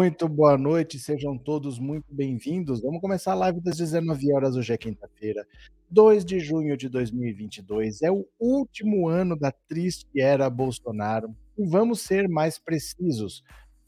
Muito 0.00 0.26
boa 0.26 0.56
noite, 0.56 0.98
sejam 0.98 1.36
todos 1.36 1.78
muito 1.78 2.06
bem-vindos. 2.10 2.80
Vamos 2.80 3.02
começar 3.02 3.32
a 3.32 3.34
live 3.34 3.60
das 3.60 3.76
19 3.76 4.32
horas 4.32 4.56
hoje 4.56 4.72
é 4.72 4.78
quinta-feira, 4.78 5.46
2 5.90 6.24
de 6.24 6.40
junho 6.40 6.74
de 6.74 6.88
2022. 6.88 8.00
É 8.00 8.10
o 8.10 8.24
último 8.40 9.08
ano 9.10 9.36
da 9.36 9.52
triste 9.52 10.08
era 10.18 10.48
Bolsonaro 10.48 11.36
e 11.58 11.66
vamos 11.66 12.00
ser 12.00 12.30
mais 12.30 12.58
precisos. 12.58 13.44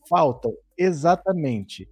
Faltam 0.07 0.53
exatamente 0.77 1.89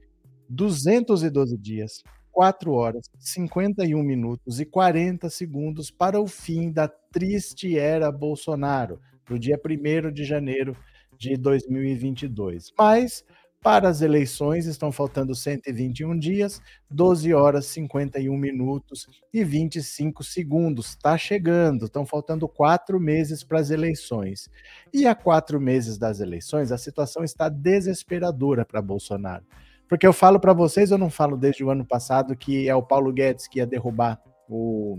212 0.51 1.57
dias, 1.57 2.03
4 2.31 2.73
horas, 2.73 3.11
51 3.19 4.03
minutos 4.03 4.61
e 4.61 4.67
40 4.67 5.31
segundos 5.31 5.91
para 5.91 6.21
o 6.21 6.27
fim 6.27 6.71
da 6.71 6.87
triste 6.89 7.79
era 7.79 8.13
Bolsonaro, 8.13 9.01
no 9.31 9.39
dia 9.39 9.59
1 9.59 10.13
de 10.13 10.25
janeiro 10.25 10.77
de 11.17 11.39
2022. 11.39 12.71
Mas 12.77 13.25
para 13.63 13.89
as 13.89 14.01
eleições 14.01 14.65
estão 14.65 14.91
faltando 14.91 15.35
121 15.35 16.19
dias, 16.19 16.63
12 16.91 17.35
horas 17.35 17.67
51 17.67 18.35
minutos 18.35 19.07
e 19.33 19.45
25 19.45 20.25
segundos. 20.25 20.91
Está 20.91 21.19
chegando, 21.19 21.85
estão 21.85 22.07
faltando 22.07 22.49
quatro 22.49 22.99
meses 22.99 23.45
para 23.45 23.61
as 23.61 23.71
eleições. 23.71 24.49
E 24.93 25.07
há 25.07 25.15
quatro 25.15 25.61
meses 25.61 25.99
das 25.99 26.21
eleições, 26.21 26.73
a 26.73 26.79
situação 26.79 27.23
está 27.23 27.51
desesperadora 27.51 28.65
para 28.65 28.81
Bolsonaro. 28.81 29.45
Porque 29.87 30.07
eu 30.07 30.13
falo 30.13 30.41
para 30.41 30.55
vocês, 30.55 30.91
eu 30.91 30.99
não 30.99 31.11
falo 31.11 31.37
desde 31.37 31.63
o 31.63 31.71
ano 31.71 31.85
passado 31.85 32.37
que 32.37 32.67
é 32.69 32.75
o 32.75 32.83
Paulo 32.83 33.13
Guedes 33.13 33.47
que 33.47 33.59
ia 33.59 33.67
derrubar 33.67 34.23
o, 34.49 34.97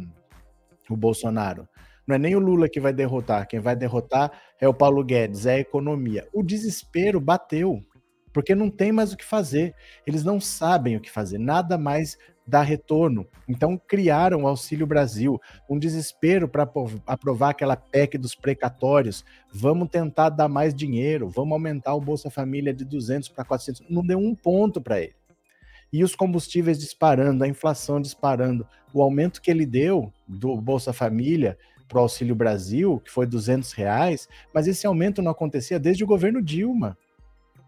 o 0.87 0.95
Bolsonaro. 0.95 1.67
Não 2.05 2.15
é 2.15 2.19
nem 2.19 2.35
o 2.35 2.39
Lula 2.39 2.67
que 2.69 2.79
vai 2.79 2.93
derrotar, 2.93 3.47
quem 3.47 3.59
vai 3.59 3.75
derrotar 3.75 4.31
é 4.59 4.67
o 4.67 4.73
Paulo 4.73 5.03
Guedes, 5.03 5.45
é 5.45 5.55
a 5.55 5.59
economia. 5.59 6.27
O 6.33 6.43
desespero 6.43 7.19
bateu 7.19 7.81
porque 8.33 8.55
não 8.55 8.69
tem 8.69 8.91
mais 8.91 9.11
o 9.13 9.17
que 9.17 9.25
fazer. 9.25 9.75
Eles 10.05 10.23
não 10.23 10.39
sabem 10.39 10.95
o 10.95 11.01
que 11.01 11.11
fazer, 11.11 11.37
nada 11.37 11.77
mais 11.77 12.17
dá 12.45 12.61
retorno. 12.61 13.27
Então 13.47 13.77
criaram 13.77 14.43
o 14.43 14.47
Auxílio 14.47 14.85
Brasil, 14.85 15.39
um 15.69 15.79
desespero 15.79 16.47
para 16.47 16.69
aprovar 17.05 17.49
aquela 17.49 17.75
PEC 17.75 18.17
dos 18.17 18.35
precatórios. 18.35 19.23
Vamos 19.53 19.89
tentar 19.89 20.29
dar 20.29 20.49
mais 20.49 20.73
dinheiro, 20.73 21.29
vamos 21.29 21.53
aumentar 21.53 21.93
o 21.93 22.01
Bolsa 22.01 22.29
Família 22.29 22.73
de 22.73 22.83
200 22.83 23.29
para 23.29 23.45
400. 23.45 23.83
Não 23.89 24.05
deu 24.05 24.19
um 24.19 24.35
ponto 24.35 24.81
para 24.81 25.01
ele. 25.01 25.15
E 25.93 26.03
os 26.03 26.15
combustíveis 26.15 26.79
disparando, 26.79 27.43
a 27.43 27.47
inflação 27.47 28.01
disparando, 28.01 28.65
o 28.93 29.01
aumento 29.01 29.41
que 29.41 29.51
ele 29.51 29.65
deu 29.65 30.11
do 30.27 30.55
Bolsa 30.59 30.93
Família 30.93 31.57
para 31.87 31.99
o 31.99 32.01
Auxílio 32.01 32.33
Brasil, 32.33 33.01
que 33.03 33.11
foi 33.11 33.25
200 33.25 33.73
reais, 33.73 34.27
mas 34.53 34.67
esse 34.67 34.87
aumento 34.87 35.21
não 35.21 35.31
acontecia 35.31 35.77
desde 35.77 36.03
o 36.05 36.07
governo 36.07 36.41
Dilma 36.41 36.97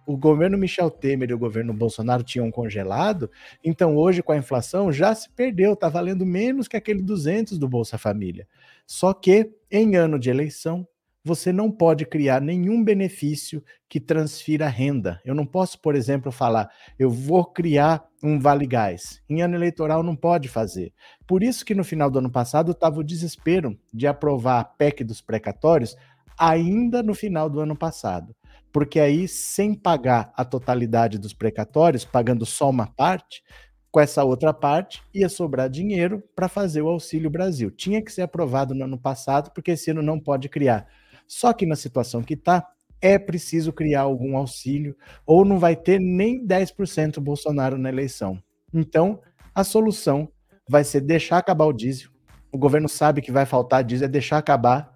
o 0.05 0.17
governo 0.17 0.57
Michel 0.57 0.89
Temer 0.89 1.29
e 1.29 1.33
o 1.33 1.39
governo 1.39 1.73
Bolsonaro 1.73 2.23
tinham 2.23 2.51
congelado, 2.51 3.29
então 3.63 3.95
hoje 3.95 4.21
com 4.21 4.31
a 4.31 4.37
inflação 4.37 4.91
já 4.91 5.13
se 5.15 5.29
perdeu, 5.29 5.73
está 5.73 5.89
valendo 5.89 6.25
menos 6.25 6.67
que 6.67 6.77
aquele 6.77 7.01
200 7.01 7.57
do 7.57 7.67
Bolsa 7.67 7.97
Família. 7.97 8.47
Só 8.85 9.13
que 9.13 9.51
em 9.71 9.95
ano 9.95 10.19
de 10.19 10.29
eleição, 10.29 10.87
você 11.25 11.53
não 11.53 11.71
pode 11.71 12.05
criar 12.05 12.41
nenhum 12.41 12.83
benefício 12.83 13.63
que 13.87 13.99
transfira 13.99 14.67
renda. 14.67 15.21
Eu 15.23 15.33
não 15.33 15.45
posso, 15.45 15.79
por 15.79 15.95
exemplo, 15.95 16.31
falar, 16.31 16.69
eu 16.99 17.09
vou 17.09 17.45
criar 17.45 18.05
um 18.21 18.37
Vale 18.37 18.67
Gás. 18.67 19.21
Em 19.29 19.41
ano 19.41 19.55
eleitoral 19.55 20.03
não 20.03 20.17
pode 20.17 20.49
fazer. 20.49 20.91
Por 21.25 21.41
isso 21.41 21.63
que 21.63 21.73
no 21.73 21.83
final 21.83 22.11
do 22.11 22.19
ano 22.19 22.29
passado 22.29 22.73
estava 22.73 22.99
o 22.99 23.03
desespero 23.03 23.79
de 23.93 24.05
aprovar 24.05 24.59
a 24.59 24.65
PEC 24.65 25.03
dos 25.03 25.21
precatórios 25.21 25.95
ainda 26.37 27.01
no 27.01 27.13
final 27.13 27.49
do 27.49 27.59
ano 27.59 27.75
passado 27.75 28.35
porque 28.73 28.99
aí, 28.99 29.27
sem 29.27 29.75
pagar 29.75 30.33
a 30.35 30.43
totalidade 30.43 31.19
dos 31.19 31.31
precatórios, 31.31 32.03
pagando 32.03 32.43
só 32.43 32.71
uma 32.71 32.87
parte, 32.87 33.43
com 33.91 33.99
essa 33.99 34.23
outra 34.23 34.51
parte 34.51 35.03
ia 35.13 35.29
sobrar 35.29 35.69
dinheiro 35.69 36.23
para 36.35 36.49
fazer 36.49 36.81
o 36.81 36.87
Auxílio 36.87 37.29
Brasil. 37.29 37.69
Tinha 37.69 38.01
que 38.01 38.11
ser 38.11 38.23
aprovado 38.23 38.73
no 38.73 38.85
ano 38.85 38.97
passado, 38.97 39.51
porque 39.53 39.71
esse 39.71 39.91
ano 39.91 40.01
não 40.01 40.19
pode 40.19 40.49
criar. 40.49 40.87
Só 41.27 41.53
que 41.53 41.67
na 41.67 41.75
situação 41.75 42.23
que 42.23 42.33
está, 42.33 42.67
é 42.99 43.19
preciso 43.19 43.71
criar 43.71 44.01
algum 44.01 44.35
auxílio, 44.35 44.97
ou 45.23 45.45
não 45.45 45.59
vai 45.59 45.75
ter 45.75 45.99
nem 45.99 46.43
10% 46.43 47.19
Bolsonaro 47.19 47.77
na 47.77 47.89
eleição. 47.89 48.41
Então, 48.73 49.21
a 49.53 49.63
solução 49.63 50.27
vai 50.67 50.83
ser 50.83 51.01
deixar 51.01 51.37
acabar 51.37 51.65
o 51.65 51.73
diesel. 51.73 52.09
O 52.51 52.57
governo 52.57 52.89
sabe 52.89 53.21
que 53.21 53.31
vai 53.31 53.45
faltar 53.45 53.83
diesel, 53.83 54.07
é 54.07 54.09
deixar 54.09 54.39
acabar 54.39 54.91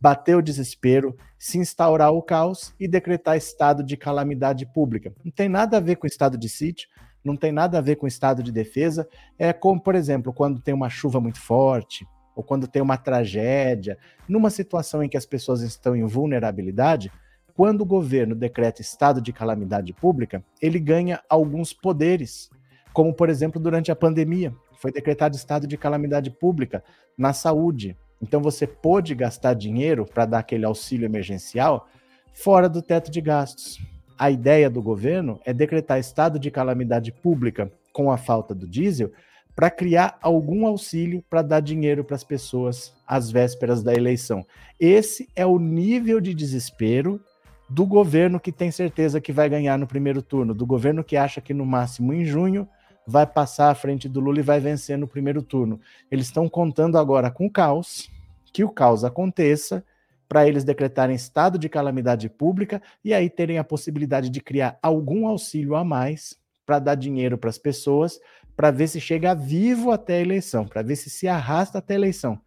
bater 0.00 0.36
o 0.36 0.42
desespero, 0.42 1.14
se 1.38 1.58
instaurar 1.58 2.12
o 2.12 2.20
caos 2.20 2.74
e 2.80 2.88
decretar 2.88 3.36
estado 3.36 3.82
de 3.82 3.96
calamidade 3.96 4.66
pública. 4.66 5.12
Não 5.24 5.30
tem 5.30 5.48
nada 5.48 5.76
a 5.76 5.80
ver 5.80 5.96
com 5.96 6.06
estado 6.06 6.36
de 6.36 6.48
sítio, 6.48 6.88
não 7.24 7.36
tem 7.36 7.52
nada 7.52 7.78
a 7.78 7.80
ver 7.80 7.96
com 7.96 8.06
estado 8.06 8.42
de 8.42 8.50
defesa. 8.50 9.08
É 9.38 9.52
como, 9.52 9.80
por 9.80 9.94
exemplo, 9.94 10.32
quando 10.32 10.60
tem 10.60 10.74
uma 10.74 10.90
chuva 10.90 11.20
muito 11.20 11.40
forte, 11.40 12.06
ou 12.34 12.42
quando 12.42 12.68
tem 12.68 12.80
uma 12.80 12.96
tragédia, 12.96 13.98
numa 14.28 14.50
situação 14.50 15.02
em 15.02 15.08
que 15.08 15.16
as 15.16 15.26
pessoas 15.26 15.60
estão 15.60 15.96
em 15.96 16.06
vulnerabilidade, 16.06 17.10
quando 17.54 17.80
o 17.80 17.86
governo 17.86 18.36
decreta 18.36 18.80
estado 18.80 19.20
de 19.20 19.32
calamidade 19.32 19.92
pública, 19.92 20.44
ele 20.62 20.78
ganha 20.78 21.20
alguns 21.28 21.72
poderes, 21.72 22.48
como 22.92 23.12
por 23.12 23.28
exemplo 23.28 23.60
durante 23.60 23.90
a 23.90 23.96
pandemia, 23.96 24.54
foi 24.74 24.92
decretado 24.92 25.34
estado 25.34 25.66
de 25.66 25.76
calamidade 25.76 26.30
pública 26.30 26.84
na 27.16 27.32
saúde, 27.32 27.96
então 28.20 28.40
você 28.40 28.66
pôde 28.66 29.14
gastar 29.14 29.54
dinheiro 29.54 30.04
para 30.04 30.26
dar 30.26 30.38
aquele 30.40 30.64
auxílio 30.64 31.06
emergencial 31.06 31.88
fora 32.32 32.68
do 32.68 32.82
teto 32.82 33.10
de 33.10 33.20
gastos. 33.20 33.78
A 34.18 34.30
ideia 34.30 34.68
do 34.68 34.82
governo 34.82 35.40
é 35.44 35.52
decretar 35.52 35.98
estado 35.98 36.38
de 36.38 36.50
calamidade 36.50 37.12
pública 37.12 37.70
com 37.92 38.10
a 38.10 38.16
falta 38.16 38.54
do 38.54 38.66
diesel 38.66 39.12
para 39.54 39.70
criar 39.70 40.18
algum 40.22 40.66
auxílio 40.66 41.22
para 41.28 41.42
dar 41.42 41.60
dinheiro 41.60 42.04
para 42.04 42.14
as 42.14 42.22
pessoas 42.22 42.94
às 43.06 43.30
vésperas 43.30 43.82
da 43.82 43.92
eleição. 43.92 44.46
Esse 44.78 45.28
é 45.34 45.44
o 45.44 45.58
nível 45.58 46.20
de 46.20 46.32
desespero 46.32 47.20
do 47.68 47.84
governo 47.84 48.40
que 48.40 48.52
tem 48.52 48.70
certeza 48.70 49.20
que 49.20 49.32
vai 49.32 49.48
ganhar 49.48 49.76
no 49.76 49.86
primeiro 49.86 50.22
turno, 50.22 50.54
do 50.54 50.64
governo 50.64 51.04
que 51.04 51.16
acha 51.16 51.40
que 51.40 51.52
no 51.52 51.66
máximo 51.66 52.12
em 52.12 52.24
junho 52.24 52.68
vai 53.08 53.26
passar 53.26 53.70
à 53.70 53.74
frente 53.74 54.06
do 54.06 54.20
Lula 54.20 54.40
e 54.40 54.42
vai 54.42 54.60
vencer 54.60 54.98
no 54.98 55.08
primeiro 55.08 55.40
turno. 55.42 55.80
Eles 56.10 56.26
estão 56.26 56.46
contando 56.46 56.98
agora 56.98 57.30
com 57.30 57.46
o 57.46 57.50
caos, 57.50 58.10
que 58.52 58.62
o 58.62 58.68
caos 58.68 59.02
aconteça, 59.02 59.82
para 60.28 60.46
eles 60.46 60.62
decretarem 60.62 61.16
estado 61.16 61.58
de 61.58 61.70
calamidade 61.70 62.28
pública 62.28 62.82
e 63.02 63.14
aí 63.14 63.30
terem 63.30 63.56
a 63.56 63.64
possibilidade 63.64 64.28
de 64.28 64.42
criar 64.42 64.78
algum 64.82 65.26
auxílio 65.26 65.74
a 65.74 65.82
mais 65.82 66.36
para 66.66 66.78
dar 66.78 66.96
dinheiro 66.96 67.38
para 67.38 67.48
as 67.48 67.56
pessoas, 67.56 68.20
para 68.54 68.70
ver 68.70 68.88
se 68.88 69.00
chega 69.00 69.34
vivo 69.34 69.90
até 69.90 70.18
a 70.18 70.20
eleição, 70.20 70.66
para 70.66 70.82
ver 70.82 70.96
se 70.96 71.08
se 71.08 71.26
arrasta 71.26 71.78
até 71.78 71.94
a 71.94 71.96
eleição. 71.96 72.38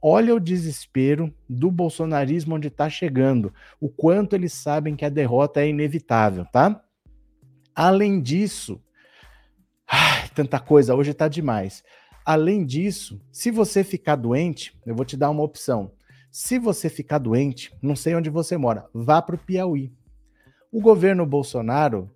Olha 0.00 0.32
o 0.32 0.38
desespero 0.38 1.34
do 1.48 1.72
bolsonarismo 1.72 2.54
onde 2.54 2.68
está 2.68 2.88
chegando, 2.88 3.52
o 3.80 3.88
quanto 3.88 4.36
eles 4.36 4.52
sabem 4.52 4.94
que 4.94 5.04
a 5.04 5.08
derrota 5.08 5.60
é 5.60 5.68
inevitável, 5.68 6.44
tá? 6.52 6.80
Além 7.74 8.22
disso, 8.22 8.80
tanta 10.34 10.58
coisa, 10.58 10.94
hoje 10.94 11.14
tá 11.14 11.28
demais. 11.28 11.82
Além 12.24 12.64
disso, 12.64 13.20
se 13.30 13.50
você 13.50 13.84
ficar 13.84 14.16
doente, 14.16 14.78
eu 14.86 14.94
vou 14.94 15.04
te 15.04 15.16
dar 15.16 15.30
uma 15.30 15.42
opção. 15.42 15.92
Se 16.30 16.58
você 16.58 16.88
ficar 16.88 17.18
doente, 17.18 17.72
não 17.80 17.94
sei 17.94 18.14
onde 18.14 18.30
você 18.30 18.56
mora, 18.56 18.86
vá 18.92 19.22
para 19.22 19.36
o 19.36 19.38
Piauí. 19.38 19.92
O 20.72 20.80
governo 20.80 21.24
Bolsonaro 21.24 22.10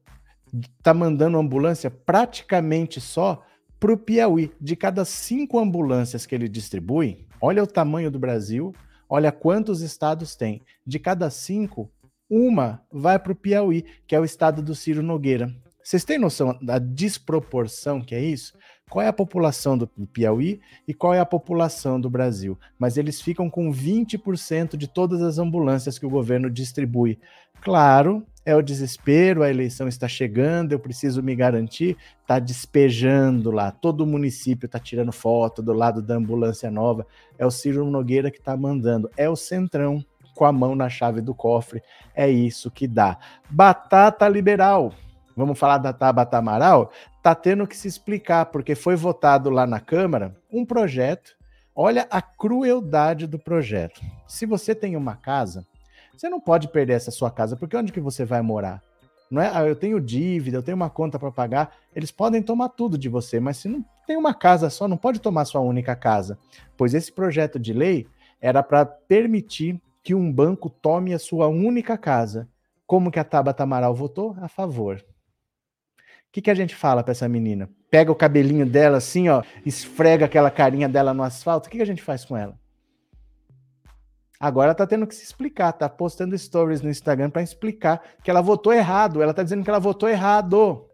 tá 0.83 0.93
mandando 0.93 1.39
ambulância 1.39 1.91
praticamente 1.91 3.01
só 3.01 3.45
para 3.79 3.93
o 3.93 3.97
Piauí. 3.97 4.53
De 4.61 4.75
cada 4.75 5.05
cinco 5.05 5.59
ambulâncias 5.59 6.27
que 6.27 6.35
ele 6.35 6.49
distribui, 6.49 7.27
olha 7.41 7.63
o 7.63 7.67
tamanho 7.67 8.11
do 8.11 8.19
Brasil, 8.19 8.75
olha 9.09 9.31
quantos 9.31 9.83
estados 9.83 10.35
tem. 10.35 10.63
De 10.87 10.99
cada 10.99 11.31
cinco, 11.31 11.91
uma 12.29 12.83
vai 12.91 13.19
para 13.19 13.33
o 13.33 13.37
Piauí, 13.37 13.85
que 14.07 14.15
é 14.15 14.21
o 14.21 14.25
estado 14.25 14.63
do 14.63 14.75
Ciro 14.75 15.03
Nogueira. 15.03 15.55
Vocês 15.89 16.05
têm 16.05 16.19
noção 16.19 16.55
da 16.61 16.79
desproporção 16.79 18.03
que 18.03 18.15
é 18.15 18.21
isso? 18.21 18.53
Qual 18.91 19.03
é 19.03 19.09
a 19.09 19.13
população 19.13 19.79
do 19.79 19.87
Piauí 19.87 20.61
e 20.87 20.93
qual 20.93 21.15
é 21.15 21.19
a 21.19 21.25
população 21.25 21.99
do 21.99 22.11
Brasil? 22.11 22.59
Mas 22.79 22.99
eles 22.99 23.23
ficam 23.23 23.49
com 23.49 23.73
20% 23.73 24.77
de 24.77 24.87
todas 24.87 25.23
as 25.23 25.39
ambulâncias 25.39 25.99
que 25.99 26.05
o 26.05 26.11
governo 26.11 26.51
distribui. 26.51 27.19
Claro, 27.63 28.23
é 28.45 28.55
o 28.55 28.61
desespero, 28.61 29.43
a 29.43 29.49
eleição 29.49 29.89
está 29.89 30.07
chegando, 30.07 30.73
eu 30.73 30.79
preciso 30.79 31.23
me 31.23 31.35
garantir, 31.35 31.97
está 32.21 32.39
despejando 32.39 33.51
lá, 33.51 33.71
todo 33.71 34.03
o 34.03 34.07
município 34.07 34.67
está 34.67 34.79
tirando 34.79 35.11
foto 35.11 35.63
do 35.63 35.73
lado 35.73 36.03
da 36.03 36.17
ambulância 36.17 36.71
nova, 36.71 37.07
é 37.39 37.47
o 37.47 37.51
Ciro 37.51 37.91
Nogueira 37.91 38.31
que 38.31 38.39
está 38.39 38.55
mandando, 38.55 39.11
é 39.17 39.27
o 39.27 39.37
Centrão 39.37 40.05
com 40.35 40.45
a 40.45 40.53
mão 40.53 40.75
na 40.77 40.91
chave 40.91 41.23
do 41.23 41.35
cofre, 41.35 41.83
é 42.15 42.29
isso 42.29 42.71
que 42.71 42.87
dá. 42.87 43.19
Batata 43.49 44.29
liberal, 44.29 44.93
vamos 45.39 45.59
falar 45.59 45.79
da 45.79 45.93
Tabata 45.93 46.37
Amaral, 46.37 46.91
está 47.17 47.35
tendo 47.35 47.67
que 47.67 47.77
se 47.77 47.87
explicar, 47.87 48.47
porque 48.47 48.75
foi 48.75 48.97
votado 48.97 49.49
lá 49.49 49.67
na 49.67 49.79
Câmara 49.79 50.37
um 50.53 50.67
projeto. 50.67 51.37
Olha 51.75 52.09
a 52.11 52.21
crueldade 52.21 53.27
do 53.27 53.39
projeto. 53.39 54.01
Se 54.27 54.45
você 54.45 54.75
tem 54.75 54.97
uma 54.97 55.15
casa, 55.15 55.65
você 56.17 56.29
não 56.29 56.41
pode 56.41 56.67
perder 56.69 56.95
essa 56.95 57.13
sua 57.13 57.31
casa, 57.31 57.57
porque 57.57 57.77
onde 57.77 57.93
que 57.93 58.01
você 58.01 58.25
vai 58.25 58.43
morar? 58.43 58.83
Não 59.31 59.41
é, 59.41 59.51
ah, 59.55 59.65
eu 59.65 59.77
tenho 59.77 60.01
dívida, 60.01 60.57
eu 60.57 60.63
tenho 60.63 60.77
uma 60.77 60.91
conta 60.91 61.19
para 61.19 61.31
pagar. 61.31 61.77
Eles 61.95 62.11
podem 62.11 62.43
tomar 62.43 62.71
tudo 62.71 62.99
de 62.99 63.09
você, 63.09 63.39
mas 63.39 63.59
se 63.59 63.69
não 63.69 63.85
tem 64.07 64.17
uma 64.17 64.35
casa 64.35 64.69
só, 64.71 64.89
não 64.89 64.97
pode 64.97 65.21
tomar 65.21 65.45
sua 65.45 65.61
única 65.61 65.95
casa. 65.95 66.37
Pois 66.77 66.95
esse 66.95 67.13
projeto 67.13 67.61
de 67.61 67.73
lei 67.73 68.09
era 68.41 68.63
para 68.63 68.85
permitir 68.85 69.81
que 70.03 70.15
um 70.15 70.33
banco 70.33 70.69
tome 70.69 71.15
a 71.15 71.19
sua 71.19 71.47
única 71.47 71.97
casa. 71.97 72.49
Como 72.87 73.11
que 73.11 73.19
a 73.19 73.25
Tabata 73.25 73.63
Amaral 73.63 73.95
votou? 73.95 74.35
A 74.41 74.49
favor. 74.49 75.05
O 76.29 76.33
que, 76.33 76.43
que 76.43 76.51
a 76.51 76.55
gente 76.55 76.75
fala 76.75 77.03
para 77.03 77.13
essa 77.13 77.29
menina? 77.29 77.71
Pega 77.91 78.13
o 78.13 78.15
cabelinho 78.15 78.67
dela 78.67 78.99
assim, 78.99 79.29
ó, 79.29 79.43
esfrega 79.65 80.27
aquela 80.27 80.51
carinha 80.51 80.89
dela 80.89 81.15
no 81.15 81.23
asfalto. 81.23 81.67
O 81.67 81.71
que, 81.71 81.79
que 81.79 81.83
a 81.83 81.87
gente 81.87 82.03
faz 82.03 82.25
com 82.25 82.37
ela? 82.37 82.59
Agora 84.39 84.75
tá 84.75 84.87
tendo 84.87 85.07
que 85.07 85.15
se 85.15 85.25
explicar, 85.25 85.73
tá 85.73 85.89
postando 85.89 86.37
stories 86.37 86.83
no 86.83 86.91
Instagram 86.91 87.31
para 87.31 87.43
explicar 87.43 88.01
que 88.23 88.31
ela 88.31 88.41
votou 88.41 88.73
errado. 88.73 89.23
Ela 89.23 89.35
tá 89.35 89.43
dizendo 89.43 89.65
que 89.65 89.71
ela 89.71 89.81
votou 89.81 90.09
errado. 90.09 90.87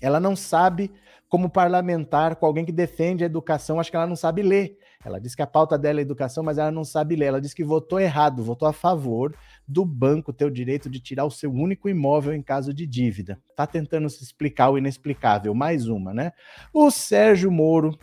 Ela 0.00 0.18
não 0.18 0.34
sabe 0.34 0.90
como 1.28 1.48
parlamentar, 1.48 2.36
com 2.36 2.44
alguém 2.44 2.64
que 2.64 2.72
defende 2.72 3.24
a 3.24 3.26
educação, 3.26 3.80
acho 3.80 3.90
que 3.90 3.96
ela 3.96 4.06
não 4.06 4.16
sabe 4.16 4.42
ler. 4.42 4.76
Ela 5.04 5.20
diz 5.20 5.34
que 5.34 5.42
a 5.42 5.46
pauta 5.46 5.78
dela 5.78 6.00
é 6.00 6.02
educação, 6.02 6.42
mas 6.42 6.58
ela 6.58 6.70
não 6.70 6.84
sabe 6.84 7.16
ler. 7.16 7.26
Ela 7.26 7.40
diz 7.40 7.52
que 7.52 7.64
votou 7.64 8.00
errado, 8.00 8.42
votou 8.42 8.68
a 8.68 8.72
favor 8.72 9.34
do 9.66 9.84
banco 9.84 10.32
ter 10.32 10.44
o 10.44 10.50
direito 10.50 10.88
de 10.88 11.00
tirar 11.00 11.24
o 11.24 11.30
seu 11.30 11.52
único 11.52 11.88
imóvel 11.88 12.34
em 12.34 12.42
caso 12.42 12.72
de 12.72 12.86
dívida. 12.86 13.40
Tá 13.56 13.66
tentando 13.66 14.08
se 14.08 14.22
explicar 14.22 14.70
o 14.70 14.78
inexplicável. 14.78 15.54
Mais 15.54 15.88
uma, 15.88 16.14
né? 16.14 16.32
O 16.72 16.90
Sérgio 16.90 17.50
Moro, 17.50 17.98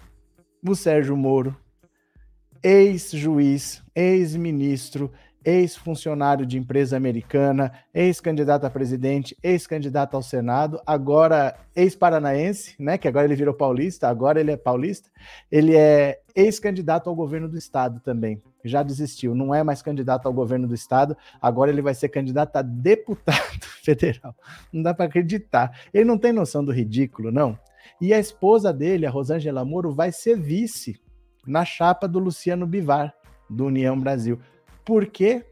o 0.66 0.75
Sérgio 0.75 1.16
Moro 1.16 1.56
ex-juiz, 2.63 3.81
ex-ministro, 3.96 5.12
ex-funcionário 5.50 6.46
de 6.46 6.57
empresa 6.57 6.96
americana, 6.96 7.72
ex-candidato 7.94 8.66
a 8.66 8.69
presidente, 8.69 9.36
ex-candidato 9.42 10.16
ao 10.16 10.22
Senado, 10.22 10.80
agora 10.86 11.56
ex-paranaense, 11.75 12.75
né? 12.80 12.98
Que 12.98 13.07
agora 13.07 13.25
ele 13.25 13.36
virou 13.36 13.54
paulista, 13.54 14.07
agora 14.07 14.40
ele 14.40 14.51
é 14.51 14.57
paulista. 14.57 15.10
Ele 15.51 15.75
é 15.75 16.19
ex-candidato 16.36 17.10
ao 17.10 17.16
governo 17.16 17.50
do 17.50 17.57
estado 17.57 18.00
também. 18.00 18.42
Já 18.63 18.84
desistiu, 18.84 19.34
não 19.34 19.56
é 19.56 19.63
mais 19.63 19.81
candidato 19.81 20.28
ao 20.28 20.34
governo 20.34 20.68
do 20.68 20.75
estado, 20.75 21.18
agora 21.42 21.72
ele 21.72 21.81
vai 21.81 21.94
ser 21.94 22.10
candidato 22.10 22.56
a 22.57 22.62
deputado 22.62 23.66
federal. 23.84 24.36
Não 24.72 24.84
dá 24.84 24.94
para 24.94 25.06
acreditar. 25.06 25.80
Ele 25.94 26.06
não 26.06 26.18
tem 26.18 26.31
noção 26.31 26.63
do 26.63 26.72
ridículo, 26.72 27.31
não. 27.31 27.57
E 28.00 28.13
a 28.13 28.19
esposa 28.19 28.72
dele, 28.72 29.06
a 29.06 29.10
Rosângela 29.10 29.66
Moro, 29.66 29.92
vai 29.92 30.12
ser 30.12 30.38
vice 30.38 31.00
na 31.48 31.66
chapa 31.66 32.07
do 32.07 32.19
Luciano 32.19 32.68
Bivar, 32.68 33.13
do 33.50 33.66
União 33.66 34.00
Brasil. 34.00 34.40
Por 34.89 35.06
quê? 35.06 35.44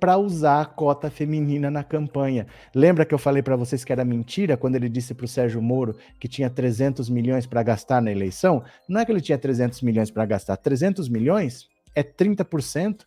Para 0.00 0.18
usar 0.18 0.60
a 0.60 0.64
cota 0.64 1.08
feminina 1.08 1.70
na 1.70 1.84
campanha. 1.84 2.48
Lembra 2.74 3.04
que 3.04 3.14
eu 3.14 3.18
falei 3.18 3.44
para 3.44 3.54
vocês 3.54 3.84
que 3.84 3.92
era 3.92 4.04
mentira 4.04 4.56
quando 4.56 4.74
ele 4.74 4.88
disse 4.88 5.14
para 5.14 5.24
o 5.24 5.28
Sérgio 5.28 5.62
Moro 5.62 5.94
que 6.18 6.26
tinha 6.26 6.50
300 6.50 7.08
milhões 7.08 7.46
para 7.46 7.62
gastar 7.62 8.02
na 8.02 8.10
eleição? 8.10 8.64
Não 8.88 9.00
é 9.00 9.04
que 9.04 9.12
ele 9.12 9.20
tinha 9.20 9.38
300 9.38 9.82
milhões 9.82 10.10
para 10.10 10.26
gastar. 10.26 10.56
300 10.56 11.08
milhões 11.08 11.68
é 11.94 12.02
30% 12.02 13.02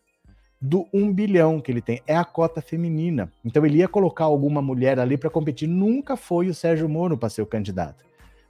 do 0.62 0.88
1 0.94 1.14
bilhão 1.14 1.60
que 1.60 1.74
ele 1.74 1.82
tem. 1.82 2.02
É 2.08 2.16
a 2.16 2.24
cota 2.24 2.62
feminina. 2.62 3.30
Então 3.44 3.66
ele 3.66 3.80
ia 3.80 3.88
colocar 3.90 4.24
alguma 4.24 4.62
mulher 4.62 4.98
ali 4.98 5.18
para 5.18 5.30
competir. 5.30 5.68
Nunca 5.68 6.16
foi 6.16 6.48
o 6.48 6.54
Sérgio 6.54 6.88
Moro 6.88 7.18
para 7.18 7.28
ser 7.28 7.42
o 7.42 7.46
candidato. 7.46 8.06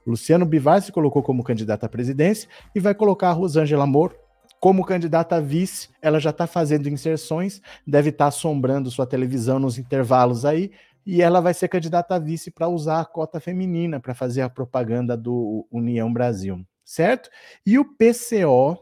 Luciano 0.06 0.46
Bivar 0.46 0.80
se 0.80 0.92
colocou 0.92 1.24
como 1.24 1.42
candidata 1.42 1.86
à 1.86 1.88
presidência 1.88 2.48
e 2.72 2.78
vai 2.78 2.94
colocar 2.94 3.30
a 3.30 3.32
Rosângela 3.32 3.84
Moro 3.84 4.14
como 4.60 4.84
candidata 4.84 5.36
a 5.36 5.40
vice. 5.40 5.88
Ela 6.00 6.18
já 6.18 6.30
está 6.30 6.46
fazendo 6.46 6.88
inserções, 6.88 7.60
deve 7.86 8.10
estar 8.10 8.24
tá 8.24 8.28
assombrando 8.28 8.90
sua 8.90 9.06
televisão 9.06 9.58
nos 9.58 9.78
intervalos 9.78 10.44
aí, 10.44 10.70
e 11.06 11.22
ela 11.22 11.40
vai 11.40 11.54
ser 11.54 11.68
candidata 11.68 12.14
a 12.14 12.18
vice 12.18 12.50
para 12.50 12.68
usar 12.68 13.00
a 13.00 13.04
cota 13.04 13.40
feminina 13.40 13.98
para 13.98 14.14
fazer 14.14 14.42
a 14.42 14.50
propaganda 14.50 15.16
do 15.16 15.66
União 15.70 16.12
Brasil, 16.12 16.64
certo? 16.84 17.30
E 17.64 17.78
o 17.78 17.84
PCO, 17.84 18.78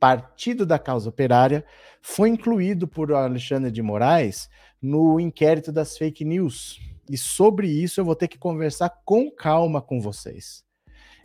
Partido 0.00 0.66
da 0.66 0.78
Causa 0.78 1.08
Operária, 1.08 1.64
foi 2.02 2.28
incluído 2.28 2.88
por 2.88 3.12
Alexandre 3.12 3.70
de 3.70 3.80
Moraes 3.80 4.48
no 4.82 5.20
inquérito 5.20 5.70
das 5.70 5.96
fake 5.96 6.24
news 6.24 6.78
e 7.08 7.18
sobre 7.18 7.68
isso 7.68 8.00
eu 8.00 8.04
vou 8.04 8.16
ter 8.16 8.28
que 8.28 8.38
conversar 8.38 8.90
com 9.04 9.30
calma 9.30 9.80
com 9.80 10.00
vocês. 10.00 10.64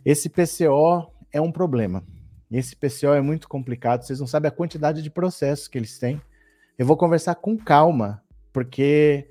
Esse 0.04 0.28
PCO 0.28 1.10
é 1.32 1.40
um 1.40 1.52
problema. 1.52 2.04
Esse 2.50 2.74
PCO 2.74 3.14
é 3.14 3.20
muito 3.20 3.48
complicado, 3.48 4.02
vocês 4.02 4.18
não 4.18 4.26
sabem 4.26 4.48
a 4.48 4.52
quantidade 4.52 5.02
de 5.02 5.10
processos 5.10 5.68
que 5.68 5.78
eles 5.78 5.98
têm. 5.98 6.20
Eu 6.76 6.84
vou 6.84 6.96
conversar 6.96 7.34
com 7.36 7.56
calma, 7.56 8.22
porque 8.52 9.30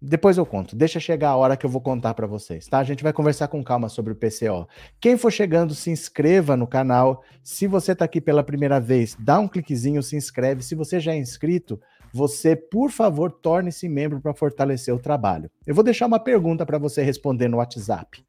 depois 0.00 0.36
eu 0.36 0.46
conto. 0.46 0.76
Deixa 0.76 1.00
chegar 1.00 1.30
a 1.30 1.36
hora 1.36 1.56
que 1.56 1.66
eu 1.66 1.70
vou 1.70 1.80
contar 1.80 2.14
para 2.14 2.26
vocês, 2.26 2.68
tá? 2.68 2.78
A 2.78 2.84
gente 2.84 3.02
vai 3.02 3.12
conversar 3.12 3.48
com 3.48 3.64
calma 3.64 3.88
sobre 3.88 4.12
o 4.12 4.16
PCO. 4.16 4.68
Quem 5.00 5.16
for 5.16 5.32
chegando, 5.32 5.74
se 5.74 5.90
inscreva 5.90 6.56
no 6.56 6.66
canal. 6.66 7.24
Se 7.42 7.66
você 7.66 7.92
está 7.92 8.04
aqui 8.04 8.20
pela 8.20 8.44
primeira 8.44 8.78
vez, 8.78 9.16
dá 9.18 9.40
um 9.40 9.48
cliquezinho, 9.48 10.02
se 10.02 10.14
inscreve. 10.14 10.62
Se 10.62 10.74
você 10.74 11.00
já 11.00 11.12
é 11.12 11.18
inscrito, 11.18 11.80
você, 12.12 12.54
por 12.54 12.90
favor, 12.90 13.32
torne-se 13.32 13.88
membro 13.88 14.20
para 14.20 14.34
fortalecer 14.34 14.94
o 14.94 14.98
trabalho. 14.98 15.50
Eu 15.66 15.74
vou 15.74 15.82
deixar 15.82 16.06
uma 16.06 16.20
pergunta 16.20 16.64
para 16.64 16.78
você 16.78 17.02
responder 17.02 17.48
no 17.48 17.56
WhatsApp. 17.56 18.24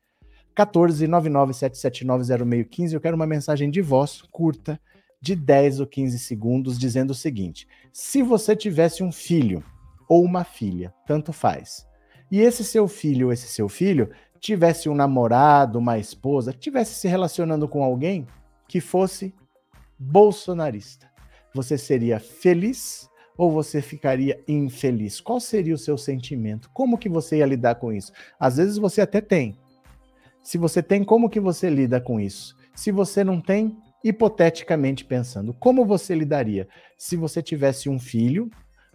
14997790615. 0.66 2.94
Eu 2.94 3.02
quero 3.02 3.16
uma 3.16 3.28
mensagem 3.28 3.70
de 3.70 3.80
voz 3.82 4.24
curta, 4.32 4.80
de 5.22 5.36
10 5.36 5.80
ou 5.80 5.88
15 5.88 6.18
segundos, 6.20 6.80
dizendo 6.80 7.12
o 7.12 7.16
seguinte: 7.16 7.68
se 7.92 8.24
você 8.24 8.56
tivesse 8.56 9.04
um 9.04 9.12
filho 9.12 9.64
ou 10.08 10.24
uma 10.24 10.44
filha, 10.44 10.94
tanto 11.06 11.34
faz, 11.34 11.86
e 12.32 12.40
esse 12.40 12.64
seu 12.64 12.88
filho 12.88 13.28
ou 13.28 13.34
esse 13.34 13.48
seu 13.48 13.70
filho 13.70 14.10
tivesse 14.40 14.88
um 14.88 14.96
namorado, 14.96 15.80
uma 15.80 15.98
esposa, 15.98 16.54
tivesse 16.54 16.94
se 16.96 17.08
relacionando 17.08 17.68
com 17.68 17.84
alguém 17.84 18.28
que 18.68 18.80
fosse 18.80 19.34
bolsonarista, 19.98 21.10
você 21.54 21.78
seria 21.78 22.20
feliz 22.20 23.10
ou 23.38 23.52
você 23.52 23.82
ficaria 23.82 24.42
infeliz? 24.48 25.22
Qual 25.22 25.40
seria 25.40 25.76
o 25.76 25.78
seu 25.78 25.98
sentimento? 25.98 26.70
Como 26.74 26.98
que 26.98 27.08
você 27.08 27.38
ia 27.38 27.46
lidar 27.46 27.76
com 27.76 27.94
isso? 27.94 28.12
Às 28.40 28.58
vezes 28.58 28.78
você 28.78 29.02
até 29.02 29.22
tem. 29.22 29.58
Se 30.48 30.58
você 30.58 30.82
tem, 30.82 31.04
como 31.04 31.30
que 31.30 31.42
você 31.42 31.70
lida 31.70 32.00
com 32.00 32.22
isso? 32.22 32.56
Se 32.74 32.90
você 32.90 33.22
não 33.22 33.42
tem, 33.42 33.78
hipoteticamente 34.02 35.04
pensando, 35.04 35.54
como 35.54 35.86
você 35.86 36.16
lidaria 36.16 36.70
se 36.98 37.18
você 37.18 37.44
tivesse 37.44 37.90
um 37.90 38.00
filho 38.00 38.50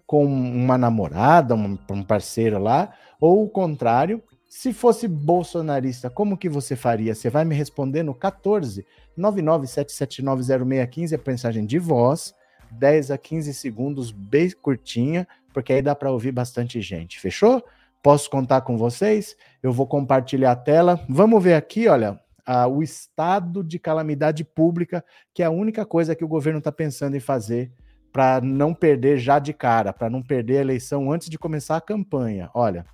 com 0.07 0.25
uma 0.25 0.79
namorada, 0.79 1.55
um, 1.55 1.79
um 1.91 2.03
parceiro 2.03 2.59
lá, 2.59 2.95
ou 3.21 3.45
o 3.45 3.51
contrário, 3.51 4.23
se 4.49 4.73
fosse 4.73 5.07
bolsonarista, 5.07 6.09
como 6.09 6.39
que 6.39 6.49
você 6.49 6.75
faria? 6.75 7.15
Você 7.15 7.29
vai 7.29 7.45
me 7.45 7.55
responder 7.55 8.03
no 8.03 8.15
14 8.15 8.87
997790615, 9.19 11.13
a 11.13 11.31
mensagem 11.31 11.67
de 11.67 11.79
voz. 11.79 12.35
10 12.71 13.11
a 13.11 13.19
15 13.19 13.53
segundos, 13.53 14.11
bem 14.11 14.51
curtinha, 14.53 15.29
porque 15.53 15.75
aí 15.75 15.83
dá 15.83 15.95
para 15.95 16.11
ouvir 16.11 16.33
bastante 16.33 16.81
gente. 16.81 17.21
Fechou? 17.21 17.63
Posso 18.03 18.29
contar 18.29 18.63
com 18.63 18.77
vocês? 18.77 19.37
Eu 19.63 19.73
vou 19.73 19.87
compartilhar 19.87 20.53
a 20.53 20.57
tela. 20.57 21.01
Vamos 21.09 21.43
ver 21.43 21.55
aqui, 21.55 21.87
olha, 21.87 22.21
a, 22.45 22.67
o 22.67 22.83
estado 22.83 23.63
de 23.63 23.79
calamidade 23.79 24.45
pública, 24.45 25.05
que 25.33 25.43
é 25.43 25.47
a 25.47 25.51
única 25.51 25.87
coisa 25.87 26.15
que 26.15 26.25
o 26.25 26.29
governo 26.29 26.59
está 26.59 26.73
pensando 26.73 27.17
em 27.17 27.21
fazer 27.21 27.73
para 28.13 28.41
não 28.41 28.75
perder 28.75 29.19
já 29.19 29.39
de 29.39 29.53
cara, 29.53 29.93
para 29.93 30.11
não 30.11 30.23
perder 30.23 30.59
a 30.59 30.63
eleição 30.63 31.11
antes 31.13 31.31
de 31.31 31.39
começar 31.39 31.77
a 31.77 31.81
campanha. 31.81 32.51
Olha, 32.55 32.85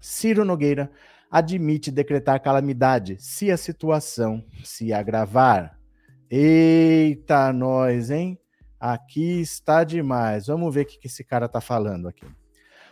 Ciro 0.00 0.44
Nogueira 0.44 0.90
admite 1.30 1.90
decretar 1.90 2.40
calamidade 2.40 3.16
se 3.18 3.50
a 3.50 3.56
situação 3.56 4.44
se 4.64 4.92
agravar. 4.92 5.78
Eita, 6.30 7.52
nós, 7.52 8.10
hein? 8.10 8.38
Aqui 8.78 9.40
está 9.40 9.82
demais. 9.82 10.46
Vamos 10.46 10.72
ver 10.72 10.82
o 10.82 10.86
que 10.86 11.06
esse 11.06 11.24
cara 11.24 11.46
está 11.46 11.60
falando 11.60 12.08
aqui. 12.08 12.24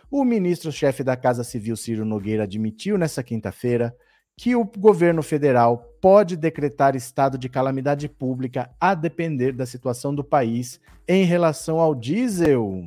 O 0.09 0.23
ministro-chefe 0.23 1.03
da 1.03 1.17
Casa 1.17 1.43
Civil, 1.43 1.75
Ciro 1.75 2.05
Nogueira, 2.05 2.43
admitiu 2.43 2.97
nessa 2.97 3.21
quinta-feira 3.21 3.93
que 4.37 4.55
o 4.55 4.63
governo 4.63 5.21
federal 5.21 5.79
pode 6.01 6.37
decretar 6.37 6.95
estado 6.95 7.37
de 7.37 7.49
calamidade 7.49 8.07
pública 8.07 8.69
a 8.79 8.95
depender 8.95 9.51
da 9.51 9.65
situação 9.65 10.15
do 10.15 10.23
país 10.23 10.79
em 11.05 11.25
relação 11.25 11.79
ao 11.79 11.93
diesel. 11.93 12.85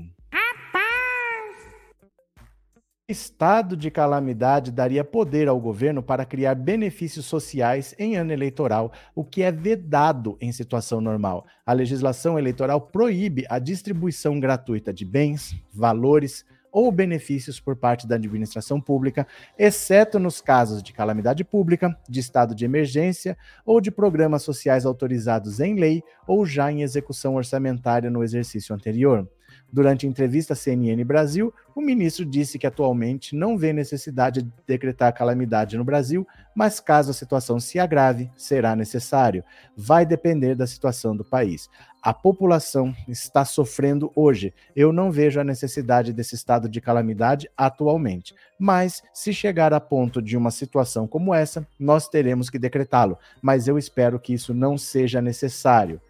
Estado 3.07 3.77
de 3.77 3.91
calamidade 3.91 4.71
daria 4.71 5.05
poder 5.05 5.47
ao 5.47 5.61
governo 5.61 6.03
para 6.03 6.25
criar 6.25 6.55
benefícios 6.55 7.27
sociais 7.27 7.95
em 7.99 8.17
ano 8.17 8.33
eleitoral, 8.33 8.93
o 9.15 9.25
que 9.25 9.43
é 9.43 9.53
vedado 9.53 10.39
em 10.41 10.53
situação 10.53 11.03
normal. 11.03 11.45
A 11.67 11.75
legislação 11.75 12.39
eleitoral 12.39 12.81
proíbe 12.81 13.45
a 13.51 13.59
distribuição 13.59 14.41
gratuita 14.41 14.91
de 14.91 15.05
bens, 15.05 15.55
valores 15.75 16.47
ou 16.73 16.91
benefícios 16.91 17.59
por 17.61 17.77
parte 17.77 18.07
da 18.07 18.17
administração 18.17 18.81
pública, 18.81 19.27
exceto 19.59 20.19
nos 20.19 20.41
casos 20.41 20.83
de 20.83 20.93
calamidade 20.93 21.45
pública, 21.45 21.97
de 22.09 22.21
estado 22.21 22.55
de 22.55 22.65
emergência 22.65 23.37
ou 23.65 23.81
de 23.81 23.91
programas 23.91 24.43
sociais 24.43 24.87
autorizados 24.87 25.61
em 25.61 25.75
lei 25.75 26.03
ou 26.27 26.47
já 26.47 26.71
em 26.71 26.83
execução 26.83 27.35
orçamentária 27.35 28.11
no 28.11 28.23
exercício 28.23 28.75
anterior. 28.75 29.29
Durante 29.73 30.07
entrevista 30.07 30.53
à 30.53 30.57
CNN 30.57 31.05
Brasil, 31.05 31.55
o 31.77 31.81
ministro 31.81 32.25
disse 32.25 32.59
que 32.59 32.67
atualmente 32.67 33.37
não 33.37 33.57
vê 33.57 33.73
necessidade 33.73 34.43
de 34.43 34.53
decretar 34.67 35.15
calamidade 35.15 35.77
no 35.77 35.85
Brasil, 35.85 36.27
mas 36.57 36.81
caso 36.81 37.13
a 37.13 37.15
situação 37.15 37.61
se 37.61 37.79
agrave, 37.79 38.31
será 38.37 38.75
necessário. 38.75 39.45
Vai 39.77 40.05
depender 40.05 40.57
da 40.57 40.67
situação 40.67 41.17
do 41.17 41.25
país. 41.25 41.71
A 42.03 42.15
população 42.15 42.95
está 43.07 43.45
sofrendo 43.45 44.11
hoje. 44.17 44.55
Eu 44.75 44.91
não 44.91 45.13
vejo 45.13 45.39
a 45.39 45.45
necessidade 45.45 46.15
desse 46.15 46.35
estado 46.35 46.67
de 46.67 46.81
calamidade 46.81 47.51
atualmente. 47.55 48.35
Mas, 48.59 49.03
se 49.13 49.35
chegar 49.35 49.75
a 49.75 49.81
ponto 49.81 50.23
de 50.23 50.35
uma 50.35 50.51
situação 50.51 51.07
como 51.07 51.35
essa, 51.35 51.67
nós 51.79 52.09
teremos 52.09 52.49
que 52.49 52.59
decretá-lo. 52.59 53.19
Mas 53.43 53.69
eu 53.69 53.77
espero 53.77 54.19
que 54.19 54.33
isso 54.33 54.55
não 54.55 54.79
seja 54.79 55.21
necessário. 55.21 56.01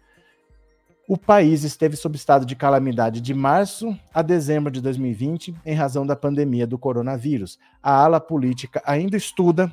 O 1.09 1.17
país 1.17 1.65
esteve 1.65 1.97
sob 1.97 2.15
estado 2.15 2.45
de 2.45 2.55
calamidade 2.55 3.19
de 3.19 3.33
março 3.33 3.93
a 4.13 4.21
dezembro 4.21 4.71
de 4.71 4.79
2020 4.79 5.53
em 5.65 5.73
razão 5.73 6.07
da 6.07 6.15
pandemia 6.15 6.65
do 6.65 6.77
coronavírus. 6.77 7.59
A 7.83 7.91
ala 7.91 8.21
política 8.21 8.81
ainda 8.85 9.17
estuda 9.17 9.69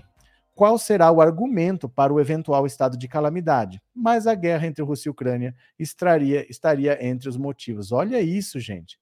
qual 0.58 0.76
será 0.76 1.08
o 1.12 1.20
argumento 1.20 1.88
para 1.88 2.12
o 2.12 2.18
eventual 2.18 2.66
estado 2.66 2.98
de 2.98 3.06
calamidade, 3.06 3.80
mas 3.94 4.26
a 4.26 4.34
guerra 4.34 4.66
entre 4.66 4.82
Rússia 4.82 5.08
e 5.08 5.10
Ucrânia 5.10 5.54
estaria, 5.78 6.44
estaria 6.50 6.98
entre 7.06 7.28
os 7.28 7.36
motivos. 7.36 7.92
Olha 7.92 8.20
isso, 8.20 8.58
gente. 8.58 8.98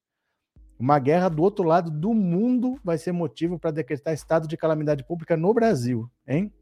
Uma 0.79 0.99
guerra 0.99 1.31
do 1.31 1.43
outro 1.43 1.65
lado 1.65 1.91
do 1.91 2.13
mundo 2.13 2.79
vai 2.85 2.99
ser 2.99 3.13
motivo 3.13 3.59
para 3.59 3.71
decretar 3.71 4.13
estado 4.13 4.47
de 4.47 4.55
calamidade 4.55 5.03
pública 5.03 5.35
no 5.35 5.55
Brasil, 5.55 6.11
hein? 6.29 6.53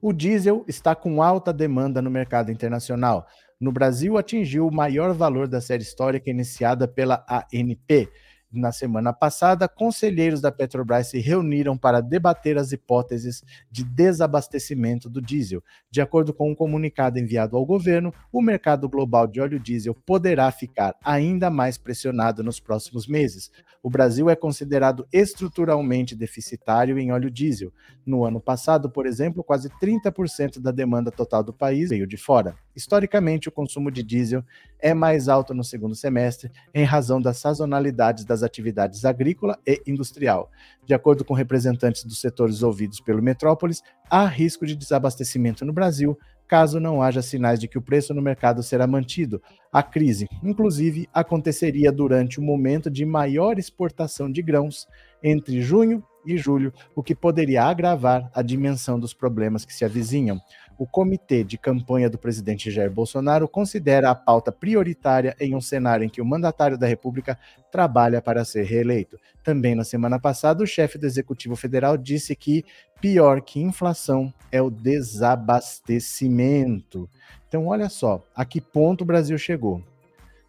O 0.00 0.12
diesel 0.12 0.64
está 0.68 0.94
com 0.94 1.20
alta 1.20 1.52
demanda 1.52 2.00
no 2.00 2.08
mercado 2.08 2.52
internacional 2.52 3.26
no 3.62 3.70
Brasil 3.70 4.18
atingiu 4.18 4.66
o 4.66 4.74
maior 4.74 5.14
valor 5.14 5.46
da 5.46 5.60
série 5.60 5.84
histórica 5.84 6.28
iniciada 6.28 6.88
pela 6.88 7.24
ANP, 7.28 8.08
na 8.52 8.70
semana 8.70 9.12
passada, 9.12 9.68
conselheiros 9.68 10.40
da 10.40 10.52
Petrobras 10.52 11.08
se 11.08 11.18
reuniram 11.18 11.76
para 11.76 12.00
debater 12.00 12.58
as 12.58 12.70
hipóteses 12.70 13.42
de 13.70 13.82
desabastecimento 13.82 15.08
do 15.08 15.22
diesel. 15.22 15.62
De 15.90 16.00
acordo 16.00 16.34
com 16.34 16.50
um 16.50 16.54
comunicado 16.54 17.18
enviado 17.18 17.56
ao 17.56 17.64
governo, 17.64 18.12
o 18.30 18.42
mercado 18.42 18.88
global 18.88 19.26
de 19.26 19.40
óleo 19.40 19.58
diesel 19.58 19.94
poderá 19.94 20.50
ficar 20.50 20.94
ainda 21.02 21.50
mais 21.50 21.78
pressionado 21.78 22.42
nos 22.42 22.60
próximos 22.60 23.06
meses. 23.06 23.50
O 23.82 23.90
Brasil 23.90 24.30
é 24.30 24.36
considerado 24.36 25.06
estruturalmente 25.12 26.14
deficitário 26.14 26.98
em 26.98 27.10
óleo 27.10 27.30
diesel. 27.30 27.72
No 28.06 28.24
ano 28.24 28.40
passado, 28.40 28.90
por 28.90 29.06
exemplo, 29.06 29.42
quase 29.42 29.68
30% 29.80 30.60
da 30.60 30.70
demanda 30.70 31.10
total 31.10 31.42
do 31.42 31.52
país 31.52 31.90
veio 31.90 32.06
de 32.06 32.16
fora. 32.16 32.54
Historicamente, 32.76 33.48
o 33.48 33.52
consumo 33.52 33.90
de 33.90 34.02
diesel 34.02 34.44
é 34.82 34.92
mais 34.92 35.28
alto 35.28 35.54
no 35.54 35.62
segundo 35.62 35.94
semestre 35.94 36.50
em 36.74 36.84
razão 36.84 37.22
das 37.22 37.38
sazonalidades 37.38 38.24
das 38.24 38.42
atividades 38.42 39.04
agrícola 39.04 39.58
e 39.66 39.80
industrial. 39.86 40.50
De 40.84 40.92
acordo 40.92 41.24
com 41.24 41.32
representantes 41.32 42.04
dos 42.04 42.20
setores 42.20 42.62
ouvidos 42.62 43.00
pelo 43.00 43.22
Metrópolis, 43.22 43.82
há 44.10 44.26
risco 44.26 44.66
de 44.66 44.74
desabastecimento 44.74 45.64
no 45.64 45.72
Brasil 45.72 46.18
caso 46.52 46.78
não 46.78 47.00
haja 47.00 47.22
sinais 47.22 47.58
de 47.58 47.66
que 47.66 47.78
o 47.78 47.82
preço 47.82 48.12
no 48.12 48.20
mercado 48.20 48.62
será 48.62 48.86
mantido. 48.86 49.40
A 49.72 49.82
crise, 49.82 50.28
inclusive, 50.42 51.08
aconteceria 51.14 51.90
durante 51.90 52.38
o 52.38 52.42
momento 52.42 52.90
de 52.90 53.06
maior 53.06 53.58
exportação 53.58 54.30
de 54.30 54.42
grãos 54.42 54.86
entre 55.22 55.62
junho 55.62 56.04
e 56.26 56.36
julho, 56.36 56.72
o 56.94 57.02
que 57.02 57.14
poderia 57.14 57.64
agravar 57.64 58.30
a 58.34 58.42
dimensão 58.42 59.00
dos 59.00 59.14
problemas 59.14 59.64
que 59.64 59.72
se 59.72 59.82
avizinham. 59.82 60.38
O 60.78 60.86
comitê 60.86 61.44
de 61.44 61.58
campanha 61.58 62.10
do 62.10 62.18
presidente 62.18 62.70
Jair 62.70 62.90
Bolsonaro 62.90 63.48
considera 63.48 64.10
a 64.10 64.14
pauta 64.14 64.50
prioritária 64.50 65.36
em 65.38 65.54
um 65.54 65.60
cenário 65.60 66.04
em 66.04 66.08
que 66.08 66.20
o 66.20 66.26
mandatário 66.26 66.78
da 66.78 66.86
República 66.86 67.38
trabalha 67.70 68.22
para 68.22 68.44
ser 68.44 68.64
reeleito. 68.64 69.18
Também 69.44 69.74
na 69.74 69.84
semana 69.84 70.18
passada, 70.18 70.62
o 70.62 70.66
chefe 70.66 70.98
do 70.98 71.06
Executivo 71.06 71.56
Federal 71.56 71.96
disse 71.96 72.36
que 72.36 72.64
pior 73.00 73.40
que 73.42 73.60
inflação 73.60 74.32
é 74.50 74.62
o 74.62 74.70
desabastecimento. 74.70 77.08
Então, 77.48 77.66
olha 77.66 77.88
só, 77.88 78.22
a 78.34 78.44
que 78.44 78.60
ponto 78.60 79.02
o 79.02 79.06
Brasil 79.06 79.38
chegou. 79.38 79.82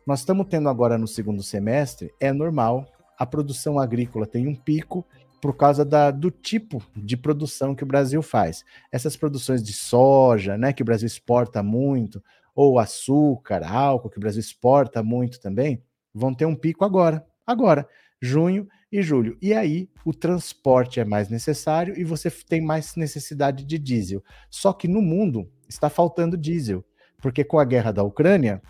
Nós 0.06 0.20
estamos 0.20 0.48
tendo 0.50 0.68
agora 0.70 0.98
no 0.98 1.08
segundo 1.08 1.42
semestre, 1.42 2.14
é 2.20 2.34
normal, 2.34 2.86
a 3.18 3.26
produção 3.26 3.80
agrícola 3.80 4.26
tem 4.26 4.48
um 4.48 4.56
pico 4.56 5.06
por 5.44 5.58
causa 5.58 5.84
da, 5.84 6.10
do 6.10 6.32
tipo 6.32 6.82
de 6.96 7.18
produção 7.18 7.76
que 7.76 7.84
o 7.84 7.86
Brasil 7.86 8.22
faz. 8.22 8.64
Essas 8.90 9.18
produções 9.18 9.62
de 9.62 9.74
soja, 9.74 10.58
né, 10.58 10.72
que 10.72 10.82
o 10.82 10.86
Brasil 10.86 11.06
exporta 11.06 11.62
muito, 11.62 12.24
ou 12.56 12.80
açúcar, 12.80 13.62
álcool, 13.70 14.10
que 14.10 14.16
o 14.18 14.22
Brasil 14.22 14.40
exporta 14.40 15.04
muito 15.04 15.42
também, 15.42 15.84
vão 16.14 16.34
ter 16.34 16.46
um 16.46 16.56
pico 16.56 16.86
agora, 16.86 17.28
agora, 17.46 17.86
junho 18.22 18.70
e 18.90 19.02
julho. 19.02 19.38
E 19.42 19.54
aí 19.54 19.90
o 20.06 20.14
transporte 20.14 21.02
é 21.02 21.04
mais 21.04 21.28
necessário 21.28 21.94
e 22.00 22.06
você 22.06 22.32
tem 22.32 22.62
mais 22.62 22.96
necessidade 22.96 23.66
de 23.66 23.78
diesel. 23.78 24.24
Só 24.50 24.72
que 24.72 24.88
no 24.88 25.02
mundo 25.02 25.52
está 25.68 25.90
faltando 25.90 26.38
diesel, 26.38 26.86
porque 27.22 27.44
com 27.44 27.60
a 27.60 27.66
guerra 27.66 27.92
da 27.92 28.02
Ucrânia, 28.02 28.62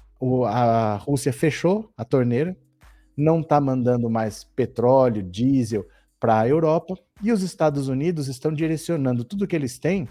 a 0.47 0.95
Rússia 0.95 1.31
fechou 1.31 1.91
a 1.95 2.03
torneira, 2.03 2.57
não 3.15 3.41
está 3.41 3.61
mandando 3.61 4.09
mais 4.09 4.43
petróleo, 4.43 5.21
diesel 5.21 5.85
para 6.23 6.39
a 6.39 6.47
Europa 6.47 6.97
e 7.21 7.33
os 7.33 7.41
Estados 7.41 7.89
Unidos 7.89 8.29
estão 8.29 8.53
direcionando 8.53 9.25
tudo 9.25 9.45
que 9.45 9.53
eles 9.53 9.77
têm 9.77 10.07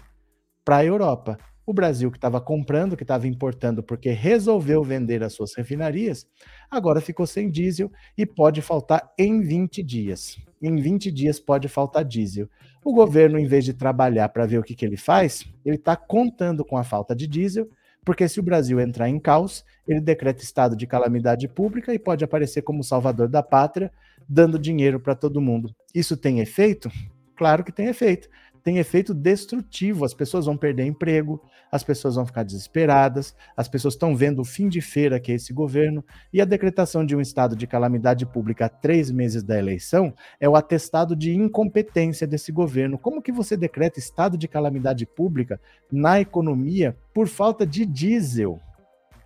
para 0.63 0.77
a 0.77 0.85
Europa. 0.85 1.39
O 1.65 1.73
Brasil, 1.73 2.11
que 2.11 2.19
estava 2.19 2.39
comprando, 2.39 2.95
que 2.95 3.03
estava 3.03 3.27
importando 3.27 3.81
porque 3.81 4.11
resolveu 4.11 4.83
vender 4.83 5.23
as 5.23 5.33
suas 5.33 5.55
refinarias, 5.55 6.27
agora 6.69 7.01
ficou 7.01 7.25
sem 7.25 7.49
diesel 7.49 7.91
e 8.15 8.27
pode 8.27 8.61
faltar 8.61 9.11
em 9.17 9.41
20 9.41 9.81
dias. 9.81 10.37
Em 10.61 10.75
20 10.75 11.11
dias 11.11 11.39
pode 11.39 11.67
faltar 11.67 12.05
diesel. 12.05 12.47
O 12.85 12.93
governo, 12.93 13.39
em 13.39 13.47
vez 13.47 13.65
de 13.65 13.73
trabalhar 13.73 14.29
para 14.29 14.45
ver 14.45 14.59
o 14.59 14.63
que, 14.63 14.75
que 14.75 14.85
ele 14.85 14.97
faz, 14.97 15.43
ele 15.65 15.77
está 15.77 15.95
contando 15.95 16.63
com 16.63 16.77
a 16.77 16.83
falta 16.83 17.15
de 17.15 17.25
diesel, 17.25 17.67
porque 18.05 18.27
se 18.27 18.39
o 18.39 18.43
Brasil 18.43 18.79
entrar 18.79 19.09
em 19.09 19.19
caos, 19.19 19.65
ele 19.87 19.99
decreta 19.99 20.43
estado 20.43 20.75
de 20.75 20.85
calamidade 20.85 21.47
pública 21.47 21.91
e 21.91 21.97
pode 21.97 22.23
aparecer 22.23 22.61
como 22.61 22.83
salvador 22.83 23.27
da 23.27 23.41
pátria, 23.41 23.91
dando 24.27 24.59
dinheiro 24.59 24.99
para 24.99 25.15
todo 25.15 25.41
mundo. 25.41 25.73
Isso 25.93 26.17
tem 26.17 26.39
efeito? 26.39 26.89
Claro 27.35 27.63
que 27.63 27.71
tem 27.71 27.87
efeito. 27.87 28.29
Tem 28.63 28.77
efeito 28.77 29.13
destrutivo. 29.13 30.05
As 30.05 30.13
pessoas 30.13 30.45
vão 30.45 30.55
perder 30.55 30.85
emprego, 30.85 31.41
as 31.69 31.83
pessoas 31.83 32.15
vão 32.15 32.25
ficar 32.25 32.43
desesperadas, 32.43 33.35
as 33.57 33.67
pessoas 33.67 33.95
estão 33.95 34.15
vendo 34.15 34.39
o 34.39 34.45
fim 34.45 34.69
de 34.69 34.79
feira 34.79 35.19
que 35.19 35.31
é 35.31 35.35
esse 35.35 35.51
governo, 35.51 36.05
e 36.31 36.39
a 36.39 36.45
decretação 36.45 37.03
de 37.03 37.15
um 37.15 37.19
estado 37.19 37.55
de 37.55 37.65
calamidade 37.65 38.25
pública 38.25 38.67
a 38.67 38.69
três 38.69 39.09
meses 39.09 39.43
da 39.43 39.57
eleição 39.57 40.13
é 40.39 40.47
o 40.47 40.55
atestado 40.55 41.15
de 41.15 41.33
incompetência 41.33 42.25
desse 42.27 42.51
governo. 42.51 42.97
Como 42.97 43.21
que 43.21 43.31
você 43.31 43.57
decreta 43.57 43.99
estado 43.99 44.37
de 44.37 44.47
calamidade 44.47 45.05
pública 45.05 45.59
na 45.91 46.21
economia 46.21 46.95
por 47.13 47.27
falta 47.27 47.65
de 47.65 47.85
diesel? 47.85 48.59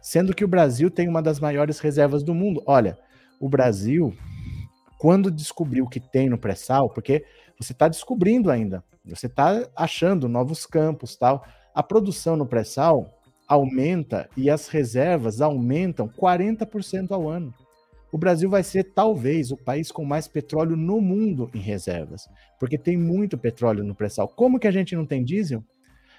Sendo 0.01 0.33
que 0.33 0.45
o 0.45 0.47
Brasil 0.47 0.89
tem 0.89 1.09
uma 1.09 1.21
das 1.21 1.39
maiores 1.39 1.79
reservas 1.79 2.23
do 2.23 2.33
mundo. 2.33 2.63
Olha, 2.65 2.97
o 3.41 3.49
Brasil 3.49 4.15
quando 4.97 5.31
descobrir 5.31 5.81
o 5.81 5.87
que 5.87 5.99
tem 5.99 6.29
no 6.29 6.37
pré-sal, 6.37 6.89
porque 6.89 7.23
você 7.59 7.71
está 7.71 7.87
descobrindo 7.87 8.49
ainda, 8.49 8.83
você 9.05 9.27
está 9.27 9.67
achando 9.75 10.27
novos 10.27 10.65
campos, 10.65 11.15
tal. 11.15 11.45
A 11.73 11.81
produção 11.81 12.35
no 12.35 12.45
pré-sal 12.45 13.13
aumenta 13.47 14.29
e 14.35 14.49
as 14.49 14.67
reservas 14.67 15.41
aumentam 15.41 16.07
40% 16.07 17.11
ao 17.11 17.29
ano. 17.29 17.53
O 18.11 18.17
Brasil 18.17 18.49
vai 18.49 18.63
ser 18.63 18.83
talvez 18.93 19.51
o 19.51 19.57
país 19.57 19.91
com 19.91 20.03
mais 20.03 20.27
petróleo 20.27 20.75
no 20.75 21.01
mundo 21.01 21.49
em 21.53 21.59
reservas, 21.59 22.27
porque 22.59 22.77
tem 22.77 22.97
muito 22.97 23.37
petróleo 23.37 23.83
no 23.83 23.95
pré-sal. 23.95 24.27
Como 24.27 24.59
que 24.59 24.67
a 24.67 24.71
gente 24.71 24.95
não 24.95 25.05
tem 25.05 25.23
diesel? 25.23 25.63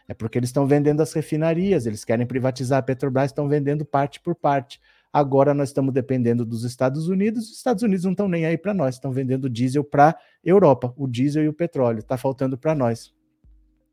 É 0.06 0.14
porque 0.14 0.38
eles 0.38 0.48
estão 0.48 0.66
vendendo 0.66 1.02
as 1.02 1.12
refinarias, 1.12 1.84
eles 1.84 2.04
querem 2.04 2.26
privatizar 2.26 2.78
a 2.78 2.82
Petrobras, 2.82 3.30
estão 3.30 3.46
vendendo 3.46 3.84
parte 3.84 4.18
por 4.20 4.34
parte. 4.34 4.80
Agora 5.12 5.54
nós 5.54 5.70
estamos 5.70 5.92
dependendo 5.92 6.44
dos 6.44 6.64
Estados 6.64 7.08
Unidos, 7.08 7.50
os 7.50 7.56
Estados 7.56 7.82
Unidos 7.82 8.04
não 8.04 8.12
estão 8.12 8.28
nem 8.28 8.44
aí 8.44 8.58
para 8.58 8.74
nós, 8.74 8.96
estão 8.96 9.10
vendendo 9.10 9.48
diesel 9.48 9.82
para 9.82 10.16
Europa, 10.44 10.92
o 10.96 11.06
diesel 11.06 11.44
e 11.44 11.48
o 11.48 11.54
petróleo, 11.54 12.00
está 12.00 12.16
faltando 12.16 12.58
para 12.58 12.74
nós. 12.74 13.14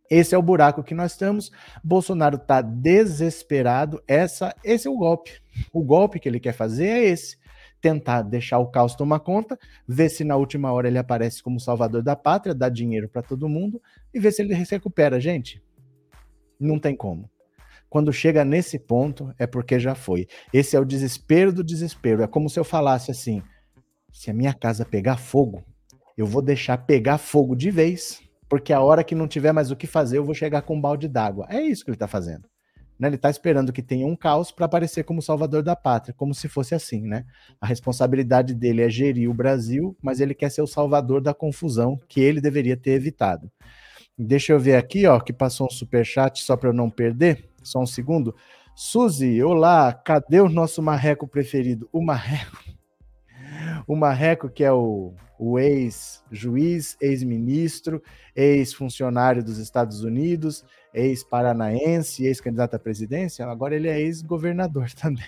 Esse 0.09 0.35
é 0.35 0.37
o 0.37 0.41
buraco 0.41 0.83
que 0.83 0.93
nós 0.93 1.13
estamos. 1.13 1.51
Bolsonaro 1.83 2.35
está 2.35 2.61
desesperado. 2.61 4.03
Essa, 4.07 4.55
esse 4.63 4.87
é 4.87 4.91
o 4.91 4.97
golpe. 4.97 5.31
O 5.73 5.83
golpe 5.83 6.19
que 6.19 6.29
ele 6.29 6.39
quer 6.39 6.53
fazer 6.53 6.87
é 6.87 7.05
esse: 7.05 7.37
tentar 7.81 8.21
deixar 8.21 8.59
o 8.59 8.67
caos 8.67 8.95
tomar 8.95 9.19
conta, 9.19 9.57
ver 9.87 10.09
se 10.09 10.23
na 10.23 10.35
última 10.35 10.71
hora 10.71 10.87
ele 10.87 10.97
aparece 10.97 11.41
como 11.41 11.59
salvador 11.59 12.03
da 12.03 12.15
pátria, 12.15 12.53
dá 12.53 12.69
dinheiro 12.69 13.09
para 13.09 13.21
todo 13.21 13.49
mundo 13.49 13.81
e 14.13 14.19
ver 14.19 14.31
se 14.31 14.41
ele 14.41 14.65
se 14.65 14.75
recupera, 14.75 15.19
gente. 15.19 15.61
Não 16.59 16.79
tem 16.79 16.95
como. 16.95 17.29
Quando 17.95 18.11
chega 18.11 18.43
nesse 18.43 18.77
ponto, 18.77 19.33
é 19.39 19.47
porque 19.47 19.79
já 19.79 19.95
foi. 19.95 20.27
Esse 20.51 20.75
é 20.75 20.79
o 20.81 20.83
desespero 20.83 21.53
do 21.53 21.63
desespero. 21.63 22.23
É 22.23 22.27
como 22.27 22.49
se 22.49 22.59
eu 22.59 22.65
falasse 22.65 23.09
assim: 23.09 23.41
se 24.11 24.29
a 24.29 24.33
minha 24.33 24.53
casa 24.53 24.83
pegar 24.83 25.15
fogo, 25.15 25.63
eu 26.17 26.25
vou 26.25 26.41
deixar 26.41 26.77
pegar 26.79 27.17
fogo 27.17 27.55
de 27.55 27.71
vez, 27.71 28.21
porque 28.49 28.73
a 28.73 28.81
hora 28.81 29.01
que 29.01 29.15
não 29.15 29.29
tiver 29.29 29.53
mais 29.53 29.71
o 29.71 29.77
que 29.77 29.87
fazer, 29.87 30.17
eu 30.17 30.25
vou 30.25 30.35
chegar 30.35 30.63
com 30.63 30.75
um 30.75 30.81
balde 30.81 31.07
d'água. 31.07 31.47
É 31.49 31.61
isso 31.61 31.85
que 31.85 31.89
ele 31.89 31.95
está 31.95 32.05
fazendo. 32.05 32.49
Né? 32.99 33.07
Ele 33.07 33.15
está 33.15 33.29
esperando 33.29 33.71
que 33.71 33.81
tenha 33.81 34.05
um 34.05 34.13
caos 34.17 34.51
para 34.51 34.65
aparecer 34.65 35.05
como 35.05 35.21
salvador 35.21 35.63
da 35.63 35.73
pátria, 35.73 36.13
como 36.17 36.33
se 36.33 36.49
fosse 36.49 36.75
assim, 36.75 36.99
né? 36.99 37.23
A 37.61 37.65
responsabilidade 37.65 38.53
dele 38.53 38.81
é 38.81 38.89
gerir 38.89 39.29
o 39.29 39.33
Brasil, 39.33 39.95
mas 40.01 40.19
ele 40.19 40.33
quer 40.33 40.51
ser 40.51 40.61
o 40.61 40.67
salvador 40.67 41.21
da 41.21 41.33
confusão 41.33 41.97
que 42.09 42.19
ele 42.19 42.41
deveria 42.41 42.75
ter 42.75 42.91
evitado. 42.91 43.49
Deixa 44.17 44.51
eu 44.51 44.59
ver 44.59 44.75
aqui, 44.75 45.07
ó, 45.07 45.17
que 45.17 45.31
passou 45.31 45.67
um 45.67 45.69
super 45.69 46.05
chat 46.05 46.43
só 46.43 46.57
para 46.57 46.67
eu 46.67 46.73
não 46.73 46.89
perder. 46.89 47.54
Só 47.65 47.79
um 47.79 47.85
segundo. 47.85 48.35
Suzy, 48.75 49.41
olá, 49.41 49.91
cadê 49.93 50.39
o 50.39 50.49
nosso 50.49 50.81
marreco 50.81 51.27
preferido? 51.27 51.89
O 51.91 52.01
marreco. 52.01 52.63
O 53.87 53.95
marreco 53.95 54.49
que 54.49 54.63
é 54.63 54.71
o, 54.71 55.13
o 55.37 55.59
ex-juiz, 55.59 56.97
ex-ministro, 56.99 58.01
ex-funcionário 58.35 59.43
dos 59.43 59.59
Estados 59.59 60.03
Unidos, 60.03 60.65
ex-paranaense, 60.93 62.25
ex-candidato 62.25 62.75
à 62.75 62.79
presidência, 62.79 63.45
agora 63.45 63.75
ele 63.75 63.87
é 63.87 63.99
ex-governador 63.99 64.91
também. 64.99 65.25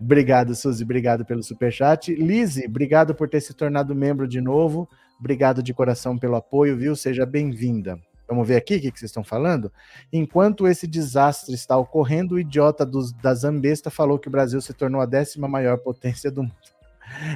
obrigado, 0.00 0.54
Suzy, 0.54 0.82
obrigado 0.82 1.24
pelo 1.24 1.42
superchat. 1.42 2.12
Lise, 2.14 2.66
obrigado 2.66 3.14
por 3.14 3.28
ter 3.28 3.40
se 3.40 3.54
tornado 3.54 3.94
membro 3.94 4.26
de 4.26 4.40
novo. 4.40 4.88
Obrigado 5.18 5.62
de 5.62 5.72
coração 5.72 6.18
pelo 6.18 6.36
apoio, 6.36 6.76
viu? 6.76 6.96
Seja 6.96 7.24
bem-vinda. 7.24 8.00
Vamos 8.30 8.46
ver 8.46 8.54
aqui 8.54 8.76
o 8.76 8.80
que, 8.80 8.92
que 8.92 8.98
vocês 9.00 9.10
estão 9.10 9.24
falando? 9.24 9.72
Enquanto 10.12 10.68
esse 10.68 10.86
desastre 10.86 11.52
está 11.52 11.76
ocorrendo, 11.76 12.36
o 12.36 12.38
idiota 12.38 12.86
dos, 12.86 13.10
da 13.12 13.34
Zambesta 13.34 13.90
falou 13.90 14.20
que 14.20 14.28
o 14.28 14.30
Brasil 14.30 14.60
se 14.60 14.72
tornou 14.72 15.00
a 15.00 15.06
décima 15.06 15.48
maior 15.48 15.78
potência 15.78 16.30
do 16.30 16.44
mundo. 16.44 16.54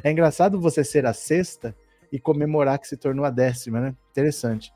É 0.04 0.12
engraçado 0.12 0.60
você 0.60 0.84
ser 0.84 1.04
a 1.04 1.12
sexta 1.12 1.74
e 2.12 2.20
comemorar 2.20 2.78
que 2.78 2.86
se 2.86 2.96
tornou 2.96 3.24
a 3.24 3.30
décima, 3.30 3.80
né? 3.80 3.96
Interessante. 4.12 4.72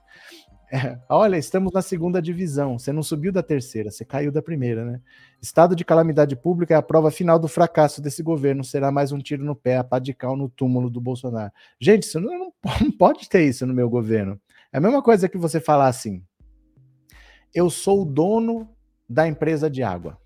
É, 0.73 0.99
olha, 1.09 1.37
estamos 1.37 1.73
na 1.73 1.81
segunda 1.81 2.21
divisão. 2.21 2.81
Você 2.81 2.93
não 2.93 3.03
subiu 3.03 3.31
da 3.31 3.43
terceira, 3.43 3.89
você 3.89 4.05
caiu 4.05 4.33
da 4.33 4.43
primeira, 4.43 4.85
né? 4.85 5.01
Estado 5.41 5.77
de 5.77 5.85
calamidade 5.85 6.35
pública 6.35 6.75
é 6.75 6.77
a 6.77 6.83
prova 6.83 7.13
final 7.13 7.39
do 7.39 7.47
fracasso 7.47 8.03
desse 8.03 8.25
governo. 8.25 8.65
Será 8.65 8.91
mais 8.91 9.13
um 9.13 9.19
tiro 9.19 9.45
no 9.45 9.55
pé, 9.55 9.77
a 9.77 9.85
pá 9.85 10.01
de 10.01 10.13
cal 10.13 10.37
no 10.37 10.49
túmulo 10.49 10.91
do 10.91 11.01
Bolsonaro. 11.01 11.53
Gente, 11.81 12.03
isso 12.03 12.21
não, 12.21 12.39
não, 12.39 12.53
pode 12.99 13.29
ter 13.29 13.45
isso 13.45 13.65
no 13.65 13.73
meu 13.73 13.89
governo. 13.89 14.39
É 14.73 14.79
a 14.79 14.81
mesma 14.81 15.03
coisa 15.03 15.29
que 15.29 15.39
você 15.39 15.61
falar 15.61 15.89
assim: 15.89 16.23
eu 17.55 17.71
sou 17.71 18.03
o 18.03 18.05
dono 18.05 18.69
da 19.09 19.27
empresa 19.27 19.71
de 19.71 19.83
água. 19.83 20.19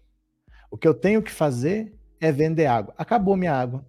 O 0.70 0.76
que 0.76 0.88
eu 0.88 0.94
tenho 0.94 1.22
que 1.22 1.30
fazer 1.30 1.94
é 2.20 2.32
vender 2.32 2.66
água. 2.66 2.94
Acabou 2.96 3.36
minha 3.36 3.54
água. 3.54 3.86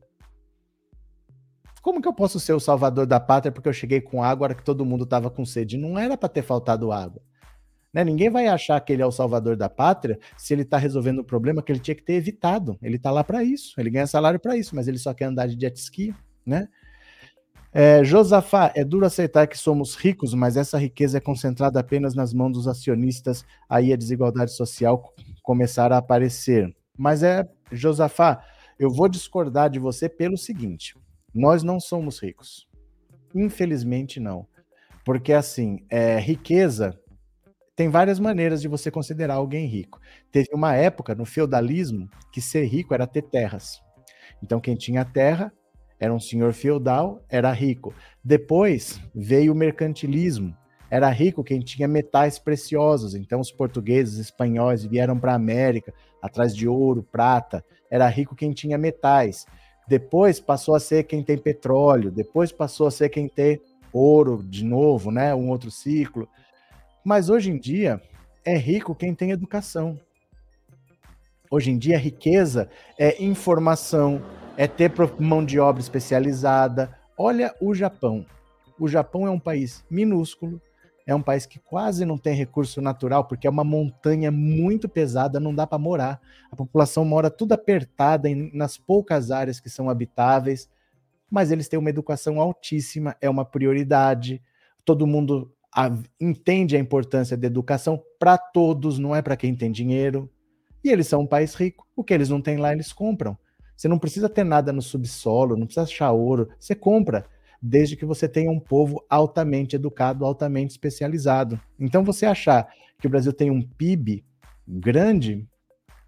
Como 1.81 2.01
que 2.01 2.07
eu 2.07 2.13
posso 2.13 2.39
ser 2.39 2.53
o 2.53 2.59
salvador 2.59 3.05
da 3.05 3.19
pátria 3.19 3.51
porque 3.51 3.67
eu 3.67 3.73
cheguei 3.73 3.99
com 3.99 4.23
água 4.23 4.45
hora 4.45 4.55
que 4.55 4.63
todo 4.63 4.85
mundo 4.85 5.03
estava 5.03 5.29
com 5.29 5.45
sede? 5.45 5.77
Não 5.77 5.97
era 5.97 6.15
para 6.15 6.29
ter 6.29 6.41
faltado 6.41 6.91
água. 6.91 7.21
Né? 7.93 8.03
Ninguém 8.03 8.29
vai 8.29 8.47
achar 8.47 8.79
que 8.79 8.91
ele 8.91 9.01
é 9.01 9.05
o 9.05 9.11
salvador 9.11 9.55
da 9.55 9.69
pátria 9.69 10.17
se 10.37 10.53
ele 10.53 10.63
está 10.63 10.77
resolvendo 10.77 11.19
um 11.19 11.25
problema 11.25 11.61
que 11.61 11.71
ele 11.71 11.79
tinha 11.79 11.93
que 11.93 12.01
ter 12.01 12.13
evitado. 12.13 12.77
Ele 12.81 12.95
está 12.95 13.11
lá 13.11 13.23
para 13.23 13.43
isso, 13.43 13.79
ele 13.79 13.89
ganha 13.89 14.07
salário 14.07 14.39
para 14.39 14.57
isso, 14.57 14.75
mas 14.75 14.87
ele 14.87 14.97
só 14.97 15.13
quer 15.13 15.25
andar 15.25 15.47
de 15.47 15.59
jet 15.59 15.77
ski, 15.77 16.15
né? 16.45 16.67
É, 17.75 18.03
Josafá, 18.03 18.71
é 18.75 18.85
duro 18.85 19.03
aceitar 19.03 19.47
que 19.47 19.57
somos 19.57 19.95
ricos, 19.95 20.35
mas 20.35 20.55
essa 20.55 20.77
riqueza 20.77 21.17
é 21.17 21.21
concentrada 21.21 21.79
apenas 21.79 22.13
nas 22.13 22.31
mãos 22.31 22.51
dos 22.51 22.67
acionistas, 22.67 23.43
aí 23.67 23.91
a 23.91 23.95
desigualdade 23.95 24.51
social 24.51 25.11
começará 25.41 25.95
a 25.95 25.99
aparecer. 25.99 26.71
Mas 26.95 27.23
é, 27.23 27.49
Josafá, 27.71 28.45
eu 28.77 28.91
vou 28.91 29.09
discordar 29.09 29.71
de 29.71 29.79
você 29.79 30.07
pelo 30.07 30.37
seguinte: 30.37 30.95
nós 31.33 31.63
não 31.63 31.79
somos 31.79 32.21
ricos. 32.21 32.67
Infelizmente, 33.33 34.19
não. 34.19 34.45
Porque, 35.03 35.33
assim, 35.33 35.83
é, 35.89 36.19
riqueza 36.19 36.97
tem 37.75 37.89
várias 37.89 38.19
maneiras 38.19 38.61
de 38.61 38.67
você 38.67 38.91
considerar 38.91 39.33
alguém 39.33 39.65
rico. 39.65 39.99
Teve 40.31 40.49
uma 40.53 40.75
época 40.75 41.15
no 41.15 41.25
feudalismo 41.25 42.07
que 42.31 42.39
ser 42.39 42.65
rico 42.65 42.93
era 42.93 43.07
ter 43.07 43.23
terras. 43.23 43.81
Então, 44.43 44.59
quem 44.59 44.75
tinha 44.75 45.03
terra 45.03 45.51
era 46.03 46.13
um 46.13 46.19
senhor 46.19 46.51
feudal, 46.51 47.23
era 47.29 47.49
rico. 47.53 47.93
Depois 48.21 48.99
veio 49.15 49.53
o 49.53 49.55
mercantilismo. 49.55 50.53
Era 50.91 51.09
rico 51.09 51.45
quem 51.45 51.61
tinha 51.61 51.87
metais 51.87 52.37
preciosos. 52.37 53.15
Então, 53.15 53.39
os 53.39 53.53
portugueses, 53.53 54.19
espanhóis 54.19 54.83
vieram 54.83 55.17
para 55.17 55.31
a 55.31 55.35
América 55.35 55.93
atrás 56.21 56.53
de 56.53 56.67
ouro, 56.67 57.07
prata. 57.09 57.63
Era 57.89 58.05
rico 58.09 58.35
quem 58.35 58.51
tinha 58.51 58.77
metais. 58.77 59.45
Depois 59.87 60.41
passou 60.41 60.75
a 60.75 60.79
ser 60.79 61.03
quem 61.05 61.23
tem 61.23 61.37
petróleo, 61.37 62.11
depois 62.11 62.51
passou 62.51 62.87
a 62.87 62.91
ser 62.91 63.07
quem 63.07 63.29
tem 63.29 63.61
ouro 63.93 64.43
de 64.43 64.65
novo, 64.65 65.09
né? 65.09 65.33
Um 65.33 65.49
outro 65.49 65.71
ciclo. 65.71 66.27
Mas 67.01 67.29
hoje 67.29 67.49
em 67.49 67.57
dia 67.57 68.01
é 68.43 68.57
rico 68.57 68.93
quem 68.93 69.15
tem 69.15 69.31
educação. 69.31 69.97
Hoje 71.49 71.71
em 71.71 71.77
dia, 71.77 71.97
riqueza 71.97 72.69
é 72.99 73.23
informação, 73.23 74.21
é 74.55 74.67
ter 74.67 74.91
mão 75.19 75.43
de 75.43 75.59
obra 75.59 75.81
especializada. 75.81 76.95
Olha 77.17 77.53
o 77.59 77.73
Japão. 77.73 78.25
O 78.79 78.87
Japão 78.87 79.25
é 79.27 79.29
um 79.29 79.39
país 79.39 79.83
minúsculo, 79.89 80.61
é 81.05 81.13
um 81.13 81.21
país 81.21 81.45
que 81.45 81.59
quase 81.59 82.05
não 82.05 82.17
tem 82.17 82.33
recurso 82.33 82.81
natural, 82.81 83.25
porque 83.25 83.47
é 83.47 83.49
uma 83.49 83.63
montanha 83.63 84.31
muito 84.31 84.87
pesada, 84.87 85.39
não 85.39 85.53
dá 85.53 85.67
para 85.67 85.77
morar. 85.77 86.21
A 86.51 86.55
população 86.55 87.03
mora 87.03 87.29
tudo 87.29 87.53
apertada 87.53 88.29
em, 88.29 88.51
nas 88.53 88.77
poucas 88.77 89.31
áreas 89.31 89.59
que 89.59 89.69
são 89.69 89.89
habitáveis, 89.89 90.69
mas 91.29 91.51
eles 91.51 91.67
têm 91.67 91.79
uma 91.79 91.89
educação 91.89 92.39
altíssima, 92.39 93.15
é 93.19 93.29
uma 93.29 93.43
prioridade. 93.43 94.41
Todo 94.85 95.07
mundo 95.07 95.51
a, 95.75 95.91
entende 96.21 96.75
a 96.75 96.79
importância 96.79 97.35
da 97.35 97.47
educação 97.47 98.01
para 98.19 98.37
todos, 98.37 98.97
não 98.99 99.15
é 99.15 99.21
para 99.21 99.35
quem 99.35 99.55
tem 99.55 99.71
dinheiro. 99.71 100.29
E 100.83 100.89
eles 100.89 101.07
são 101.07 101.21
um 101.21 101.27
país 101.27 101.55
rico. 101.55 101.85
O 101.95 102.03
que 102.03 102.13
eles 102.13 102.29
não 102.29 102.41
têm 102.41 102.57
lá, 102.57 102.71
eles 102.71 102.93
compram. 102.93 103.37
Você 103.83 103.89
não 103.89 103.99
precisa 103.99 104.29
ter 104.29 104.45
nada 104.45 104.71
no 104.71 104.81
subsolo, 104.81 105.57
não 105.57 105.65
precisa 105.65 105.83
achar 105.83 106.09
ouro, 106.13 106.47
você 106.57 106.73
compra 106.73 107.25
desde 107.61 107.97
que 107.97 108.05
você 108.05 108.29
tenha 108.29 108.49
um 108.49 108.57
povo 108.57 109.03
altamente 109.09 109.75
educado, 109.75 110.23
altamente 110.23 110.71
especializado. 110.71 111.59
Então, 111.77 112.01
você 112.01 112.25
achar 112.25 112.65
que 112.97 113.07
o 113.07 113.09
Brasil 113.09 113.33
tem 113.33 113.51
um 113.51 113.61
PIB 113.61 114.23
grande, 114.65 115.45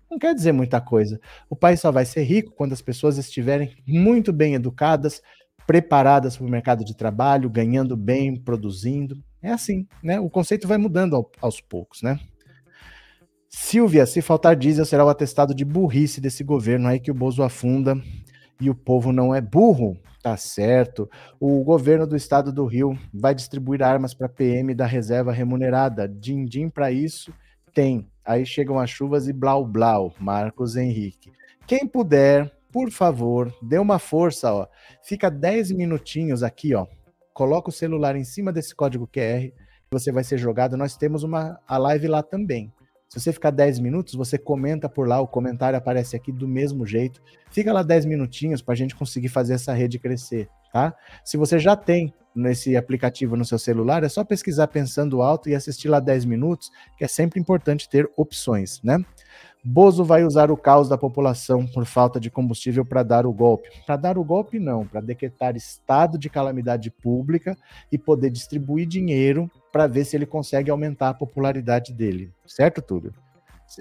não 0.10 0.18
quer 0.18 0.34
dizer 0.34 0.54
muita 0.54 0.80
coisa. 0.80 1.20
O 1.50 1.56
país 1.56 1.82
só 1.82 1.92
vai 1.92 2.06
ser 2.06 2.24
rico 2.24 2.54
quando 2.56 2.72
as 2.72 2.82
pessoas 2.82 3.18
estiverem 3.18 3.76
muito 3.86 4.32
bem 4.32 4.54
educadas, 4.54 5.22
preparadas 5.68 6.38
para 6.38 6.48
o 6.48 6.50
mercado 6.50 6.86
de 6.86 6.96
trabalho, 6.96 7.50
ganhando 7.50 7.98
bem, 7.98 8.38
produzindo. 8.38 9.22
É 9.42 9.52
assim, 9.52 9.86
né? 10.02 10.18
O 10.18 10.30
conceito 10.30 10.66
vai 10.66 10.78
mudando 10.78 11.14
ao, 11.14 11.30
aos 11.42 11.60
poucos, 11.60 12.02
né? 12.02 12.22
Silvia, 13.58 14.06
se 14.06 14.22
faltar 14.22 14.54
diesel, 14.54 14.84
será 14.84 15.06
o 15.06 15.10
atestado 15.10 15.56
de 15.56 15.64
burrice 15.64 16.20
desse 16.20 16.44
governo 16.44 16.90
aí 16.90 17.00
que 17.00 17.10
o 17.10 17.14
Bozo 17.14 17.42
afunda 17.42 17.98
e 18.60 18.70
o 18.70 18.76
povo 18.76 19.14
não 19.14 19.34
é 19.34 19.40
burro. 19.40 19.98
Tá 20.22 20.36
certo. 20.36 21.10
O 21.40 21.64
governo 21.64 22.06
do 22.06 22.18
estado 22.18 22.52
do 22.52 22.66
Rio 22.66 23.00
vai 23.14 23.34
distribuir 23.34 23.82
armas 23.82 24.14
para 24.14 24.28
PM 24.28 24.76
da 24.76 24.86
reserva 24.86 25.32
remunerada. 25.32 26.06
Din-din 26.06 26.70
para 26.70 26.92
isso 26.92 27.34
tem. 27.74 28.06
Aí 28.26 28.46
chegam 28.46 28.78
as 28.78 28.90
chuvas 28.90 29.26
e 29.30 29.34
blau 29.34 29.66
blau. 29.66 30.14
Marcos 30.20 30.76
Henrique. 30.76 31.32
Quem 31.66 31.88
puder, 31.88 32.52
por 32.74 32.92
favor, 32.92 33.56
dê 33.62 33.80
uma 33.80 34.00
força, 34.00 34.54
ó. 34.54 34.68
Fica 35.02 35.32
10 35.32 35.72
minutinhos 35.72 36.44
aqui, 36.44 36.76
ó. 36.76 36.86
Coloca 37.34 37.70
o 37.70 37.74
celular 37.74 38.18
em 38.18 38.26
cima 38.26 38.52
desse 38.52 38.76
código 38.76 39.08
QR, 39.08 39.50
você 39.90 40.12
vai 40.12 40.26
ser 40.26 40.38
jogado. 40.38 40.76
Nós 40.76 40.98
temos 40.98 41.24
uma 41.24 41.58
a 41.66 41.78
live 41.78 42.10
lá 42.10 42.22
também. 42.22 42.70
Se 43.10 43.20
você 43.20 43.32
ficar 43.32 43.52
10 43.52 43.80
minutos, 43.80 44.16
você 44.16 44.38
comenta 44.38 44.90
por 44.90 45.08
lá, 45.08 45.22
o 45.22 45.28
comentário 45.28 45.78
aparece 45.78 46.16
aqui 46.16 46.32
do 46.32 46.48
mesmo 46.48 46.86
jeito. 46.86 47.22
Fica 47.52 47.72
lá 47.72 47.84
10 47.84 48.06
minutinhos 48.06 48.62
para 48.62 48.74
a 48.74 48.78
gente 48.78 48.96
conseguir 48.96 49.30
fazer 49.30 49.54
essa 49.54 49.74
rede 49.74 50.00
crescer, 50.00 50.50
tá? 50.74 50.94
Se 51.24 51.38
você 51.38 51.60
já 51.60 51.76
tem 51.76 52.14
nesse 52.36 52.76
aplicativo 52.76 53.38
no 53.38 53.46
seu 53.46 53.58
celular, 53.58 54.04
é 54.04 54.10
só 54.10 54.24
pesquisar 54.24 54.68
pensando 54.68 55.22
alto 55.22 55.48
e 55.48 55.56
assistir 55.56 55.88
lá 55.88 56.00
10 56.00 56.26
minutos, 56.26 56.70
que 56.98 57.06
é 57.06 57.08
sempre 57.08 57.40
importante 57.40 57.88
ter 57.88 58.10
opções, 58.18 58.82
né? 58.84 58.98
Bozo 59.68 60.04
vai 60.04 60.24
usar 60.24 60.52
o 60.52 60.58
caos 60.58 60.88
da 60.88 60.96
população 60.96 61.66
por 61.66 61.86
falta 61.86 62.20
de 62.20 62.30
combustível 62.30 62.86
para 62.86 63.02
dar 63.02 63.26
o 63.26 63.34
golpe. 63.34 63.68
Para 63.84 63.96
dar 63.96 64.16
o 64.16 64.24
golpe, 64.24 64.60
não, 64.60 64.86
para 64.86 65.02
decretar 65.02 65.56
estado 65.56 66.20
de 66.20 66.30
calamidade 66.30 66.92
pública 66.92 67.58
e 67.92 67.98
poder 67.98 68.30
distribuir 68.30 68.88
dinheiro 68.88 69.50
para 69.76 69.88
ver 69.88 70.06
se 70.06 70.16
ele 70.16 70.26
consegue 70.26 70.72
aumentar 70.72 71.10
a 71.10 71.14
popularidade 71.14 71.92
dele. 71.92 72.32
Certo, 72.48 72.82
Túlio? 72.82 73.14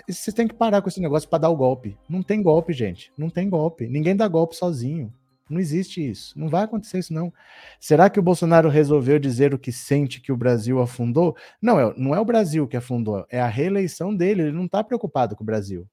Você 0.09 0.33
tem 0.33 0.49
que 0.49 0.55
parar 0.55 0.83
com 0.83 0.89
esse 0.89 1.01
negócio 1.01 1.29
para 1.29 1.43
dar 1.43 1.51
o 1.51 1.57
golpe. 1.57 1.97
Não 2.09 2.21
tem 2.21 2.43
golpe, 2.43 2.73
gente. 2.73 3.13
Não 3.17 3.31
tem 3.31 3.49
golpe. 3.49 3.87
Ninguém 3.87 4.17
dá 4.17 4.27
golpe 4.27 4.57
sozinho. 4.57 5.15
Não 5.49 5.61
existe 5.61 6.05
isso. 6.05 6.37
Não 6.37 6.49
vai 6.49 6.65
acontecer 6.65 6.99
isso, 6.99 7.15
não. 7.15 7.33
Será 7.79 8.11
que 8.11 8.19
o 8.19 8.23
Bolsonaro 8.25 8.69
resolveu 8.69 9.21
dizer 9.21 9.55
o 9.55 9.59
que 9.59 9.71
sente 9.71 10.21
que 10.21 10.33
o 10.33 10.37
Brasil 10.37 10.81
afundou? 10.81 11.37
Não, 11.63 11.79
é, 11.79 11.95
não 11.97 12.13
é 12.13 12.19
o 12.19 12.25
Brasil 12.25 12.67
que 12.67 12.77
afundou, 12.77 13.25
é 13.31 13.41
a 13.41 13.47
reeleição 13.47 14.13
dele. 14.13 14.43
Ele 14.43 14.53
não 14.53 14.65
está 14.65 14.83
preocupado 14.83 15.37
com 15.37 15.45
o 15.45 15.47
Brasil. 15.47 15.87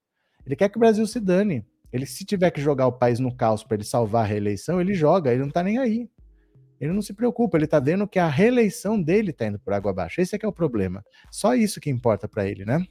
Ele 0.44 0.56
quer 0.56 0.70
que 0.70 0.78
o 0.78 0.80
Brasil 0.80 1.06
se 1.06 1.20
dane. 1.20 1.64
Ele, 1.94 2.08
se 2.08 2.26
tiver 2.26 2.50
que 2.50 2.60
jogar 2.60 2.88
o 2.88 2.92
país 2.92 3.20
no 3.20 3.36
caos 3.36 3.64
para 3.64 3.76
ele 3.76 3.84
salvar 3.84 4.24
a 4.24 4.28
reeleição, 4.28 4.82
ele 4.82 4.96
joga, 4.96 5.30
ele 5.30 5.42
não 5.42 5.50
está 5.50 5.62
nem 5.62 5.78
aí. 5.78 6.10
Ele 6.82 6.94
não 6.94 7.02
se 7.04 7.13
preocupa, 7.13 7.58
ele 7.58 7.65
está 7.65 7.80
vendo 7.80 8.08
que 8.08 8.17
a 8.17 8.28
reeleição 8.28 9.00
dele 9.00 9.30
está 9.30 9.46
indo 9.46 9.60
por 9.60 9.72
água 9.72 9.91
abaixo. 9.91 10.20
Esse 10.20 10.36
é 10.36 10.39
que 10.39 10.46
é 10.46 10.50
o 10.50 10.52
problema. 10.52 11.06
Só 11.30 11.54
isso 11.54 11.80
que 11.80 11.91
importa 11.91 12.28
para 12.28 12.48
ele, 12.48 12.65
né? 12.65 12.84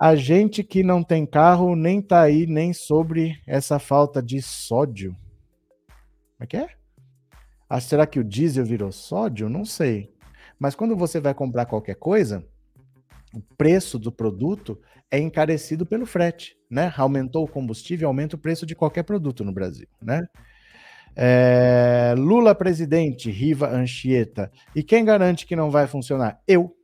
A 0.00 0.14
gente 0.14 0.62
que 0.62 0.84
não 0.84 1.02
tem 1.02 1.26
carro 1.26 1.74
nem 1.74 2.00
tá 2.00 2.20
aí 2.20 2.46
nem 2.46 2.72
sobre 2.72 3.42
essa 3.44 3.80
falta 3.80 4.22
de 4.22 4.40
sódio. 4.40 5.10
Como 5.10 6.44
é 6.44 6.46
que 6.46 6.56
é? 6.56 6.68
Ah, 7.68 7.80
será 7.80 8.06
que 8.06 8.20
o 8.20 8.24
diesel 8.24 8.64
virou 8.64 8.92
sódio? 8.92 9.48
Não 9.48 9.64
sei. 9.64 10.14
Mas 10.56 10.76
quando 10.76 10.96
você 10.96 11.18
vai 11.18 11.34
comprar 11.34 11.66
qualquer 11.66 11.96
coisa, 11.96 12.46
o 13.34 13.40
preço 13.56 13.98
do 13.98 14.12
produto 14.12 14.80
é 15.10 15.18
encarecido 15.18 15.84
pelo 15.84 16.06
frete, 16.06 16.56
né? 16.70 16.94
Aumentou 16.96 17.44
o 17.44 17.48
combustível, 17.48 18.06
aumenta 18.06 18.36
o 18.36 18.38
preço 18.38 18.64
de 18.64 18.76
qualquer 18.76 19.02
produto 19.02 19.44
no 19.44 19.52
Brasil, 19.52 19.88
né? 20.00 20.24
É, 21.14 22.14
Lula 22.16 22.54
presidente, 22.54 23.30
Riva 23.30 23.68
Anchieta. 23.68 24.50
E 24.74 24.82
quem 24.82 25.04
garante 25.04 25.46
que 25.46 25.56
não 25.56 25.70
vai 25.70 25.86
funcionar? 25.86 26.40
Eu. 26.46 26.74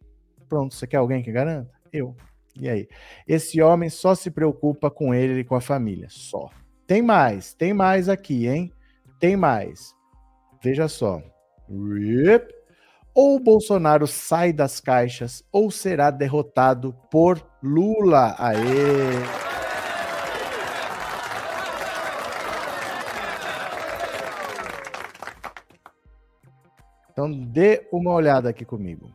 Pronto, 0.48 0.74
você 0.74 0.86
quer 0.86 0.98
alguém 0.98 1.22
que 1.22 1.32
garanta? 1.32 1.70
Eu. 1.92 2.16
E 2.58 2.68
aí? 2.68 2.88
Esse 3.26 3.60
homem 3.60 3.88
só 3.90 4.14
se 4.14 4.30
preocupa 4.30 4.90
com 4.90 5.14
ele 5.14 5.40
e 5.40 5.44
com 5.44 5.54
a 5.54 5.60
família, 5.60 6.06
só. 6.10 6.50
Tem 6.86 7.02
mais, 7.02 7.54
tem 7.54 7.72
mais 7.72 8.08
aqui, 8.08 8.46
hein? 8.46 8.72
Tem 9.18 9.36
mais. 9.36 9.94
Veja 10.62 10.88
só. 10.88 11.22
Ou 13.14 13.38
Bolsonaro 13.38 14.06
sai 14.06 14.52
das 14.52 14.80
caixas 14.80 15.44
ou 15.52 15.70
será 15.70 16.10
derrotado 16.10 16.94
por 17.10 17.44
Lula. 17.62 18.34
Aê! 18.38 19.43
Então 27.14 27.30
dê 27.30 27.86
uma 27.92 28.12
olhada 28.12 28.48
aqui 28.48 28.64
comigo. 28.64 29.08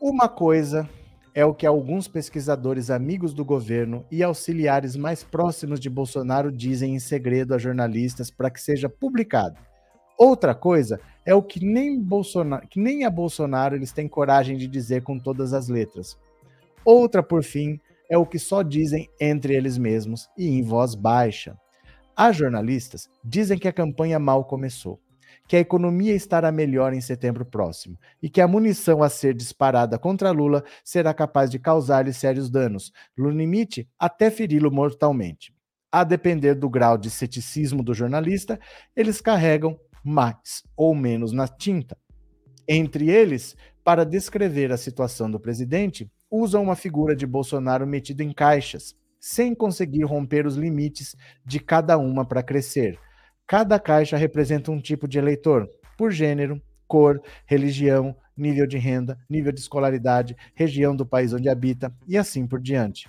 Uma 0.00 0.28
coisa 0.28 0.88
é 1.32 1.44
o 1.44 1.54
que 1.54 1.64
alguns 1.64 2.08
pesquisadores 2.08 2.90
amigos 2.90 3.32
do 3.32 3.44
governo 3.44 4.04
e 4.10 4.24
auxiliares 4.24 4.96
mais 4.96 5.22
próximos 5.22 5.78
de 5.78 5.88
Bolsonaro 5.88 6.50
dizem 6.50 6.96
em 6.96 6.98
segredo 6.98 7.54
a 7.54 7.58
jornalistas 7.58 8.32
para 8.32 8.50
que 8.50 8.60
seja 8.60 8.88
publicado. 8.88 9.56
Outra 10.18 10.56
coisa 10.56 11.00
é 11.24 11.32
o 11.32 11.40
que 11.40 11.64
nem, 11.64 12.02
Bolsonaro, 12.02 12.66
que 12.66 12.80
nem 12.80 13.04
a 13.04 13.10
Bolsonaro 13.10 13.76
eles 13.76 13.92
têm 13.92 14.08
coragem 14.08 14.56
de 14.56 14.66
dizer 14.66 15.02
com 15.02 15.16
todas 15.16 15.52
as 15.52 15.68
letras. 15.68 16.18
Outra, 16.84 17.22
por 17.22 17.44
fim, 17.44 17.78
é 18.10 18.18
o 18.18 18.26
que 18.26 18.40
só 18.40 18.62
dizem 18.64 19.08
entre 19.20 19.54
eles 19.54 19.78
mesmos 19.78 20.28
e 20.36 20.48
em 20.48 20.60
voz 20.60 20.96
baixa. 20.96 21.56
As 22.16 22.34
jornalistas 22.34 23.08
dizem 23.24 23.56
que 23.56 23.68
a 23.68 23.72
campanha 23.72 24.18
mal 24.18 24.44
começou, 24.44 24.98
que 25.48 25.56
a 25.56 25.60
economia 25.60 26.14
estará 26.14 26.52
melhor 26.52 26.92
em 26.92 27.00
setembro 27.00 27.44
próximo 27.44 27.98
e 28.22 28.28
que 28.28 28.40
a 28.40 28.46
munição 28.46 29.02
a 29.02 29.08
ser 29.08 29.32
disparada 29.32 29.98
contra 29.98 30.30
Lula 30.30 30.62
será 30.84 31.14
capaz 31.14 31.50
de 31.50 31.58
causar-lhe 31.58 32.12
sérios 32.12 32.50
danos, 32.50 32.92
no 33.16 33.30
limite 33.30 33.88
até 33.98 34.30
feri-lo 34.30 34.70
mortalmente. 34.70 35.54
A 35.90 36.04
depender 36.04 36.54
do 36.54 36.68
grau 36.68 36.98
de 36.98 37.08
ceticismo 37.08 37.82
do 37.82 37.94
jornalista, 37.94 38.60
eles 38.94 39.22
carregam 39.22 39.80
mais 40.04 40.62
ou 40.76 40.94
menos 40.94 41.32
na 41.32 41.48
tinta. 41.48 41.96
Entre 42.68 43.08
eles, 43.08 43.56
para 43.82 44.04
descrever 44.04 44.70
a 44.70 44.76
situação 44.76 45.30
do 45.30 45.40
presidente, 45.40 46.10
usam 46.30 46.62
uma 46.62 46.76
figura 46.76 47.16
de 47.16 47.26
Bolsonaro 47.26 47.86
metido 47.86 48.20
em 48.20 48.34
caixas, 48.34 48.94
sem 49.18 49.54
conseguir 49.54 50.04
romper 50.04 50.46
os 50.46 50.56
limites 50.56 51.16
de 51.42 51.58
cada 51.58 51.96
uma 51.96 52.26
para 52.26 52.42
crescer. 52.42 52.98
Cada 53.48 53.80
caixa 53.80 54.14
representa 54.18 54.70
um 54.70 54.78
tipo 54.78 55.08
de 55.08 55.18
eleitor, 55.18 55.70
por 55.96 56.12
gênero, 56.12 56.60
cor, 56.86 57.18
religião, 57.46 58.14
nível 58.36 58.66
de 58.66 58.76
renda, 58.76 59.18
nível 59.28 59.50
de 59.50 59.58
escolaridade, 59.58 60.36
região 60.54 60.94
do 60.94 61.06
país 61.06 61.32
onde 61.32 61.48
habita 61.48 61.90
e 62.06 62.18
assim 62.18 62.46
por 62.46 62.60
diante. 62.60 63.08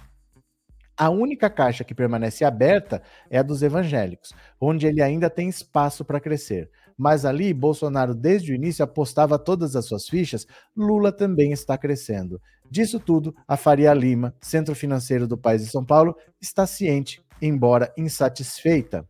A 0.95 1.09
única 1.09 1.49
caixa 1.49 1.83
que 1.83 1.93
permanece 1.93 2.45
aberta 2.45 3.01
é 3.29 3.37
a 3.37 3.43
dos 3.43 3.61
evangélicos, 3.61 4.33
onde 4.61 4.87
ele 4.87 5.01
ainda 5.01 5.29
tem 5.29 5.49
espaço 5.49 6.05
para 6.05 6.21
crescer. 6.21 6.71
Mas 6.97 7.25
ali, 7.25 7.53
Bolsonaro, 7.53 8.15
desde 8.15 8.53
o 8.53 8.55
início, 8.55 8.81
apostava 8.81 9.37
todas 9.37 9.75
as 9.75 9.87
suas 9.87 10.07
fichas, 10.07 10.47
Lula 10.73 11.11
também 11.11 11.51
está 11.51 11.77
crescendo. 11.77 12.41
Disso 12.71 12.97
tudo, 12.97 13.35
a 13.45 13.57
Faria 13.57 13.93
Lima, 13.93 14.33
centro 14.39 14.73
financeiro 14.73 15.27
do 15.27 15.37
país 15.37 15.65
de 15.65 15.69
São 15.69 15.83
Paulo, 15.83 16.15
está 16.39 16.65
ciente, 16.65 17.21
embora 17.41 17.93
insatisfeita. 17.97 19.05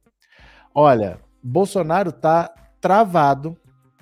Olha, 0.82 1.20
Bolsonaro 1.44 2.10
está 2.10 2.50
travado, 2.80 3.58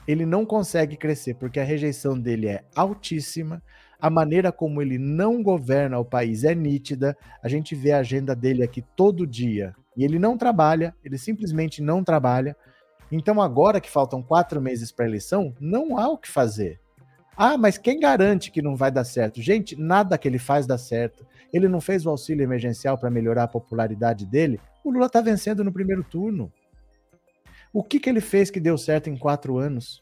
ele 0.07 0.27
não 0.27 0.45
consegue 0.45 0.95
crescer 0.95 1.33
porque 1.33 1.59
a 1.59 1.63
rejeição 1.63 2.15
dele 2.19 2.49
é 2.49 2.65
altíssima, 2.75 3.63
a 3.99 4.11
maneira 4.11 4.51
como 4.51 4.79
ele 4.79 4.99
não 4.99 5.41
governa 5.41 5.97
o 5.97 6.05
país 6.05 6.43
é 6.43 6.53
nítida, 6.53 7.17
a 7.41 7.49
gente 7.49 7.73
vê 7.73 7.93
a 7.93 7.97
agenda 7.97 8.35
dele 8.35 8.61
aqui 8.61 8.83
todo 8.95 9.25
dia 9.25 9.73
e 9.97 10.03
ele 10.03 10.19
não 10.19 10.37
trabalha, 10.37 10.93
ele 11.03 11.17
simplesmente 11.17 11.81
não 11.81 12.03
trabalha. 12.03 12.55
Então, 13.11 13.41
agora 13.41 13.81
que 13.81 13.89
faltam 13.89 14.21
quatro 14.21 14.61
meses 14.61 14.91
para 14.91 15.05
a 15.05 15.07
eleição, 15.07 15.55
não 15.59 15.97
há 15.97 16.07
o 16.07 16.15
que 16.15 16.29
fazer. 16.29 16.79
Ah, 17.35 17.57
mas 17.57 17.79
quem 17.79 17.99
garante 17.99 18.51
que 18.51 18.61
não 18.61 18.75
vai 18.75 18.91
dar 18.91 19.03
certo? 19.03 19.41
Gente, 19.41 19.75
nada 19.75 20.15
que 20.15 20.27
ele 20.27 20.37
faz 20.37 20.67
dá 20.67 20.77
certo. 20.77 21.25
Ele 21.51 21.67
não 21.67 21.81
fez 21.81 22.05
o 22.05 22.09
auxílio 22.11 22.43
emergencial 22.43 22.99
para 22.99 23.09
melhorar 23.09 23.45
a 23.45 23.47
popularidade 23.47 24.27
dele. 24.27 24.59
O 24.83 24.91
Lula 24.91 25.07
está 25.07 25.21
vencendo 25.21 25.63
no 25.63 25.73
primeiro 25.73 26.03
turno. 26.03 26.53
O 27.77 27.83
que, 27.83 27.99
que 27.99 28.09
ele 28.09 28.21
fez 28.21 28.49
que 28.49 28.59
deu 28.59 28.75
certo 28.75 29.07
em 29.07 29.15
quatro 29.15 29.59
anos? 29.59 30.01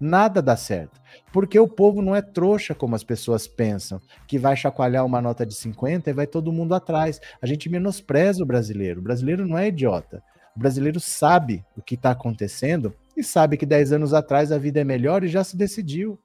Nada 0.00 0.40
dá 0.40 0.56
certo. 0.56 1.00
Porque 1.32 1.58
o 1.58 1.66
povo 1.66 2.00
não 2.00 2.14
é 2.14 2.22
trouxa 2.22 2.72
como 2.72 2.94
as 2.94 3.02
pessoas 3.02 3.48
pensam, 3.48 4.00
que 4.28 4.38
vai 4.38 4.54
chacoalhar 4.54 5.04
uma 5.04 5.20
nota 5.20 5.44
de 5.44 5.52
50 5.52 6.08
e 6.08 6.12
vai 6.12 6.28
todo 6.28 6.52
mundo 6.52 6.72
atrás. 6.72 7.20
A 7.42 7.44
gente 7.44 7.68
menospreza 7.68 8.44
o 8.44 8.46
brasileiro. 8.46 9.00
O 9.00 9.02
brasileiro 9.02 9.44
não 9.44 9.58
é 9.58 9.66
idiota. 9.66 10.22
O 10.54 10.60
brasileiro 10.60 11.00
sabe 11.00 11.64
o 11.76 11.82
que 11.82 11.96
está 11.96 12.12
acontecendo 12.12 12.94
e 13.16 13.24
sabe 13.24 13.56
que 13.56 13.66
10 13.66 13.94
anos 13.94 14.14
atrás 14.14 14.52
a 14.52 14.58
vida 14.58 14.78
é 14.78 14.84
melhor 14.84 15.24
e 15.24 15.28
já 15.28 15.42
se 15.42 15.56
decidiu. 15.56 16.16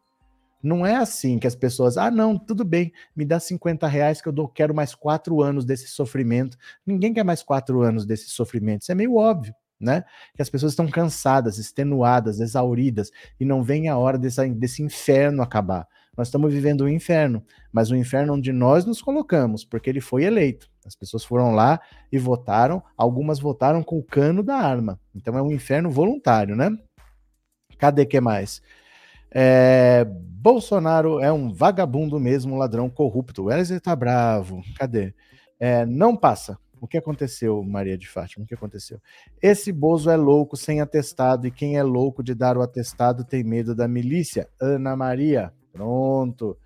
Não 0.61 0.85
é 0.85 0.97
assim 0.97 1.39
que 1.39 1.47
as 1.47 1.55
pessoas, 1.55 1.97
ah, 1.97 2.11
não, 2.11 2.37
tudo 2.37 2.63
bem, 2.63 2.93
me 3.15 3.25
dá 3.25 3.39
50 3.39 3.87
reais 3.87 4.21
que 4.21 4.27
eu 4.27 4.31
dou, 4.31 4.47
quero 4.47 4.75
mais 4.75 4.93
quatro 4.93 5.41
anos 5.41 5.65
desse 5.65 5.87
sofrimento. 5.87 6.55
Ninguém 6.85 7.11
quer 7.11 7.23
mais 7.23 7.41
quatro 7.41 7.81
anos 7.81 8.05
desse 8.05 8.29
sofrimento. 8.29 8.83
Isso 8.83 8.91
é 8.91 8.95
meio 8.95 9.15
óbvio, 9.15 9.55
né? 9.81 10.03
Que 10.35 10.41
as 10.41 10.49
pessoas 10.49 10.73
estão 10.73 10.87
cansadas, 10.87 11.57
extenuadas, 11.57 12.39
exauridas, 12.39 13.11
e 13.39 13.45
não 13.45 13.63
vem 13.63 13.89
a 13.89 13.97
hora 13.97 14.17
desse, 14.17 14.47
desse 14.49 14.83
inferno 14.83 15.41
acabar. 15.41 15.87
Nós 16.17 16.27
estamos 16.27 16.53
vivendo 16.53 16.81
o 16.81 16.85
um 16.85 16.89
inferno, 16.89 17.43
mas 17.71 17.89
o 17.89 17.93
um 17.93 17.97
inferno 17.97 18.33
onde 18.33 18.51
nós 18.51 18.85
nos 18.85 19.01
colocamos, 19.01 19.63
porque 19.63 19.89
ele 19.89 20.01
foi 20.01 20.23
eleito. 20.23 20.69
As 20.85 20.95
pessoas 20.95 21.23
foram 21.23 21.51
lá 21.51 21.79
e 22.11 22.17
votaram, 22.17 22.83
algumas 22.97 23.39
votaram 23.39 23.83
com 23.83 23.97
o 23.97 24.03
cano 24.03 24.43
da 24.43 24.55
arma. 24.55 24.99
Então 25.15 25.37
é 25.37 25.41
um 25.41 25.51
inferno 25.51 25.89
voluntário, 25.89 26.55
né? 26.55 26.69
Cadê 27.77 28.05
que 28.05 28.19
mais? 28.19 28.61
É, 29.33 30.05
Bolsonaro 30.05 31.19
é 31.19 31.31
um 31.31 31.53
vagabundo 31.53 32.19
mesmo, 32.19 32.57
ladrão 32.57 32.89
corrupto. 32.89 33.45
Wesley 33.45 33.79
tá 33.79 33.95
bravo. 33.95 34.61
Cadê? 34.77 35.13
É, 35.59 35.85
não 35.85 36.15
passa. 36.15 36.57
O 36.81 36.87
que 36.87 36.97
aconteceu, 36.97 37.61
Maria 37.63 37.95
de 37.95 38.09
Fátima? 38.09 38.43
O 38.43 38.47
que 38.47 38.55
aconteceu? 38.55 38.99
Esse 39.39 39.71
Bozo 39.71 40.09
é 40.09 40.17
louco 40.17 40.57
sem 40.57 40.81
atestado 40.81 41.45
e 41.45 41.51
quem 41.51 41.77
é 41.77 41.83
louco 41.83 42.23
de 42.23 42.33
dar 42.33 42.57
o 42.57 42.61
atestado 42.63 43.23
tem 43.23 43.43
medo 43.43 43.75
da 43.75 43.87
milícia. 43.87 44.49
Ana 44.59 44.95
Maria. 44.95 45.53
Pronto. 45.71 46.57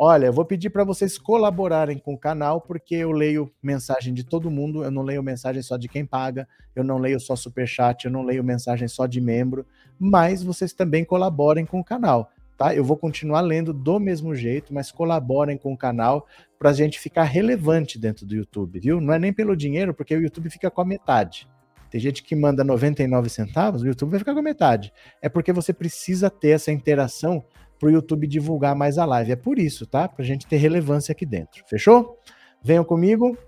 Olha, 0.00 0.26
eu 0.26 0.32
vou 0.32 0.46
pedir 0.46 0.70
para 0.70 0.84
vocês 0.84 1.18
colaborarem 1.18 1.98
com 1.98 2.14
o 2.14 2.18
canal, 2.18 2.62
porque 2.62 2.94
eu 2.94 3.10
leio 3.12 3.52
mensagem 3.62 4.14
de 4.14 4.24
todo 4.24 4.50
mundo, 4.50 4.84
eu 4.84 4.90
não 4.90 5.02
leio 5.02 5.22
mensagem 5.22 5.60
só 5.60 5.76
de 5.76 5.86
quem 5.86 6.06
paga, 6.06 6.48
eu 6.74 6.82
não 6.82 6.96
leio 6.96 7.20
só 7.20 7.36
super 7.36 7.66
chat, 7.66 8.04
eu 8.04 8.10
não 8.10 8.22
leio 8.22 8.42
mensagem 8.42 8.88
só 8.88 9.06
de 9.06 9.20
membro, 9.20 9.66
mas 9.98 10.42
vocês 10.42 10.72
também 10.72 11.04
colaborem 11.04 11.66
com 11.66 11.80
o 11.80 11.84
canal, 11.84 12.30
tá? 12.58 12.74
Eu 12.74 12.84
vou 12.84 12.96
continuar 12.96 13.40
lendo 13.40 13.72
do 13.72 14.00
mesmo 14.00 14.34
jeito, 14.34 14.74
mas 14.74 14.90
colaborem 14.90 15.56
com 15.56 15.72
o 15.72 15.78
canal 15.78 16.26
para 16.58 16.70
a 16.70 16.72
gente 16.72 16.98
ficar 16.98 17.22
relevante 17.22 17.98
dentro 17.98 18.26
do 18.26 18.34
YouTube, 18.34 18.80
viu? 18.80 19.00
Não 19.00 19.14
é 19.14 19.18
nem 19.18 19.32
pelo 19.32 19.56
dinheiro, 19.56 19.94
porque 19.94 20.14
o 20.14 20.20
YouTube 20.20 20.50
fica 20.50 20.68
com 20.68 20.80
a 20.80 20.84
metade. 20.84 21.48
Tem 21.88 22.00
gente 22.00 22.22
que 22.22 22.34
manda 22.34 22.64
99 22.64 23.30
centavos, 23.30 23.82
o 23.82 23.86
YouTube 23.86 24.10
vai 24.10 24.18
ficar 24.18 24.34
com 24.34 24.40
a 24.40 24.42
metade. 24.42 24.92
É 25.22 25.28
porque 25.28 25.52
você 25.52 25.72
precisa 25.72 26.28
ter 26.28 26.50
essa 26.50 26.72
interação 26.72 27.42
para 27.78 27.88
o 27.88 27.92
YouTube 27.92 28.26
divulgar 28.26 28.74
mais 28.74 28.98
a 28.98 29.04
live. 29.04 29.32
É 29.32 29.36
por 29.36 29.58
isso, 29.58 29.86
tá? 29.86 30.08
Para 30.08 30.24
a 30.24 30.26
gente 30.26 30.46
ter 30.46 30.56
relevância 30.56 31.12
aqui 31.12 31.24
dentro. 31.24 31.62
Fechou? 31.66 32.18
Venham 32.62 32.84
comigo. 32.84 33.38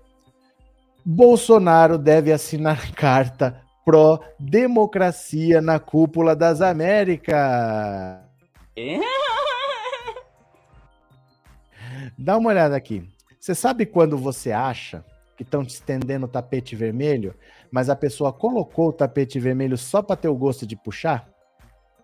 Bolsonaro 1.05 1.97
deve 1.97 2.31
assinar 2.31 2.91
carta 2.95 3.61
pró-democracia 3.83 5.59
na 5.59 5.79
cúpula 5.79 6.33
das 6.33 6.61
Américas. 6.61 8.30
Dá 12.17 12.37
uma 12.37 12.49
olhada 12.49 12.75
aqui. 12.75 13.07
Você 13.39 13.55
sabe 13.55 13.85
quando 13.85 14.17
você 14.17 14.51
acha 14.51 15.03
que 15.35 15.43
estão 15.43 15.65
te 15.65 15.71
estendendo 15.71 16.25
o 16.25 16.29
tapete 16.29 16.75
vermelho, 16.75 17.35
mas 17.71 17.89
a 17.89 17.95
pessoa 17.95 18.31
colocou 18.31 18.89
o 18.89 18.93
tapete 18.93 19.39
vermelho 19.39 19.77
só 19.77 20.01
para 20.01 20.15
ter 20.15 20.27
o 20.27 20.35
gosto 20.35 20.65
de 20.65 20.75
puxar? 20.75 21.29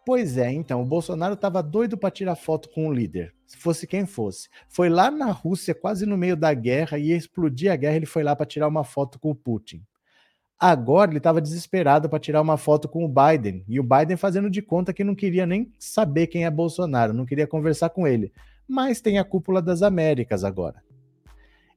Pois 0.05 0.37
é, 0.37 0.51
então, 0.51 0.81
o 0.81 0.85
Bolsonaro 0.85 1.33
estava 1.33 1.61
doido 1.61 1.97
para 1.97 2.09
tirar 2.09 2.35
foto 2.35 2.69
com 2.69 2.87
o 2.87 2.93
líder, 2.93 3.33
se 3.45 3.57
fosse 3.57 3.85
quem 3.85 4.05
fosse. 4.05 4.47
Foi 4.69 4.89
lá 4.89 5.11
na 5.11 5.31
Rússia, 5.31 5.75
quase 5.75 6.05
no 6.05 6.17
meio 6.17 6.37
da 6.37 6.53
guerra, 6.53 6.97
ia 6.97 7.15
explodir 7.15 7.71
a 7.71 7.75
guerra, 7.75 7.97
ele 7.97 8.05
foi 8.05 8.23
lá 8.23 8.35
para 8.35 8.45
tirar 8.45 8.69
uma 8.69 8.85
foto 8.85 9.19
com 9.19 9.29
o 9.29 9.35
Putin. 9.35 9.83
Agora 10.59 11.11
ele 11.11 11.19
estava 11.19 11.39
desesperado 11.39 12.09
para 12.09 12.19
tirar 12.19 12.41
uma 12.41 12.57
foto 12.57 12.89
com 12.89 13.05
o 13.05 13.07
Biden, 13.07 13.63
e 13.67 13.79
o 13.79 13.83
Biden 13.83 14.17
fazendo 14.17 14.49
de 14.49 14.61
conta 14.61 14.91
que 14.91 15.03
não 15.03 15.13
queria 15.13 15.45
nem 15.45 15.71
saber 15.77 16.27
quem 16.27 16.45
é 16.45 16.49
Bolsonaro, 16.49 17.13
não 17.13 17.25
queria 17.25 17.45
conversar 17.45 17.89
com 17.89 18.07
ele. 18.07 18.33
Mas 18.67 18.99
tem 18.99 19.19
a 19.19 19.23
cúpula 19.23 19.61
das 19.61 19.83
Américas 19.83 20.43
agora. 20.43 20.81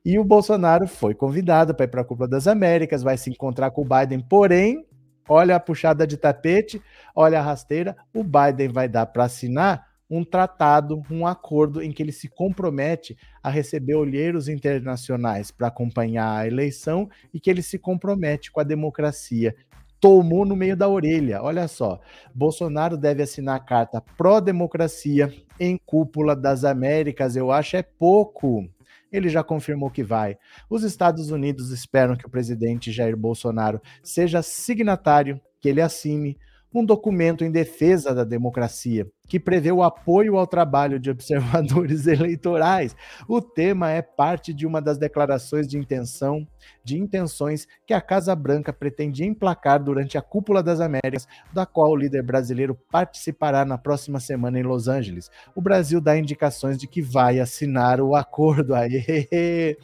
E 0.03 0.19
o 0.19 0.25
Bolsonaro 0.25 0.89
foi 0.89 1.15
convidado 1.15 1.75
para 1.75 1.85
ir 1.85 1.89
para 1.89 2.01
a 2.01 2.05
cúpula 2.05 2.27
das 2.27 2.47
Américas, 2.47 3.03
vai 3.03 3.19
se 3.19 3.29
encontrar 3.29 3.71
com 3.71 3.83
o 3.83 3.85
Biden, 3.85 4.21
porém 4.21 4.87
olha 5.29 5.57
a 5.57 5.61
puxada 5.61 6.07
de 6.07 6.17
tapete, 6.17 6.83
olha 7.15 7.39
a 7.39 7.43
rasteira. 7.43 7.95
O 8.15 8.25
Biden 8.25 8.69
vai 8.69 8.89
dar 8.89 9.05
para 9.07 9.25
assinar 9.25 9.90
um 10.11 10.25
tratado, 10.25 11.03
um 11.11 11.27
acordo 11.27 11.81
em 11.81 11.93
que 11.93 12.03
ele 12.03 12.11
se 12.11 12.29
compromete 12.29 13.17
a 13.43 13.49
receber 13.49 13.95
olheiros 13.95 14.49
internacionais 14.49 15.51
para 15.51 15.69
acompanhar 15.69 16.37
a 16.37 16.47
eleição 16.47 17.09
e 17.33 17.39
que 17.39 17.49
ele 17.49 17.63
se 17.63 17.79
compromete 17.79 18.51
com 18.51 18.61
a 18.61 18.65
democracia. 18.65 19.55
Tomou 20.01 20.45
no 20.45 20.57
meio 20.57 20.77
da 20.77 20.89
orelha. 20.89 21.43
Olha 21.43 21.69
só, 21.69 22.01
Bolsonaro 22.35 22.97
deve 22.97 23.23
assinar 23.23 23.57
a 23.57 23.61
carta 23.61 24.01
pró-democracia 24.17 25.33
em 25.61 25.79
cúpula 25.79 26.35
das 26.35 26.65
Américas. 26.65 27.37
Eu 27.37 27.53
acho 27.53 27.77
é 27.77 27.83
pouco 27.83 28.69
ele 29.13 29.29
já 29.29 29.43
confirmou 29.43 29.91
que 29.91 30.03
vai. 30.03 30.39
Os 30.69 30.85
Estados 30.85 31.31
Unidos 31.31 31.71
esperam 31.71 32.17
que 32.17 32.27
o 32.27 32.31
presidente 32.31 32.93
Jair 32.93 33.17
Bolsonaro 33.17 33.81
seja 34.03 34.43
signatário, 34.43 35.41
que 35.61 35.69
ele 35.69 35.81
assine 35.81 36.39
um 36.73 36.85
documento 36.85 37.45
em 37.45 37.51
defesa 37.51 38.15
da 38.15 38.23
democracia, 38.23 39.07
que 39.31 39.39
prevê 39.39 39.71
o 39.71 39.85
apoio 39.85 40.37
ao 40.37 40.45
trabalho 40.45 40.99
de 40.99 41.09
observadores 41.09 42.05
eleitorais. 42.09 42.97
O 43.29 43.41
tema 43.41 43.89
é 43.89 44.03
parte 44.03 44.53
de 44.53 44.67
uma 44.67 44.83
das 44.83 44.99
declarações 44.99 45.69
de 45.69 45.79
intenção, 45.79 46.45
de 46.83 46.99
intenções 46.99 47.69
que 47.87 47.95
a 47.95 48.01
Casa 48.01 48.35
Branca 48.35 48.73
pretende 48.73 49.25
emplacar 49.25 49.81
durante 49.81 50.19
a 50.19 50.23
Cúpula 50.23 50.65
das 50.65 50.81
Américas, 50.81 51.29
da 51.53 51.65
qual 51.65 51.93
o 51.93 51.97
líder 51.97 52.25
brasileiro 52.25 52.77
participará 52.91 53.65
na 53.65 53.79
próxima 53.79 54.19
semana 54.19 54.59
em 54.59 54.65
Los 54.65 54.89
Angeles. 54.89 55.31
O 55.55 55.61
Brasil 55.61 56.01
dá 56.01 56.19
indicações 56.19 56.77
de 56.77 56.89
que 56.89 57.01
vai 57.01 57.39
assinar 57.39 58.01
o 58.01 58.17
acordo. 58.17 58.75
Aê! 58.75 59.77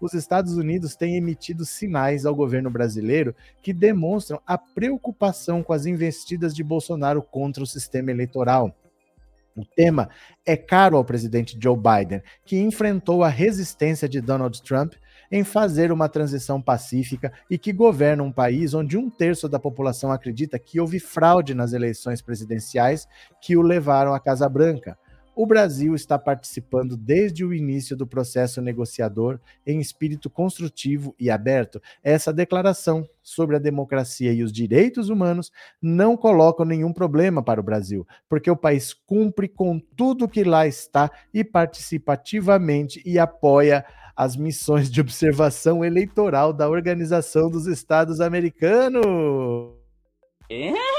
os 0.00 0.14
Estados 0.14 0.56
Unidos 0.56 0.96
têm 0.96 1.16
emitido 1.16 1.64
sinais 1.64 2.24
ao 2.24 2.34
governo 2.34 2.70
brasileiro 2.70 3.34
que 3.60 3.72
demonstram 3.72 4.40
a 4.46 4.56
preocupação 4.56 5.64
com 5.64 5.72
as 5.72 5.84
investidas 5.84 6.54
de 6.54 6.62
Bolsonaro 6.62 7.20
contra 7.20 7.62
o 7.62 7.66
sistema 7.66 8.10
eleitoral. 8.10 8.74
O 9.56 9.64
tema 9.64 10.08
é 10.44 10.56
caro 10.56 10.96
ao 10.96 11.04
presidente 11.04 11.56
Joe 11.60 11.76
Biden, 11.76 12.22
que 12.44 12.58
enfrentou 12.58 13.22
a 13.22 13.28
resistência 13.28 14.08
de 14.08 14.20
Donald 14.20 14.60
Trump 14.62 14.94
em 15.30 15.44
fazer 15.44 15.92
uma 15.92 16.08
transição 16.08 16.60
pacífica 16.60 17.32
e 17.48 17.56
que 17.56 17.72
governa 17.72 18.22
um 18.22 18.32
país 18.32 18.74
onde 18.74 18.96
um 18.96 19.08
terço 19.08 19.48
da 19.48 19.58
população 19.58 20.10
acredita 20.10 20.58
que 20.58 20.80
houve 20.80 20.98
fraude 20.98 21.54
nas 21.54 21.72
eleições 21.72 22.20
presidenciais 22.20 23.06
que 23.40 23.56
o 23.56 23.62
levaram 23.62 24.12
à 24.12 24.20
Casa 24.20 24.48
Branca. 24.48 24.98
O 25.36 25.46
Brasil 25.46 25.94
está 25.94 26.16
participando 26.18 26.96
desde 26.96 27.44
o 27.44 27.52
início 27.52 27.96
do 27.96 28.06
processo 28.06 28.62
negociador 28.62 29.40
em 29.66 29.80
espírito 29.80 30.30
construtivo 30.30 31.14
e 31.18 31.28
aberto. 31.28 31.82
Essa 32.02 32.32
declaração 32.32 33.08
sobre 33.20 33.56
a 33.56 33.58
democracia 33.58 34.32
e 34.32 34.44
os 34.44 34.52
direitos 34.52 35.08
humanos 35.08 35.50
não 35.82 36.16
coloca 36.16 36.64
nenhum 36.64 36.92
problema 36.92 37.42
para 37.42 37.60
o 37.60 37.64
Brasil, 37.64 38.06
porque 38.28 38.50
o 38.50 38.56
país 38.56 38.94
cumpre 38.94 39.48
com 39.48 39.80
tudo 39.96 40.28
que 40.28 40.44
lá 40.44 40.66
está 40.66 41.10
e 41.32 41.42
participativamente 41.42 43.02
e 43.04 43.18
apoia 43.18 43.84
as 44.16 44.36
missões 44.36 44.88
de 44.88 45.00
observação 45.00 45.84
eleitoral 45.84 46.52
da 46.52 46.68
Organização 46.68 47.50
dos 47.50 47.66
Estados 47.66 48.20
Americanos. 48.20 49.04
É? 50.48 50.93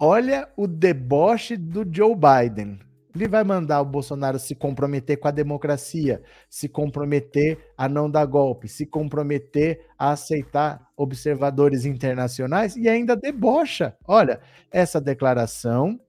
Olha 0.00 0.48
o 0.56 0.66
deboche 0.66 1.56
do 1.56 1.86
Joe 1.90 2.14
Biden. 2.14 2.80
Ele 3.14 3.28
vai 3.28 3.44
mandar 3.44 3.80
o 3.80 3.84
Bolsonaro 3.84 4.40
se 4.40 4.56
comprometer 4.56 5.16
com 5.18 5.28
a 5.28 5.30
democracia, 5.30 6.20
se 6.50 6.68
comprometer 6.68 7.72
a 7.78 7.88
não 7.88 8.10
dar 8.10 8.26
golpe, 8.26 8.66
se 8.66 8.84
comprometer 8.84 9.86
a 9.96 10.10
aceitar 10.10 10.84
observadores 10.96 11.84
internacionais 11.84 12.74
e 12.76 12.88
ainda 12.88 13.14
debocha. 13.14 13.96
Olha, 14.04 14.40
essa 14.68 15.00
declaração 15.00 16.00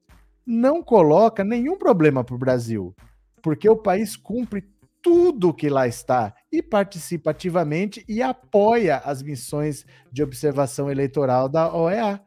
não 0.43 0.82
coloca 0.82 1.43
nenhum 1.43 1.78
problema 1.78 2.24
para 2.24 2.36
o 2.36 2.39
Brasil, 2.39 2.95
porque 3.39 3.69
o 3.69 3.78
país 3.78 4.17
cumpre 4.17 4.63
tudo 5.00 5.54
que 5.54 5.69
lá 5.69 5.88
está 5.88 6.34
e 6.52 6.63
participa 6.63 7.30
ativamente 7.30 8.04
e 8.10 8.24
apoia 8.24 8.98
as 8.98 9.21
missões 9.21 9.86
de 10.12 10.24
observação 10.24 10.89
eleitoral 10.89 11.48
da 11.48 11.71
OEA 11.71 12.19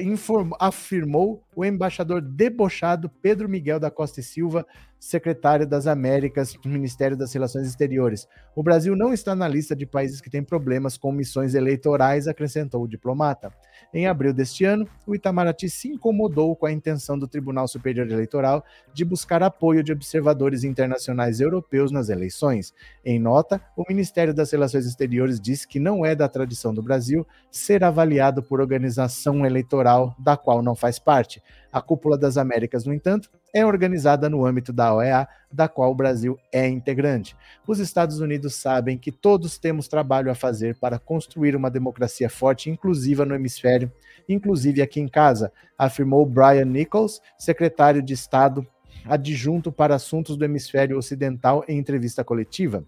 informou, 0.00 0.56
afirmou 0.60 1.44
o 1.54 1.64
embaixador 1.64 2.20
debochado 2.20 3.08
Pedro 3.08 3.48
Miguel 3.48 3.80
da 3.80 3.90
Costa 3.90 4.20
e 4.20 4.22
Silva, 4.22 4.66
secretário 4.98 5.66
das 5.66 5.86
Américas 5.86 6.54
do 6.54 6.68
Ministério 6.68 7.16
das 7.16 7.32
Relações 7.32 7.66
Exteriores. 7.66 8.26
O 8.54 8.62
Brasil 8.62 8.96
não 8.96 9.12
está 9.12 9.34
na 9.34 9.46
lista 9.46 9.76
de 9.76 9.86
países 9.86 10.20
que 10.20 10.30
têm 10.30 10.42
problemas 10.42 10.96
com 10.96 11.12
missões 11.12 11.54
eleitorais, 11.54 12.26
acrescentou 12.26 12.82
o 12.82 12.88
diplomata. 12.88 13.52
Em 13.92 14.06
abril 14.06 14.32
deste 14.32 14.64
ano, 14.64 14.88
o 15.06 15.14
Itamaraty 15.14 15.68
se 15.68 15.88
incomodou 15.88 16.56
com 16.56 16.66
a 16.66 16.72
intenção 16.72 17.18
do 17.18 17.28
Tribunal 17.28 17.68
Superior 17.68 18.10
Eleitoral 18.10 18.64
de 18.92 19.04
buscar 19.04 19.42
apoio 19.42 19.82
de 19.82 19.92
observadores 19.92 20.64
internacionais 20.64 21.40
europeus 21.40 21.90
nas 21.92 22.08
eleições. 22.08 22.74
Em 23.04 23.18
nota, 23.18 23.60
o 23.76 23.84
Ministério 23.88 24.34
das 24.34 24.50
Relações 24.50 24.86
Exteriores 24.86 25.40
disse 25.40 25.68
que 25.68 25.78
não 25.78 26.04
é 26.04 26.14
da 26.14 26.28
tradição 26.28 26.74
do 26.74 26.82
Brasil 26.82 27.26
ser 27.50 27.84
avaliado 27.84 28.42
por 28.42 28.60
organização 28.60 29.46
eleitoral 29.46 30.14
da 30.18 30.36
qual 30.36 30.62
não 30.62 30.74
faz 30.74 30.98
parte. 30.98 31.42
A 31.72 31.80
Cúpula 31.80 32.16
das 32.16 32.36
Américas, 32.36 32.86
no 32.86 32.94
entanto, 32.94 33.30
é 33.56 33.64
organizada 33.64 34.28
no 34.28 34.44
âmbito 34.44 34.70
da 34.70 34.94
OEA, 34.94 35.26
da 35.50 35.66
qual 35.66 35.90
o 35.90 35.94
Brasil 35.94 36.38
é 36.52 36.68
integrante. 36.68 37.34
Os 37.66 37.78
Estados 37.78 38.20
Unidos 38.20 38.54
sabem 38.54 38.98
que 38.98 39.10
todos 39.10 39.56
temos 39.56 39.88
trabalho 39.88 40.30
a 40.30 40.34
fazer 40.34 40.76
para 40.78 40.98
construir 40.98 41.56
uma 41.56 41.70
democracia 41.70 42.28
forte 42.28 42.68
e 42.68 42.72
inclusiva 42.72 43.24
no 43.24 43.34
hemisfério, 43.34 43.90
inclusive 44.28 44.82
aqui 44.82 45.00
em 45.00 45.08
casa, 45.08 45.50
afirmou 45.78 46.26
Brian 46.26 46.66
Nichols, 46.66 47.22
secretário 47.38 48.02
de 48.02 48.12
Estado 48.12 48.66
adjunto 49.06 49.72
para 49.72 49.94
assuntos 49.94 50.36
do 50.36 50.44
hemisfério 50.44 50.98
ocidental 50.98 51.64
em 51.66 51.78
entrevista 51.78 52.22
coletiva. 52.22 52.84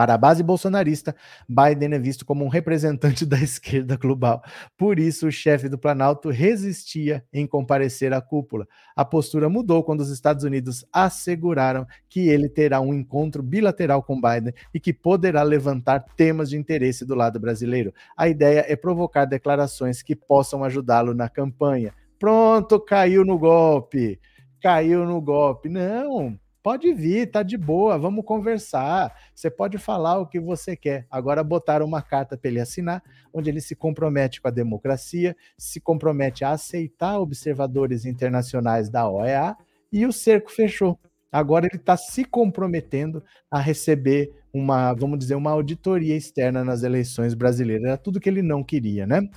Para 0.00 0.14
a 0.14 0.16
base 0.16 0.42
bolsonarista, 0.42 1.14
Biden 1.46 1.92
é 1.92 1.98
visto 1.98 2.24
como 2.24 2.42
um 2.42 2.48
representante 2.48 3.26
da 3.26 3.36
esquerda 3.44 3.98
global. 3.98 4.42
Por 4.74 4.98
isso, 4.98 5.26
o 5.26 5.30
chefe 5.30 5.68
do 5.68 5.76
Planalto 5.76 6.30
resistia 6.30 7.22
em 7.30 7.46
comparecer 7.46 8.10
à 8.14 8.20
cúpula. 8.22 8.66
A 8.96 9.04
postura 9.04 9.50
mudou 9.50 9.84
quando 9.84 10.00
os 10.00 10.08
Estados 10.08 10.42
Unidos 10.42 10.86
asseguraram 10.90 11.86
que 12.08 12.30
ele 12.30 12.48
terá 12.48 12.80
um 12.80 12.94
encontro 12.94 13.42
bilateral 13.42 14.02
com 14.02 14.18
Biden 14.18 14.54
e 14.72 14.80
que 14.80 14.94
poderá 14.94 15.42
levantar 15.42 16.02
temas 16.16 16.48
de 16.48 16.56
interesse 16.56 17.04
do 17.04 17.14
lado 17.14 17.38
brasileiro. 17.38 17.92
A 18.16 18.26
ideia 18.26 18.64
é 18.66 18.76
provocar 18.76 19.26
declarações 19.26 20.00
que 20.00 20.16
possam 20.16 20.64
ajudá-lo 20.64 21.12
na 21.12 21.28
campanha. 21.28 21.92
Pronto, 22.18 22.80
caiu 22.80 23.22
no 23.22 23.38
golpe. 23.38 24.18
Caiu 24.62 25.04
no 25.04 25.20
golpe. 25.20 25.68
Não, 25.68 26.40
Pode 26.70 26.94
vir, 26.94 27.28
tá 27.28 27.42
de 27.42 27.56
boa, 27.56 27.98
vamos 27.98 28.24
conversar. 28.24 29.12
Você 29.34 29.50
pode 29.50 29.76
falar 29.76 30.20
o 30.20 30.26
que 30.28 30.38
você 30.38 30.76
quer. 30.76 31.04
Agora 31.10 31.42
botaram 31.42 31.84
uma 31.84 32.00
carta 32.00 32.38
para 32.38 32.48
ele 32.48 32.60
assinar, 32.60 33.02
onde 33.34 33.50
ele 33.50 33.60
se 33.60 33.74
compromete 33.74 34.40
com 34.40 34.46
a 34.46 34.52
democracia, 34.52 35.36
se 35.58 35.80
compromete 35.80 36.44
a 36.44 36.52
aceitar 36.52 37.18
observadores 37.18 38.04
internacionais 38.04 38.88
da 38.88 39.10
OEA 39.10 39.56
e 39.92 40.06
o 40.06 40.12
cerco 40.12 40.52
fechou. 40.52 40.96
Agora 41.32 41.66
ele 41.66 41.74
está 41.74 41.96
se 41.96 42.24
comprometendo 42.24 43.20
a 43.50 43.58
receber 43.58 44.32
uma, 44.52 44.94
vamos 44.94 45.18
dizer, 45.18 45.34
uma 45.34 45.50
auditoria 45.50 46.16
externa 46.16 46.62
nas 46.62 46.84
eleições 46.84 47.34
brasileiras. 47.34 47.84
Era 47.84 47.98
tudo 47.98 48.20
que 48.20 48.28
ele 48.28 48.42
não 48.42 48.62
queria, 48.62 49.08
né? 49.08 49.28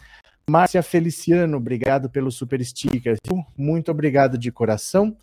Márcia 0.47 0.83
Feliciano, 0.83 1.57
obrigado 1.57 2.11
pelo 2.11 2.29
super 2.29 2.63
sticker. 2.63 3.17
Muito 3.57 3.89
obrigado 3.89 4.37
de 4.37 4.51
coração. 4.51 5.17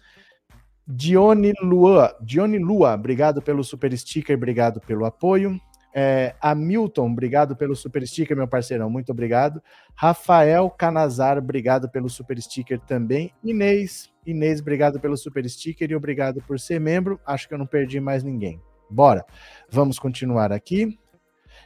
Dione 0.86 1.52
Lua, 1.62 2.16
Dione 2.20 2.58
Lua, 2.58 2.94
obrigado 2.94 3.40
pelo 3.40 3.62
super 3.62 3.96
sticker, 3.96 4.36
obrigado 4.36 4.80
pelo 4.80 5.04
apoio. 5.04 5.60
É, 5.92 6.34
Hamilton, 6.40 7.10
obrigado 7.10 7.56
pelo 7.56 7.74
super 7.74 8.06
sticker, 8.06 8.36
meu 8.36 8.46
parceirão, 8.46 8.88
muito 8.88 9.10
obrigado. 9.10 9.62
Rafael 9.94 10.70
Canazar, 10.70 11.38
obrigado 11.38 11.88
pelo 11.88 12.08
super 12.08 12.40
sticker 12.40 12.78
também. 12.80 13.32
Inês, 13.42 14.10
Inês, 14.24 14.60
obrigado 14.60 15.00
pelo 15.00 15.16
super 15.16 15.48
sticker 15.48 15.90
e 15.90 15.96
obrigado 15.96 16.40
por 16.42 16.60
ser 16.60 16.80
membro. 16.80 17.18
Acho 17.26 17.48
que 17.48 17.54
eu 17.54 17.58
não 17.58 17.66
perdi 17.66 18.00
mais 18.00 18.22
ninguém. 18.22 18.60
Bora, 18.88 19.24
vamos 19.70 19.98
continuar 19.98 20.52
aqui. 20.52 20.98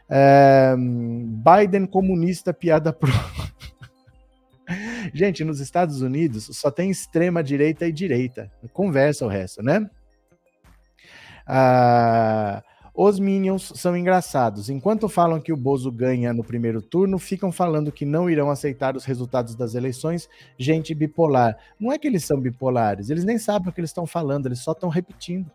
É, 0.09 0.74
Biden 0.77 1.87
comunista, 1.87 2.53
piada 2.53 2.92
pro. 2.92 3.12
Gente, 5.12 5.44
nos 5.44 5.60
Estados 5.60 6.00
Unidos 6.00 6.48
só 6.52 6.70
tem 6.70 6.90
extrema 6.90 7.42
direita 7.42 7.86
e 7.86 7.92
direita. 7.92 8.50
Conversa 8.72 9.24
o 9.24 9.28
resto, 9.28 9.62
né? 9.62 9.88
Ah, 11.46 12.62
os 12.96 13.18
Minions 13.18 13.72
são 13.74 13.96
engraçados. 13.96 14.70
Enquanto 14.70 15.08
falam 15.08 15.40
que 15.40 15.52
o 15.52 15.56
Bozo 15.56 15.90
ganha 15.90 16.32
no 16.32 16.44
primeiro 16.44 16.80
turno, 16.80 17.18
ficam 17.18 17.50
falando 17.50 17.90
que 17.90 18.04
não 18.04 18.30
irão 18.30 18.50
aceitar 18.50 18.96
os 18.96 19.04
resultados 19.04 19.56
das 19.56 19.74
eleições. 19.74 20.28
Gente 20.56 20.94
bipolar. 20.94 21.58
Não 21.78 21.90
é 21.90 21.98
que 21.98 22.06
eles 22.06 22.24
são 22.24 22.40
bipolares, 22.40 23.10
eles 23.10 23.24
nem 23.24 23.36
sabem 23.36 23.68
o 23.68 23.72
que 23.72 23.80
eles 23.80 23.90
estão 23.90 24.06
falando, 24.06 24.46
eles 24.46 24.60
só 24.60 24.72
estão 24.72 24.88
repetindo. 24.88 25.50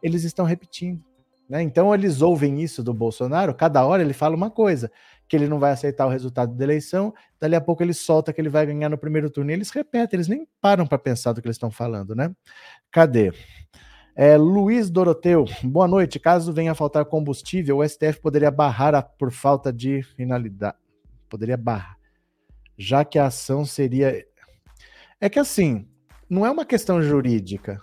Eles 0.00 0.22
estão 0.22 0.44
repetindo. 0.44 1.02
Né? 1.48 1.62
Então 1.62 1.94
eles 1.94 2.22
ouvem 2.22 2.60
isso 2.60 2.82
do 2.82 2.94
Bolsonaro, 2.94 3.54
cada 3.54 3.84
hora 3.84 4.02
ele 4.02 4.12
fala 4.12 4.34
uma 4.34 4.50
coisa, 4.50 4.90
que 5.28 5.36
ele 5.36 5.48
não 5.48 5.58
vai 5.58 5.72
aceitar 5.72 6.06
o 6.06 6.10
resultado 6.10 6.54
da 6.54 6.64
eleição, 6.64 7.12
dali 7.40 7.54
a 7.54 7.60
pouco 7.60 7.82
ele 7.82 7.92
solta 7.92 8.32
que 8.32 8.40
ele 8.40 8.48
vai 8.48 8.66
ganhar 8.66 8.88
no 8.88 8.98
primeiro 8.98 9.28
turno. 9.28 9.50
E 9.50 9.54
eles 9.54 9.70
repetem, 9.70 10.16
eles 10.16 10.28
nem 10.28 10.46
param 10.60 10.86
para 10.86 10.98
pensar 10.98 11.32
do 11.32 11.42
que 11.42 11.46
eles 11.46 11.56
estão 11.56 11.70
falando, 11.70 12.14
né? 12.14 12.34
Cadê? 12.90 13.32
É, 14.14 14.36
Luiz 14.36 14.88
Doroteu, 14.88 15.44
boa 15.62 15.86
noite. 15.86 16.18
Caso 16.18 16.52
venha 16.52 16.72
a 16.72 16.74
faltar 16.74 17.04
combustível, 17.04 17.78
o 17.78 17.88
STF 17.88 18.20
poderia 18.20 18.50
barrar 18.50 18.94
a, 18.94 19.02
por 19.02 19.30
falta 19.30 19.72
de 19.72 20.02
finalidade. 20.02 20.78
Poderia 21.28 21.56
barrar. 21.56 21.98
Já 22.78 23.04
que 23.04 23.18
a 23.18 23.26
ação 23.26 23.64
seria. 23.64 24.24
É 25.20 25.28
que 25.28 25.38
assim, 25.38 25.88
não 26.30 26.46
é 26.46 26.50
uma 26.50 26.64
questão 26.64 27.02
jurídica. 27.02 27.80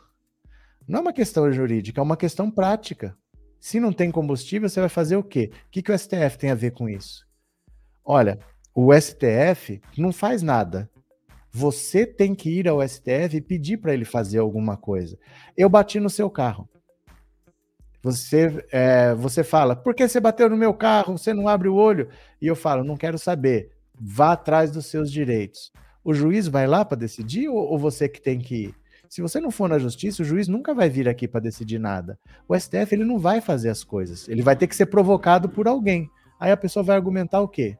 Não 0.88 0.99
é 0.99 1.01
uma 1.01 1.13
questão 1.13 1.51
jurídica, 1.51 2.01
é 2.01 2.03
uma 2.03 2.17
questão 2.17 2.49
prática. 2.49 3.17
Se 3.60 3.79
não 3.79 3.93
tem 3.93 4.12
combustível, 4.12 4.67
você 4.67 4.79
vai 4.79 4.89
fazer 4.89 5.15
o 5.15 5.23
quê? 5.23 5.51
O 5.67 5.71
que, 5.71 5.82
que 5.82 5.91
o 5.91 5.97
STF 5.97 6.38
tem 6.38 6.51
a 6.51 6.56
ver 6.56 6.71
com 6.71 6.89
isso? 6.89 7.25
Olha, 8.06 8.39
o 8.76 8.92
STF 8.94 9.82
não 9.98 10.12
faz 10.12 10.42
nada. 10.42 10.89
Você 11.52 12.06
tem 12.06 12.34
que 12.34 12.50
ir 12.50 12.68
ao 12.68 12.82
STF 12.88 13.38
e 13.38 13.42
pedir 13.42 13.78
para 13.78 13.94
ele 13.94 14.06
fazer 14.06 14.39
alguma 14.39 14.76
coisa. 14.76 15.18
Eu 15.56 15.70
bati 15.70 16.00
no 16.00 16.10
seu 16.10 16.30
carro. 16.30 16.68
Você, 18.02 18.66
é, 18.72 19.13
você 19.13 19.44
fala, 19.44 19.76
por 19.76 19.96
que 19.96 20.08
você 20.08 20.20
bateu 20.20 20.50
no 20.50 20.58
meu 20.58 20.74
carro? 20.74 21.18
Você 21.18 21.34
não 21.34 21.48
abre 21.48 21.70
o 21.70 21.76
olho? 21.76 22.10
E 22.42 22.48
eu 22.48 22.56
falo, 22.56 22.84
não 22.84 22.98
quero 22.98 23.18
saber. 23.18 23.72
Vá 23.94 24.34
atrás 24.34 24.72
dos 24.72 24.88
seus 24.88 25.12
direitos. 25.12 25.72
O 26.04 26.13
juiz 26.13 26.48
vai 26.48 26.68
lá 26.68 26.84
para 26.84 26.98
decidir 26.98 27.48
ou, 27.48 27.56
ou 27.56 27.78
você 27.78 28.10
que 28.10 28.20
tem 28.20 28.39
que 28.39 28.66
ir? 28.66 28.76
Se 29.08 29.22
você 29.22 29.39
não 29.39 29.52
for 29.52 29.70
na 29.70 29.78
justiça, 29.78 30.24
o 30.24 30.26
juiz 30.26 30.48
nunca 30.48 30.74
vai 30.74 30.89
vir 30.89 31.08
aqui 31.08 31.28
para 31.28 31.39
decidir 31.39 31.78
nada. 31.78 32.20
O 32.48 32.60
STF 32.60 32.96
ele 32.96 33.06
não 33.06 33.20
vai 33.20 33.39
fazer 33.39 33.70
as 33.70 33.84
coisas. 33.84 34.28
Ele 34.28 34.42
vai 34.42 34.56
ter 34.56 34.66
que 34.66 34.76
ser 34.76 34.88
provocado 34.88 35.48
por 35.48 35.68
alguém. 35.68 36.10
Aí 36.39 36.52
a 36.52 36.58
pessoa 36.58 36.84
vai 36.84 36.96
argumentar 36.96 37.39
o 37.39 37.48
quê? 37.48 37.78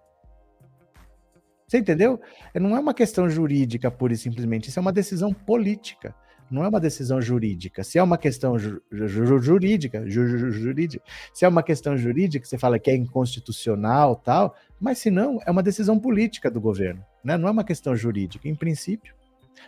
Você 1.68 1.78
entendeu? 1.78 2.20
Não 2.56 2.76
é 2.76 2.80
uma 2.80 2.94
questão 2.94 3.30
jurídica 3.30 3.90
pura 3.90 4.14
e 4.14 4.18
simplesmente, 4.18 4.70
isso 4.70 4.80
é 4.80 4.82
uma 4.82 4.92
decisão 4.92 5.34
política. 5.34 6.16
Não 6.52 6.64
é 6.64 6.68
uma 6.68 6.80
decisão 6.80 7.20
jurídica. 7.20 7.84
Se 7.84 7.98
é 7.98 8.04
uma 8.04 8.18
questão 8.18 8.60
ju 8.60 8.80
ju 8.92 9.42
jurídica, 9.42 10.08
ju 10.08 10.52
jurídica, 10.52 11.04
se 11.34 11.46
é 11.46 11.48
uma 11.48 11.64
questão 11.64 11.98
jurídica, 11.98 12.46
você 12.46 12.58
fala 12.58 12.78
que 12.78 12.92
é 12.92 12.96
inconstitucional, 12.96 14.16
tal, 14.18 14.56
mas 14.80 15.00
se 15.00 15.10
não, 15.10 15.40
é 15.46 15.52
uma 15.52 15.64
decisão 15.64 15.98
política 15.98 16.52
do 16.52 16.62
governo, 16.62 17.04
né? 17.24 17.38
Não 17.38 17.48
é 17.48 17.52
uma 17.52 17.64
questão 17.64 17.96
jurídica, 17.96 18.48
em 18.48 18.56
princípio. 18.56 19.16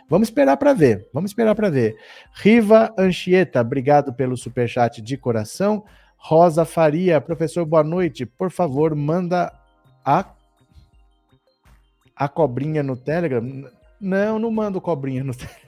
Vamos 0.08 0.28
esperar 0.28 0.56
para 0.56 0.72
ver. 0.72 1.08
Vamos 1.12 1.30
esperar 1.30 1.54
para 1.54 1.70
ver. 1.70 1.96
Riva 2.34 2.94
Anchieta, 2.98 3.60
obrigado 3.60 4.12
pelo 4.12 4.36
superchat 4.36 5.02
de 5.02 5.16
coração. 5.16 5.84
Rosa 6.16 6.64
Faria, 6.64 7.20
professor, 7.20 7.64
boa 7.64 7.82
noite. 7.82 8.26
Por 8.26 8.50
favor, 8.50 8.94
manda 8.94 9.52
a 10.04 10.22
a 12.16 12.28
cobrinha 12.28 12.82
no 12.82 12.96
Telegram? 12.96 13.70
Não, 14.00 14.38
não 14.38 14.50
mando 14.50 14.80
cobrinha 14.80 15.22
no 15.22 15.32
Telegram. 15.36 15.66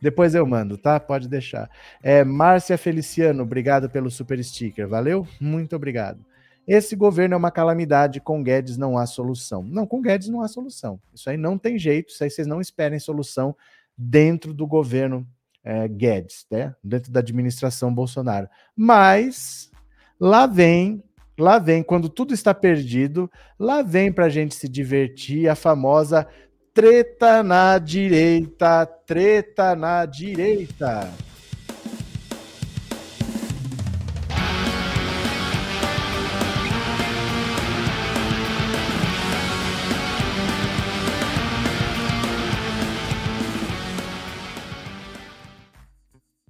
Depois 0.00 0.34
eu 0.34 0.46
mando, 0.46 0.78
tá? 0.78 1.00
Pode 1.00 1.28
deixar. 1.28 1.68
É, 2.02 2.22
Márcia 2.22 2.78
Feliciano, 2.78 3.42
obrigado 3.42 3.90
pelo 3.90 4.10
super 4.10 4.42
sticker. 4.44 4.86
Valeu? 4.86 5.26
Muito 5.40 5.74
obrigado. 5.74 6.24
Esse 6.66 6.96
governo 6.96 7.34
é 7.34 7.36
uma 7.36 7.50
calamidade, 7.50 8.20
com 8.20 8.42
Guedes 8.42 8.78
não 8.78 8.96
há 8.96 9.04
solução. 9.04 9.62
Não, 9.62 9.86
com 9.86 10.00
Guedes 10.00 10.28
não 10.28 10.40
há 10.40 10.48
solução. 10.48 11.00
Isso 11.12 11.28
aí 11.28 11.36
não 11.36 11.58
tem 11.58 11.78
jeito, 11.78 12.10
isso 12.10 12.22
aí 12.22 12.30
vocês 12.30 12.46
não 12.46 12.60
esperem 12.60 12.98
solução 12.98 13.54
dentro 13.96 14.54
do 14.54 14.66
governo 14.66 15.26
é, 15.62 15.86
Guedes, 15.88 16.46
né? 16.50 16.74
Dentro 16.82 17.12
da 17.12 17.20
administração 17.20 17.92
Bolsonaro. 17.92 18.48
Mas 18.76 19.70
lá 20.18 20.46
vem 20.46 21.02
Lá 21.36 21.58
vem, 21.58 21.82
quando 21.82 22.08
tudo 22.08 22.32
está 22.32 22.54
perdido, 22.54 23.28
lá 23.58 23.82
vem 23.82 24.12
para 24.12 24.26
a 24.26 24.28
gente 24.28 24.54
se 24.54 24.68
divertir 24.68 25.48
a 25.48 25.56
famosa 25.56 26.26
treta 26.72 27.42
na 27.42 27.76
direita, 27.78 28.86
treta 28.86 29.74
na 29.74 30.06
direita. 30.06 31.10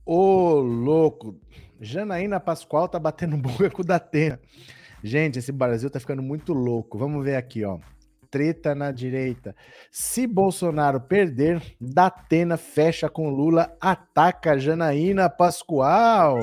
Ô, 0.07 0.61
louco, 0.61 1.41
Janaína 1.85 2.41
Pascoal 2.41 2.89
tá 2.89 2.99
batendo 2.99 3.37
boca 3.39 3.71
com 3.71 3.83
o 3.83 3.85
Datena. 3.85 4.41
Gente, 5.03 5.39
esse 5.39 5.53
Brasil 5.53 5.91
tá 5.91 6.01
ficando 6.01 6.23
muito 6.23 6.55
louco. 6.55 6.97
Vamos 6.99 7.23
ver 7.23 7.37
aqui, 7.37 7.65
ó. 7.65 7.79
Treta 8.31 8.75
na 8.75 8.91
direita. 8.91 9.55
Se 9.93 10.27
Bolsonaro 10.27 11.01
perder, 11.01 11.63
Datena 11.81 12.57
fecha 12.57 13.09
com 13.09 13.29
Lula, 13.29 13.77
ataca 13.81 14.59
Janaína 14.59 15.29
Pascoal. 15.29 16.39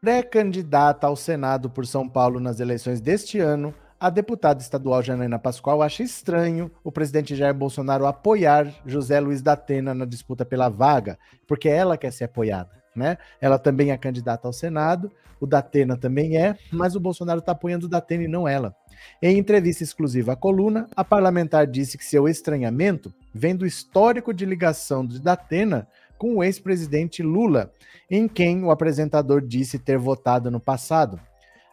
Pré-candidata 0.00 1.06
ao 1.06 1.16
Senado 1.16 1.70
por 1.70 1.86
São 1.86 2.06
Paulo 2.06 2.38
nas 2.38 2.60
eleições 2.60 3.00
deste 3.00 3.38
ano, 3.38 3.74
a 4.04 4.10
deputada 4.10 4.60
estadual 4.60 5.02
Janaína 5.02 5.38
Pascoal 5.38 5.80
acha 5.80 6.02
estranho 6.02 6.70
o 6.84 6.92
presidente 6.92 7.34
Jair 7.34 7.54
Bolsonaro 7.54 8.04
apoiar 8.04 8.70
José 8.84 9.18
Luiz 9.18 9.40
da 9.40 9.54
Atena 9.54 9.94
na 9.94 10.04
disputa 10.04 10.44
pela 10.44 10.68
vaga, 10.68 11.18
porque 11.46 11.70
ela 11.70 11.96
quer 11.96 12.12
ser 12.12 12.24
apoiada, 12.24 12.68
né? 12.94 13.16
Ela 13.40 13.58
também 13.58 13.92
é 13.92 13.96
candidata 13.96 14.46
ao 14.46 14.52
Senado, 14.52 15.10
o 15.40 15.46
Datena 15.46 15.96
também 15.96 16.36
é, 16.36 16.54
mas 16.70 16.94
o 16.94 17.00
Bolsonaro 17.00 17.38
está 17.38 17.52
apoiando 17.52 17.86
o 17.86 17.88
Datena 17.88 18.24
e 18.24 18.28
não 18.28 18.46
ela. 18.46 18.76
Em 19.22 19.38
entrevista 19.38 19.82
exclusiva 19.82 20.34
à 20.34 20.36
coluna, 20.36 20.86
a 20.94 21.02
parlamentar 21.02 21.66
disse 21.66 21.96
que 21.96 22.04
seu 22.04 22.28
estranhamento 22.28 23.10
vem 23.32 23.56
do 23.56 23.64
histórico 23.64 24.34
de 24.34 24.44
ligação 24.44 25.06
de 25.06 25.18
Datena 25.18 25.88
com 26.18 26.36
o 26.36 26.44
ex-presidente 26.44 27.22
Lula, 27.22 27.72
em 28.10 28.28
quem 28.28 28.64
o 28.64 28.70
apresentador 28.70 29.40
disse 29.40 29.78
ter 29.78 29.96
votado 29.96 30.50
no 30.50 30.60
passado. 30.60 31.18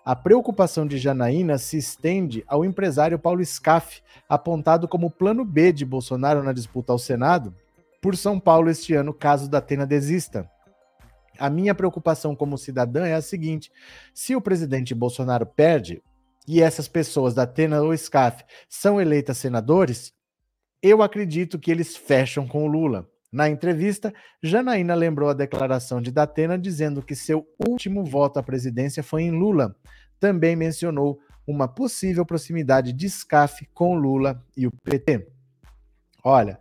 A 0.03 0.15
preocupação 0.15 0.87
de 0.87 0.97
Janaína 0.97 1.59
se 1.59 1.77
estende 1.77 2.43
ao 2.47 2.65
empresário 2.65 3.19
Paulo 3.19 3.45
Scaff, 3.45 4.01
apontado 4.27 4.87
como 4.87 5.11
plano 5.11 5.45
B 5.45 5.71
de 5.71 5.85
Bolsonaro 5.85 6.41
na 6.41 6.51
disputa 6.51 6.91
ao 6.91 6.97
Senado 6.97 7.53
por 8.01 8.17
São 8.17 8.39
Paulo 8.39 8.71
este 8.71 8.95
ano, 8.95 9.13
caso 9.13 9.47
da 9.47 9.59
Atena 9.59 9.85
desista. 9.85 10.49
A 11.37 11.51
minha 11.51 11.75
preocupação 11.75 12.35
como 12.35 12.57
cidadã 12.57 13.05
é 13.05 13.13
a 13.13 13.21
seguinte: 13.21 13.71
se 14.11 14.35
o 14.35 14.41
presidente 14.41 14.95
Bolsonaro 14.95 15.45
perde 15.45 16.01
e 16.47 16.63
essas 16.63 16.87
pessoas 16.87 17.35
da 17.35 17.43
Atena 17.43 17.79
ou 17.83 17.95
Scaff 17.95 18.43
são 18.67 18.99
eleitas 18.99 19.37
senadores, 19.37 20.13
eu 20.81 21.03
acredito 21.03 21.59
que 21.59 21.69
eles 21.69 21.95
fecham 21.95 22.47
com 22.47 22.63
o 22.63 22.67
Lula. 22.67 23.07
Na 23.31 23.49
entrevista, 23.49 24.13
Janaína 24.43 24.93
lembrou 24.93 25.29
a 25.29 25.33
declaração 25.33 26.01
de 26.01 26.11
Datena 26.11 26.57
dizendo 26.57 27.01
que 27.01 27.15
seu 27.15 27.47
último 27.65 28.03
voto 28.03 28.39
à 28.39 28.43
presidência 28.43 29.01
foi 29.01 29.23
em 29.23 29.31
Lula. 29.31 29.73
Também 30.19 30.55
mencionou 30.55 31.17
uma 31.47 31.67
possível 31.67 32.25
proximidade 32.25 32.91
de 32.91 33.09
SCAF 33.09 33.65
com 33.73 33.95
Lula 33.95 34.43
e 34.55 34.67
o 34.67 34.71
PT. 34.83 35.27
Olha, 36.23 36.59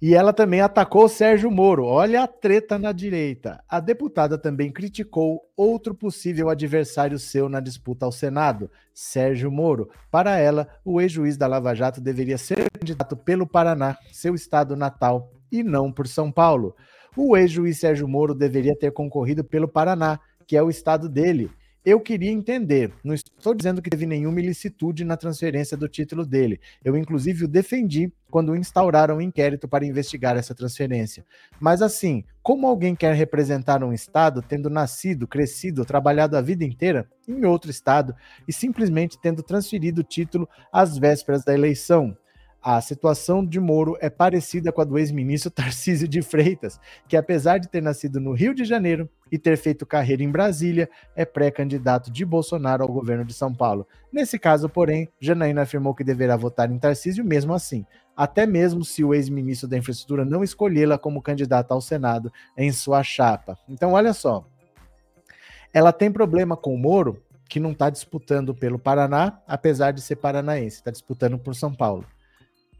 e 0.00 0.14
ela 0.14 0.34
também 0.34 0.60
atacou 0.60 1.08
Sérgio 1.08 1.50
Moro. 1.50 1.86
Olha 1.86 2.24
a 2.24 2.26
treta 2.26 2.78
na 2.78 2.92
direita. 2.92 3.64
A 3.66 3.80
deputada 3.80 4.36
também 4.36 4.70
criticou 4.70 5.40
outro 5.56 5.94
possível 5.94 6.50
adversário 6.50 7.18
seu 7.18 7.48
na 7.48 7.58
disputa 7.58 8.04
ao 8.04 8.12
Senado, 8.12 8.70
Sérgio 8.92 9.50
Moro. 9.50 9.88
Para 10.10 10.36
ela, 10.36 10.68
o 10.84 11.00
ex-juiz 11.00 11.38
da 11.38 11.46
Lava 11.46 11.74
Jato 11.74 12.02
deveria 12.02 12.36
ser 12.36 12.68
candidato 12.78 13.16
pelo 13.16 13.46
Paraná, 13.46 13.96
seu 14.12 14.34
estado 14.34 14.76
natal, 14.76 15.32
e 15.50 15.62
não 15.62 15.92
por 15.92 16.06
São 16.06 16.30
Paulo. 16.30 16.74
O 17.16 17.36
ex-juiz 17.36 17.78
Sérgio 17.78 18.08
Moro 18.08 18.34
deveria 18.34 18.76
ter 18.76 18.92
concorrido 18.92 19.44
pelo 19.44 19.68
Paraná, 19.68 20.18
que 20.46 20.56
é 20.56 20.62
o 20.62 20.70
estado 20.70 21.08
dele, 21.08 21.50
eu 21.84 22.00
queria 22.00 22.30
entender. 22.30 22.90
Não 23.04 23.12
estou 23.12 23.54
dizendo 23.54 23.82
que 23.82 23.90
teve 23.90 24.06
nenhuma 24.06 24.40
ilicitude 24.40 25.04
na 25.04 25.18
transferência 25.18 25.76
do 25.76 25.86
título 25.86 26.24
dele. 26.24 26.58
Eu, 26.82 26.96
inclusive, 26.96 27.44
o 27.44 27.48
defendi 27.48 28.10
quando 28.30 28.56
instauraram 28.56 29.18
um 29.18 29.20
inquérito 29.20 29.68
para 29.68 29.84
investigar 29.84 30.34
essa 30.34 30.54
transferência. 30.54 31.26
Mas, 31.60 31.82
assim, 31.82 32.24
como 32.42 32.66
alguém 32.66 32.94
quer 32.94 33.14
representar 33.14 33.84
um 33.84 33.92
Estado 33.92 34.40
tendo 34.40 34.70
nascido, 34.70 35.28
crescido, 35.28 35.84
trabalhado 35.84 36.38
a 36.38 36.40
vida 36.40 36.64
inteira 36.64 37.06
em 37.28 37.44
outro 37.44 37.70
Estado 37.70 38.16
e 38.48 38.52
simplesmente 38.52 39.20
tendo 39.20 39.42
transferido 39.42 40.00
o 40.00 40.04
título 40.04 40.48
às 40.72 40.96
vésperas 40.96 41.44
da 41.44 41.52
eleição? 41.52 42.16
A 42.66 42.80
situação 42.80 43.44
de 43.44 43.60
Moro 43.60 43.94
é 44.00 44.08
parecida 44.08 44.72
com 44.72 44.80
a 44.80 44.84
do 44.84 44.98
ex-ministro 44.98 45.50
Tarcísio 45.52 46.08
de 46.08 46.22
Freitas, 46.22 46.80
que 47.06 47.14
apesar 47.14 47.58
de 47.58 47.68
ter 47.68 47.82
nascido 47.82 48.18
no 48.18 48.32
Rio 48.32 48.54
de 48.54 48.64
Janeiro 48.64 49.06
e 49.30 49.36
ter 49.36 49.58
feito 49.58 49.84
carreira 49.84 50.22
em 50.22 50.30
Brasília, 50.30 50.88
é 51.14 51.26
pré-candidato 51.26 52.10
de 52.10 52.24
Bolsonaro 52.24 52.82
ao 52.82 52.88
governo 52.88 53.22
de 53.22 53.34
São 53.34 53.52
Paulo. 53.52 53.86
Nesse 54.10 54.38
caso, 54.38 54.66
porém, 54.66 55.10
Janaína 55.20 55.60
afirmou 55.60 55.94
que 55.94 56.02
deverá 56.02 56.38
votar 56.38 56.72
em 56.72 56.78
Tarcísio 56.78 57.22
mesmo 57.22 57.52
assim, 57.52 57.84
até 58.16 58.46
mesmo 58.46 58.82
se 58.82 59.04
o 59.04 59.12
ex-ministro 59.12 59.68
da 59.68 59.76
Infraestrutura 59.76 60.24
não 60.24 60.42
escolhê-la 60.42 60.96
como 60.96 61.20
candidata 61.20 61.74
ao 61.74 61.82
Senado 61.82 62.32
em 62.56 62.72
sua 62.72 63.02
chapa. 63.02 63.58
Então, 63.68 63.92
olha 63.92 64.14
só. 64.14 64.42
Ela 65.70 65.92
tem 65.92 66.10
problema 66.10 66.56
com 66.56 66.74
o 66.74 66.78
Moro, 66.78 67.22
que 67.46 67.60
não 67.60 67.72
está 67.72 67.90
disputando 67.90 68.54
pelo 68.54 68.78
Paraná, 68.78 69.38
apesar 69.46 69.90
de 69.90 70.00
ser 70.00 70.16
paranaense, 70.16 70.76
está 70.76 70.90
disputando 70.90 71.38
por 71.38 71.54
São 71.54 71.70
Paulo 71.70 72.06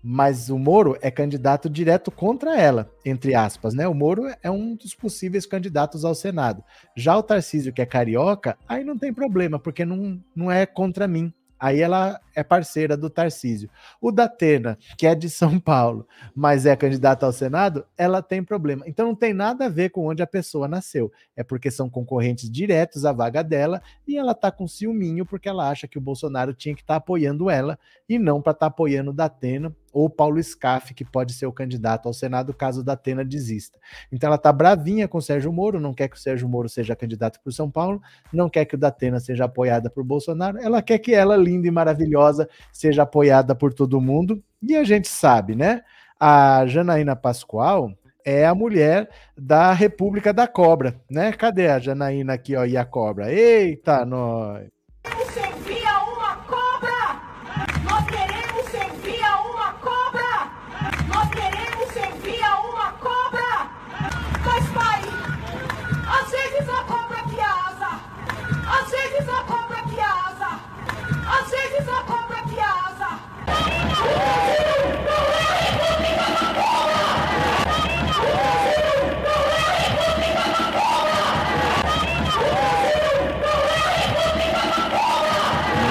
mas 0.06 0.50
o 0.50 0.58
Moro 0.58 0.98
é 1.00 1.10
candidato 1.10 1.70
direto 1.70 2.10
contra 2.10 2.60
ela, 2.60 2.90
entre 3.06 3.34
aspas, 3.34 3.72
né? 3.72 3.88
O 3.88 3.94
Moro 3.94 4.24
é 4.42 4.50
um 4.50 4.76
dos 4.76 4.94
possíveis 4.94 5.46
candidatos 5.46 6.04
ao 6.04 6.14
Senado. 6.14 6.62
Já 6.94 7.16
o 7.16 7.22
Tarcísio, 7.22 7.72
que 7.72 7.80
é 7.80 7.86
carioca, 7.86 8.58
aí 8.68 8.84
não 8.84 8.98
tem 8.98 9.14
problema, 9.14 9.58
porque 9.58 9.82
não, 9.82 10.22
não 10.36 10.52
é 10.52 10.66
contra 10.66 11.08
mim. 11.08 11.32
Aí 11.58 11.80
ela 11.80 12.20
é 12.34 12.42
parceira 12.42 12.96
do 12.96 13.08
Tarcísio. 13.08 13.70
O 14.00 14.10
Datena, 14.10 14.78
que 14.96 15.06
é 15.06 15.14
de 15.14 15.30
São 15.30 15.58
Paulo, 15.58 16.06
mas 16.34 16.66
é 16.66 16.74
candidata 16.76 17.26
ao 17.26 17.32
Senado, 17.32 17.84
ela 17.96 18.22
tem 18.22 18.42
problema. 18.42 18.84
Então 18.86 19.06
não 19.06 19.14
tem 19.14 19.32
nada 19.32 19.66
a 19.66 19.68
ver 19.68 19.90
com 19.90 20.06
onde 20.06 20.22
a 20.22 20.26
pessoa 20.26 20.68
nasceu. 20.68 21.12
É 21.36 21.42
porque 21.42 21.70
são 21.70 21.88
concorrentes 21.88 22.50
diretos 22.50 23.04
à 23.04 23.12
vaga 23.12 23.42
dela 23.42 23.82
e 24.06 24.16
ela 24.16 24.34
tá 24.34 24.50
com 24.50 24.66
ciúminho 24.66 25.24
porque 25.24 25.48
ela 25.48 25.68
acha 25.68 25.86
que 25.86 25.98
o 25.98 26.00
Bolsonaro 26.00 26.54
tinha 26.54 26.74
que 26.74 26.82
estar 26.82 26.94
tá 26.94 26.98
apoiando 26.98 27.48
ela 27.50 27.78
e 28.08 28.18
não 28.18 28.40
para 28.40 28.52
estar 28.52 28.66
tá 28.66 28.72
apoiando 28.72 29.10
o 29.10 29.14
Datena 29.14 29.74
ou 29.94 30.10
Paulo 30.10 30.42
Scaff, 30.42 30.92
que 30.92 31.04
pode 31.04 31.32
ser 31.32 31.46
o 31.46 31.52
candidato 31.52 32.06
ao 32.06 32.12
Senado 32.12 32.52
caso 32.52 32.80
o 32.80 32.84
Datena 32.84 33.24
desista. 33.24 33.78
Então 34.10 34.26
ela 34.26 34.36
tá 34.36 34.52
bravinha 34.52 35.06
com 35.06 35.18
o 35.18 35.22
Sérgio 35.22 35.52
Moro, 35.52 35.78
não 35.78 35.94
quer 35.94 36.08
que 36.08 36.16
o 36.16 36.20
Sérgio 36.20 36.48
Moro 36.48 36.68
seja 36.68 36.96
candidato 36.96 37.40
por 37.40 37.52
São 37.52 37.70
Paulo, 37.70 38.02
não 38.32 38.50
quer 38.50 38.64
que 38.64 38.74
o 38.74 38.78
Datena 38.78 39.20
seja 39.20 39.44
apoiada 39.44 39.88
por 39.88 40.02
Bolsonaro, 40.02 40.58
ela 40.58 40.82
quer 40.82 40.98
que 40.98 41.14
ela, 41.14 41.36
linda 41.36 41.68
e 41.68 41.70
maravilhosa, 41.70 42.23
seja 42.72 43.02
apoiada 43.02 43.54
por 43.54 43.72
todo 43.72 44.00
mundo. 44.00 44.42
E 44.62 44.76
a 44.76 44.84
gente 44.84 45.08
sabe, 45.08 45.54
né? 45.54 45.82
A 46.18 46.64
Janaína 46.66 47.14
Pascoal 47.16 47.92
é 48.24 48.46
a 48.46 48.54
mulher 48.54 49.08
da 49.36 49.72
República 49.72 50.32
da 50.32 50.46
Cobra, 50.46 51.00
né? 51.10 51.32
Cadê 51.32 51.68
a 51.68 51.78
Janaína 51.78 52.34
aqui, 52.34 52.56
ó, 52.56 52.64
e 52.64 52.76
a 52.76 52.84
cobra? 52.84 53.32
Eita, 53.32 54.04
nós! 54.06 54.73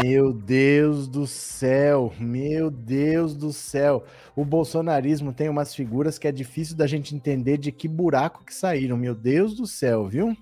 Meu 0.06 0.34
Deus 0.34 1.08
do 1.08 1.26
céu, 1.26 2.12
meu 2.20 2.70
Deus 2.70 3.34
do 3.34 3.54
céu. 3.54 4.04
O 4.36 4.44
bolsonarismo 4.44 5.32
tem 5.32 5.48
umas 5.48 5.74
figuras 5.74 6.20
que 6.20 6.28
é 6.28 6.32
difícil 6.32 6.76
da 6.76 6.86
gente 6.86 7.16
entender 7.16 7.58
de 7.58 7.72
que 7.72 7.88
buraco 7.88 8.44
que 8.44 8.54
saíram. 8.54 8.98
Meu 8.98 9.16
Deus 9.16 9.56
do 9.56 9.66
céu, 9.66 10.06
viu? 10.06 10.36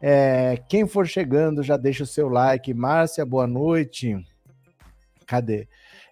É, 0.00 0.58
quem 0.70 0.88
for 0.88 1.06
chegando, 1.06 1.62
já 1.62 1.76
deixa 1.76 2.04
o 2.04 2.06
seu 2.06 2.30
like. 2.30 2.72
Márcia, 2.72 3.26
boa 3.26 3.46
noite. 3.46 4.16
Cadê? 5.26 5.68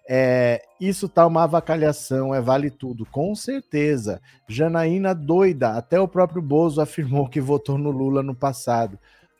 É, 0.07 0.61
isso 0.79 1.09
tá 1.09 1.25
uma 1.25 1.45
avacalhação, 1.45 2.33
é 2.33 2.39
vale 2.39 2.69
tudo, 2.69 3.07
com 3.07 3.33
certeza. 3.33 4.21
Janaína 4.47 5.15
doida, 5.15 5.71
até 5.71 5.99
o 5.99 6.07
próprio 6.07 6.43
Bozo 6.43 6.79
afirmou 6.79 7.27
que 7.27 7.41
votou 7.41 7.75
no 7.75 7.89
Lula 7.89 8.21
no 8.21 8.35
passado. 8.35 8.99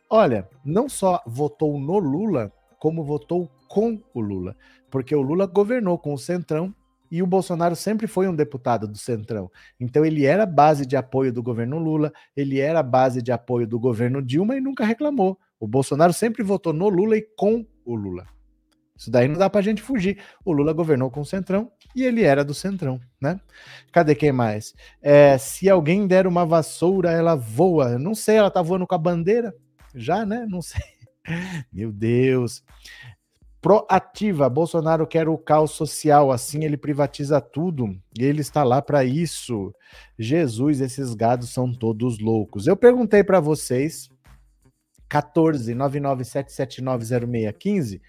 Olha, 0.09 0.49
não 0.65 0.89
só 0.89 1.21
votou 1.27 1.79
no 1.79 1.99
Lula, 1.99 2.51
como 2.79 3.03
votou 3.03 3.49
com 3.67 4.01
o 4.13 4.19
Lula, 4.19 4.55
porque 4.89 5.15
o 5.15 5.21
Lula 5.21 5.45
governou 5.45 5.97
com 5.97 6.13
o 6.13 6.17
Centrão 6.17 6.73
e 7.09 7.23
o 7.23 7.27
Bolsonaro 7.27 7.75
sempre 7.75 8.07
foi 8.07 8.27
um 8.27 8.35
deputado 8.35 8.87
do 8.87 8.97
Centrão. 8.97 9.49
Então 9.79 10.05
ele 10.05 10.25
era 10.25 10.45
base 10.45 10.85
de 10.85 10.95
apoio 10.95 11.31
do 11.31 11.41
governo 11.41 11.77
Lula, 11.77 12.11
ele 12.35 12.59
era 12.59 12.83
base 12.83 13.21
de 13.21 13.31
apoio 13.31 13.67
do 13.67 13.79
governo 13.79 14.21
Dilma 14.21 14.57
e 14.57 14.61
nunca 14.61 14.85
reclamou. 14.85 15.37
O 15.59 15.67
Bolsonaro 15.67 16.13
sempre 16.13 16.43
votou 16.43 16.73
no 16.73 16.89
Lula 16.89 17.17
e 17.17 17.21
com 17.21 17.65
o 17.85 17.95
Lula. 17.95 18.25
Isso 18.95 19.11
daí 19.11 19.27
não 19.27 19.37
dá 19.37 19.49
pra 19.49 19.61
gente 19.61 19.81
fugir. 19.81 20.17
O 20.43 20.51
Lula 20.51 20.73
governou 20.73 21.11
com 21.11 21.21
o 21.21 21.25
Centrão 21.25 21.71
e 21.95 22.03
ele 22.03 22.23
era 22.23 22.43
do 22.43 22.53
Centrão, 22.53 22.99
né? 23.21 23.39
Cadê 23.91 24.15
quem 24.15 24.31
mais? 24.31 24.73
É, 25.01 25.37
se 25.37 25.69
alguém 25.69 26.07
der 26.07 26.25
uma 26.25 26.45
vassoura, 26.45 27.11
ela 27.11 27.35
voa. 27.35 27.99
Não 27.99 28.15
sei, 28.15 28.37
ela 28.37 28.49
tá 28.49 28.61
voando 28.61 28.87
com 28.87 28.95
a 28.95 28.97
bandeira? 28.97 29.55
Já, 29.93 30.25
né? 30.25 30.47
Não 30.49 30.61
sei. 30.61 30.96
Meu 31.71 31.91
Deus. 31.91 32.63
Proativa, 33.59 34.47
Bolsonaro 34.49 35.07
quer 35.07 35.27
o 35.27 35.37
caos 35.37 35.71
social, 35.71 36.31
assim 36.31 36.63
ele 36.63 36.77
privatiza 36.77 37.41
tudo. 37.41 37.89
E 38.17 38.23
ele 38.23 38.39
está 38.41 38.63
lá 38.63 38.81
para 38.81 39.03
isso. 39.03 39.73
Jesus, 40.17 40.79
esses 40.79 41.13
gados 41.13 41.49
são 41.49 41.73
todos 41.73 42.19
loucos. 42.19 42.65
Eu 42.67 42.77
perguntei 42.77 43.21
para 43.23 43.39
vocês, 43.39 44.09
14 45.09 45.73
997790615, 45.73 47.99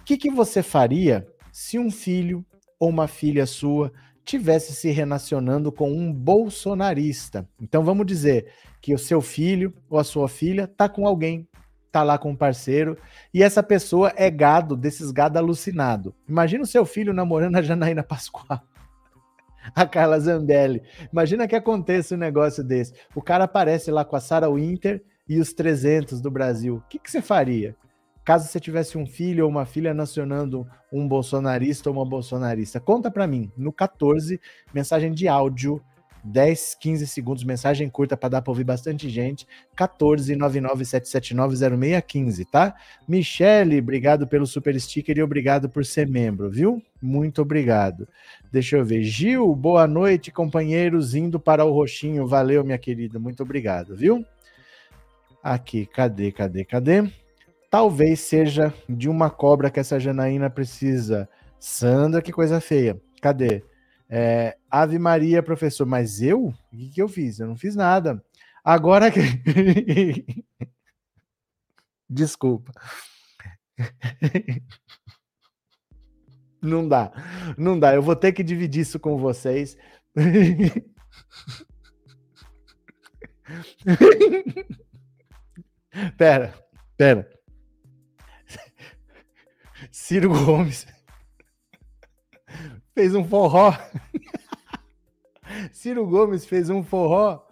o 0.00 0.04
que, 0.04 0.16
que 0.16 0.30
você 0.30 0.62
faria 0.62 1.26
se 1.52 1.76
um 1.78 1.90
filho 1.90 2.46
ou 2.78 2.88
uma 2.88 3.08
filha 3.08 3.46
sua 3.46 3.92
tivesse 4.24 4.72
se 4.74 4.90
relacionando 4.90 5.72
com 5.72 5.92
um 5.92 6.12
bolsonarista? 6.12 7.48
Então 7.60 7.84
vamos 7.84 8.06
dizer 8.06 8.46
que 8.80 8.94
o 8.94 8.98
seu 8.98 9.20
filho 9.20 9.74
ou 9.88 9.98
a 9.98 10.04
sua 10.04 10.28
filha 10.28 10.68
tá 10.68 10.88
com 10.88 11.06
alguém 11.06 11.46
tá 11.94 12.02
lá 12.02 12.18
com 12.18 12.32
um 12.32 12.36
parceiro, 12.36 12.98
e 13.32 13.40
essa 13.40 13.62
pessoa 13.62 14.12
é 14.16 14.28
gado, 14.28 14.76
desses 14.76 15.12
gado 15.12 15.38
alucinado. 15.38 16.12
Imagina 16.28 16.64
o 16.64 16.66
seu 16.66 16.84
filho 16.84 17.14
namorando 17.14 17.54
a 17.54 17.62
Janaína 17.62 18.02
Pascoal. 18.02 18.60
A 19.74 19.86
Carla 19.86 20.18
Zambelli. 20.18 20.82
Imagina 21.10 21.48
que 21.48 21.54
aconteça 21.54 22.14
um 22.14 22.18
negócio 22.18 22.62
desse. 22.62 22.92
O 23.14 23.22
cara 23.22 23.44
aparece 23.44 23.90
lá 23.90 24.04
com 24.04 24.14
a 24.14 24.20
Sarah 24.20 24.50
Winter 24.50 25.02
e 25.26 25.40
os 25.40 25.54
300 25.54 26.20
do 26.20 26.30
Brasil. 26.30 26.76
O 26.76 26.80
que, 26.88 26.98
que 26.98 27.10
você 27.10 27.22
faria? 27.22 27.74
Caso 28.24 28.46
você 28.46 28.60
tivesse 28.60 28.98
um 28.98 29.06
filho 29.06 29.44
ou 29.44 29.50
uma 29.50 29.64
filha 29.64 29.94
nacionando 29.94 30.66
um 30.92 31.08
bolsonarista 31.08 31.88
ou 31.88 31.96
uma 31.96 32.04
bolsonarista. 32.04 32.78
Conta 32.78 33.10
para 33.10 33.26
mim, 33.26 33.50
no 33.56 33.72
14, 33.72 34.38
mensagem 34.74 35.12
de 35.12 35.28
áudio 35.28 35.80
10, 36.24 36.76
15 36.80 37.06
segundos, 37.06 37.44
mensagem 37.44 37.90
curta 37.90 38.16
para 38.16 38.30
dar 38.30 38.42
para 38.42 38.50
ouvir 38.50 38.64
bastante 38.64 39.10
gente. 39.10 39.46
14 39.76 40.34
997790615, 40.34 42.46
tá? 42.50 42.74
Michele, 43.06 43.78
obrigado 43.78 44.26
pelo 44.26 44.46
super 44.46 44.80
sticker 44.80 45.18
e 45.18 45.22
obrigado 45.22 45.68
por 45.68 45.84
ser 45.84 46.08
membro, 46.08 46.50
viu? 46.50 46.82
Muito 47.00 47.42
obrigado. 47.42 48.08
Deixa 48.50 48.78
eu 48.78 48.84
ver. 48.84 49.02
Gil, 49.02 49.54
boa 49.54 49.86
noite, 49.86 50.32
companheiros, 50.32 51.14
indo 51.14 51.38
para 51.38 51.64
o 51.64 51.72
roxinho. 51.72 52.26
Valeu, 52.26 52.64
minha 52.64 52.78
querida. 52.78 53.18
Muito 53.18 53.42
obrigado, 53.42 53.94
viu? 53.94 54.24
Aqui, 55.42 55.84
cadê, 55.84 56.32
cadê, 56.32 56.64
cadê? 56.64 57.06
Talvez 57.70 58.20
seja 58.20 58.72
de 58.88 59.10
uma 59.10 59.28
cobra 59.28 59.70
que 59.70 59.78
essa 59.78 60.00
Janaína 60.00 60.48
precisa. 60.48 61.28
Sandra, 61.58 62.22
que 62.22 62.32
coisa 62.32 62.60
feia. 62.60 62.98
Cadê? 63.20 63.62
É, 64.08 64.56
Ave 64.70 64.98
Maria, 64.98 65.42
professor, 65.42 65.86
mas 65.86 66.22
eu? 66.22 66.46
O 66.46 66.54
que, 66.76 66.90
que 66.90 67.02
eu 67.02 67.08
fiz? 67.08 67.40
Eu 67.40 67.48
não 67.48 67.56
fiz 67.56 67.74
nada. 67.74 68.22
Agora 68.62 69.10
que. 69.10 69.20
Desculpa. 72.08 72.72
Não 76.62 76.88
dá, 76.88 77.12
não 77.58 77.78
dá. 77.78 77.94
Eu 77.94 78.02
vou 78.02 78.16
ter 78.16 78.32
que 78.32 78.42
dividir 78.42 78.80
isso 78.80 78.98
com 78.98 79.18
vocês. 79.18 79.76
pera, 86.16 86.54
pera. 86.96 87.28
Ciro 89.90 90.30
Gomes 90.30 90.86
fez 92.94 93.14
um 93.14 93.24
forró. 93.24 93.76
Ciro 95.72 96.06
Gomes 96.06 96.46
fez 96.46 96.70
um 96.70 96.82
forró 96.82 97.44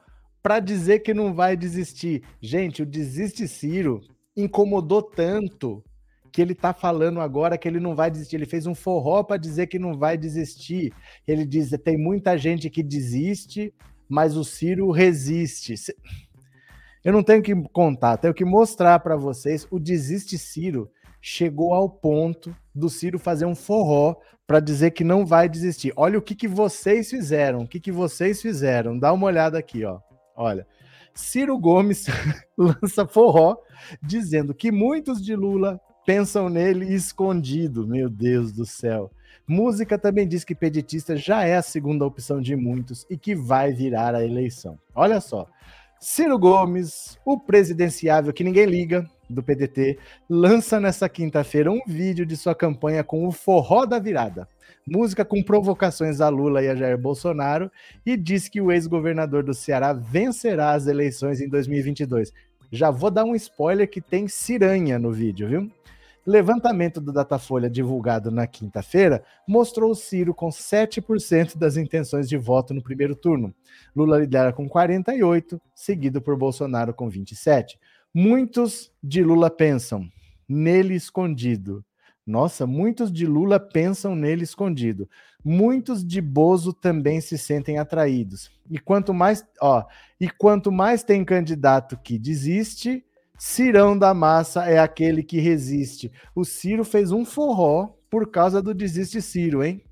para 0.42 0.60
dizer 0.60 1.00
que 1.00 1.12
não 1.12 1.34
vai 1.34 1.56
desistir. 1.56 2.22
Gente, 2.40 2.82
o 2.82 2.86
desiste 2.86 3.46
Ciro 3.46 4.00
incomodou 4.36 5.02
tanto 5.02 5.84
que 6.32 6.40
ele 6.40 6.54
tá 6.54 6.72
falando 6.72 7.20
agora 7.20 7.58
que 7.58 7.68
ele 7.68 7.78
não 7.78 7.94
vai 7.94 8.10
desistir. 8.10 8.36
Ele 8.36 8.46
fez 8.46 8.66
um 8.66 8.74
forró 8.74 9.22
para 9.22 9.36
dizer 9.36 9.66
que 9.66 9.78
não 9.78 9.98
vai 9.98 10.16
desistir. 10.16 10.92
Ele 11.26 11.44
diz: 11.44 11.70
tem 11.84 11.98
muita 11.98 12.38
gente 12.38 12.70
que 12.70 12.82
desiste, 12.82 13.74
mas 14.08 14.36
o 14.36 14.44
Ciro 14.44 14.90
resiste. 14.90 15.74
Eu 17.04 17.12
não 17.12 17.22
tenho 17.22 17.42
que 17.42 17.54
contar, 17.70 18.16
tenho 18.16 18.32
que 18.32 18.44
mostrar 18.44 19.00
para 19.00 19.16
vocês. 19.16 19.66
O 19.70 19.78
desiste 19.78 20.38
Ciro 20.38 20.90
chegou 21.20 21.74
ao 21.74 21.88
ponto 21.88 22.56
do 22.74 22.88
Ciro 22.88 23.18
fazer 23.18 23.44
um 23.44 23.54
forró 23.54 24.16
para 24.52 24.60
dizer 24.60 24.90
que 24.90 25.02
não 25.02 25.24
vai 25.24 25.48
desistir. 25.48 25.94
Olha 25.96 26.18
o 26.18 26.20
que, 26.20 26.34
que 26.34 26.46
vocês 26.46 27.08
fizeram, 27.08 27.62
o 27.62 27.66
que, 27.66 27.80
que 27.80 27.90
vocês 27.90 28.42
fizeram. 28.42 28.98
Dá 28.98 29.10
uma 29.10 29.26
olhada 29.26 29.58
aqui, 29.58 29.82
ó. 29.82 29.98
Olha. 30.36 30.66
Ciro 31.14 31.58
Gomes 31.58 32.04
lança 32.54 33.06
forró 33.06 33.56
dizendo 34.02 34.52
que 34.52 34.70
muitos 34.70 35.24
de 35.24 35.34
Lula 35.34 35.80
pensam 36.04 36.50
nele 36.50 36.92
escondido. 36.92 37.88
Meu 37.88 38.10
Deus 38.10 38.52
do 38.52 38.66
céu. 38.66 39.10
Música 39.48 39.98
também 39.98 40.28
diz 40.28 40.44
que 40.44 40.54
pedetista 40.54 41.16
já 41.16 41.44
é 41.44 41.56
a 41.56 41.62
segunda 41.62 42.04
opção 42.04 42.38
de 42.38 42.54
muitos 42.54 43.06
e 43.08 43.16
que 43.16 43.34
vai 43.34 43.72
virar 43.72 44.14
a 44.14 44.22
eleição. 44.22 44.78
Olha 44.94 45.18
só. 45.22 45.48
Ciro 45.98 46.38
Gomes, 46.38 47.18
o 47.24 47.40
presidenciável 47.40 48.34
que 48.34 48.44
ninguém 48.44 48.66
liga, 48.66 49.08
do 49.32 49.42
PDT, 49.42 49.98
lança 50.28 50.78
nessa 50.78 51.08
quinta-feira 51.08 51.70
um 51.70 51.80
vídeo 51.86 52.24
de 52.24 52.36
sua 52.36 52.54
campanha 52.54 53.02
com 53.02 53.26
o 53.26 53.32
Forró 53.32 53.86
da 53.86 53.98
Virada, 53.98 54.46
música 54.86 55.24
com 55.24 55.42
provocações 55.42 56.20
a 56.20 56.28
Lula 56.28 56.62
e 56.62 56.68
a 56.68 56.76
Jair 56.76 56.98
Bolsonaro, 56.98 57.70
e 58.04 58.16
diz 58.16 58.48
que 58.48 58.60
o 58.60 58.70
ex-governador 58.70 59.42
do 59.42 59.54
Ceará 59.54 59.92
vencerá 59.92 60.72
as 60.72 60.86
eleições 60.86 61.40
em 61.40 61.48
2022. 61.48 62.32
Já 62.70 62.90
vou 62.90 63.10
dar 63.10 63.24
um 63.24 63.34
spoiler 63.34 63.88
que 63.88 64.00
tem 64.00 64.28
ciranha 64.28 64.98
no 64.98 65.12
vídeo, 65.12 65.48
viu? 65.48 65.70
Levantamento 66.24 67.00
do 67.00 67.12
Datafolha 67.12 67.68
divulgado 67.68 68.30
na 68.30 68.46
quinta-feira 68.46 69.24
mostrou 69.46 69.90
o 69.90 69.94
Ciro 69.94 70.32
com 70.32 70.50
7% 70.50 71.58
das 71.58 71.76
intenções 71.76 72.28
de 72.28 72.36
voto 72.36 72.72
no 72.72 72.80
primeiro 72.80 73.16
turno. 73.16 73.52
Lula 73.94 74.18
lidera 74.18 74.52
com 74.52 74.68
48, 74.68 75.60
seguido 75.74 76.22
por 76.22 76.36
Bolsonaro 76.36 76.94
com 76.94 77.08
27. 77.08 77.76
Muitos 78.14 78.92
de 79.02 79.22
Lula 79.22 79.48
pensam 79.48 80.06
nele 80.46 80.94
escondido. 80.94 81.82
Nossa, 82.26 82.66
muitos 82.66 83.10
de 83.10 83.24
Lula 83.24 83.58
pensam 83.58 84.14
nele 84.14 84.44
escondido. 84.44 85.08
Muitos 85.42 86.06
de 86.06 86.20
Bozo 86.20 86.74
também 86.74 87.22
se 87.22 87.38
sentem 87.38 87.78
atraídos. 87.78 88.50
E 88.70 88.78
quanto 88.78 89.14
mais, 89.14 89.42
ó, 89.58 89.86
e 90.20 90.28
quanto 90.28 90.70
mais 90.70 91.02
tem 91.02 91.24
candidato 91.24 91.96
que 91.96 92.18
desiste, 92.18 93.02
Cirão 93.38 93.98
da 93.98 94.12
Massa 94.12 94.66
é 94.66 94.78
aquele 94.78 95.22
que 95.22 95.40
resiste. 95.40 96.12
O 96.34 96.44
Ciro 96.44 96.84
fez 96.84 97.12
um 97.12 97.24
forró 97.24 97.94
por 98.10 98.30
causa 98.30 98.60
do 98.60 98.74
desiste 98.74 99.22
Ciro, 99.22 99.64
hein? 99.64 99.82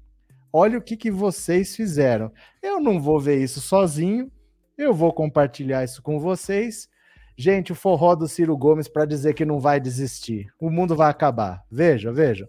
Olha 0.52 0.76
o 0.76 0.82
que, 0.82 0.94
que 0.94 1.10
vocês 1.10 1.74
fizeram. 1.74 2.30
Eu 2.62 2.80
não 2.80 3.00
vou 3.00 3.18
ver 3.18 3.42
isso 3.42 3.62
sozinho. 3.62 4.30
Eu 4.76 4.92
vou 4.92 5.10
compartilhar 5.10 5.84
isso 5.84 6.02
com 6.02 6.20
vocês 6.20 6.90
Gente, 7.40 7.72
o 7.72 7.74
forró 7.74 8.14
do 8.14 8.28
Ciro 8.28 8.54
Gomes 8.54 8.86
para 8.86 9.06
dizer 9.06 9.32
que 9.32 9.46
não 9.46 9.58
vai 9.58 9.80
desistir. 9.80 10.52
O 10.60 10.68
mundo 10.68 10.94
vai 10.94 11.08
acabar. 11.10 11.64
Veja, 11.72 12.12
veja. 12.12 12.46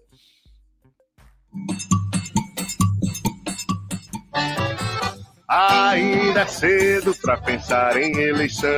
Ainda 5.48 6.42
é 6.42 6.46
cedo 6.46 7.16
para 7.22 7.38
pensar 7.38 7.96
em 7.96 8.18
eleição, 8.18 8.70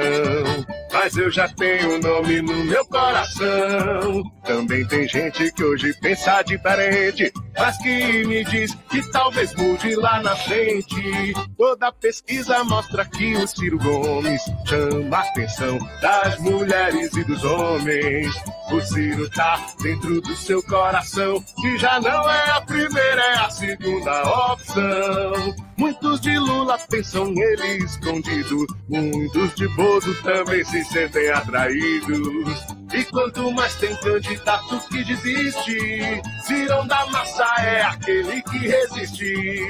mas 0.93 1.17
eu 1.17 1.31
já 1.31 1.49
tenho 1.49 1.99
nome 1.99 2.41
no 2.41 2.63
meu 2.65 2.85
coração. 2.85 4.23
Também 4.45 4.85
tem 4.87 5.07
gente 5.07 5.51
que 5.51 5.63
hoje 5.63 5.93
pensa 5.99 6.43
diferente, 6.43 7.33
mas 7.57 7.77
que 7.77 8.25
me 8.25 8.43
diz 8.45 8.73
que 8.89 9.01
talvez 9.11 9.53
mude 9.55 9.95
lá 9.95 10.21
na 10.21 10.35
frente. 10.35 11.33
Toda 11.57 11.91
pesquisa 11.91 12.63
mostra 12.63 13.03
que 13.05 13.35
o 13.35 13.47
Ciro 13.47 13.79
Gomes 13.79 14.41
chama 14.65 15.17
a 15.17 15.21
atenção 15.21 15.79
das 15.99 16.37
mulheres 16.37 17.13
e 17.15 17.23
dos 17.23 17.43
homens. 17.43 18.31
O 18.73 18.81
Ciro 18.81 19.29
tá 19.29 19.63
dentro 19.83 20.19
do 20.19 20.35
seu 20.35 20.63
coração, 20.63 21.43
e 21.63 21.77
já 21.77 22.01
não 22.01 22.27
é 22.27 22.49
a 22.49 22.61
primeira, 22.61 23.21
é 23.21 23.35
a 23.35 23.49
segunda 23.51 24.23
opção. 24.51 25.55
Muitos 25.77 26.19
de 26.19 26.39
Lula 26.39 26.79
pensam 26.89 27.25
nele 27.25 27.83
escondido, 27.83 28.65
muitos 28.89 29.53
de 29.53 29.67
Bozo 29.75 30.15
também 30.23 30.63
se 30.65 30.83
sentem 30.85 31.29
atraídos. 31.29 32.65
E 32.91 33.05
quanto 33.05 33.51
mais 33.51 33.75
tem 33.75 33.95
candidato 33.97 34.79
que 34.89 35.03
desiste, 35.03 36.21
Cirão 36.41 36.87
da 36.87 37.05
Massa 37.07 37.45
é 37.59 37.83
aquele 37.83 38.41
que 38.41 38.57
resiste. 38.57 39.67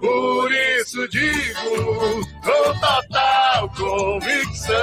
Por 0.00 0.50
isso 0.52 1.06
digo, 1.08 2.24
com 2.42 2.80
total 2.80 3.68
convicção, 3.76 4.76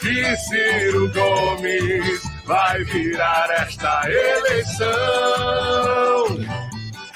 que 0.00 0.36
Ciro 0.36 1.12
Gomes 1.12 2.22
vai 2.46 2.82
virar 2.84 3.50
esta 3.50 4.02
eleição. 4.10 4.88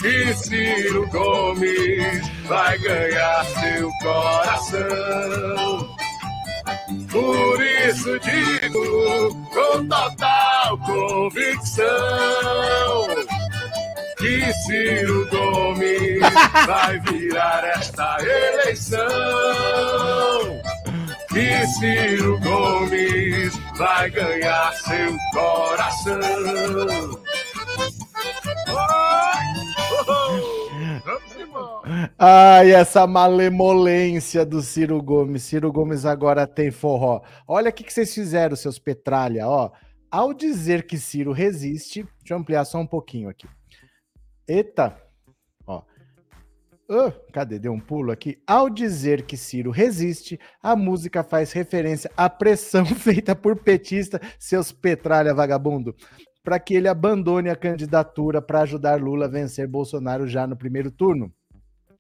E 0.05 0.35
Ciro 0.35 1.09
Gomes 1.09 2.29
vai 2.47 2.79
ganhar 2.79 3.45
seu 3.47 3.91
coração. 4.03 5.97
Por 7.11 7.63
isso 7.63 8.21
digo 8.21 9.35
com 9.55 9.89
total 9.89 10.79
convicção 10.79 11.87
que 14.19 14.53
Ciro 14.53 15.27
Gomes 15.31 16.21
vai 16.67 17.01
virar 17.01 17.65
esta 17.77 18.19
eleição. 18.21 19.05
Que 21.35 21.67
Ciro 21.67 22.39
Gomes 22.39 23.57
vai 23.77 24.09
ganhar 24.09 24.73
seu 24.75 25.17
coração. 25.33 26.21
Ai, 32.17 32.73
essa 32.73 33.05
malemolência 33.05 34.47
do 34.47 34.63
Ciro 34.63 35.03
Gomes. 35.03 35.43
Ciro 35.43 35.73
Gomes 35.73 36.07
agora 36.07 36.47
tem 36.47 36.71
forró. 36.71 37.21
Olha 37.49 37.71
o 37.71 37.73
que, 37.73 37.83
que 37.83 37.93
vocês 37.93 38.15
fizeram, 38.15 38.55
seus 38.55 38.79
petralha, 38.79 39.49
ó. 39.49 39.73
Ao 40.09 40.33
dizer 40.33 40.87
que 40.87 40.97
Ciro 40.97 41.33
resiste, 41.33 42.07
deixa 42.21 42.35
eu 42.35 42.39
ampliar 42.39 42.65
só 42.65 42.79
um 42.79 42.87
pouquinho 42.87 43.29
aqui. 43.29 43.49
Eita. 44.47 45.04
Cadê? 47.33 47.59
Deu 47.59 47.73
um 47.73 47.81
pulo 47.81 48.13
aqui. 48.13 48.39
Ao 48.47 48.69
dizer 48.69 49.23
que 49.23 49.37
Ciro 49.37 49.71
resiste, 49.71 50.39
a 50.63 50.77
música 50.77 51.23
faz 51.23 51.53
referência 51.53 52.11
à 52.17 52.29
pressão 52.29 52.85
feita 52.95 53.35
por 53.35 53.57
petista, 53.57 54.21
seus 54.39 54.73
petralha 54.73 55.35
vagabundo 55.35 55.95
para 56.45 56.61
que 56.61 56.75
ele 56.75 56.87
abandone 56.87 57.49
a 57.49 57.57
candidatura 57.57 58.43
para 58.43 58.61
ajudar 58.61 59.01
Lula 59.01 59.25
a 59.25 59.29
vencer 59.29 59.67
Bolsonaro 59.67 60.29
já 60.29 60.47
no 60.47 60.55
primeiro 60.55 60.91
turno. 60.91 61.33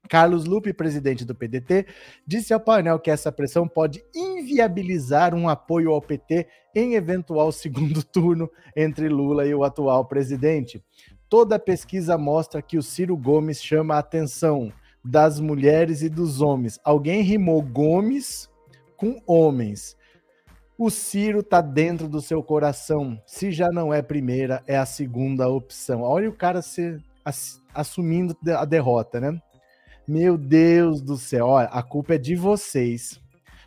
Carlos 0.07 0.45
Lupe, 0.45 0.74
presidente 0.74 1.24
do 1.24 1.35
PDT, 1.35 1.87
disse 2.26 2.53
ao 2.53 2.61
painel 2.61 2.99
que 2.99 3.11
essa 3.11 3.32
pressão 3.32 3.66
pode 3.66 4.05
inviabilizar 4.14 5.35
um 5.35 5.49
apoio 5.49 5.93
ao 5.93 6.03
PT 6.03 6.47
em 6.74 6.95
eventual 6.95 7.51
segundo 7.53 8.05
turno 8.05 8.51
entre 8.76 9.09
Lula 9.09 9.47
e 9.47 9.55
o 9.55 9.64
atual 9.64 10.05
presidente. 10.05 10.85
Toda 11.29 11.59
pesquisa 11.59 12.16
mostra 12.18 12.62
que 12.62 12.79
o 12.79 12.83
Ciro 12.83 13.16
Gomes 13.16 13.62
chama 13.62 13.95
a 13.95 13.99
atenção 13.99 14.72
das 15.05 15.39
mulheres 15.39 16.03
e 16.03 16.09
dos 16.09 16.41
homens. 16.41 16.79
Alguém 16.85 17.22
rimou 17.22 17.61
Gomes 17.61 18.49
com 18.97 19.20
homens. 19.27 19.97
O 20.77 20.91
Ciro 20.91 21.43
tá 21.43 21.61
dentro 21.61 22.09
do 22.09 22.20
seu 22.20 22.43
coração. 22.43 23.20
Se 23.27 23.53
já 23.53 23.70
não 23.70 23.93
é 23.93 24.03
primeira, 24.03 24.62
é 24.66 24.77
a 24.77 24.87
segunda 24.87 25.49
opção. 25.49 26.03
Olha 26.03 26.29
o 26.29 26.37
cara 26.37 26.62
se, 26.62 26.99
ass, 27.25 27.61
assumindo 27.72 28.37
a 28.57 28.64
derrota, 28.64 29.20
né? 29.20 29.41
Meu 30.07 30.37
Deus 30.37 31.01
do 31.01 31.16
céu, 31.16 31.47
olha, 31.47 31.68
a 31.68 31.83
culpa 31.83 32.14
é 32.14 32.18
de 32.18 32.37
vocês. 32.37 33.20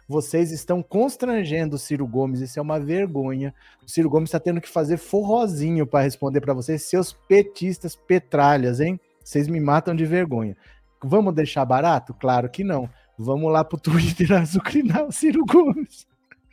Vocês 0.07 0.51
estão 0.51 0.81
constrangendo 0.81 1.75
o 1.75 1.79
Ciro 1.79 2.07
Gomes, 2.07 2.39
isso 2.39 2.57
é 2.57 2.61
uma 2.61 2.79
vergonha. 2.79 3.53
O 3.85 3.89
Ciro 3.89 4.09
Gomes 4.09 4.29
está 4.29 4.39
tendo 4.39 4.61
que 4.61 4.69
fazer 4.69 4.95
forrozinho 4.95 5.85
para 5.85 6.03
responder 6.03 6.39
para 6.39 6.53
vocês, 6.53 6.83
seus 6.83 7.11
petistas 7.11 7.95
petralhas, 7.95 8.79
hein? 8.79 8.97
Vocês 9.21 9.49
me 9.49 9.59
matam 9.59 9.93
de 9.93 10.05
vergonha. 10.05 10.55
Vamos 11.03 11.35
deixar 11.35 11.65
barato? 11.65 12.13
Claro 12.13 12.49
que 12.49 12.63
não. 12.63 12.89
Vamos 13.17 13.51
lá 13.51 13.65
pro 13.65 13.77
Twitter 13.77 14.31
azucrinar 14.39 15.05
o 15.05 15.11
Ciro 15.11 15.43
Gomes. 15.45 16.07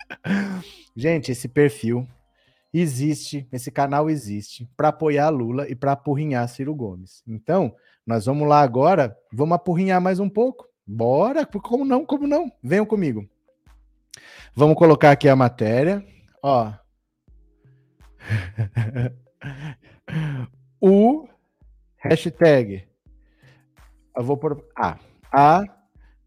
Gente, 0.96 1.30
esse 1.30 1.46
perfil, 1.46 2.08
existe, 2.72 3.46
esse 3.52 3.70
canal 3.70 4.10
existe 4.10 4.68
para 4.76 4.88
apoiar 4.88 5.28
Lula 5.28 5.68
e 5.68 5.76
para 5.76 5.92
apurrinhar 5.92 6.48
Ciro 6.48 6.74
Gomes. 6.74 7.22
Então, 7.24 7.72
nós 8.04 8.26
vamos 8.26 8.48
lá 8.48 8.62
agora, 8.62 9.16
vamos 9.32 9.54
apurrinhar 9.54 10.00
mais 10.00 10.18
um 10.18 10.28
pouco. 10.28 10.66
Bora, 10.84 11.46
como 11.46 11.84
não, 11.84 12.04
como 12.04 12.26
não? 12.26 12.50
Venham 12.60 12.84
comigo. 12.84 13.28
Vamos 14.56 14.76
colocar 14.76 15.10
aqui 15.10 15.28
a 15.28 15.34
matéria, 15.34 16.06
ó. 16.42 16.72
o 20.80 21.28
hashtag. 21.96 22.86
Eu 24.16 24.22
vou 24.22 24.36
por 24.36 24.64
a 24.76 24.96
a 25.36 25.64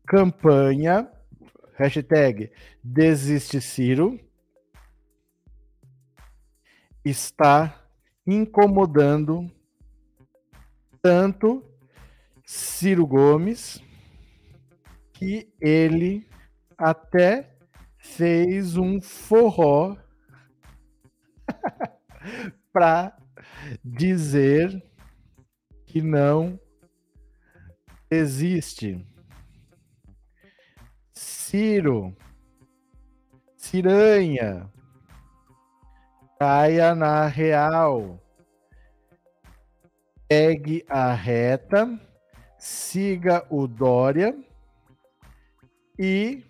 campanha 0.06 1.10
hashtag 1.78 2.52
desiste 2.84 3.62
Ciro 3.62 4.20
está 7.06 7.82
incomodando 8.26 9.50
tanto 11.02 11.64
Ciro 12.46 13.08
Gomes 13.08 13.82
que 15.14 15.50
ele 15.62 16.28
até 16.78 17.57
fez 18.16 18.78
um 18.78 19.00
forró 19.02 19.96
para 22.74 23.16
dizer 23.84 24.84
que 25.86 26.02
não 26.02 26.60
existe. 28.10 29.06
Ciro, 31.14 32.16
Ciranha, 33.56 34.72
caia 36.40 36.96
na 36.96 37.28
real, 37.28 38.20
pegue 40.28 40.86
a 40.90 41.14
reta, 41.14 42.00
siga 42.58 43.46
o 43.50 43.68
Dória 43.68 44.36
e 46.00 46.44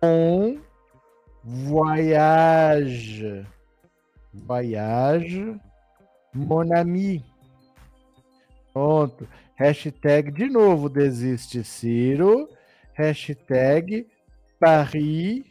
com 0.00 0.58
voyage, 1.44 3.46
voyage, 4.32 5.60
mon 6.34 6.72
ami. 6.72 7.24
Pronto. 8.72 9.28
Hashtag 9.56 10.30
de 10.30 10.48
novo 10.48 10.88
desiste 10.88 11.62
Ciro. 11.62 12.48
Hashtag 12.94 14.06
Paris 14.58 15.44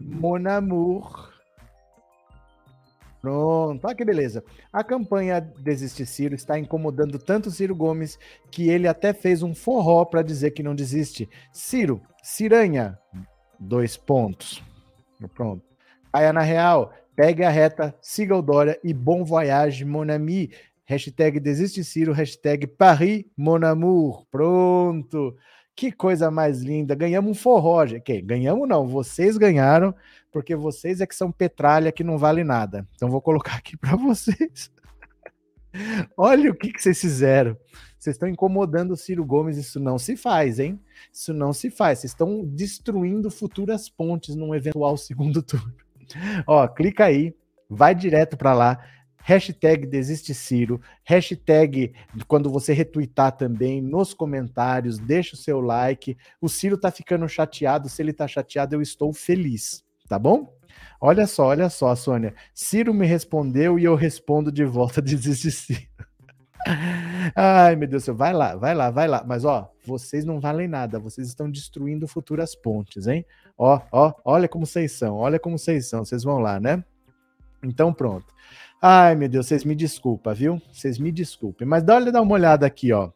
Mon 0.00 0.46
Amour. 0.46 1.34
Pronto, 3.20 3.84
olha 3.84 3.96
que 3.96 4.04
beleza. 4.04 4.44
A 4.72 4.84
campanha 4.84 5.40
Desiste 5.40 6.06
Ciro 6.06 6.34
está 6.34 6.58
incomodando 6.58 7.18
tanto 7.18 7.50
Ciro 7.50 7.74
Gomes 7.74 8.18
que 8.50 8.68
ele 8.68 8.86
até 8.86 9.12
fez 9.12 9.42
um 9.42 9.54
forró 9.54 10.04
para 10.04 10.22
dizer 10.22 10.52
que 10.52 10.62
não 10.62 10.74
desiste. 10.74 11.28
Ciro, 11.52 12.00
Ciranha, 12.22 12.96
dois 13.58 13.96
pontos. 13.96 14.62
Pronto. 15.34 15.62
Caia 16.12 16.32
na 16.32 16.42
real, 16.42 16.92
pegue 17.14 17.44
a 17.44 17.50
reta, 17.50 17.94
siga 18.00 18.36
o 18.36 18.42
Dória 18.42 18.78
e 18.82 18.92
bom 18.92 19.24
voyage, 19.24 19.84
mon 19.84 20.10
ami. 20.10 20.50
Hashtag 20.84 21.38
Desiste 21.38 21.84
Ciro, 21.84 22.12
hashtag 22.14 22.66
Paris 22.66 23.24
Mon 23.36 23.62
Amour. 23.62 24.24
Pronto. 24.30 25.36
Que 25.76 25.92
coisa 25.92 26.30
mais 26.30 26.62
linda. 26.62 26.94
Ganhamos 26.94 27.30
um 27.30 27.34
forró. 27.34 27.84
Que 28.02 28.22
ganhamos 28.22 28.66
não, 28.66 28.86
vocês 28.86 29.36
ganharam, 29.36 29.94
porque 30.32 30.56
vocês 30.56 31.02
é 31.02 31.06
que 31.06 31.14
são 31.14 31.30
petralha 31.30 31.92
que 31.92 32.02
não 32.02 32.16
vale 32.16 32.42
nada. 32.42 32.88
Então 32.94 33.10
vou 33.10 33.20
colocar 33.20 33.56
aqui 33.56 33.76
para 33.76 33.94
vocês. 34.00 34.72
Olha 36.16 36.50
o 36.50 36.54
que, 36.54 36.72
que 36.72 36.82
vocês 36.82 37.00
fizeram. 37.00 37.56
Vocês 37.98 38.14
estão 38.14 38.28
incomodando 38.28 38.92
o 38.92 38.96
Ciro 38.96 39.24
Gomes, 39.24 39.56
isso 39.56 39.80
não 39.80 39.98
se 39.98 40.16
faz, 40.16 40.58
hein? 40.58 40.80
Isso 41.12 41.34
não 41.34 41.52
se 41.52 41.70
faz. 41.70 41.98
Vocês 41.98 42.12
estão 42.12 42.44
destruindo 42.44 43.30
futuras 43.30 43.88
pontes 43.88 44.36
num 44.36 44.54
eventual 44.54 44.96
segundo 44.96 45.42
turno. 45.42 45.74
Ó, 46.46 46.66
clica 46.68 47.04
aí, 47.04 47.34
vai 47.68 47.94
direto 47.94 48.36
para 48.36 48.54
lá 48.54 48.78
hashtag 49.28 49.86
Desiste 49.86 50.32
Ciro, 50.32 50.80
hashtag 51.04 51.92
quando 52.26 52.50
você 52.50 52.72
retweetar 52.72 53.36
também 53.36 53.82
nos 53.82 54.14
comentários, 54.14 54.98
deixa 54.98 55.34
o 55.34 55.38
seu 55.38 55.60
like. 55.60 56.16
O 56.40 56.48
Ciro 56.48 56.78
tá 56.78 56.90
ficando 56.90 57.28
chateado, 57.28 57.90
se 57.90 58.00
ele 58.00 58.14
tá 58.14 58.26
chateado, 58.26 58.74
eu 58.74 58.80
estou 58.80 59.12
feliz, 59.12 59.84
tá 60.08 60.18
bom? 60.18 60.56
Olha 61.00 61.26
só, 61.26 61.46
olha 61.46 61.68
só, 61.70 61.94
Sônia. 61.94 62.34
Ciro 62.54 62.92
me 62.92 63.06
respondeu 63.06 63.78
e 63.78 63.84
eu 63.84 63.94
respondo 63.94 64.50
de 64.50 64.64
volta, 64.64 65.00
desiste 65.02 65.50
Ciro. 65.50 65.80
Ai, 67.34 67.76
meu 67.76 67.88
Deus, 67.88 68.06
vai 68.06 68.32
lá, 68.32 68.56
vai 68.56 68.74
lá, 68.74 68.90
vai 68.90 69.08
lá. 69.08 69.24
Mas 69.26 69.44
ó, 69.44 69.70
vocês 69.86 70.24
não 70.24 70.40
valem 70.40 70.68
nada, 70.68 70.98
vocês 70.98 71.28
estão 71.28 71.50
destruindo 71.50 72.06
futuras 72.06 72.54
pontes, 72.54 73.06
hein? 73.06 73.24
Ó, 73.56 73.80
ó, 73.92 74.12
olha 74.24 74.48
como 74.48 74.66
vocês 74.66 74.92
são, 74.92 75.16
olha 75.16 75.38
como 75.38 75.58
vocês 75.58 75.88
são. 75.88 76.04
Vocês 76.04 76.24
vão 76.24 76.38
lá, 76.38 76.60
né? 76.60 76.82
Então 77.62 77.92
pronto. 77.92 78.26
Ai, 78.80 79.16
meu 79.16 79.28
Deus, 79.28 79.46
vocês 79.46 79.64
me 79.64 79.74
desculpem, 79.74 80.34
viu? 80.34 80.62
Vocês 80.72 80.98
me 80.98 81.10
desculpem. 81.10 81.66
Mas 81.66 81.82
dá, 81.82 81.98
dá 81.98 82.20
uma 82.20 82.34
olhada 82.34 82.66
aqui, 82.66 82.92
ó. 82.92 83.10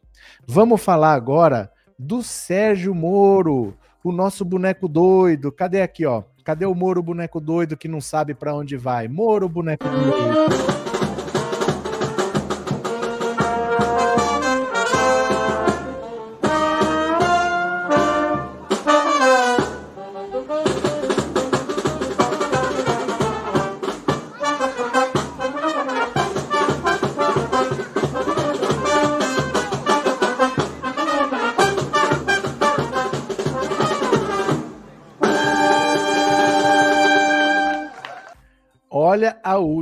Vamos 0.45 0.81
falar 0.81 1.13
agora 1.13 1.71
do 1.97 2.21
Sérgio 2.21 2.93
Moro, 2.93 3.73
o 4.03 4.11
nosso 4.11 4.43
boneco 4.43 4.87
doido. 4.87 5.51
Cadê 5.51 5.81
aqui, 5.81 6.05
ó? 6.05 6.23
Cadê 6.43 6.65
o 6.65 6.75
Moro, 6.75 7.01
boneco 7.01 7.39
doido 7.39 7.77
que 7.77 7.87
não 7.87 8.01
sabe 8.01 8.33
para 8.33 8.53
onde 8.53 8.75
vai? 8.75 9.07
Moro, 9.07 9.47
boneco 9.47 9.85
doido. 9.87 10.82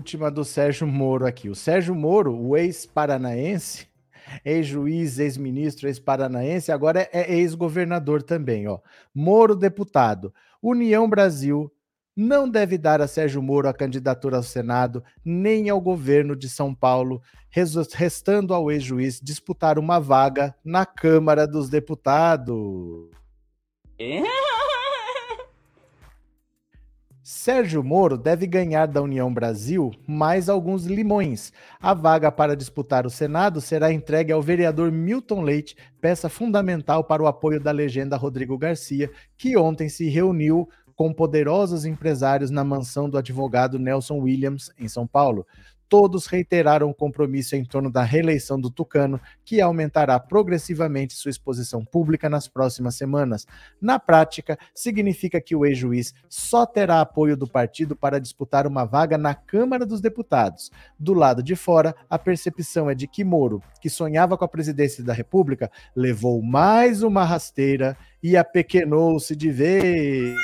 Última 0.01 0.31
do 0.31 0.43
Sérgio 0.43 0.87
Moro 0.87 1.27
aqui. 1.27 1.47
O 1.47 1.53
Sérgio 1.53 1.93
Moro, 1.93 2.35
o 2.35 2.57
ex-paranaense, 2.57 3.87
ex-juiz, 4.43 5.19
ex-ministro, 5.19 5.87
ex-paranaense, 5.87 6.71
agora 6.71 7.07
é 7.13 7.31
ex-governador 7.35 8.23
também, 8.23 8.67
ó. 8.67 8.79
Moro 9.13 9.55
deputado. 9.55 10.33
União 10.59 11.07
Brasil 11.07 11.71
não 12.15 12.49
deve 12.49 12.79
dar 12.79 12.99
a 12.99 13.07
Sérgio 13.07 13.43
Moro 13.43 13.69
a 13.69 13.73
candidatura 13.73 14.37
ao 14.37 14.43
Senado, 14.43 15.03
nem 15.23 15.69
ao 15.69 15.79
governo 15.79 16.35
de 16.35 16.49
São 16.49 16.73
Paulo, 16.73 17.21
restando 17.93 18.55
ao 18.55 18.71
ex-juiz 18.71 19.21
disputar 19.21 19.77
uma 19.77 19.99
vaga 19.99 20.55
na 20.65 20.83
Câmara 20.83 21.45
dos 21.45 21.69
Deputados. 21.69 23.07
Sérgio 27.33 27.81
Moro 27.81 28.17
deve 28.17 28.45
ganhar 28.45 28.87
da 28.87 29.01
União 29.01 29.33
Brasil 29.33 29.89
mais 30.05 30.49
alguns 30.49 30.85
limões. 30.85 31.53
A 31.79 31.93
vaga 31.93 32.29
para 32.29 32.57
disputar 32.57 33.05
o 33.05 33.09
Senado 33.09 33.61
será 33.61 33.89
entregue 33.91 34.33
ao 34.33 34.41
vereador 34.41 34.91
Milton 34.91 35.41
Leite, 35.41 35.77
peça 36.01 36.27
fundamental 36.27 37.05
para 37.05 37.23
o 37.23 37.27
apoio 37.27 37.57
da 37.57 37.71
legenda 37.71 38.17
Rodrigo 38.17 38.57
Garcia, 38.57 39.09
que 39.37 39.55
ontem 39.55 39.87
se 39.87 40.09
reuniu 40.09 40.67
com 40.93 41.13
poderosos 41.13 41.85
empresários 41.85 42.51
na 42.51 42.65
mansão 42.65 43.09
do 43.09 43.17
advogado 43.17 43.79
Nelson 43.79 44.19
Williams, 44.19 44.69
em 44.77 44.89
São 44.89 45.07
Paulo 45.07 45.47
todos 45.91 46.25
reiteraram 46.25 46.89
o 46.89 46.93
compromisso 46.93 47.53
em 47.53 47.65
torno 47.65 47.91
da 47.91 48.01
reeleição 48.01 48.57
do 48.57 48.69
Tucano, 48.71 49.19
que 49.43 49.59
aumentará 49.59 50.17
progressivamente 50.21 51.13
sua 51.13 51.29
exposição 51.29 51.83
pública 51.83 52.29
nas 52.29 52.47
próximas 52.47 52.95
semanas. 52.95 53.45
Na 53.81 53.99
prática, 53.99 54.57
significa 54.73 55.41
que 55.41 55.53
o 55.53 55.65
ex-juiz 55.65 56.13
só 56.29 56.65
terá 56.65 57.01
apoio 57.01 57.35
do 57.35 57.45
partido 57.45 57.93
para 57.93 58.21
disputar 58.21 58.65
uma 58.65 58.85
vaga 58.85 59.17
na 59.17 59.35
Câmara 59.35 59.85
dos 59.85 59.99
Deputados. 59.99 60.71
Do 60.97 61.13
lado 61.13 61.43
de 61.43 61.57
fora, 61.57 61.93
a 62.09 62.17
percepção 62.17 62.89
é 62.89 62.95
de 62.95 63.05
que 63.05 63.25
Moro, 63.25 63.61
que 63.81 63.89
sonhava 63.89 64.37
com 64.37 64.45
a 64.45 64.47
presidência 64.47 65.03
da 65.03 65.11
República, 65.11 65.69
levou 65.93 66.41
mais 66.41 67.03
uma 67.03 67.25
rasteira 67.25 67.97
e 68.23 68.37
apequenou-se 68.37 69.35
de 69.35 69.51
vez. 69.51 70.39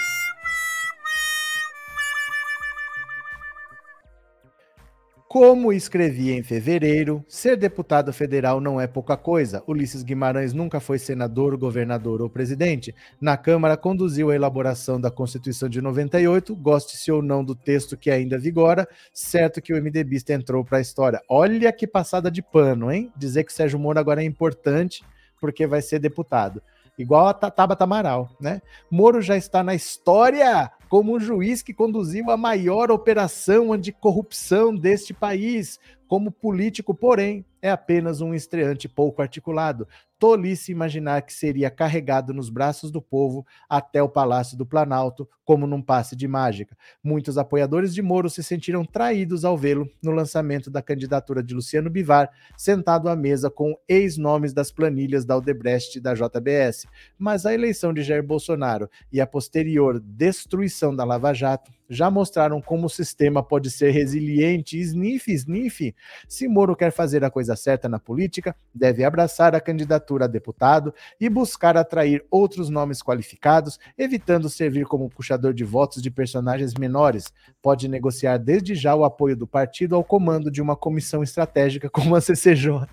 Como 5.39 5.71
escrevi 5.71 6.31
em 6.31 6.41
fevereiro, 6.41 7.23
ser 7.27 7.55
deputado 7.57 8.11
federal 8.11 8.59
não 8.59 8.81
é 8.81 8.87
pouca 8.87 9.15
coisa. 9.15 9.63
Ulisses 9.67 10.01
Guimarães 10.01 10.51
nunca 10.51 10.79
foi 10.79 10.97
senador, 10.97 11.55
governador 11.55 12.23
ou 12.23 12.27
presidente. 12.27 12.93
Na 13.21 13.37
Câmara, 13.37 13.77
conduziu 13.77 14.31
a 14.31 14.35
elaboração 14.35 14.99
da 14.99 15.11
Constituição 15.11 15.69
de 15.69 15.79
98, 15.79 16.55
goste-se 16.55 17.11
ou 17.11 17.21
não 17.21 17.43
do 17.45 17.53
texto 17.53 17.95
que 17.95 18.09
ainda 18.09 18.39
vigora, 18.39 18.87
certo 19.13 19.61
que 19.61 19.71
o 19.71 19.77
MDBista 19.79 20.33
entrou 20.33 20.65
para 20.65 20.79
a 20.79 20.81
história. 20.81 21.21
Olha 21.29 21.71
que 21.71 21.85
passada 21.85 22.31
de 22.31 22.41
pano, 22.41 22.91
hein? 22.91 23.11
Dizer 23.15 23.43
que 23.43 23.53
Sérgio 23.53 23.77
Moro 23.77 23.99
agora 23.99 24.23
é 24.23 24.25
importante 24.25 25.03
porque 25.39 25.67
vai 25.67 25.83
ser 25.83 25.99
deputado. 25.99 26.63
Igual 26.97 27.27
a 27.27 27.33
Tabata 27.33 27.83
Amaral, 27.83 28.29
né? 28.39 28.61
Moro 28.89 29.21
já 29.21 29.37
está 29.37 29.63
na 29.63 29.75
história 29.75 30.71
como 30.89 31.15
um 31.15 31.19
juiz 31.19 31.61
que 31.61 31.73
conduziu 31.73 32.31
a 32.31 32.37
maior 32.37 32.89
operação 32.89 33.71
anticorrupção 33.71 34.75
deste 34.75 35.13
país. 35.13 35.79
Como 36.07 36.31
político, 36.31 36.95
porém, 36.95 37.45
é 37.61 37.69
apenas 37.69 38.21
um 38.21 38.33
estreante 38.33 38.87
pouco 38.87 39.21
articulado, 39.21 39.87
tolice 40.19 40.71
imaginar 40.71 41.21
que 41.21 41.33
seria 41.33 41.69
carregado 41.69 42.33
nos 42.33 42.49
braços 42.49 42.91
do 42.91 43.01
povo 43.01 43.45
até 43.69 44.01
o 44.01 44.09
Palácio 44.09 44.57
do 44.57 44.65
Planalto, 44.65 45.27
como 45.45 45.65
num 45.65 45.81
passe 45.81 46.15
de 46.15 46.27
mágica. 46.27 46.77
Muitos 47.03 47.37
apoiadores 47.37 47.93
de 47.93 48.01
Moro 48.01 48.29
se 48.29 48.43
sentiram 48.43 48.83
traídos 48.83 49.45
ao 49.45 49.57
vê-lo 49.57 49.89
no 50.03 50.11
lançamento 50.11 50.69
da 50.69 50.81
candidatura 50.81 51.41
de 51.41 51.53
Luciano 51.53 51.89
Bivar, 51.89 52.29
sentado 52.57 53.07
à 53.07 53.15
mesa 53.15 53.49
com 53.49 53.73
ex-nomes 53.87 54.53
das 54.53 54.71
planilhas 54.71 55.23
da 55.25 55.37
Odebrecht 55.37 55.97
e 55.97 56.01
da 56.01 56.13
JBS. 56.13 56.85
Mas 57.17 57.45
a 57.45 57.53
eleição 57.53 57.93
de 57.93 58.01
Jair 58.01 58.23
Bolsonaro 58.23 58.89
e 59.11 59.21
a 59.21 59.27
posterior 59.27 59.99
destruição 59.99 60.95
da 60.95 61.03
Lava 61.03 61.33
Jato 61.33 61.71
já 61.89 62.11
mostraram 62.11 62.61
como 62.61 62.87
o 62.87 62.89
sistema 62.89 63.41
pode 63.41 63.71
ser 63.71 63.91
resiliente. 63.91 64.77
Sniff, 64.77 65.31
sniff. 65.31 65.95
Se 66.27 66.47
Moro 66.47 66.75
quer 66.75 66.91
fazer 66.91 67.23
a 67.23 67.31
coisa 67.31 67.55
certa 67.55 67.87
na 67.87 67.99
política, 67.99 68.55
deve 68.73 69.03
abraçar 69.03 69.55
a 69.55 69.61
candidatura 70.07 70.25
a 70.25 70.27
deputado 70.27 70.93
e 71.19 71.29
buscar 71.29 71.75
atrair 71.75 72.25
outros 72.31 72.69
nomes 72.69 73.01
qualificados, 73.01 73.77
evitando 73.97 74.49
servir 74.49 74.85
como 74.85 75.09
puxador 75.09 75.53
de 75.53 75.63
votos 75.63 76.01
de 76.01 76.09
personagens 76.09 76.73
menores. 76.73 77.33
Pode 77.61 77.87
negociar 77.87 78.37
desde 78.37 78.73
já 78.73 78.95
o 78.95 79.03
apoio 79.03 79.35
do 79.35 79.45
partido 79.45 79.95
ao 79.95 80.03
comando 80.03 80.49
de 80.49 80.61
uma 80.61 80.75
comissão 80.75 81.21
estratégica 81.21 81.89
como 81.89 82.15
a 82.15 82.21
CCJ. 82.21 82.87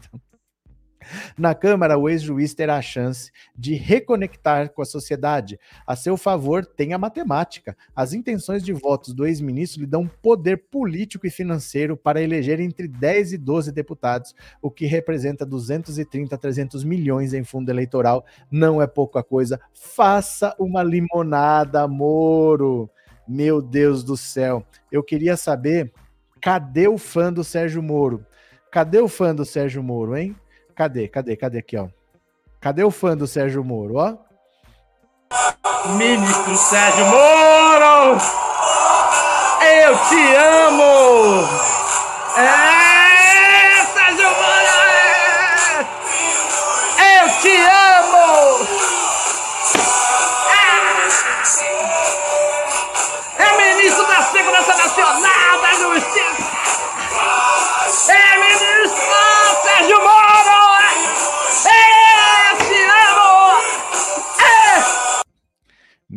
Na 1.36 1.54
Câmara, 1.54 1.98
o 1.98 2.08
ex-juiz 2.08 2.54
terá 2.54 2.76
a 2.76 2.82
chance 2.82 3.30
de 3.56 3.74
reconectar 3.74 4.70
com 4.70 4.82
a 4.82 4.84
sociedade. 4.84 5.58
A 5.86 5.96
seu 5.96 6.16
favor, 6.16 6.64
tem 6.64 6.92
a 6.92 6.98
matemática. 6.98 7.76
As 7.94 8.12
intenções 8.12 8.62
de 8.62 8.72
votos 8.72 9.12
do 9.12 9.26
ex-ministro 9.26 9.80
lhe 9.80 9.86
dão 9.86 10.06
poder 10.06 10.64
político 10.70 11.26
e 11.26 11.30
financeiro 11.30 11.96
para 11.96 12.22
eleger 12.22 12.60
entre 12.60 12.88
10 12.88 13.34
e 13.34 13.38
12 13.38 13.72
deputados, 13.72 14.34
o 14.60 14.70
que 14.70 14.86
representa 14.86 15.46
230 15.46 16.34
a 16.34 16.38
300 16.38 16.84
milhões 16.84 17.34
em 17.34 17.44
fundo 17.44 17.70
eleitoral. 17.70 18.24
Não 18.50 18.80
é 18.80 18.86
pouca 18.86 19.22
coisa. 19.22 19.60
Faça 19.72 20.54
uma 20.58 20.82
limonada, 20.82 21.86
Moro. 21.88 22.90
Meu 23.26 23.62
Deus 23.62 24.04
do 24.04 24.16
céu. 24.16 24.66
Eu 24.92 25.02
queria 25.02 25.36
saber 25.36 25.92
cadê 26.40 26.86
o 26.86 26.98
fã 26.98 27.32
do 27.32 27.42
Sérgio 27.42 27.82
Moro? 27.82 28.26
Cadê 28.70 28.98
o 28.98 29.08
fã 29.08 29.34
do 29.34 29.46
Sérgio 29.46 29.82
Moro, 29.82 30.14
hein? 30.16 30.36
Cadê? 30.74 31.06
Cadê? 31.08 31.36
Cadê 31.36 31.58
aqui, 31.58 31.76
ó? 31.76 31.88
Cadê 32.60 32.82
o 32.82 32.90
fã 32.90 33.16
do 33.16 33.26
Sérgio 33.26 33.62
Moro, 33.62 33.96
ó? 33.96 34.16
Ministro 35.96 36.56
Sérgio 36.56 37.06
Moro! 37.06 38.18
Eu 39.62 39.96
te 40.08 40.34
amo! 40.34 41.48
É, 42.36 43.84
Sérgio 43.84 44.30
Moro! 44.30 45.86
É! 46.98 47.22
Eu 47.22 47.40
te 47.40 47.56
amo! 47.56 47.73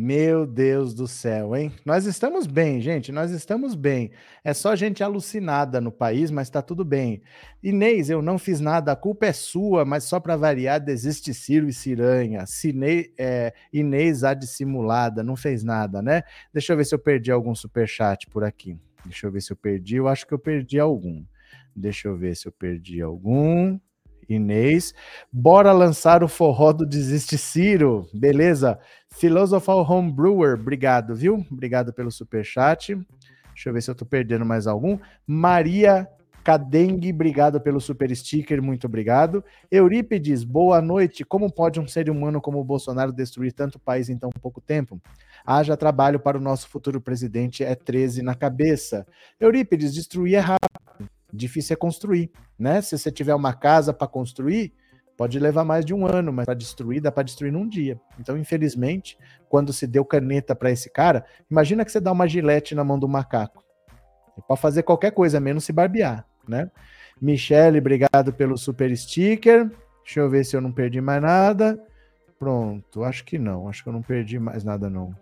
Meu 0.08 0.46
Deus 0.46 0.94
do 0.94 1.06
céu, 1.06 1.54
hein? 1.54 1.70
Nós 1.84 2.06
estamos 2.06 2.46
bem, 2.46 2.80
gente, 2.80 3.12
nós 3.12 3.30
estamos 3.30 3.74
bem. 3.74 4.10
É 4.42 4.54
só 4.54 4.74
gente 4.74 5.04
alucinada 5.04 5.82
no 5.82 5.92
país, 5.92 6.30
mas 6.30 6.48
tá 6.48 6.62
tudo 6.62 6.82
bem. 6.82 7.20
Inês, 7.62 8.08
eu 8.08 8.22
não 8.22 8.38
fiz 8.38 8.58
nada, 8.58 8.90
a 8.90 8.96
culpa 8.96 9.26
é 9.26 9.34
sua, 9.34 9.84
mas 9.84 10.04
só 10.04 10.18
para 10.18 10.34
variar, 10.34 10.80
desiste 10.80 11.34
Ciro 11.34 11.68
e 11.68 11.74
Ciranha. 11.74 12.46
Cine, 12.46 13.12
é, 13.18 13.52
Inês 13.70 14.24
a 14.24 14.32
dissimulada, 14.32 15.22
não 15.22 15.36
fez 15.36 15.62
nada, 15.62 16.00
né? 16.00 16.22
Deixa 16.54 16.72
eu 16.72 16.78
ver 16.78 16.86
se 16.86 16.94
eu 16.94 16.98
perdi 16.98 17.30
algum 17.30 17.54
superchat 17.54 18.28
por 18.28 18.42
aqui. 18.42 18.78
Deixa 19.04 19.26
eu 19.26 19.30
ver 19.30 19.42
se 19.42 19.52
eu 19.52 19.56
perdi, 19.58 19.96
eu 19.96 20.08
acho 20.08 20.26
que 20.26 20.32
eu 20.32 20.38
perdi 20.38 20.80
algum. 20.80 21.22
Deixa 21.76 22.08
eu 22.08 22.16
ver 22.16 22.34
se 22.34 22.48
eu 22.48 22.52
perdi 22.52 23.02
algum. 23.02 23.78
Inês. 24.28 24.94
Bora 25.32 25.72
lançar 25.72 26.22
o 26.22 26.28
forró 26.28 26.72
do 26.72 26.86
Desiste 26.86 27.38
Ciro. 27.38 28.06
Beleza? 28.12 28.78
Philosopher 29.08 29.90
Homebrewer, 29.90 30.54
obrigado, 30.54 31.14
viu? 31.14 31.44
Obrigado 31.50 31.92
pelo 31.92 32.10
super 32.10 32.44
chat. 32.44 32.94
Deixa 33.54 33.68
eu 33.68 33.72
ver 33.72 33.82
se 33.82 33.90
eu 33.90 33.94
tô 33.94 34.04
perdendo 34.04 34.44
mais 34.44 34.66
algum. 34.66 34.98
Maria 35.26 36.08
Cadengue, 36.44 37.12
obrigado 37.12 37.60
pelo 37.60 37.80
super 37.80 38.14
sticker, 38.14 38.62
muito 38.62 38.86
obrigado. 38.86 39.44
Eurípides, 39.70 40.44
boa 40.44 40.80
noite. 40.80 41.24
Como 41.24 41.52
pode 41.52 41.80
um 41.80 41.86
ser 41.86 42.08
humano 42.08 42.40
como 42.40 42.58
o 42.58 42.64
Bolsonaro 42.64 43.12
destruir 43.12 43.52
tanto 43.52 43.78
país 43.78 44.08
em 44.08 44.16
tão 44.16 44.30
pouco 44.40 44.60
tempo? 44.60 45.00
Haja 45.44 45.76
trabalho 45.76 46.18
para 46.20 46.38
o 46.38 46.40
nosso 46.40 46.68
futuro 46.68 47.00
presidente, 47.00 47.64
é 47.64 47.74
13 47.74 48.22
na 48.22 48.34
cabeça. 48.34 49.06
Eurípides, 49.40 49.92
destruir 49.92 50.36
é 50.36 50.38
rápido 50.38 51.10
difícil 51.38 51.74
é 51.74 51.76
construir, 51.76 52.30
né? 52.58 52.80
Se 52.82 52.98
você 52.98 53.10
tiver 53.10 53.34
uma 53.34 53.54
casa 53.54 53.92
para 53.92 54.06
construir, 54.06 54.74
pode 55.16 55.38
levar 55.38 55.64
mais 55.64 55.84
de 55.84 55.94
um 55.94 56.06
ano, 56.06 56.32
mas 56.32 56.44
para 56.44 56.54
destruir 56.54 57.00
dá 57.00 57.10
para 57.10 57.22
destruir 57.22 57.52
num 57.52 57.68
dia. 57.68 58.00
Então, 58.20 58.36
infelizmente, 58.36 59.18
quando 59.48 59.72
se 59.72 59.86
deu 59.86 60.04
caneta 60.04 60.54
para 60.54 60.70
esse 60.70 60.90
cara, 60.90 61.24
imagina 61.50 61.84
que 61.84 61.90
você 61.90 62.00
dá 62.00 62.12
uma 62.12 62.28
gilete 62.28 62.74
na 62.74 62.84
mão 62.84 62.98
do 62.98 63.08
macaco. 63.08 63.64
Ele 64.36 64.44
pode 64.46 64.60
fazer 64.60 64.82
qualquer 64.82 65.12
coisa, 65.12 65.40
menos 65.40 65.64
se 65.64 65.72
barbear, 65.72 66.26
né? 66.46 66.70
Michele, 67.20 67.78
obrigado 67.78 68.32
pelo 68.32 68.56
super 68.56 68.94
sticker. 68.96 69.70
Deixa 70.04 70.20
eu 70.20 70.30
ver 70.30 70.44
se 70.44 70.56
eu 70.56 70.60
não 70.60 70.70
perdi 70.70 71.00
mais 71.00 71.20
nada. 71.20 71.82
Pronto, 72.38 73.02
acho 73.02 73.24
que 73.24 73.38
não. 73.38 73.68
Acho 73.68 73.82
que 73.82 73.88
eu 73.88 73.92
não 73.92 74.02
perdi 74.02 74.38
mais 74.38 74.62
nada, 74.62 74.88
não. 74.88 75.14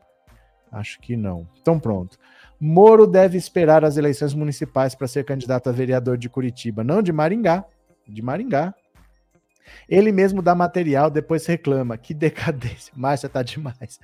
Acho 0.77 1.01
que 1.01 1.16
não. 1.16 1.49
Então, 1.62 1.81
pronto. 1.81 2.18
Moro 2.61 3.07
deve 3.07 3.39
esperar 3.39 3.83
as 3.83 3.97
eleições 3.97 4.35
municipais 4.35 4.95
para 4.95 5.09
ser 5.09 5.24
candidato 5.24 5.70
a 5.70 5.72
vereador 5.72 6.18
de 6.18 6.29
Curitiba, 6.29 6.85
não 6.85 7.01
de 7.01 7.12
Maringá, 7.12 7.64
de 8.07 8.20
Maringá. 8.20 8.74
Ele 9.89 10.12
mesmo 10.12 10.43
dá 10.43 10.55
material, 10.55 11.11
depois 11.11 11.47
reclama. 11.47 11.97
Que 11.97 12.12
decadência. 12.12 12.93
Márcia 12.97 13.27
tá 13.27 13.43
demais. 13.43 13.99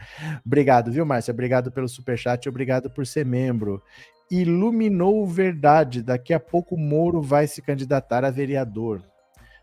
Obrigado, 0.45 0.91
viu, 0.91 1.05
Márcia? 1.05 1.33
Obrigado 1.33 1.70
pelo 1.70 1.89
superchat, 1.89 2.49
obrigado 2.49 2.89
por 2.91 3.07
ser 3.07 3.27
membro. 3.27 3.83
Iluminou 4.31 5.27
verdade. 5.27 6.03
Daqui 6.03 6.33
a 6.33 6.41
pouco 6.41 6.75
Moro 6.75 7.20
vai 7.20 7.47
se 7.47 7.61
candidatar 7.61 8.25
a 8.25 8.31
vereador. 8.31 9.03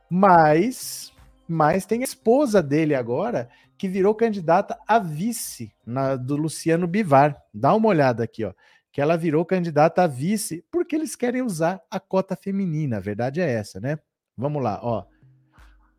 Mas, 0.07 1.11
mas 1.47 1.87
tem 1.87 2.01
a 2.01 2.05
esposa 2.05 2.61
dele 2.61 2.93
agora 2.93 3.49
que 3.79 3.87
virou 3.87 4.13
candidata 4.13 4.77
a 4.87 4.99
vice 4.99 5.73
na, 5.83 6.15
do 6.15 6.35
Luciano 6.35 6.85
Bivar. 6.85 7.35
Dá 7.51 7.73
uma 7.73 7.87
olhada 7.87 8.23
aqui, 8.23 8.45
ó 8.45 8.53
que 8.91 9.01
ela 9.01 9.15
virou 9.15 9.45
candidata 9.45 10.03
a 10.03 10.07
vice, 10.07 10.65
porque 10.71 10.95
eles 10.95 11.15
querem 11.15 11.41
usar 11.41 11.81
a 11.89 11.99
cota 11.99 12.35
feminina. 12.35 12.97
A 12.97 12.99
verdade 12.99 13.39
é 13.39 13.49
essa, 13.49 13.79
né? 13.79 13.99
Vamos 14.35 14.63
lá, 14.63 14.79
ó. 14.81 15.05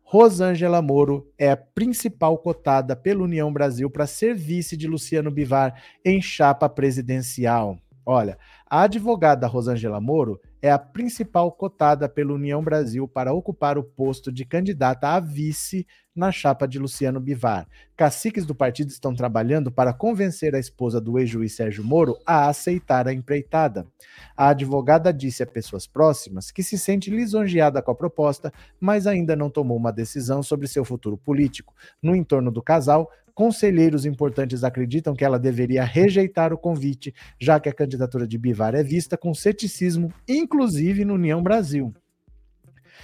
Rosângela 0.03 0.81
Moro 0.81 1.31
é 1.37 1.51
a 1.51 1.57
principal 1.57 2.37
cotada 2.37 2.95
pela 2.97 3.23
União 3.23 3.51
Brasil 3.51 3.89
para 3.89 4.05
ser 4.05 4.35
vice 4.35 4.75
de 4.75 4.87
Luciano 4.87 5.31
Bivar 5.31 5.81
em 6.03 6.21
chapa 6.21 6.67
presidencial. 6.67 7.77
Olha, 8.05 8.37
a 8.69 8.81
advogada 8.81 9.47
Rosângela 9.47 10.01
Moro 10.01 10.41
é 10.61 10.71
a 10.71 10.77
principal 10.77 11.51
cotada 11.51 12.07
pela 12.07 12.33
União 12.33 12.63
Brasil 12.63 13.07
para 13.07 13.33
ocupar 13.33 13.77
o 13.77 13.83
posto 13.83 14.31
de 14.31 14.45
candidata 14.45 15.07
a 15.09 15.19
vice 15.19 15.87
na 16.13 16.31
chapa 16.31 16.67
de 16.67 16.77
Luciano 16.77 17.19
Bivar. 17.19 17.67
Caciques 17.95 18.45
do 18.45 18.53
partido 18.53 18.89
estão 18.89 19.15
trabalhando 19.15 19.71
para 19.71 19.93
convencer 19.93 20.53
a 20.53 20.59
esposa 20.59 20.99
do 20.99 21.17
ex-juiz 21.17 21.55
Sérgio 21.55 21.83
Moro 21.83 22.17
a 22.25 22.47
aceitar 22.47 23.07
a 23.07 23.13
empreitada. 23.13 23.87
A 24.35 24.49
advogada 24.49 25.11
disse 25.11 25.41
a 25.41 25.47
pessoas 25.47 25.87
próximas 25.87 26.51
que 26.51 26.61
se 26.61 26.77
sente 26.77 27.09
lisonjeada 27.09 27.81
com 27.81 27.91
a 27.91 27.95
proposta, 27.95 28.53
mas 28.79 29.07
ainda 29.07 29.35
não 29.35 29.49
tomou 29.49 29.77
uma 29.77 29.91
decisão 29.91 30.43
sobre 30.43 30.67
seu 30.67 30.83
futuro 30.83 31.17
político. 31.17 31.73
No 32.01 32.15
entorno 32.15 32.51
do 32.51 32.61
casal, 32.61 33.09
conselheiros 33.41 34.05
importantes 34.05 34.63
acreditam 34.63 35.15
que 35.15 35.25
ela 35.25 35.39
deveria 35.39 35.83
rejeitar 35.83 36.53
o 36.53 36.57
convite, 36.59 37.11
já 37.39 37.59
que 37.59 37.67
a 37.67 37.73
candidatura 37.73 38.27
de 38.27 38.37
Bivar 38.37 38.75
é 38.75 38.83
vista 38.83 39.17
com 39.17 39.33
ceticismo, 39.33 40.13
inclusive 40.29 41.03
no 41.03 41.15
União 41.15 41.41
Brasil. 41.41 41.91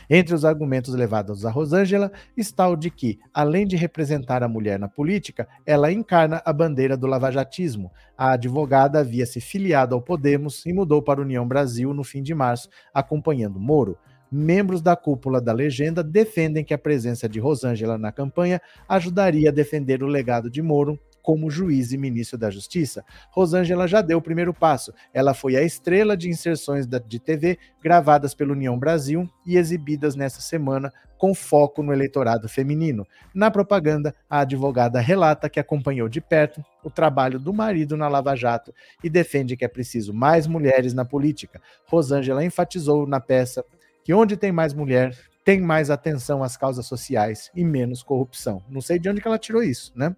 Entre 0.07 0.35
os 0.35 0.45
argumentos 0.45 0.93
levados 0.93 1.43
a 1.43 1.49
Rosângela 1.49 2.11
está 2.37 2.69
o 2.69 2.75
de 2.75 2.91
que, 2.91 3.17
além 3.33 3.65
de 3.65 3.75
representar 3.75 4.43
a 4.43 4.47
mulher 4.47 4.77
na 4.77 4.87
política, 4.87 5.47
ela 5.65 5.91
encarna 5.91 6.39
a 6.45 6.53
bandeira 6.53 6.95
do 6.95 7.07
lavajatismo. 7.07 7.91
A 8.15 8.33
advogada 8.33 8.99
havia 8.99 9.25
se 9.25 9.41
filiado 9.41 9.95
ao 9.95 10.03
Podemos 10.03 10.63
e 10.67 10.71
mudou 10.71 11.01
para 11.01 11.19
a 11.19 11.23
União 11.23 11.47
Brasil 11.47 11.95
no 11.95 12.03
fim 12.03 12.21
de 12.21 12.35
março, 12.35 12.69
acompanhando 12.93 13.59
Moro. 13.59 13.97
Membros 14.31 14.81
da 14.81 14.95
cúpula 14.95 15.39
da 15.39 15.53
legenda 15.53 16.03
defendem 16.03 16.63
que 16.63 16.73
a 16.73 16.77
presença 16.77 17.29
de 17.29 17.39
Rosângela 17.39 17.97
na 17.97 18.11
campanha 18.11 18.61
ajudaria 18.87 19.49
a 19.49 19.53
defender 19.53 20.03
o 20.03 20.07
legado 20.07 20.49
de 20.49 20.61
Moro 20.61 20.99
como 21.27 21.51
juiz 21.51 21.91
e 21.91 21.97
ministro 21.97 22.37
da 22.37 22.49
Justiça. 22.49 23.03
Rosângela 23.31 23.85
já 23.85 24.01
deu 24.01 24.17
o 24.17 24.21
primeiro 24.21 24.53
passo. 24.53 24.93
Ela 25.13 25.33
foi 25.33 25.57
a 25.57 25.61
estrela 25.61 26.15
de 26.15 26.29
inserções 26.29 26.87
de 26.87 27.19
TV 27.19 27.59
gravadas 27.83 28.33
pela 28.33 28.53
União 28.53 28.79
Brasil 28.79 29.29
e 29.45 29.57
exibidas 29.57 30.15
nessa 30.15 30.39
semana 30.39 30.89
com 31.17 31.33
foco 31.33 31.83
no 31.83 31.91
eleitorado 31.91 32.47
feminino. 32.47 33.05
Na 33.33 33.51
propaganda, 33.51 34.15
a 34.29 34.39
advogada 34.39 35.01
relata 35.01 35.49
que 35.49 35.59
acompanhou 35.59 36.07
de 36.07 36.21
perto 36.21 36.63
o 36.81 36.89
trabalho 36.89 37.39
do 37.39 37.51
marido 37.51 37.97
na 37.97 38.07
Lava 38.07 38.33
Jato 38.33 38.73
e 39.03 39.09
defende 39.09 39.57
que 39.57 39.65
é 39.65 39.67
preciso 39.67 40.13
mais 40.13 40.47
mulheres 40.47 40.93
na 40.93 41.03
política. 41.03 41.61
Rosângela 41.87 42.45
enfatizou 42.45 43.05
na 43.05 43.19
peça 43.19 43.65
que 44.07 44.13
onde 44.13 44.37
tem 44.37 44.53
mais 44.53 44.73
mulher, 44.73 45.13
tem 45.43 45.59
mais 45.59 45.89
atenção 45.89 46.41
às 46.41 46.55
causas 46.55 46.85
sociais 46.85 47.51
e 47.53 47.61
menos 47.61 48.01
corrupção. 48.01 48.63
Não 48.69 48.79
sei 48.79 48.97
de 48.97 49.09
onde 49.09 49.19
que 49.19 49.27
ela 49.27 49.37
tirou 49.37 49.61
isso, 49.61 49.91
né? 49.93 50.15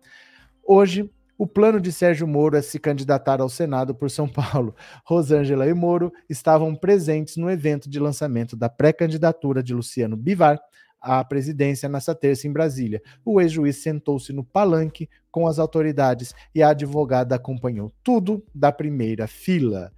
Hoje, 0.64 1.10
o 1.36 1.48
plano 1.48 1.82
de 1.82 1.92
Sérgio 1.92 2.28
Moro 2.28 2.56
é 2.56 2.62
se 2.62 2.78
candidatar 2.78 3.42
ao 3.42 3.50
Senado 3.50 3.96
por 3.96 4.12
São 4.12 4.30
Paulo. 4.30 4.76
Rosângela 5.04 5.66
e 5.66 5.74
Moro 5.74 6.14
estavam 6.30 6.76
presentes 6.76 7.36
no 7.36 7.50
evento 7.50 7.90
de 7.90 8.00
lançamento 8.00 8.56
da 8.56 8.70
pré-candidatura 8.70 9.64
de 9.64 9.74
Luciano 9.74 10.16
Bivar 10.16 10.60
à 11.02 11.26
presidência 11.26 11.90
nessa 11.90 12.14
terça 12.14 12.48
em 12.48 12.54
Brasília. 12.54 13.02
O 13.26 13.42
ex-juiz 13.42 13.78
sentou-se 13.78 14.32
no 14.32 14.44
palanque 14.44 15.10
com 15.32 15.48
as 15.48 15.58
autoridades 15.58 16.36
e 16.54 16.62
a 16.62 16.70
advogada 16.70 17.34
acompanhou 17.34 17.92
tudo 18.04 18.46
da 18.54 18.72
primeira 18.72 19.26
fila. 19.26 19.92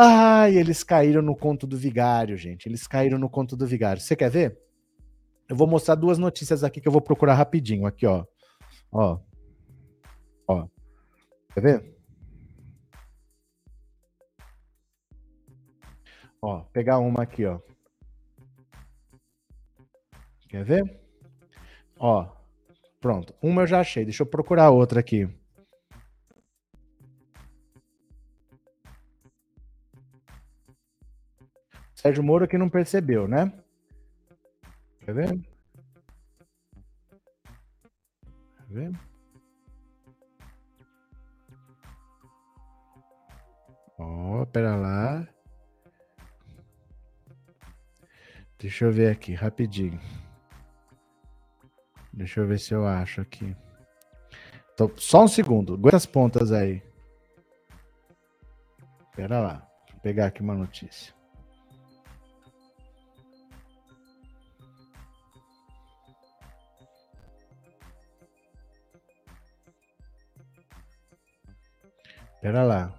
Ai, 0.00 0.56
eles 0.56 0.84
caíram 0.84 1.20
no 1.20 1.34
conto 1.34 1.66
do 1.66 1.76
vigário, 1.76 2.36
gente. 2.36 2.66
Eles 2.66 2.86
caíram 2.86 3.18
no 3.18 3.28
conto 3.28 3.56
do 3.56 3.66
vigário. 3.66 4.00
Você 4.00 4.14
quer 4.14 4.30
ver? 4.30 4.56
Eu 5.48 5.56
vou 5.56 5.66
mostrar 5.66 5.96
duas 5.96 6.18
notícias 6.18 6.62
aqui 6.62 6.80
que 6.80 6.86
eu 6.86 6.92
vou 6.92 7.00
procurar 7.00 7.34
rapidinho. 7.34 7.84
Aqui, 7.84 8.06
ó. 8.06 8.24
Ó. 8.92 9.18
Ó. 10.46 10.68
Quer 11.52 11.60
ver? 11.60 11.98
Ó, 16.40 16.60
pegar 16.72 16.98
uma 16.98 17.24
aqui, 17.24 17.44
ó. 17.44 17.58
Quer 20.48 20.64
ver? 20.64 21.00
Ó, 21.98 22.24
pronto. 23.00 23.34
Uma 23.42 23.62
eu 23.62 23.66
já 23.66 23.80
achei. 23.80 24.04
Deixa 24.04 24.22
eu 24.22 24.26
procurar 24.26 24.70
outra 24.70 25.00
aqui. 25.00 25.28
Sérgio 31.98 32.22
Moro 32.22 32.46
que 32.46 32.56
não 32.56 32.70
percebeu, 32.70 33.26
né? 33.26 33.52
Quer 35.00 35.14
ver? 35.14 35.40
Quer 38.56 38.66
ver? 38.68 38.92
Ó, 43.98 44.42
oh, 44.42 44.46
pera 44.46 44.76
lá. 44.76 45.26
Deixa 48.60 48.84
eu 48.84 48.92
ver 48.92 49.10
aqui, 49.10 49.34
rapidinho. 49.34 50.00
Deixa 52.12 52.38
eu 52.38 52.46
ver 52.46 52.60
se 52.60 52.72
eu 52.72 52.86
acho 52.86 53.20
aqui. 53.20 53.56
Então, 54.72 54.88
só 54.96 55.24
um 55.24 55.28
segundo. 55.28 55.74
Aguenta 55.74 55.96
as 55.96 56.06
pontas 56.06 56.52
aí. 56.52 56.80
Pera 59.16 59.40
lá. 59.40 59.68
Vou 59.90 60.00
pegar 60.00 60.26
aqui 60.26 60.40
uma 60.42 60.54
notícia. 60.54 61.17
Pera 72.40 72.62
lá. 72.62 72.98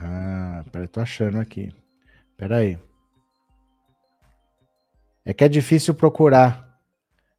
Ah, 0.00 0.64
peraí, 0.70 0.86
tô 0.86 1.00
achando 1.00 1.38
aqui. 1.38 1.74
Peraí. 2.36 2.78
É 5.24 5.32
que 5.34 5.44
é 5.44 5.48
difícil 5.48 5.94
procurar 5.94 6.80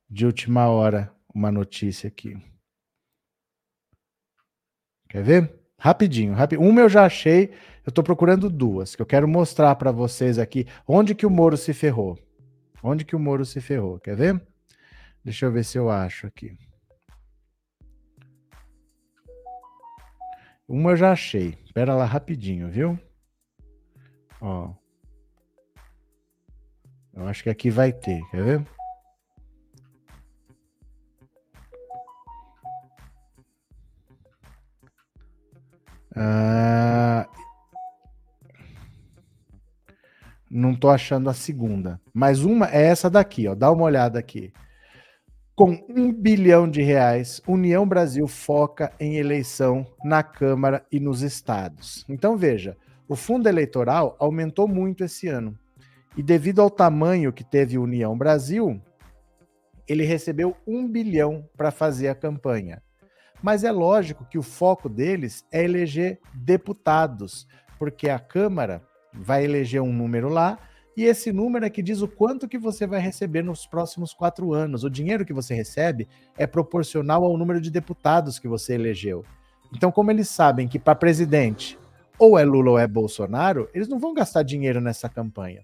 de 0.09 0.25
última 0.25 0.67
hora 0.67 1.13
uma 1.33 1.51
notícia 1.51 2.07
aqui. 2.07 2.35
Quer 5.07 5.23
ver? 5.23 5.58
Rapidinho, 5.79 6.33
rapidinho. 6.33 6.69
Uma 6.69 6.81
eu 6.81 6.89
já 6.89 7.05
achei, 7.05 7.51
eu 7.85 7.91
tô 7.91 8.03
procurando 8.03 8.49
duas, 8.49 8.95
que 8.95 9.01
eu 9.01 9.05
quero 9.05 9.27
mostrar 9.27 9.73
para 9.75 9.91
vocês 9.91 10.37
aqui 10.37 10.67
onde 10.85 11.15
que 11.15 11.25
o 11.25 11.29
Moro 11.29 11.55
se 11.55 11.73
ferrou. 11.73 12.19
Onde 12.83 13.05
que 13.05 13.15
o 13.15 13.19
Moro 13.19 13.45
se 13.45 13.61
ferrou, 13.61 13.97
quer 13.97 14.15
ver? 14.15 14.41
Deixa 15.23 15.45
eu 15.45 15.51
ver 15.51 15.63
se 15.63 15.77
eu 15.77 15.89
acho 15.89 16.27
aqui. 16.27 16.57
Uma 20.67 20.91
eu 20.91 20.97
já 20.97 21.11
achei. 21.11 21.57
Espera 21.65 21.95
lá 21.95 22.05
rapidinho, 22.05 22.69
viu? 22.69 22.99
Ó. 24.41 24.73
Eu 27.13 27.25
acho 27.27 27.41
que 27.41 27.49
aqui 27.49 27.69
vai 27.69 27.91
ter, 27.91 28.21
quer 28.29 28.43
ver? 28.43 28.78
Ah, 36.21 37.29
não 40.51 40.75
tô 40.75 40.89
achando 40.89 41.29
a 41.29 41.33
segunda. 41.33 42.01
Mas 42.13 42.41
uma 42.41 42.67
é 42.69 42.87
essa 42.87 43.09
daqui, 43.09 43.47
ó. 43.47 43.55
Dá 43.55 43.71
uma 43.71 43.85
olhada 43.85 44.19
aqui. 44.19 44.51
Com 45.55 45.81
um 45.89 46.11
bilhão 46.11 46.69
de 46.69 46.81
reais, 46.81 47.41
União 47.47 47.87
Brasil 47.87 48.27
foca 48.27 48.91
em 48.99 49.15
eleição 49.15 49.87
na 50.03 50.21
Câmara 50.21 50.85
e 50.91 50.99
nos 50.99 51.21
estados. 51.21 52.05
Então 52.09 52.35
veja, 52.35 52.75
o 53.07 53.15
fundo 53.15 53.47
eleitoral 53.47 54.17
aumentou 54.19 54.67
muito 54.67 55.05
esse 55.05 55.29
ano. 55.29 55.57
E 56.17 56.23
devido 56.23 56.61
ao 56.61 56.69
tamanho 56.69 57.31
que 57.31 57.45
teve 57.45 57.77
União 57.77 58.17
Brasil, 58.17 58.81
ele 59.87 60.03
recebeu 60.03 60.55
um 60.67 60.85
bilhão 60.85 61.47
para 61.55 61.71
fazer 61.71 62.09
a 62.09 62.15
campanha. 62.15 62.81
Mas 63.41 63.63
é 63.63 63.71
lógico 63.71 64.25
que 64.25 64.37
o 64.37 64.43
foco 64.43 64.89
deles 64.89 65.45
é 65.51 65.63
eleger 65.63 66.19
deputados, 66.33 67.47
porque 67.77 68.09
a 68.09 68.19
Câmara 68.19 68.81
vai 69.13 69.43
eleger 69.43 69.81
um 69.81 69.93
número 69.93 70.29
lá 70.29 70.57
e 70.99 71.05
esse 71.05 71.31
número 71.31 71.65
é 71.65 71.69
que 71.69 71.81
diz 71.81 72.01
o 72.01 72.09
quanto 72.09 72.45
que 72.45 72.57
você 72.57 72.85
vai 72.85 72.99
receber 72.99 73.41
nos 73.41 73.65
próximos 73.65 74.13
quatro 74.13 74.53
anos. 74.53 74.83
O 74.83 74.89
dinheiro 74.89 75.25
que 75.25 75.31
você 75.31 75.53
recebe 75.53 76.05
é 76.37 76.45
proporcional 76.45 77.23
ao 77.23 77.37
número 77.37 77.61
de 77.61 77.71
deputados 77.71 78.37
que 78.37 78.49
você 78.49 78.73
elegeu. 78.73 79.23
Então, 79.73 79.93
como 79.93 80.11
eles 80.11 80.27
sabem 80.27 80.67
que 80.67 80.77
para 80.77 80.95
presidente 80.95 81.79
ou 82.17 82.37
é 82.37 82.43
Lula 82.43 82.71
ou 82.71 82.77
é 82.77 82.85
Bolsonaro, 82.85 83.69
eles 83.73 83.87
não 83.87 83.97
vão 83.97 84.13
gastar 84.13 84.43
dinheiro 84.43 84.81
nessa 84.81 85.07
campanha. 85.07 85.63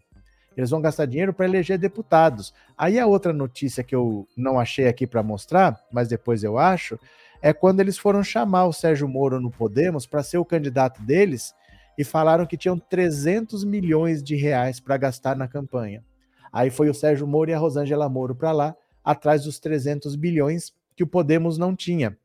Eles 0.56 0.70
vão 0.70 0.80
gastar 0.80 1.06
dinheiro 1.06 1.34
para 1.34 1.46
eleger 1.46 1.78
deputados. 1.78 2.54
Aí 2.78 2.98
a 2.98 3.06
outra 3.06 3.34
notícia 3.34 3.84
que 3.84 3.94
eu 3.94 4.26
não 4.38 4.58
achei 4.58 4.88
aqui 4.88 5.06
para 5.06 5.22
mostrar, 5.22 5.78
mas 5.92 6.08
depois 6.08 6.46
eu 6.46 6.58
acho, 6.58 6.98
é 7.46 7.54
quando 7.54 7.80
eles 7.80 7.96
foram 7.96 8.24
chamar 8.24 8.66
o 8.66 8.74
Sérgio 8.74 9.08
Moro 9.08 9.40
no 9.40 9.52
Podemos 9.52 10.08
para 10.08 10.24
ser 10.24 10.40
o 10.40 10.44
candidato 10.44 11.00
deles 11.04 11.54
e 11.96 12.04
falaram 12.04 12.44
que 12.44 12.58
tinham 12.58 12.80
300 12.80 13.64
milhões 13.64 14.24
de 14.24 14.36
reais 14.36 14.80
para 14.80 14.98
gastar 14.98 15.36
na 15.36 15.48
campanha. 15.48 16.04
Aí 16.52 16.72
foi 16.72 16.90
o 16.90 16.94
Sérgio 16.94 17.28
Moro 17.28 17.52
e 17.52 17.54
a 17.54 17.60
Rosângela 17.60 18.10
Moro 18.10 18.34
para 18.34 18.52
lá, 18.52 18.76
atrás 19.04 19.44
dos 19.44 19.60
300 19.60 20.16
bilhões 20.16 20.74
que 20.96 21.04
o 21.04 21.08
Podemos 21.08 21.56
não 21.56 21.76
tinha. 21.76 22.18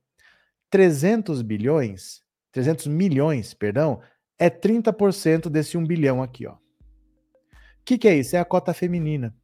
300 0.71 1.43
bilhões, 1.43 2.23
300 2.51 2.87
milhões, 2.87 3.53
perdão, 3.53 4.01
é 4.39 4.49
30% 4.49 5.51
desse 5.51 5.77
1 5.77 5.85
bilhão 5.85 6.23
aqui, 6.23 6.47
ó. 6.47 6.55
O 6.55 6.59
que, 7.85 7.99
que 7.99 8.09
é 8.09 8.17
isso? 8.17 8.37
É 8.37 8.39
a 8.39 8.45
cota 8.47 8.73
feminina. 8.73 9.37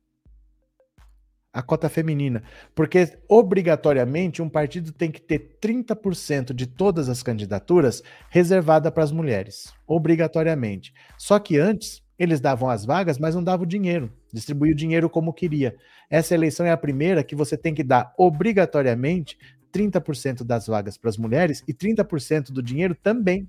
A 1.57 1.63
cota 1.63 1.89
feminina, 1.89 2.43
porque 2.75 3.17
obrigatoriamente 3.27 4.43
um 4.43 4.49
partido 4.49 4.93
tem 4.93 5.11
que 5.11 5.23
ter 5.23 5.57
30% 5.59 6.53
de 6.53 6.67
todas 6.67 7.09
as 7.09 7.23
candidaturas 7.23 8.03
reservada 8.29 8.93
para 8.93 9.03
as 9.03 9.11
mulheres, 9.11 9.73
obrigatoriamente. 9.87 10.93
Só 11.17 11.39
que 11.39 11.57
antes 11.57 12.03
eles 12.19 12.41
davam 12.41 12.69
as 12.69 12.85
vagas, 12.85 13.19
mas 13.19 13.35
não 13.35 13.43
davam 13.43 13.65
o 13.65 13.69
dinheiro, 13.69 14.13
distribuía 14.31 14.75
o 14.75 14.77
dinheiro 14.77 15.09
como 15.09 15.33
queria. 15.33 15.75
Essa 16.11 16.35
eleição 16.35 16.67
é 16.67 16.73
a 16.73 16.77
primeira 16.77 17.25
que 17.25 17.35
você 17.35 17.57
tem 17.57 17.73
que 17.73 17.83
dar 17.83 18.13
obrigatoriamente 18.19 19.39
30% 19.73 20.45
das 20.45 20.67
vagas 20.67 20.99
para 20.99 21.09
as 21.09 21.17
mulheres 21.17 21.65
e 21.67 21.73
30% 21.73 22.53
do 22.53 22.63
dinheiro 22.63 22.95
também. 22.95 23.49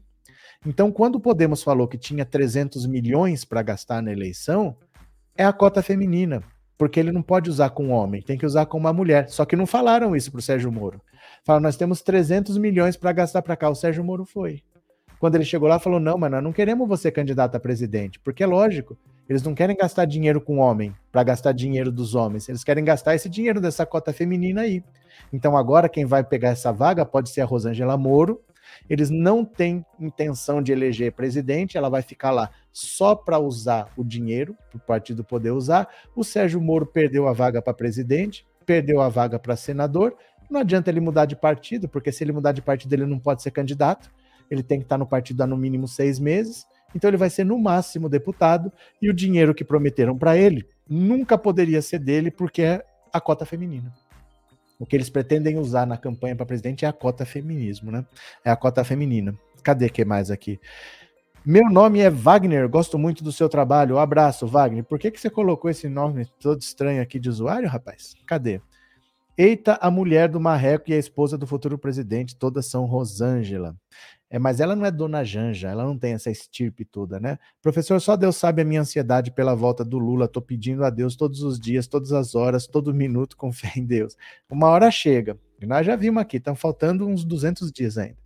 Então, 0.66 0.93
quando 0.93 1.16
o 1.16 1.20
Podemos 1.20 1.62
falou 1.62 1.89
que 1.89 1.97
tinha 1.97 2.24
300 2.24 2.86
milhões 2.86 3.43
para 3.43 3.62
gastar 3.62 4.01
na 4.01 4.14
eleição, 4.14 4.78
é 5.36 5.43
a 5.43 5.51
cota 5.51 5.82
feminina 5.82 6.41
porque 6.78 6.99
ele 6.99 7.11
não 7.11 7.21
pode 7.21 7.49
usar 7.49 7.71
com 7.71 7.88
um 7.88 7.91
homem, 7.91 8.21
tem 8.21 8.38
que 8.38 8.45
usar 8.45 8.65
com 8.65 8.78
uma 8.78 8.93
mulher. 8.93 9.30
Só 9.30 9.45
que 9.45 9.55
não 9.55 9.65
falaram 9.65 10.15
isso 10.15 10.32
para 10.32 10.39
o 10.39 10.41
Sérgio 10.41 10.71
Moro. 10.71 11.01
Falaram, 11.43 11.63
nós 11.63 11.78
temos 11.78 12.01
300 12.01 12.57
milhões 12.57 12.95
para 12.95 13.11
gastar 13.11 13.41
para 13.41 13.55
cá. 13.55 13.69
O 13.69 13.75
Sérgio 13.75 14.03
Moro 14.03 14.25
foi. 14.25 14.61
Quando 15.19 15.36
ele 15.36 15.45
chegou 15.45 15.67
lá, 15.67 15.80
falou: 15.80 15.99
não, 15.99 16.17
mas 16.17 16.32
nós 16.32 16.43
não 16.43 16.53
queremos 16.53 16.88
você 16.88 17.11
candidato 17.11 17.55
a 17.55 17.59
presidente, 17.59 18.19
porque 18.19 18.43
é 18.43 18.47
lógico, 18.47 18.97
eles 19.28 19.41
não 19.43 19.53
querem 19.53 19.75
gastar 19.75 20.05
dinheiro 20.05 20.39
com 20.39 20.57
homem 20.57 20.95
para 21.11 21.23
gastar 21.23 21.51
dinheiro 21.51 21.91
dos 21.91 22.15
homens, 22.15 22.47
eles 22.47 22.63
querem 22.63 22.84
gastar 22.84 23.15
esse 23.15 23.28
dinheiro 23.28 23.59
dessa 23.59 23.86
cota 23.86 24.13
feminina 24.13 24.61
aí. 24.61 24.84
Então 25.34 25.57
agora 25.57 25.89
quem 25.89 26.05
vai 26.05 26.23
pegar 26.23 26.49
essa 26.49 26.71
vaga 26.71 27.05
pode 27.05 27.30
ser 27.30 27.41
a 27.41 27.45
Rosângela 27.45 27.97
Moro, 27.97 28.41
eles 28.89 29.09
não 29.09 29.43
têm 29.43 29.86
intenção 29.99 30.61
de 30.61 30.71
eleger 30.71 31.11
presidente, 31.11 31.78
ela 31.78 31.89
vai 31.89 32.01
ficar 32.01 32.32
lá 32.32 32.49
só 32.71 33.15
para 33.15 33.39
usar 33.39 33.91
o 33.97 34.03
dinheiro, 34.03 34.55
para 34.69 34.78
o 34.78 34.80
partido 34.80 35.23
poder 35.23 35.51
usar. 35.51 35.88
O 36.15 36.23
Sérgio 36.23 36.61
Moro 36.61 36.86
perdeu 36.86 37.28
a 37.28 37.34
vaga 37.34 37.61
para 37.61 37.73
presidente, 37.73 38.45
perdeu 38.65 39.01
a 39.01 39.09
vaga 39.09 39.39
para 39.39 39.55
senador. 39.55 40.15
Não 40.49 40.61
adianta 40.61 40.89
ele 40.89 40.99
mudar 40.99 41.25
de 41.25 41.36
partido, 41.36 41.89
porque 41.89 42.11
se 42.11 42.23
ele 42.23 42.32
mudar 42.32 42.51
de 42.51 42.61
partido, 42.61 42.93
ele 42.93 43.05
não 43.05 43.19
pode 43.19 43.41
ser 43.41 43.51
candidato. 43.51 44.11
Ele 44.49 44.63
tem 44.63 44.80
que 44.80 44.86
estar 44.86 44.97
no 44.97 45.05
partido 45.05 45.41
há 45.41 45.47
no 45.47 45.57
mínimo 45.57 45.88
seis 45.88 46.19
meses. 46.19 46.65
Então 46.95 47.09
ele 47.09 47.17
vai 47.17 47.30
ser 47.30 47.43
no 47.43 47.57
máximo 47.59 48.07
deputado 48.07 48.71
e 49.01 49.09
o 49.09 49.13
dinheiro 49.13 49.53
que 49.53 49.63
prometeram 49.63 50.17
para 50.17 50.38
ele 50.38 50.65
nunca 50.89 51.38
poderia 51.38 51.82
ser 51.82 51.99
dele, 51.99 52.32
porque 52.32 52.61
é 52.61 52.86
a 53.11 53.19
cota 53.19 53.45
feminina. 53.45 53.93
O 54.80 54.86
que 54.86 54.95
eles 54.95 55.09
pretendem 55.09 55.57
usar 55.57 55.86
na 55.86 55.97
campanha 55.97 56.36
para 56.36 56.45
presidente 56.45 56.86
é 56.86 56.88
a 56.88 56.93
cota 56.93 57.25
feminismo, 57.25 57.91
né? 57.91 58.05
É 58.45 58.51
a 58.51 58.55
cota 58.55 58.84
feminina. 58.84 59.34
Cadê 59.63 59.89
que 59.89 60.05
mais 60.05 60.30
aqui? 60.30 60.59
Meu 61.45 61.69
nome 61.69 61.99
é 61.99 62.09
Wagner, 62.09 62.67
gosto 62.67 62.99
muito 62.99 63.23
do 63.23 63.32
seu 63.32 63.47
trabalho. 63.47 63.95
Um 63.95 63.99
abraço, 63.99 64.45
Wagner. 64.45 64.84
Por 64.84 64.99
que, 64.99 65.09
que 65.09 65.19
você 65.19 65.30
colocou 65.30 65.71
esse 65.71 65.88
nome 65.88 66.25
todo 66.39 66.61
estranho 66.61 67.01
aqui 67.01 67.19
de 67.19 67.30
usuário, 67.30 67.69
rapaz? 67.69 68.13
Cadê? 68.25 68.61
Eita, 69.38 69.78
a 69.82 69.89
mulher 69.89 70.30
do 70.30 70.39
Marreco 70.39 70.89
e 70.89 70.93
a 70.93 70.97
esposa 70.97 71.38
do 71.38 71.47
futuro 71.47 71.78
presidente, 71.78 72.36
todas 72.36 72.65
são 72.65 72.86
Rosângela. 72.86 73.75
É, 74.30 74.38
mas 74.38 74.59
ela 74.59 74.75
não 74.75 74.86
é 74.86 74.91
dona 74.91 75.23
Janja, 75.23 75.69
ela 75.69 75.86
não 75.86 75.97
tem 75.97 76.13
essa 76.13 76.30
estirpe 76.30 76.84
toda, 76.84 77.17
né? 77.17 77.39
Professor, 77.61 77.99
só 78.01 78.17
Deus 78.17 78.36
sabe 78.36 78.61
a 78.61 78.65
minha 78.65 78.82
ansiedade 78.82 79.32
pela 79.32 79.55
volta 79.55 79.86
do 79.86 79.97
Lula. 79.97 80.28
Tô 80.28 80.41
pedindo 80.41 80.84
a 80.84 80.89
Deus 80.89 81.15
todos 81.15 81.41
os 81.43 81.57
dias, 81.57 81.88
todas 81.88 82.11
as 82.11 82.36
horas, 82.36 82.67
todo 82.67 82.93
minuto, 82.93 83.38
com 83.38 83.51
fé 83.53 83.71
em 83.78 83.86
Deus. 83.86 84.17
Uma 84.49 84.67
hora 84.67 84.91
chega. 84.91 85.38
Nós 85.65 85.86
já 85.86 85.95
vimos 85.95 86.21
aqui, 86.21 86.38
estão 86.38 86.55
faltando 86.55 87.07
uns 87.07 87.23
200 87.23 87.71
dias 87.71 87.97
ainda. 87.97 88.17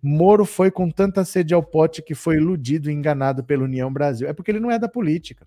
Moro 0.00 0.44
foi 0.44 0.70
com 0.70 0.88
tanta 0.90 1.24
sede 1.24 1.52
ao 1.52 1.62
pote 1.62 2.02
que 2.02 2.14
foi 2.14 2.36
iludido 2.36 2.88
e 2.88 2.94
enganado 2.94 3.42
pela 3.42 3.64
União 3.64 3.92
Brasil. 3.92 4.28
É 4.28 4.32
porque 4.32 4.50
ele 4.50 4.60
não 4.60 4.70
é 4.70 4.78
da 4.78 4.88
política. 4.88 5.46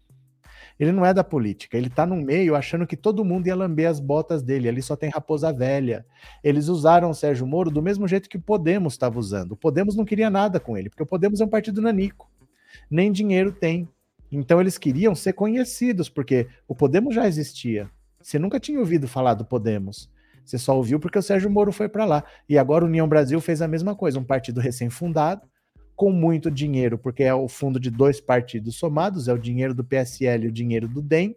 Ele 0.82 0.92
não 0.92 1.06
é 1.06 1.14
da 1.14 1.24
política, 1.24 1.78
ele 1.78 1.92
tá 1.92 2.08
no 2.08 2.16
meio 2.16 2.56
achando 2.56 2.88
que 2.88 2.98
todo 2.98 3.24
mundo 3.24 3.46
ia 3.46 3.56
lamber 3.56 3.88
as 3.88 4.00
botas 4.00 4.42
dele, 4.42 4.68
ali 4.68 4.82
só 4.82 4.96
tem 4.96 5.12
raposa 5.12 5.54
velha. 5.54 6.04
Eles 6.44 6.70
usaram 6.70 7.12
o 7.12 7.14
Sérgio 7.14 7.46
Moro 7.46 7.70
do 7.70 7.84
mesmo 7.84 8.08
jeito 8.08 8.28
que 8.28 8.38
o 8.38 8.42
Podemos 8.42 8.94
estava 8.94 9.20
usando. 9.20 9.52
O 9.52 9.56
Podemos 9.56 9.96
não 9.96 10.04
queria 10.04 10.28
nada 10.28 10.60
com 10.60 10.76
ele, 10.76 10.90
porque 10.90 11.04
o 11.04 11.06
Podemos 11.06 11.40
é 11.40 11.46
um 11.46 11.50
partido 11.50 11.84
nanico. 11.84 12.28
Nem 12.90 13.12
dinheiro 13.12 13.52
tem. 13.52 13.88
Então 14.32 14.60
eles 14.60 14.80
queriam 14.80 15.14
ser 15.14 15.34
conhecidos, 15.34 16.10
porque 16.10 16.48
o 16.68 16.74
Podemos 16.74 17.14
já 17.14 17.28
existia. 17.28 17.88
Você 18.20 18.40
nunca 18.40 18.60
tinha 18.60 18.80
ouvido 18.80 19.08
falar 19.08 19.36
do 19.36 19.46
Podemos. 19.46 20.10
Você 20.44 20.58
só 20.58 20.76
ouviu 20.76 21.00
porque 21.00 21.20
o 21.20 21.22
Sérgio 21.22 21.52
Moro 21.52 21.72
foi 21.72 21.90
para 21.90 22.06
lá. 22.06 22.24
E 22.50 22.58
agora 22.58 22.84
a 22.84 22.88
União 22.88 23.08
Brasil 23.08 23.40
fez 23.40 23.62
a 23.62 23.68
mesma 23.68 23.94
coisa, 23.94 24.18
um 24.18 24.24
partido 24.24 24.60
recém-fundado, 24.60 25.44
com 26.02 26.12
muito 26.12 26.50
dinheiro, 26.50 26.98
porque 26.98 27.22
é 27.22 27.32
o 27.32 27.48
fundo 27.48 27.80
de 27.80 27.92
dois 27.92 28.20
partidos 28.20 28.76
somados, 28.76 29.28
é 29.28 29.34
o 29.34 29.38
dinheiro 29.38 29.72
do 29.72 29.84
PSL 29.84 30.46
e 30.46 30.48
o 30.48 30.52
dinheiro 30.52 30.88
do 30.88 31.00
DEM, 31.00 31.36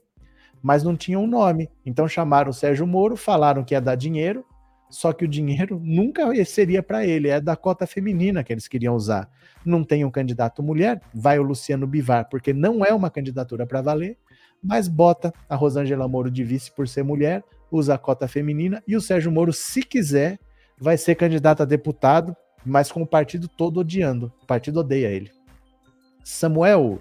mas 0.62 0.83
não 0.83 0.97
tinha 0.97 1.19
um 1.19 1.27
nome. 1.27 1.69
Então 1.85 2.09
chamaram 2.09 2.49
o 2.49 2.55
Sérgio 2.55 2.87
Moro, 2.87 3.15
falaram 3.15 3.62
que 3.62 3.75
ia 3.75 3.81
dar 3.83 3.95
dinheiro, 3.95 4.43
só 4.89 5.12
que 5.12 5.23
o 5.23 5.29
dinheiro 5.29 5.79
nunca 5.85 6.33
seria 6.47 6.83
para 6.83 7.05
ele, 7.05 7.29
é 7.29 7.43
da 7.43 7.55
cota 7.55 7.87
feminina 7.87 8.43
que 8.43 8.55
eles 8.55 8.67
queriam 8.67 8.97
usar. 8.97 9.29
Não 9.67 9.85
tem 9.85 10.03
um 10.03 10.11
candidato 10.11 10.62
mulher, 10.62 10.99
vai 11.15 11.39
o 11.39 11.43
Luciano 11.43 11.87
Bivar, 11.87 12.31
porque 12.31 12.55
não 12.55 12.83
é 12.83 12.95
uma 12.95 13.11
candidatura 13.11 13.67
para 13.67 13.83
valer, 13.83 14.17
mas 14.62 14.89
bota 14.89 15.31
a 15.47 15.55
Rosângela 15.55 16.09
Moro 16.09 16.31
de 16.31 16.43
vice 16.43 16.73
por 16.75 16.89
ser 16.89 17.05
mulher, 17.05 17.45
usa 17.71 17.97
a 17.97 17.99
cota 17.99 18.27
feminina, 18.27 18.83
e 18.89 18.97
o 18.97 19.01
Sérgio 19.03 19.31
Moro, 19.31 19.53
se 19.53 19.83
quiser, 19.83 20.39
vai 20.79 20.97
ser 20.97 21.17
candidato 21.17 21.62
a 21.62 21.67
deputado, 21.67 22.35
mas 22.65 22.91
com 22.91 23.03
o 23.03 23.07
partido 23.07 23.49
todo 23.49 23.81
odiando. 23.81 24.33
O 24.43 24.47
partido 24.47 24.81
odeia 24.81 25.09
ele. 25.09 25.31
Samuel, 26.23 27.01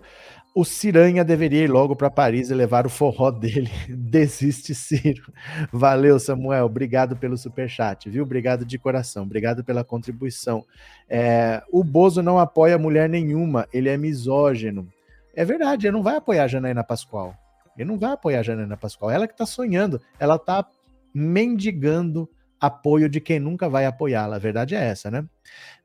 o 0.56 0.64
Ciranha 0.64 1.24
deveria 1.24 1.64
ir 1.64 1.68
logo 1.70 1.96
para 1.96 2.12
Paris 2.12 2.50
e 2.50 2.54
levar 2.54 2.86
o 2.86 2.90
forró 2.90 3.32
dele. 3.32 3.72
Desiste, 3.90 4.76
Ciro. 4.76 5.34
Valeu, 5.72 6.20
Samuel. 6.20 6.66
Obrigado 6.66 7.16
pelo 7.16 7.38
super 7.38 7.68
chat, 7.68 8.08
viu? 8.10 8.24
Obrigado 8.24 8.64
de 8.64 8.78
coração. 8.78 9.24
Obrigado 9.24 9.64
pela 9.64 9.84
contribuição. 9.84 10.64
É, 11.10 11.64
o 11.72 11.84
Bozo 11.84 12.22
não 12.22 12.38
apoia 12.38 12.78
mulher 12.78 13.10
nenhuma. 13.10 13.68
Ele 13.74 13.90
é 13.90 13.98
misógino. 13.98 14.88
É 15.36 15.44
verdade. 15.44 15.88
Ele 15.88 15.96
não 15.96 16.04
vai 16.04 16.18
apoiar 16.18 16.44
a 16.44 16.48
Janaína 16.48 16.84
Pascoal. 16.84 17.34
Ele 17.76 17.90
não 17.90 17.98
vai 17.98 18.12
apoiar 18.12 18.42
a 18.42 18.44
Janaína 18.44 18.78
Pascoal. 18.78 19.10
Ela 19.10 19.28
que 19.28 19.34
está 19.34 19.48
sonhando. 19.48 20.00
Ela 20.20 20.36
está 20.36 20.68
mendigando 21.14 22.30
apoio 22.64 23.10
de 23.10 23.20
quem 23.20 23.42
nunca 23.42 23.68
vai 23.68 23.86
apoiá-la. 23.86 24.38
A 24.38 24.40
verdade 24.40 24.74
é 24.74 24.82
essa, 24.82 25.12
né? 25.12 25.26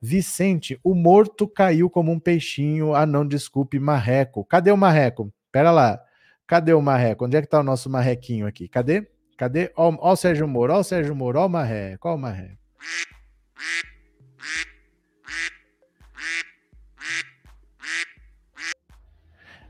Vicente, 0.00 0.78
o 0.84 0.94
morto 0.94 1.48
caiu 1.48 1.90
como 1.90 2.12
um 2.12 2.20
peixinho. 2.20 2.94
Ah, 2.94 3.04
não, 3.04 3.26
desculpe, 3.26 3.80
marreco. 3.80 4.44
Cadê 4.44 4.70
o 4.70 4.76
marreco? 4.76 5.32
Pera 5.50 5.72
lá. 5.72 6.00
Cadê 6.46 6.72
o 6.72 6.80
marreco? 6.80 7.24
Onde 7.24 7.36
é 7.36 7.42
que 7.42 7.48
tá 7.48 7.58
o 7.58 7.64
nosso 7.64 7.90
marrequinho 7.90 8.46
aqui? 8.46 8.68
Cadê? 8.68 9.10
Cadê? 9.36 9.72
Ó, 9.76 9.92
ó 9.98 10.12
o 10.12 10.16
Sérgio 10.16 10.46
Moro, 10.46 10.72
ó 10.72 10.78
o 10.78 10.84
Sérgio 10.84 11.16
Moro, 11.16 11.40
ó 11.40 11.46
o 11.46 11.48
marreco, 11.48 12.08
ó 12.08 12.14
o 12.14 12.18
marreco. 12.18 12.58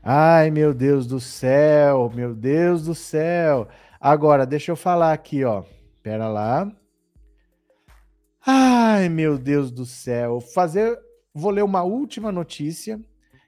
Ai, 0.03 0.51
meu 0.51 0.75
Deus 0.75 1.07
do 1.07 1.19
céu, 1.19 2.11
meu 2.13 2.35
Deus 2.35 2.85
do 2.85 2.93
céu. 2.93 3.67
Agora, 3.99 4.45
deixa 4.45 4.71
eu 4.71 4.75
falar 4.75 5.11
aqui, 5.11 5.43
ó. 5.43 5.63
Pera 6.03 6.27
lá. 6.29 6.71
Ai, 8.51 9.09
meu 9.09 9.37
Deus 9.37 9.69
do 9.69 9.85
céu. 9.85 10.41
Fazer, 10.41 10.97
vou 11.31 11.51
ler 11.51 11.63
uma 11.63 11.83
última 11.83 12.31
notícia 12.31 12.99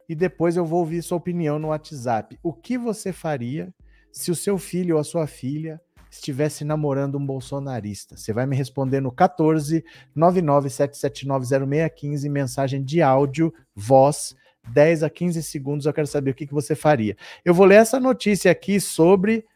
e 0.08 0.14
depois 0.14 0.56
eu 0.56 0.64
vou 0.64 0.82
ouvir 0.82 1.02
sua 1.02 1.18
opinião 1.18 1.58
no 1.58 1.70
WhatsApp. 1.70 2.38
O 2.44 2.54
que 2.54 2.78
você 2.78 3.12
faria 3.12 3.74
se 4.12 4.30
o 4.30 4.36
seu 4.36 4.60
filho 4.60 4.94
ou 4.94 5.02
a 5.02 5.04
sua 5.04 5.26
filha 5.26 5.82
estivesse 6.12 6.64
namorando 6.64 7.18
um 7.18 7.26
bolsonarista? 7.26 8.16
Você 8.16 8.32
vai 8.32 8.46
me 8.46 8.56
responder 8.56 9.02
no 9.02 9.12
14 9.12 9.84
997790615, 10.16 12.30
mensagem 12.30 12.84
de 12.84 13.02
áudio, 13.02 13.52
voz, 13.74 14.36
10 14.68 15.02
a 15.02 15.10
15 15.10 15.42
segundos. 15.42 15.88
Eu 15.88 15.94
quero 15.94 16.06
saber 16.06 16.30
o 16.30 16.36
que, 16.36 16.46
que 16.46 16.54
você 16.54 16.76
faria. 16.76 17.18
Eu 17.44 17.56
vou 17.56 17.66
ler 17.66 17.78
essa 17.78 18.00
notícia 18.00 18.52
aqui 18.52 18.80
sobre 18.80 19.48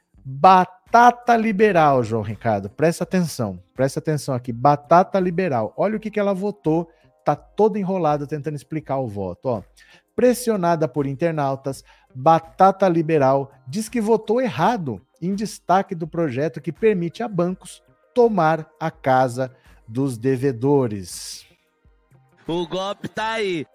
batata 0.96 1.36
liberal, 1.36 2.02
João 2.06 2.22
Ricardo. 2.22 2.70
Presta 2.70 3.04
atenção, 3.04 3.62
presta 3.74 4.00
atenção 4.00 4.34
aqui. 4.34 4.54
Batata 4.54 5.20
liberal. 5.20 5.74
Olha 5.76 5.98
o 5.98 6.00
que, 6.00 6.10
que 6.10 6.18
ela 6.18 6.34
votou. 6.34 6.90
Tá 7.26 7.36
toda 7.36 7.78
enrolada 7.78 8.26
tentando 8.26 8.56
explicar 8.56 9.00
o 9.00 9.08
voto. 9.08 9.48
Ó. 9.48 9.64
Pressionada 10.16 10.88
por 10.88 11.06
internautas, 11.06 11.84
Batata 12.14 12.88
Liberal 12.88 13.52
diz 13.68 13.90
que 13.90 14.00
votou 14.00 14.40
errado 14.40 15.06
em 15.22 15.36
destaque 15.36 15.94
do 15.94 16.08
projeto 16.08 16.62
que 16.62 16.72
permite 16.72 17.22
a 17.22 17.28
bancos 17.28 17.84
tomar 18.14 18.70
a 18.80 18.90
casa 18.90 19.54
dos 19.86 20.18
devedores. 20.18 21.46
O 22.48 22.66
golpe 22.66 23.10
tá 23.10 23.32
aí. 23.32 23.66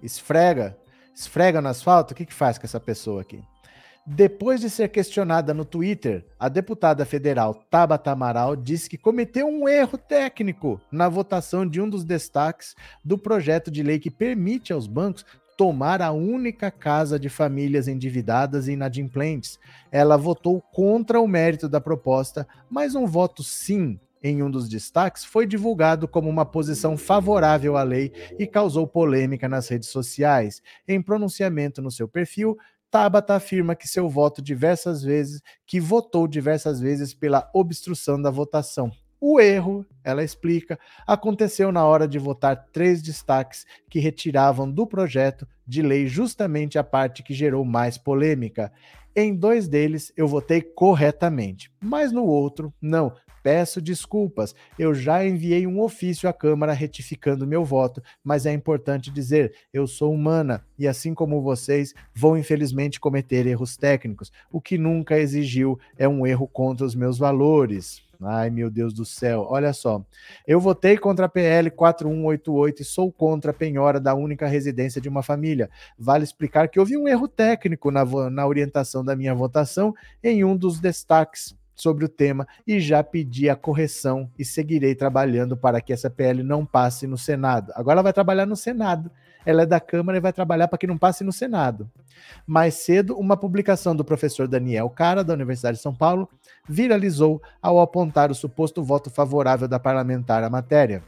Esfrega, 0.00 0.78
esfrega 1.12 1.60
no 1.60 1.70
asfalto. 1.70 2.12
O 2.12 2.16
que, 2.16 2.24
que 2.24 2.34
faz 2.34 2.56
com 2.56 2.66
essa 2.66 2.78
pessoa 2.78 3.22
aqui? 3.22 3.42
Depois 4.06 4.60
de 4.60 4.68
ser 4.68 4.90
questionada 4.90 5.54
no 5.54 5.64
Twitter, 5.64 6.26
a 6.38 6.50
deputada 6.50 7.06
federal 7.06 7.54
Tabata 7.54 8.10
Amaral 8.10 8.54
disse 8.54 8.88
que 8.90 8.98
cometeu 8.98 9.46
um 9.46 9.66
erro 9.66 9.96
técnico 9.96 10.78
na 10.92 11.08
votação 11.08 11.66
de 11.66 11.80
um 11.80 11.88
dos 11.88 12.04
destaques 12.04 12.74
do 13.02 13.16
projeto 13.16 13.70
de 13.70 13.82
lei 13.82 13.98
que 13.98 14.10
permite 14.10 14.74
aos 14.74 14.86
bancos 14.86 15.24
tomar 15.56 16.02
a 16.02 16.12
única 16.12 16.70
casa 16.70 17.18
de 17.18 17.30
famílias 17.30 17.88
endividadas 17.88 18.68
e 18.68 18.72
inadimplentes. 18.72 19.58
Ela 19.90 20.18
votou 20.18 20.60
contra 20.60 21.18
o 21.18 21.26
mérito 21.26 21.66
da 21.66 21.80
proposta, 21.80 22.46
mas 22.68 22.94
um 22.94 23.06
voto 23.06 23.42
sim 23.42 23.98
em 24.24 24.42
um 24.42 24.50
dos 24.50 24.70
destaques 24.70 25.22
foi 25.22 25.46
divulgado 25.46 26.08
como 26.08 26.30
uma 26.30 26.46
posição 26.46 26.96
favorável 26.96 27.76
à 27.76 27.82
lei 27.82 28.10
e 28.38 28.46
causou 28.46 28.86
polêmica 28.86 29.46
nas 29.48 29.68
redes 29.68 29.90
sociais. 29.90 30.62
Em 30.88 31.00
pronunciamento 31.00 31.82
no 31.82 31.90
seu 31.90 32.08
perfil, 32.08 32.56
Tabata 32.94 33.34
afirma 33.34 33.74
que 33.74 33.88
seu 33.88 34.08
voto 34.08 34.40
diversas 34.40 35.02
vezes, 35.02 35.42
que 35.66 35.80
votou 35.80 36.28
diversas 36.28 36.78
vezes 36.78 37.12
pela 37.12 37.50
obstrução 37.52 38.22
da 38.22 38.30
votação. 38.30 38.88
O 39.20 39.40
erro, 39.40 39.84
ela 40.04 40.22
explica, 40.22 40.78
aconteceu 41.04 41.72
na 41.72 41.84
hora 41.84 42.06
de 42.06 42.20
votar 42.20 42.68
três 42.72 43.02
destaques 43.02 43.66
que 43.90 43.98
retiravam 43.98 44.70
do 44.70 44.86
projeto 44.86 45.44
de 45.66 45.82
lei 45.82 46.06
justamente 46.06 46.78
a 46.78 46.84
parte 46.84 47.24
que 47.24 47.34
gerou 47.34 47.64
mais 47.64 47.98
polêmica. 47.98 48.72
Em 49.16 49.34
dois 49.34 49.66
deles 49.66 50.12
eu 50.16 50.28
votei 50.28 50.62
corretamente, 50.62 51.72
mas 51.82 52.12
no 52.12 52.24
outro, 52.24 52.72
não. 52.80 53.12
Peço 53.44 53.78
desculpas, 53.78 54.54
eu 54.78 54.94
já 54.94 55.22
enviei 55.22 55.66
um 55.66 55.82
ofício 55.82 56.26
à 56.26 56.32
Câmara 56.32 56.72
retificando 56.72 57.46
meu 57.46 57.62
voto, 57.62 58.02
mas 58.24 58.46
é 58.46 58.52
importante 58.54 59.10
dizer: 59.10 59.52
eu 59.70 59.86
sou 59.86 60.14
humana 60.14 60.64
e, 60.78 60.88
assim 60.88 61.12
como 61.12 61.42
vocês, 61.42 61.92
vou 62.14 62.38
infelizmente 62.38 62.98
cometer 62.98 63.46
erros 63.46 63.76
técnicos. 63.76 64.32
O 64.50 64.62
que 64.62 64.78
nunca 64.78 65.18
exigiu 65.18 65.78
é 65.98 66.08
um 66.08 66.26
erro 66.26 66.48
contra 66.48 66.86
os 66.86 66.94
meus 66.94 67.18
valores. 67.18 68.02
Ai, 68.22 68.48
meu 68.48 68.70
Deus 68.70 68.94
do 68.94 69.04
céu. 69.04 69.46
Olha 69.50 69.74
só. 69.74 70.02
Eu 70.46 70.58
votei 70.58 70.96
contra 70.96 71.26
a 71.26 71.28
PL 71.28 71.70
4188 71.70 72.80
e 72.80 72.84
sou 72.84 73.12
contra 73.12 73.50
a 73.50 73.54
penhora 73.54 74.00
da 74.00 74.14
única 74.14 74.46
residência 74.46 75.02
de 75.02 75.08
uma 75.10 75.22
família. 75.22 75.68
Vale 75.98 76.24
explicar 76.24 76.68
que 76.68 76.80
houve 76.80 76.96
um 76.96 77.06
erro 77.06 77.28
técnico 77.28 77.90
na, 77.90 78.06
na 78.30 78.46
orientação 78.46 79.04
da 79.04 79.14
minha 79.14 79.34
votação 79.34 79.94
em 80.22 80.42
um 80.44 80.56
dos 80.56 80.80
destaques 80.80 81.54
sobre 81.74 82.04
o 82.04 82.08
tema 82.08 82.46
e 82.66 82.80
já 82.80 83.02
pedi 83.02 83.48
a 83.48 83.56
correção 83.56 84.30
e 84.38 84.44
seguirei 84.44 84.94
trabalhando 84.94 85.56
para 85.56 85.80
que 85.80 85.92
essa 85.92 86.08
PL 86.08 86.42
não 86.42 86.64
passe 86.64 87.06
no 87.06 87.18
Senado. 87.18 87.72
Agora 87.74 87.94
ela 87.96 88.02
vai 88.02 88.12
trabalhar 88.12 88.46
no 88.46 88.56
Senado. 88.56 89.10
Ela 89.46 89.62
é 89.62 89.66
da 89.66 89.78
Câmara 89.78 90.16
e 90.16 90.20
vai 90.20 90.32
trabalhar 90.32 90.68
para 90.68 90.78
que 90.78 90.86
não 90.86 90.96
passe 90.96 91.22
no 91.22 91.32
Senado. 91.32 91.90
Mais 92.46 92.74
cedo, 92.74 93.16
uma 93.18 93.36
publicação 93.36 93.94
do 93.94 94.04
professor 94.04 94.48
Daniel 94.48 94.88
Cara, 94.88 95.22
da 95.22 95.34
Universidade 95.34 95.76
de 95.76 95.82
São 95.82 95.94
Paulo, 95.94 96.28
viralizou 96.66 97.42
ao 97.60 97.80
apontar 97.80 98.30
o 98.30 98.34
suposto 98.34 98.82
voto 98.82 99.10
favorável 99.10 99.68
da 99.68 99.78
parlamentar 99.78 100.42
à 100.42 100.48
matéria. 100.48 101.02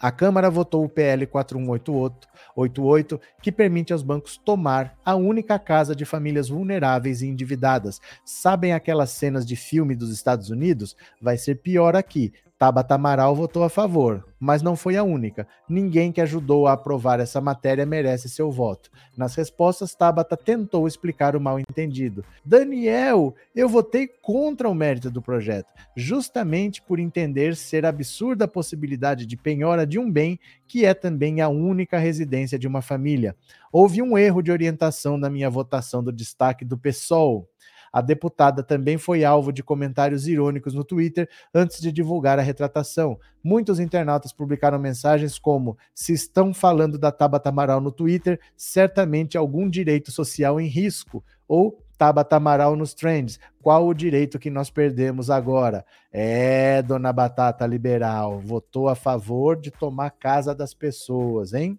A 0.00 0.10
Câmara 0.10 0.48
votou 0.48 0.82
o 0.82 0.88
PL 0.88 1.26
4188, 1.26 3.20
que 3.42 3.52
permite 3.52 3.92
aos 3.92 4.02
bancos 4.02 4.38
tomar 4.38 4.98
a 5.04 5.14
única 5.14 5.58
casa 5.58 5.94
de 5.94 6.06
famílias 6.06 6.48
vulneráveis 6.48 7.20
e 7.20 7.26
endividadas. 7.26 8.00
Sabem 8.24 8.72
aquelas 8.72 9.10
cenas 9.10 9.44
de 9.44 9.56
filme 9.56 9.94
dos 9.94 10.10
Estados 10.10 10.48
Unidos? 10.48 10.96
Vai 11.20 11.36
ser 11.36 11.56
pior 11.56 11.94
aqui. 11.94 12.32
Tabata 12.60 12.94
Amaral 12.94 13.34
votou 13.34 13.64
a 13.64 13.70
favor, 13.70 14.22
mas 14.38 14.60
não 14.60 14.76
foi 14.76 14.94
a 14.94 15.02
única. 15.02 15.48
Ninguém 15.66 16.12
que 16.12 16.20
ajudou 16.20 16.66
a 16.66 16.74
aprovar 16.74 17.18
essa 17.18 17.40
matéria 17.40 17.86
merece 17.86 18.28
seu 18.28 18.50
voto. 18.50 18.90
Nas 19.16 19.34
respostas, 19.34 19.94
Tabata 19.94 20.36
tentou 20.36 20.86
explicar 20.86 21.34
o 21.34 21.40
mal 21.40 21.58
entendido. 21.58 22.22
Daniel, 22.44 23.34
eu 23.56 23.66
votei 23.66 24.06
contra 24.06 24.68
o 24.68 24.74
mérito 24.74 25.10
do 25.10 25.22
projeto, 25.22 25.68
justamente 25.96 26.82
por 26.82 26.98
entender 26.98 27.56
ser 27.56 27.86
absurda 27.86 28.44
a 28.44 28.48
possibilidade 28.48 29.24
de 29.24 29.38
penhora 29.38 29.86
de 29.86 29.98
um 29.98 30.12
bem 30.12 30.38
que 30.68 30.84
é 30.84 30.92
também 30.92 31.40
a 31.40 31.48
única 31.48 31.96
residência 31.96 32.58
de 32.58 32.68
uma 32.68 32.82
família. 32.82 33.34
Houve 33.72 34.02
um 34.02 34.18
erro 34.18 34.42
de 34.42 34.52
orientação 34.52 35.16
na 35.16 35.30
minha 35.30 35.48
votação 35.48 36.04
do 36.04 36.12
destaque 36.12 36.66
do 36.66 36.76
PSOL. 36.76 37.48
A 37.92 38.00
deputada 38.00 38.62
também 38.62 38.98
foi 38.98 39.24
alvo 39.24 39.52
de 39.52 39.62
comentários 39.62 40.28
irônicos 40.28 40.74
no 40.74 40.84
Twitter 40.84 41.28
antes 41.52 41.80
de 41.80 41.90
divulgar 41.90 42.38
a 42.38 42.42
retratação. 42.42 43.18
Muitos 43.42 43.80
internautas 43.80 44.32
publicaram 44.32 44.78
mensagens 44.78 45.38
como: 45.38 45.76
se 45.94 46.12
estão 46.12 46.54
falando 46.54 46.98
da 46.98 47.10
Tabata 47.10 47.48
Amaral 47.48 47.80
no 47.80 47.90
Twitter, 47.90 48.38
certamente 48.56 49.36
algum 49.36 49.68
direito 49.68 50.12
social 50.12 50.60
em 50.60 50.66
risco. 50.66 51.24
Ou 51.48 51.82
Tabata 52.00 52.36
Amaral 52.36 52.76
nos 52.76 52.94
trends. 52.94 53.38
Qual 53.60 53.86
o 53.86 53.92
direito 53.92 54.38
que 54.38 54.48
nós 54.48 54.70
perdemos 54.70 55.28
agora? 55.28 55.84
É, 56.10 56.80
dona 56.80 57.12
Batata 57.12 57.66
Liberal, 57.66 58.40
votou 58.40 58.88
a 58.88 58.94
favor 58.94 59.60
de 59.60 59.70
tomar 59.70 60.10
casa 60.10 60.54
das 60.54 60.72
pessoas, 60.72 61.52
hein? 61.52 61.78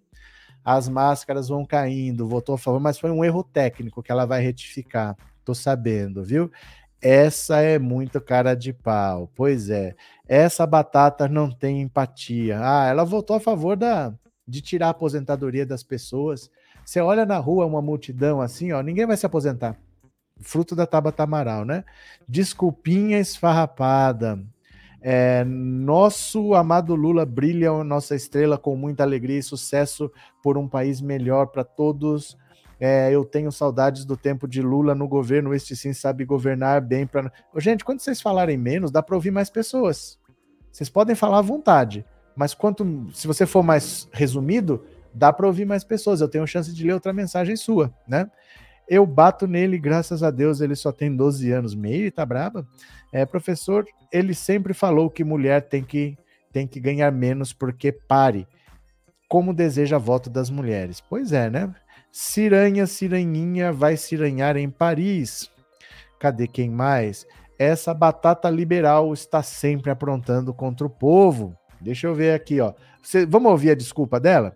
As 0.63 0.87
máscaras 0.87 1.47
vão 1.47 1.65
caindo, 1.65 2.27
votou 2.27 2.53
a 2.53 2.57
favor, 2.57 2.79
mas 2.79 2.99
foi 2.99 3.09
um 3.09 3.25
erro 3.25 3.43
técnico 3.43 4.03
que 4.03 4.11
ela 4.11 4.25
vai 4.25 4.43
retificar. 4.43 5.17
Tô 5.51 5.55
sabendo, 5.55 6.23
viu? 6.23 6.49
Essa 7.01 7.59
é 7.59 7.77
muito 7.77 8.21
cara 8.21 8.55
de 8.55 8.71
pau. 8.71 9.29
Pois 9.35 9.69
é. 9.69 9.95
Essa 10.25 10.65
batata 10.65 11.27
não 11.27 11.51
tem 11.51 11.81
empatia. 11.81 12.57
Ah, 12.63 12.85
ela 12.85 13.03
votou 13.03 13.35
a 13.35 13.39
favor 13.39 13.75
da, 13.75 14.13
de 14.47 14.61
tirar 14.61 14.87
a 14.87 14.91
aposentadoria 14.91 15.65
das 15.65 15.83
pessoas. 15.83 16.49
Você 16.85 17.01
olha 17.01 17.25
na 17.25 17.37
rua 17.37 17.65
uma 17.65 17.81
multidão 17.81 18.39
assim, 18.39 18.71
ó, 18.71 18.81
ninguém 18.81 19.05
vai 19.05 19.17
se 19.17 19.25
aposentar. 19.25 19.75
Fruto 20.39 20.73
da 20.73 20.87
Tabata 20.87 21.23
Amaral, 21.23 21.65
né? 21.65 21.83
Desculpinha 22.25 23.19
esfarrapada. 23.19 24.41
É, 25.01 25.43
nosso 25.43 26.53
amado 26.53 26.95
Lula 26.95 27.25
brilha 27.25 27.83
nossa 27.83 28.15
estrela 28.15 28.57
com 28.57 28.77
muita 28.77 29.03
alegria 29.03 29.39
e 29.39 29.43
sucesso 29.43 30.09
por 30.41 30.57
um 30.57 30.69
país 30.69 31.01
melhor 31.01 31.47
para 31.47 31.65
todos 31.65 32.37
é, 32.83 33.11
eu 33.11 33.23
tenho 33.23 33.51
saudades 33.51 34.03
do 34.03 34.17
tempo 34.17 34.47
de 34.47 34.59
Lula 34.59 34.95
no 34.95 35.07
governo. 35.07 35.53
Este 35.53 35.75
sim 35.75 35.93
sabe 35.93 36.25
governar 36.25 36.81
bem. 36.81 37.05
Pra... 37.05 37.31
Gente, 37.57 37.85
quando 37.85 37.99
vocês 37.99 38.19
falarem 38.19 38.57
menos, 38.57 38.89
dá 38.89 39.03
para 39.03 39.13
ouvir 39.15 39.29
mais 39.29 39.51
pessoas. 39.51 40.17
Vocês 40.71 40.89
podem 40.89 41.15
falar 41.15 41.37
à 41.37 41.43
vontade, 41.43 42.03
mas 42.35 42.55
quanto, 42.55 43.07
se 43.13 43.27
você 43.27 43.45
for 43.45 43.61
mais 43.61 44.09
resumido, 44.11 44.83
dá 45.13 45.31
para 45.31 45.45
ouvir 45.45 45.63
mais 45.63 45.83
pessoas. 45.83 46.21
Eu 46.21 46.27
tenho 46.27 46.47
chance 46.47 46.73
de 46.73 46.83
ler 46.83 46.93
outra 46.93 47.13
mensagem 47.13 47.55
sua, 47.55 47.93
né? 48.07 48.27
Eu 48.87 49.05
bato 49.05 49.45
nele, 49.45 49.77
graças 49.77 50.23
a 50.23 50.31
Deus, 50.31 50.59
ele 50.59 50.75
só 50.75 50.91
tem 50.91 51.15
12 51.15 51.51
anos. 51.51 51.75
Meio, 51.75 52.11
tá 52.11 52.25
braba? 52.25 52.67
É, 53.13 53.27
professor, 53.27 53.85
ele 54.11 54.33
sempre 54.33 54.73
falou 54.73 55.07
que 55.07 55.23
mulher 55.23 55.61
tem 55.61 55.83
que, 55.83 56.17
tem 56.51 56.65
que 56.65 56.79
ganhar 56.79 57.11
menos 57.11 57.53
porque 57.53 57.91
pare. 57.91 58.47
Como 59.29 59.53
deseja 59.53 59.99
voto 59.99 60.31
das 60.31 60.49
mulheres. 60.49 60.99
Pois 60.99 61.31
é, 61.31 61.47
né? 61.47 61.71
Ciranha, 62.11 62.85
Ciranhinha 62.85 63.71
vai 63.71 63.95
ciranhar 63.95 64.57
em 64.57 64.69
Paris. 64.69 65.49
Cadê 66.19 66.47
quem 66.47 66.69
mais? 66.69 67.25
Essa 67.57 67.93
batata 67.93 68.49
liberal 68.49 69.13
está 69.13 69.41
sempre 69.41 69.89
aprontando 69.89 70.53
contra 70.53 70.85
o 70.85 70.89
povo. 70.89 71.55
Deixa 71.79 72.07
eu 72.07 72.13
ver 72.13 72.33
aqui, 72.33 72.59
ó. 72.59 72.73
Você, 73.01 73.25
vamos 73.25 73.51
ouvir 73.51 73.71
a 73.71 73.75
desculpa 73.75 74.19
dela? 74.19 74.55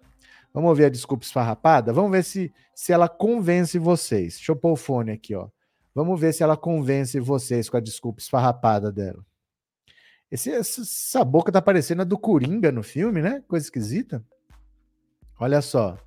Vamos 0.53 0.69
ouvir 0.69 0.85
a 0.85 0.89
desculpa 0.89 1.25
esfarrapada? 1.25 1.91
Vamos 1.91 2.11
ver 2.11 2.23
se, 2.23 2.53
se 2.73 2.93
ela 2.93 3.09
convence 3.09 3.77
vocês. 3.79 4.35
Deixa 4.35 4.51
eu 4.51 4.55
pôr 4.55 4.73
o 4.73 4.75
fone 4.75 5.11
aqui, 5.11 5.33
ó. 5.35 5.47
Vamos 5.93 6.19
ver 6.19 6.33
se 6.33 6.43
ela 6.43 6.57
convence 6.57 7.19
vocês 7.19 7.69
com 7.69 7.77
a 7.77 7.81
desculpa 7.81 8.19
esfarrapada 8.19 8.91
dela. 8.91 9.25
Esse, 10.29 10.51
essa 10.51 11.23
boca 11.23 11.51
tá 11.51 11.61
parecendo 11.61 12.01
a 12.01 12.05
do 12.05 12.17
Coringa 12.17 12.71
no 12.71 12.83
filme, 12.83 13.21
né? 13.21 13.43
Coisa 13.47 13.65
esquisita. 13.65 14.23
Olha 15.39 15.61
só. 15.61 15.97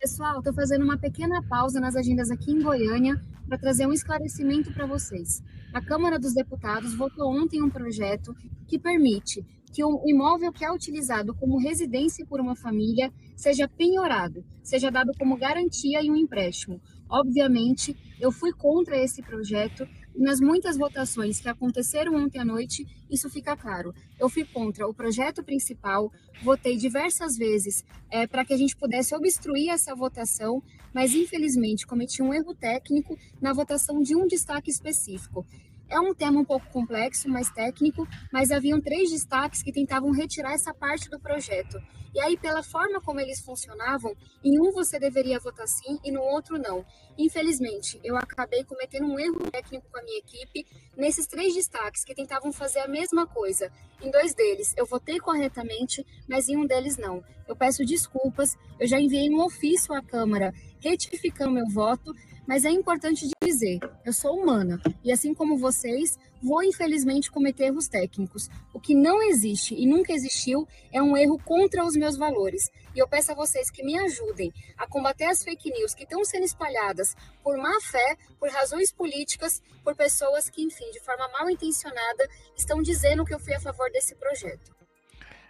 Pessoal, 0.00 0.38
estou 0.38 0.54
fazendo 0.54 0.82
uma 0.82 0.96
pequena 0.96 1.42
pausa 1.46 1.78
nas 1.78 1.94
agendas 1.94 2.30
aqui 2.30 2.50
em 2.52 2.62
Goiânia 2.62 3.22
para 3.46 3.58
trazer 3.58 3.86
um 3.86 3.92
esclarecimento 3.92 4.72
para 4.72 4.86
vocês. 4.86 5.42
A 5.74 5.84
Câmara 5.84 6.18
dos 6.18 6.32
Deputados 6.32 6.94
votou 6.94 7.30
ontem 7.30 7.62
um 7.62 7.68
projeto 7.68 8.34
que 8.66 8.78
permite 8.78 9.44
que 9.70 9.84
o 9.84 10.02
imóvel 10.06 10.50
que 10.54 10.64
é 10.64 10.72
utilizado 10.72 11.34
como 11.34 11.58
residência 11.58 12.24
por 12.24 12.40
uma 12.40 12.56
família 12.56 13.12
seja 13.36 13.68
penhorado, 13.68 14.42
seja 14.62 14.90
dado 14.90 15.12
como 15.18 15.36
garantia 15.36 16.00
em 16.00 16.10
um 16.10 16.16
empréstimo. 16.16 16.80
Obviamente, 17.06 17.94
eu 18.18 18.32
fui 18.32 18.54
contra 18.54 18.96
esse 18.96 19.20
projeto 19.20 19.86
nas 20.16 20.40
muitas 20.40 20.78
votações 20.78 21.40
que 21.40 21.48
aconteceram 21.50 22.14
ontem 22.14 22.38
à 22.38 22.44
noite, 22.44 22.86
isso 23.10 23.28
fica 23.28 23.56
claro. 23.56 23.94
Eu 24.18 24.28
fui 24.28 24.44
contra 24.44 24.86
o 24.86 24.94
projeto 24.94 25.42
principal, 25.42 26.12
votei 26.42 26.76
diversas 26.76 27.36
vezes 27.36 27.84
é, 28.10 28.26
para 28.26 28.44
que 28.44 28.52
a 28.52 28.56
gente 28.56 28.76
pudesse 28.76 29.14
obstruir 29.14 29.70
essa 29.70 29.94
votação, 29.94 30.62
mas 30.92 31.14
infelizmente 31.14 31.86
cometi 31.86 32.22
um 32.22 32.32
erro 32.32 32.54
técnico 32.54 33.16
na 33.40 33.52
votação 33.52 34.02
de 34.02 34.14
um 34.14 34.26
destaque 34.26 34.70
específico. 34.70 35.44
É 35.90 35.98
um 35.98 36.14
tema 36.14 36.38
um 36.38 36.44
pouco 36.44 36.70
complexo, 36.70 37.28
mais 37.28 37.50
técnico, 37.50 38.06
mas 38.32 38.52
haviam 38.52 38.80
três 38.80 39.10
destaques 39.10 39.60
que 39.60 39.72
tentavam 39.72 40.12
retirar 40.12 40.52
essa 40.52 40.72
parte 40.72 41.10
do 41.10 41.18
projeto. 41.18 41.82
E 42.14 42.20
aí, 42.20 42.36
pela 42.36 42.62
forma 42.62 43.00
como 43.00 43.18
eles 43.18 43.40
funcionavam, 43.40 44.14
em 44.44 44.60
um 44.60 44.70
você 44.70 45.00
deveria 45.00 45.40
votar 45.40 45.66
sim 45.66 45.98
e 46.04 46.12
no 46.12 46.20
outro 46.20 46.58
não. 46.58 46.84
Infelizmente, 47.18 48.00
eu 48.04 48.16
acabei 48.16 48.62
cometendo 48.62 49.06
um 49.06 49.18
erro 49.18 49.50
técnico 49.50 49.86
com 49.90 49.98
a 49.98 50.02
minha 50.02 50.18
equipe 50.18 50.64
nesses 50.96 51.26
três 51.26 51.54
destaques 51.54 52.04
que 52.04 52.14
tentavam 52.14 52.52
fazer 52.52 52.80
a 52.80 52.88
mesma 52.88 53.26
coisa. 53.26 53.70
Em 54.00 54.12
dois 54.12 54.32
deles, 54.32 54.72
eu 54.76 54.86
votei 54.86 55.18
corretamente, 55.18 56.06
mas 56.28 56.48
em 56.48 56.56
um 56.56 56.66
deles 56.66 56.96
não. 56.96 57.22
Eu 57.48 57.56
peço 57.56 57.84
desculpas, 57.84 58.56
eu 58.78 58.86
já 58.86 59.00
enviei 59.00 59.28
um 59.28 59.42
ofício 59.42 59.92
à 59.92 60.00
Câmara 60.00 60.54
retificando 60.80 61.50
meu 61.50 61.68
voto 61.68 62.14
mas 62.50 62.64
é 62.64 62.70
importante 62.70 63.28
dizer, 63.50 63.80
eu 64.04 64.12
sou 64.12 64.38
humana 64.40 64.80
e 65.02 65.10
assim 65.10 65.34
como 65.34 65.58
vocês, 65.58 66.16
vou 66.40 66.62
infelizmente 66.62 67.30
cometer 67.30 67.64
erros 67.64 67.88
técnicos. 67.88 68.48
O 68.72 68.78
que 68.78 68.94
não 68.94 69.20
existe 69.22 69.74
e 69.74 69.86
nunca 69.86 70.12
existiu 70.12 70.66
é 70.92 71.02
um 71.02 71.16
erro 71.16 71.36
contra 71.44 71.84
os 71.84 71.96
meus 71.96 72.16
valores. 72.16 72.70
E 72.94 72.98
eu 72.98 73.08
peço 73.08 73.32
a 73.32 73.34
vocês 73.34 73.68
que 73.70 73.82
me 73.82 73.98
ajudem 73.98 74.52
a 74.78 74.86
combater 74.86 75.24
as 75.24 75.42
fake 75.42 75.70
news 75.70 75.94
que 75.94 76.04
estão 76.04 76.24
sendo 76.24 76.44
espalhadas 76.44 77.16
por 77.42 77.56
má 77.56 77.76
fé, 77.80 78.16
por 78.38 78.48
razões 78.50 78.92
políticas, 78.92 79.60
por 79.82 79.96
pessoas 79.96 80.48
que, 80.48 80.62
enfim, 80.62 80.88
de 80.92 81.00
forma 81.00 81.28
mal 81.28 81.50
intencionada, 81.50 82.28
estão 82.56 82.80
dizendo 82.80 83.24
que 83.24 83.34
eu 83.34 83.40
fui 83.40 83.54
a 83.54 83.60
favor 83.60 83.90
desse 83.90 84.14
projeto. 84.14 84.74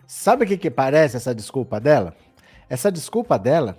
Sabe 0.06 0.44
o 0.44 0.48
que, 0.48 0.56
que 0.56 0.70
parece 0.70 1.16
essa 1.16 1.34
desculpa 1.34 1.78
dela? 1.78 2.16
Essa 2.68 2.90
desculpa 2.90 3.38
dela 3.38 3.78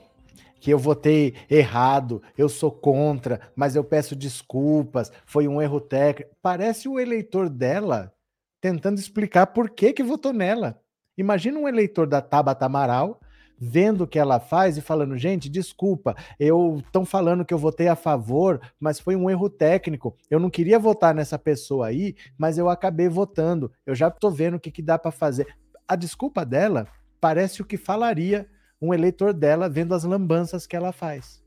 que 0.62 0.72
eu 0.72 0.78
votei 0.78 1.34
errado, 1.50 2.22
eu 2.38 2.48
sou 2.48 2.72
contra, 2.72 3.42
mas 3.56 3.76
eu 3.76 3.84
peço 3.84 4.16
desculpas, 4.16 5.12
foi 5.26 5.48
um 5.48 5.60
erro 5.60 5.82
técnico. 5.82 6.32
Parece 6.40 6.88
o 6.88 7.00
eleitor 7.00 7.50
dela 7.50 8.14
tentando 8.62 9.00
explicar 9.00 9.48
por 9.48 9.72
que 9.72 9.92
que 9.92 10.04
votou 10.04 10.32
nela. 10.32 10.80
Imagina 11.18 11.60
um 11.60 11.68
eleitor 11.68 12.06
da 12.06 12.22
Tabata 12.22 12.68
Amaral 12.68 13.20
vendo 13.64 14.06
o 14.06 14.08
que 14.08 14.18
ela 14.18 14.40
faz 14.40 14.78
e 14.78 14.82
falando, 14.82 15.18
gente, 15.18 15.50
desculpa, 15.50 16.16
eu 16.40 16.82
estão 16.84 17.06
falando 17.06 17.46
que 17.46 17.54
eu 17.54 17.60
votei 17.60 17.88
a 17.88 17.96
favor, 17.96 18.60
mas 18.80 19.00
foi 19.00 19.16
um 19.16 19.30
erro 19.30 19.50
técnico. 19.50 20.16
Eu 20.30 20.40
não 20.40 20.50
queria 20.50 20.80
votar 20.80 21.14
nessa 21.14 21.38
pessoa 21.38 21.88
aí, 21.88 22.16
mas 22.38 22.58
eu 22.58 22.70
acabei 22.70 23.10
votando. 23.10 23.72
Eu 23.86 23.94
já 23.94 24.08
estou 24.08 24.32
vendo 24.32 24.56
o 24.56 24.60
que, 24.60 24.72
que 24.72 24.82
dá 24.82 24.98
para 24.98 25.12
fazer. 25.12 25.48
A 25.88 25.96
desculpa 25.96 26.46
dela 26.46 26.88
parece 27.20 27.62
o 27.62 27.66
que 27.66 27.78
falaria 27.78 28.48
um 28.82 28.94
eleitor 28.94 29.34
dela 29.34 29.70
vendo 29.70 29.94
as 29.94 30.04
lambanças 30.04 30.66
que 30.66 30.76
ela 30.76 30.92
faz. 30.92 31.42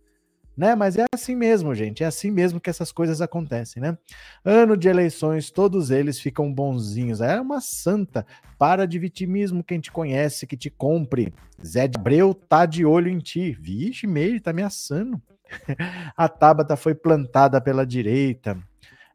Né? 0.56 0.76
Mas 0.76 0.96
é 0.96 1.04
assim 1.12 1.34
mesmo, 1.34 1.74
gente. 1.74 2.04
É 2.04 2.06
assim 2.06 2.30
mesmo 2.30 2.60
que 2.60 2.70
essas 2.70 2.92
coisas 2.92 3.20
acontecem, 3.20 3.82
né? 3.82 3.98
Ano 4.44 4.76
de 4.76 4.88
eleições, 4.88 5.50
todos 5.50 5.90
eles 5.90 6.20
ficam 6.20 6.52
bonzinhos. 6.52 7.20
É 7.20 7.40
uma 7.40 7.60
santa. 7.60 8.24
Para 8.56 8.86
de 8.86 8.98
vitimismo 8.98 9.64
quem 9.64 9.80
te 9.80 9.90
conhece, 9.90 10.46
que 10.46 10.56
te 10.56 10.70
compre. 10.70 11.34
Zé 11.64 11.88
de 11.88 11.98
Abreu 11.98 12.32
tá 12.32 12.66
de 12.66 12.86
olho 12.86 13.08
em 13.08 13.18
ti. 13.18 13.56
Vixe, 13.60 14.06
meio, 14.06 14.40
tá 14.40 14.52
ameaçando. 14.52 15.20
A 16.16 16.28
Tabata 16.28 16.76
foi 16.76 16.94
plantada 16.94 17.60
pela 17.60 17.84
direita. 17.84 18.56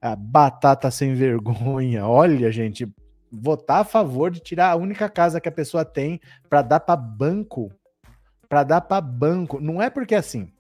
A 0.02 0.18
batata 0.18 0.92
sem 0.92 1.14
vergonha. 1.14 2.06
Olha, 2.06 2.52
gente, 2.52 2.86
votar 3.32 3.82
a 3.82 3.86
favor 3.86 4.32
de 4.32 4.40
tirar 4.40 4.72
a 4.72 4.76
única 4.76 5.08
casa 5.08 5.40
que 5.40 5.48
a 5.48 5.52
pessoa 5.52 5.86
tem 5.86 6.20
para 6.50 6.62
dar 6.62 6.80
para 6.80 6.96
banco 6.96 7.72
para 8.50 8.64
dar 8.64 8.82
para 8.82 9.00
banco. 9.00 9.62
Não 9.62 9.82
é 9.82 9.90
porque 9.90 10.16
assim. 10.16 10.52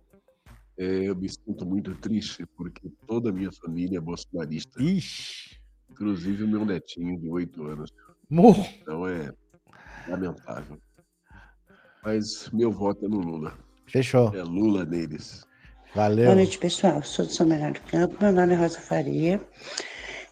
É, 0.79 0.85
eu 1.09 1.15
me 1.15 1.29
sinto 1.29 1.67
muito 1.67 1.95
triste 1.97 2.47
porque 2.57 2.91
toda 3.07 3.29
a 3.29 3.33
minha 3.33 3.53
família 3.53 3.99
é 3.99 4.01
bolsonarista. 4.01 4.83
Ixi. 4.83 5.61
Inclusive 5.91 6.45
o 6.45 6.49
meu 6.49 6.65
netinho 6.65 7.21
de 7.21 7.29
oito 7.29 7.65
anos. 7.65 7.93
Morro. 8.31 8.65
Então 8.81 9.07
é 9.07 9.33
lamentável. 10.09 10.79
Mas 12.03 12.49
meu 12.51 12.73
voto 12.73 13.05
é 13.05 13.09
no 13.09 13.19
Lula. 13.19 13.59
Fechou. 13.87 14.35
É 14.35 14.43
Lula 14.43 14.87
neles. 14.87 15.47
Valeu. 15.95 16.27
Boa 16.27 16.37
noite, 16.37 16.59
pessoal. 16.59 17.03
Sou 17.03 17.27
de 17.27 17.35
São 17.35 17.47
Bernardo 17.47 17.81
do 17.81 17.91
Campo. 17.91 18.17
Meu 18.21 18.33
nome 18.33 18.55
é 18.55 18.57
Rosa 18.57 18.81
Faria. 18.81 19.41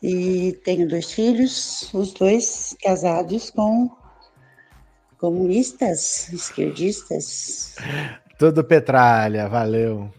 E 0.02 0.52
tenho 0.64 0.88
dois 0.88 1.12
filhos, 1.12 1.92
os 1.92 2.14
dois 2.14 2.76
casados 2.80 3.50
com 3.50 3.90
comunistas, 5.18 6.32
esquerdistas. 6.32 7.74
Tudo 8.38 8.62
Petralha, 8.62 9.48
valeu. 9.48 10.10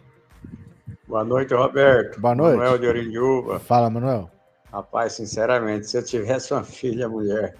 Boa 1.08 1.24
noite, 1.24 1.54
Roberto. 1.54 2.20
Boa 2.20 2.36
noite. 2.36 2.58
Manuel 2.58 2.78
de 2.78 2.88
Orindiúva. 2.88 3.60
Fala, 3.60 3.90
Manuel. 3.90 4.30
Rapaz, 4.72 5.14
sinceramente, 5.14 5.88
se 5.88 5.98
eu 5.98 6.04
tivesse 6.04 6.54
uma 6.54 6.64
filha 6.64 7.10
mulher 7.10 7.56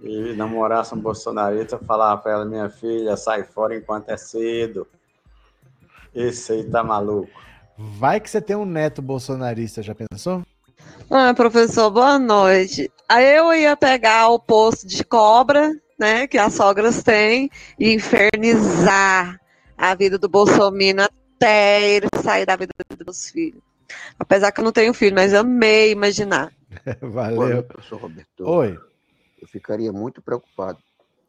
e 0.00 0.34
namorasse 0.34 0.94
um 0.94 1.00
bolsonarista, 1.00 1.74
eu 1.76 1.84
falava 1.84 2.20
para 2.20 2.32
ela, 2.32 2.44
minha 2.44 2.70
filha, 2.70 3.16
sai 3.16 3.42
fora 3.42 3.74
enquanto 3.74 4.10
é 4.10 4.16
cedo. 4.16 4.86
Esse 6.14 6.52
aí 6.52 6.64
tá 6.64 6.84
maluco. 6.84 7.32
Vai 7.76 8.20
que 8.20 8.30
você 8.30 8.40
tem 8.40 8.54
um 8.54 8.64
neto 8.64 9.00
bolsonarista, 9.00 9.82
já 9.82 9.94
pensou? 9.94 10.42
Ah, 11.10 11.34
professor, 11.34 11.90
boa 11.90 12.18
noite. 12.18 12.90
Aí 13.08 13.36
eu 13.36 13.52
ia 13.52 13.76
pegar 13.76 14.28
o 14.28 14.38
posto 14.38 14.86
de 14.86 15.02
cobra 15.02 15.72
né, 16.00 16.26
que 16.26 16.38
as 16.38 16.54
sogras 16.54 17.02
têm, 17.02 17.50
e 17.78 17.94
infernizar 17.94 19.38
a 19.76 19.94
vida 19.94 20.18
do 20.18 20.28
Bolsonaro 20.28 21.10
até 21.36 21.96
ele 21.96 22.06
sair 22.22 22.46
da 22.46 22.56
vida 22.56 22.72
dos 23.04 23.30
filhos. 23.30 23.62
Apesar 24.18 24.52
que 24.52 24.60
eu 24.60 24.64
não 24.64 24.72
tenho 24.72 24.94
filho, 24.94 25.14
mas 25.14 25.34
amei 25.34 25.92
imaginar. 25.92 26.52
Valeu. 27.00 27.62
Professor 27.62 28.00
Roberto. 28.00 28.44
Oi. 28.44 28.78
Eu 29.40 29.48
ficaria 29.48 29.92
muito 29.92 30.20
preocupado, 30.20 30.78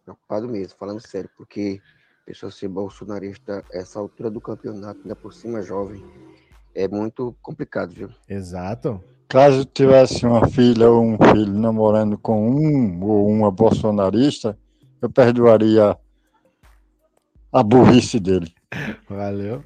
preocupado 0.03 0.47
mesmo, 0.47 0.77
falando 0.77 0.99
sério, 0.99 1.29
porque 1.37 1.81
pessoa 2.25 2.51
ser 2.51 2.67
bolsonarista 2.67 3.63
essa 3.71 3.99
altura 3.99 4.29
do 4.29 4.39
campeonato, 4.39 4.99
ainda 5.01 5.15
por 5.15 5.33
cima 5.33 5.61
jovem, 5.61 6.03
é 6.75 6.87
muito 6.87 7.35
complicado, 7.41 7.93
viu? 7.93 8.09
Exato. 8.29 9.03
Caso 9.27 9.63
tivesse 9.63 10.25
uma 10.25 10.47
filha 10.49 10.89
ou 10.89 11.01
um 11.01 11.17
filho 11.17 11.53
namorando 11.53 12.17
com 12.17 12.49
um 12.49 13.01
ou 13.01 13.27
uma 13.27 13.49
bolsonarista, 13.49 14.57
eu 15.01 15.09
perdoaria 15.09 15.97
a 17.51 17.63
burrice 17.63 18.19
dele. 18.19 18.53
Valeu. 19.09 19.63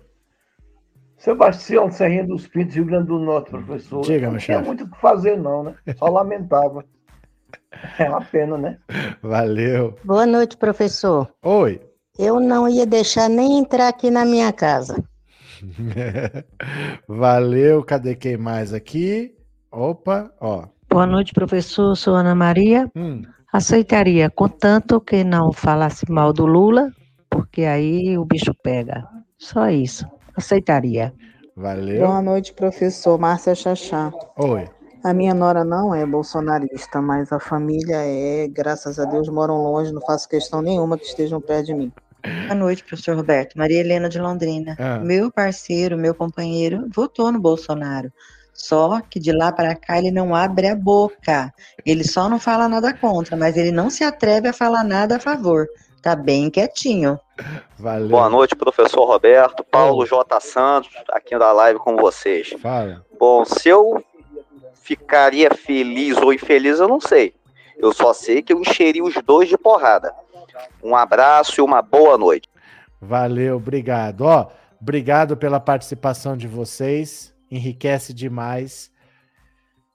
Sebastião 1.18 1.91
Serrinha 1.91 2.26
dos 2.26 2.48
Pintos, 2.48 2.76
Rio 2.76 2.86
Grande 2.86 3.07
do 3.07 3.20
Norte, 3.20 3.49
professor. 3.49 4.02
Diga, 4.02 4.30
não 4.30 4.38
tinha 4.38 4.62
muito 4.62 4.84
o 4.84 4.90
que 4.90 4.99
fazer, 4.99 5.38
não, 5.38 5.64
né? 5.64 5.76
Só 5.98 6.07
lamentava. 6.07 6.86
É 7.99 8.10
uma 8.10 8.22
pena, 8.22 8.57
né? 8.57 8.78
Valeu. 9.22 9.98
Boa 10.03 10.26
noite, 10.26 10.56
professor. 10.56 11.30
Oi. 11.44 11.82
Eu 12.18 12.40
não 12.40 12.70
ia 12.70 12.86
deixar 12.86 13.30
nem 13.30 13.60
entrar 13.60 13.90
aqui 13.90 14.10
na 14.10 14.24
minha 14.24 14.52
casa. 14.53 15.03
Valeu. 17.07 17.84
Cadê 17.84 18.16
quem 18.16 18.38
mais 18.38 18.74
aqui? 18.74 19.36
Opa, 19.70 20.32
ó. 20.40 20.68
Boa 20.90 21.06
noite, 21.06 21.34
professor. 21.34 21.95
Sou 21.98 22.16
Ana 22.16 22.34
Maria. 22.34 22.90
Hum. 22.95 23.24
Aceitaria, 23.56 24.30
contanto 24.30 24.99
que 24.99 25.23
não 25.23 25.53
falasse 25.53 26.03
mal 26.11 26.34
do 26.34 26.45
Lula, 26.45 26.91
porque 27.30 27.64
aí 27.64 28.18
o 28.18 28.26
bicho 28.26 28.53
pega. 28.53 29.07
Só 29.38 29.69
isso. 29.69 30.06
Aceitaria. 30.36 31.14
Valeu. 31.56 32.06
Boa 32.06 32.22
noite, 32.22 32.52
professor. 32.52 33.18
Márcia 33.18 33.56
Chachá. 33.56 34.11
Oi. 34.38 34.68
A 35.02 35.14
minha 35.14 35.34
nora 35.34 35.64
não 35.64 35.95
é 35.95 36.06
bolsonarista, 36.06 37.02
mas 37.02 37.32
a 37.32 37.40
família 37.40 37.95
é, 37.95 38.45
graças 38.49 38.99
a 38.99 39.06
Deus, 39.06 39.30
moram 39.30 39.64
longe, 39.64 39.94
não 39.94 40.02
faço 40.02 40.27
questão 40.27 40.61
nenhuma 40.61 40.98
que 40.98 41.06
estejam 41.06 41.40
perto 41.40 41.68
de 41.68 41.76
mim. 41.76 41.94
Boa 42.48 42.56
noite, 42.56 42.84
professor 42.84 43.15
Roberto. 43.15 43.57
Maria 43.57 43.80
Helena 43.80 44.10
de 44.10 44.19
Londrina. 44.19 44.76
Ah. 44.77 44.99
Meu 44.99 45.32
parceiro, 45.32 45.98
meu 45.98 46.14
companheiro, 46.14 46.90
votou 46.94 47.32
no 47.32 47.40
Bolsonaro. 47.40 48.11
Só 48.56 49.02
que 49.02 49.19
de 49.19 49.34
lá 49.34 49.52
para 49.52 49.76
cá 49.76 49.98
ele 49.98 50.10
não 50.10 50.34
abre 50.34 50.68
a 50.68 50.76
boca. 50.76 51.53
Ele 51.86 52.06
só 52.06 52.30
não 52.30 52.40
fala 52.40 52.69
nada 52.69 52.94
contra, 52.94 53.36
mas 53.36 53.57
ele 53.57 53.72
não 53.72 53.90
se 53.90 54.02
atreve 54.02 54.48
a 54.48 54.53
falar 54.53 54.84
nada 54.86 55.18
a 55.18 55.19
favor. 55.19 55.68
Tá 56.02 56.15
bem 56.15 56.49
quietinho. 56.49 57.19
Valeu. 57.77 58.07
Boa 58.07 58.30
noite, 58.30 58.56
professor 58.56 59.06
Roberto. 59.06 59.61
Paulo 59.64 60.06
J. 60.06 60.40
Santos, 60.40 60.90
aqui 61.10 61.38
da 61.38 61.52
live 61.52 61.80
com 61.80 61.98
vocês. 61.98 62.56
Fala. 62.61 63.03
Bom, 63.19 63.44
se 63.44 63.68
eu 63.68 64.02
ficaria 64.82 65.49
feliz 65.52 66.15
ou 66.18 66.32
infeliz, 66.32 66.80
eu 66.80 66.88
não 66.88 67.02
sei. 67.02 67.36
Eu 67.77 67.91
só 67.91 68.14
sei 68.14 68.41
que 68.41 68.53
eu 68.53 68.61
encheria 68.61 69.03
os 69.03 69.15
dois 69.26 69.49
de 69.49 69.57
porrada. 69.57 70.14
Um 70.82 70.95
abraço 70.95 71.60
e 71.60 71.61
uma 71.61 71.82
boa 71.82 72.18
noite. 72.18 72.48
Valeu, 73.02 73.57
obrigado. 73.57 74.22
Ó, 74.22 74.48
obrigado 74.80 75.36
pela 75.36 75.60
participação 75.60 76.38
de 76.38 76.48
vocês. 76.48 77.35
Enriquece 77.49 78.13
demais. 78.13 78.91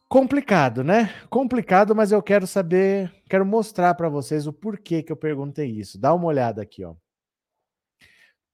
Complicado, 0.09 0.83
né? 0.83 1.15
Complicado, 1.29 1.95
mas 1.95 2.11
eu 2.11 2.21
quero 2.21 2.47
saber, 2.47 3.13
quero 3.29 3.47
mostrar 3.47 3.95
para 3.95 4.09
vocês 4.09 4.47
o 4.47 4.53
porquê 4.53 5.03
que 5.03 5.13
eu 5.13 5.17
perguntei 5.17 5.71
isso. 5.71 5.99
Dá 5.99 6.13
uma 6.13 6.27
olhada 6.27 6.61
aqui, 6.61 6.85
ó. 6.85 6.95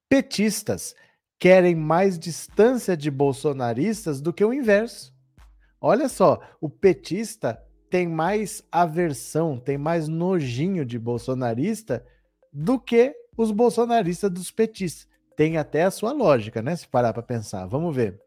Petistas 0.07 0.95
querem 1.39 1.75
mais 1.75 2.17
distância 2.17 2.95
de 2.95 3.09
bolsonaristas 3.09 4.21
do 4.21 4.31
que 4.31 4.45
o 4.45 4.53
inverso. 4.53 5.13
Olha 5.81 6.07
só, 6.09 6.39
o 6.61 6.69
petista 6.69 7.61
tem 7.89 8.07
mais 8.07 8.63
aversão, 8.71 9.59
tem 9.59 9.77
mais 9.77 10.07
nojinho 10.07 10.85
de 10.85 10.99
bolsonarista 10.99 12.05
do 12.51 12.79
que 12.79 13.15
os 13.37 13.51
bolsonaristas 13.51 14.31
dos 14.31 14.51
petistas. 14.51 15.07
Tem 15.35 15.57
até 15.57 15.83
a 15.83 15.91
sua 15.91 16.11
lógica, 16.11 16.61
né? 16.61 16.75
Se 16.75 16.87
parar 16.87 17.13
para 17.13 17.21
pensar. 17.21 17.65
Vamos 17.67 17.95
ver. 17.95 18.26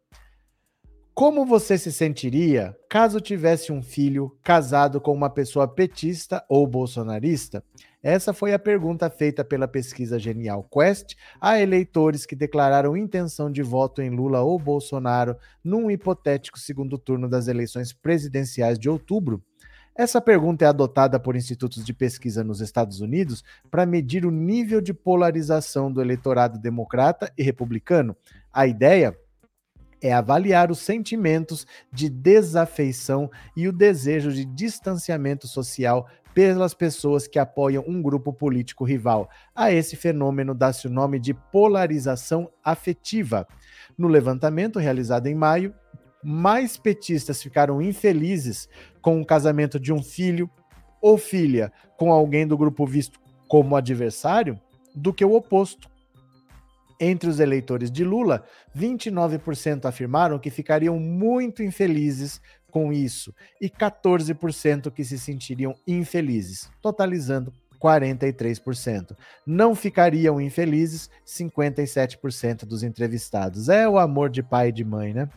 Como 1.21 1.45
você 1.45 1.77
se 1.77 1.93
sentiria 1.93 2.75
caso 2.89 3.21
tivesse 3.21 3.71
um 3.71 3.83
filho 3.83 4.35
casado 4.43 4.99
com 5.03 5.13
uma 5.13 5.29
pessoa 5.29 5.69
petista 5.69 6.43
ou 6.49 6.67
bolsonarista? 6.67 7.63
Essa 8.03 8.33
foi 8.33 8.55
a 8.55 8.59
pergunta 8.59 9.11
feita 9.11 9.45
pela 9.45 9.69
pesquisa 9.69 10.19
Genial 10.19 10.67
Quest 10.73 11.17
a 11.39 11.61
eleitores 11.61 12.25
que 12.25 12.35
declararam 12.35 12.97
intenção 12.97 13.53
de 13.53 13.63
voto 13.63 14.01
em 14.01 14.09
Lula 14.09 14.41
ou 14.41 14.59
Bolsonaro 14.59 15.37
num 15.63 15.91
hipotético 15.91 16.59
segundo 16.59 16.97
turno 16.97 17.29
das 17.29 17.49
eleições 17.49 17.93
presidenciais 17.93 18.79
de 18.79 18.89
outubro. 18.89 19.45
Essa 19.95 20.23
pergunta 20.23 20.65
é 20.65 20.69
adotada 20.69 21.21
por 21.21 21.37
institutos 21.37 21.85
de 21.85 21.93
pesquisa 21.93 22.43
nos 22.43 22.63
Estados 22.63 23.03
Unidos 23.03 23.45
para 23.71 23.85
medir 23.85 24.25
o 24.25 24.31
nível 24.31 24.81
de 24.81 24.95
polarização 24.95 25.93
do 25.93 26.01
eleitorado 26.01 26.59
democrata 26.59 27.31
e 27.37 27.43
republicano. 27.43 28.17
A 28.51 28.67
ideia 28.67 29.15
é 30.03 30.13
avaliar 30.13 30.71
os 30.71 30.79
sentimentos 30.79 31.67
de 31.93 32.09
desafeição 32.09 33.31
e 33.57 33.69
o 33.69 33.73
desejo 33.73 34.33
de 34.33 34.45
distanciamento 34.45 35.47
social 35.47 36.07
pelas 36.35 36.75
pessoas 36.75 37.27
que 37.27 37.39
apoiam 37.39 37.85
um 37.87 38.01
grupo 38.01 38.33
político 38.33 38.85
rival. 38.85 39.29
A 39.55 39.73
esse 39.73 39.97
fenômeno 39.97 40.55
dá-se 40.55 40.87
o 40.87 40.91
nome 40.91 41.19
de 41.19 41.35
polarização 41.35 42.51
afetiva. 42.65 43.47
No 43.99 44.09
levantamento 44.09 44.79
realizado 44.79 45.27
em 45.27 45.35
maio, 45.35 45.75
mais 46.23 46.77
petistas 46.77 47.43
ficaram 47.43 47.81
infelizes 47.81 48.69
com 49.01 49.21
o 49.21 49.27
casamento 49.27 49.81
de 49.81 49.93
um 49.93 50.03
filho 50.03 50.49
ou 51.01 51.17
filha 51.17 51.73
com 51.97 52.13
alguém 52.13 52.47
do 52.47 52.57
grupo 52.57 52.87
visto 52.87 53.19
como 53.49 53.75
adversário 53.75 54.61
do 54.95 55.13
que 55.13 55.25
o 55.25 55.35
oposto. 55.35 55.89
Entre 57.01 57.31
os 57.31 57.41
eleitores 57.41 57.91
de 57.91 58.05
Lula, 58.05 58.45
29% 58.77 59.87
afirmaram 59.87 60.39
que 60.39 60.51
ficariam 60.51 61.01
muito 61.01 61.63
infelizes 61.63 62.43
com 62.71 62.93
isso 62.93 63.35
e 63.61 63.71
14% 63.71 64.91
que 64.91 65.03
se 65.03 65.19
sentiriam 65.19 65.75
infelizes, 65.87 66.71
totalizando 66.83 67.53
43%. 67.81 69.17
Não 69.47 69.75
ficariam 69.75 70.39
infelizes 70.39 71.09
57% 71.27 72.67
dos 72.67 72.83
entrevistados. 72.83 73.71
É 73.71 73.89
o 73.89 73.99
amor 73.99 74.29
de 74.29 74.43
pai 74.43 74.69
e 74.69 74.73
de 74.73 74.85
mãe, 74.85 75.15
né? 75.15 75.29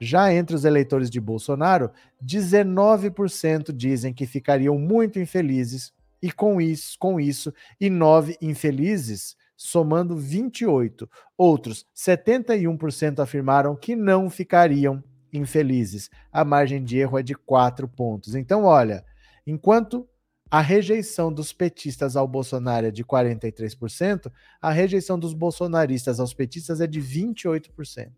Já 0.00 0.32
entre 0.32 0.54
os 0.54 0.64
eleitores 0.64 1.10
de 1.10 1.20
Bolsonaro, 1.20 1.90
19% 2.24 3.72
dizem 3.72 4.14
que 4.14 4.26
ficariam 4.26 4.78
muito 4.78 5.18
infelizes 5.18 5.92
e 6.22 6.30
com 6.30 6.60
isso, 6.60 6.96
com 6.98 7.20
isso, 7.20 7.52
e 7.80 7.90
9 7.90 8.36
infelizes 8.40 9.36
somando 9.58 10.16
28. 10.16 11.10
Outros 11.36 11.84
71% 11.94 13.18
afirmaram 13.18 13.74
que 13.74 13.96
não 13.96 14.30
ficariam 14.30 15.02
infelizes. 15.32 16.08
A 16.32 16.44
margem 16.44 16.82
de 16.82 16.96
erro 16.96 17.18
é 17.18 17.22
de 17.22 17.34
4 17.34 17.88
pontos. 17.88 18.36
Então, 18.36 18.64
olha, 18.64 19.04
enquanto 19.44 20.08
a 20.48 20.60
rejeição 20.60 21.30
dos 21.30 21.52
petistas 21.52 22.16
ao 22.16 22.26
Bolsonaro 22.26 22.86
é 22.86 22.90
de 22.90 23.04
43%, 23.04 24.32
a 24.62 24.70
rejeição 24.70 25.18
dos 25.18 25.34
bolsonaristas 25.34 26.20
aos 26.20 26.32
petistas 26.32 26.80
é 26.80 26.86
de 26.86 27.02
28%. 27.02 28.12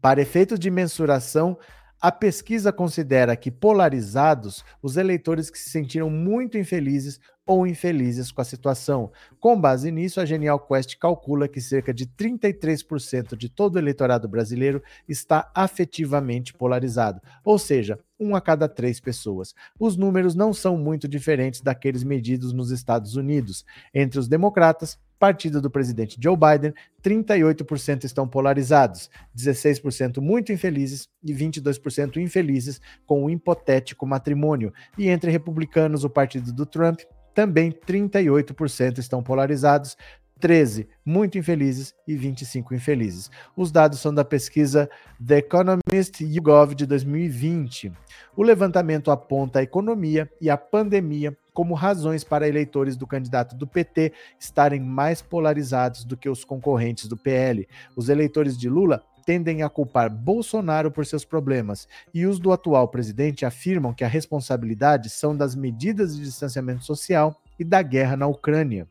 Para 0.00 0.20
efeitos 0.20 0.58
de 0.60 0.70
mensuração, 0.70 1.58
a 2.06 2.12
pesquisa 2.12 2.72
considera 2.72 3.34
que 3.34 3.50
polarizados 3.50 4.64
os 4.80 4.96
eleitores 4.96 5.50
que 5.50 5.58
se 5.58 5.70
sentiram 5.70 6.08
muito 6.08 6.56
infelizes 6.56 7.18
ou 7.44 7.66
infelizes 7.66 8.30
com 8.30 8.40
a 8.40 8.44
situação. 8.44 9.10
Com 9.40 9.60
base 9.60 9.90
nisso, 9.90 10.20
a 10.20 10.24
Genial 10.24 10.60
Quest 10.60 10.96
calcula 10.98 11.48
que 11.48 11.60
cerca 11.60 11.92
de 11.92 12.06
33% 12.06 13.36
de 13.36 13.48
todo 13.48 13.74
o 13.74 13.78
eleitorado 13.80 14.28
brasileiro 14.28 14.80
está 15.08 15.50
afetivamente 15.52 16.54
polarizado, 16.54 17.20
ou 17.44 17.58
seja, 17.58 17.98
um 18.20 18.36
a 18.36 18.40
cada 18.40 18.68
três 18.68 19.00
pessoas. 19.00 19.52
Os 19.76 19.96
números 19.96 20.36
não 20.36 20.54
são 20.54 20.78
muito 20.78 21.08
diferentes 21.08 21.60
daqueles 21.60 22.04
medidos 22.04 22.52
nos 22.52 22.70
Estados 22.70 23.16
Unidos. 23.16 23.64
Entre 23.92 24.20
os 24.20 24.28
democratas, 24.28 24.96
partido 25.18 25.60
do 25.60 25.70
presidente 25.70 26.18
Joe 26.20 26.36
Biden, 26.36 26.74
38% 27.02 28.04
estão 28.04 28.28
polarizados, 28.28 29.10
16% 29.36 30.20
muito 30.20 30.52
infelizes 30.52 31.08
e 31.22 31.32
22% 31.32 32.16
infelizes 32.18 32.80
com 33.06 33.24
o 33.24 33.30
hipotético 33.30 34.06
matrimônio. 34.06 34.72
E 34.98 35.08
entre 35.08 35.30
republicanos, 35.30 36.04
o 36.04 36.10
partido 36.10 36.52
do 36.52 36.66
Trump, 36.66 37.00
também 37.34 37.70
38% 37.70 38.98
estão 38.98 39.22
polarizados, 39.22 39.96
13 40.38 40.88
muito 41.04 41.38
infelizes 41.38 41.94
e 42.06 42.14
25 42.14 42.74
infelizes. 42.74 43.30
Os 43.56 43.70
dados 43.70 44.00
são 44.00 44.12
da 44.12 44.24
pesquisa 44.24 44.88
The 45.24 45.38
Economist 45.38 46.20
YouGov 46.20 46.74
de 46.74 46.86
2020. 46.86 47.92
O 48.36 48.42
levantamento 48.42 49.10
aponta 49.10 49.60
a 49.60 49.62
economia 49.62 50.30
e 50.40 50.50
a 50.50 50.56
pandemia 50.56 51.36
como 51.56 51.72
razões 51.72 52.22
para 52.22 52.46
eleitores 52.46 52.98
do 52.98 53.06
candidato 53.06 53.56
do 53.56 53.66
PT 53.66 54.12
estarem 54.38 54.78
mais 54.78 55.22
polarizados 55.22 56.04
do 56.04 56.14
que 56.14 56.28
os 56.28 56.44
concorrentes 56.44 57.08
do 57.08 57.16
PL. 57.16 57.66
Os 57.96 58.10
eleitores 58.10 58.58
de 58.58 58.68
Lula 58.68 59.02
tendem 59.24 59.62
a 59.62 59.70
culpar 59.70 60.10
Bolsonaro 60.10 60.90
por 60.90 61.06
seus 61.06 61.24
problemas 61.24 61.88
e 62.12 62.26
os 62.26 62.38
do 62.38 62.52
atual 62.52 62.88
presidente 62.88 63.46
afirmam 63.46 63.94
que 63.94 64.04
a 64.04 64.08
responsabilidade 64.08 65.08
são 65.08 65.34
das 65.34 65.54
medidas 65.54 66.14
de 66.14 66.24
distanciamento 66.24 66.84
social 66.84 67.40
e 67.58 67.64
da 67.64 67.80
guerra 67.80 68.18
na 68.18 68.26
Ucrânia. 68.26 68.86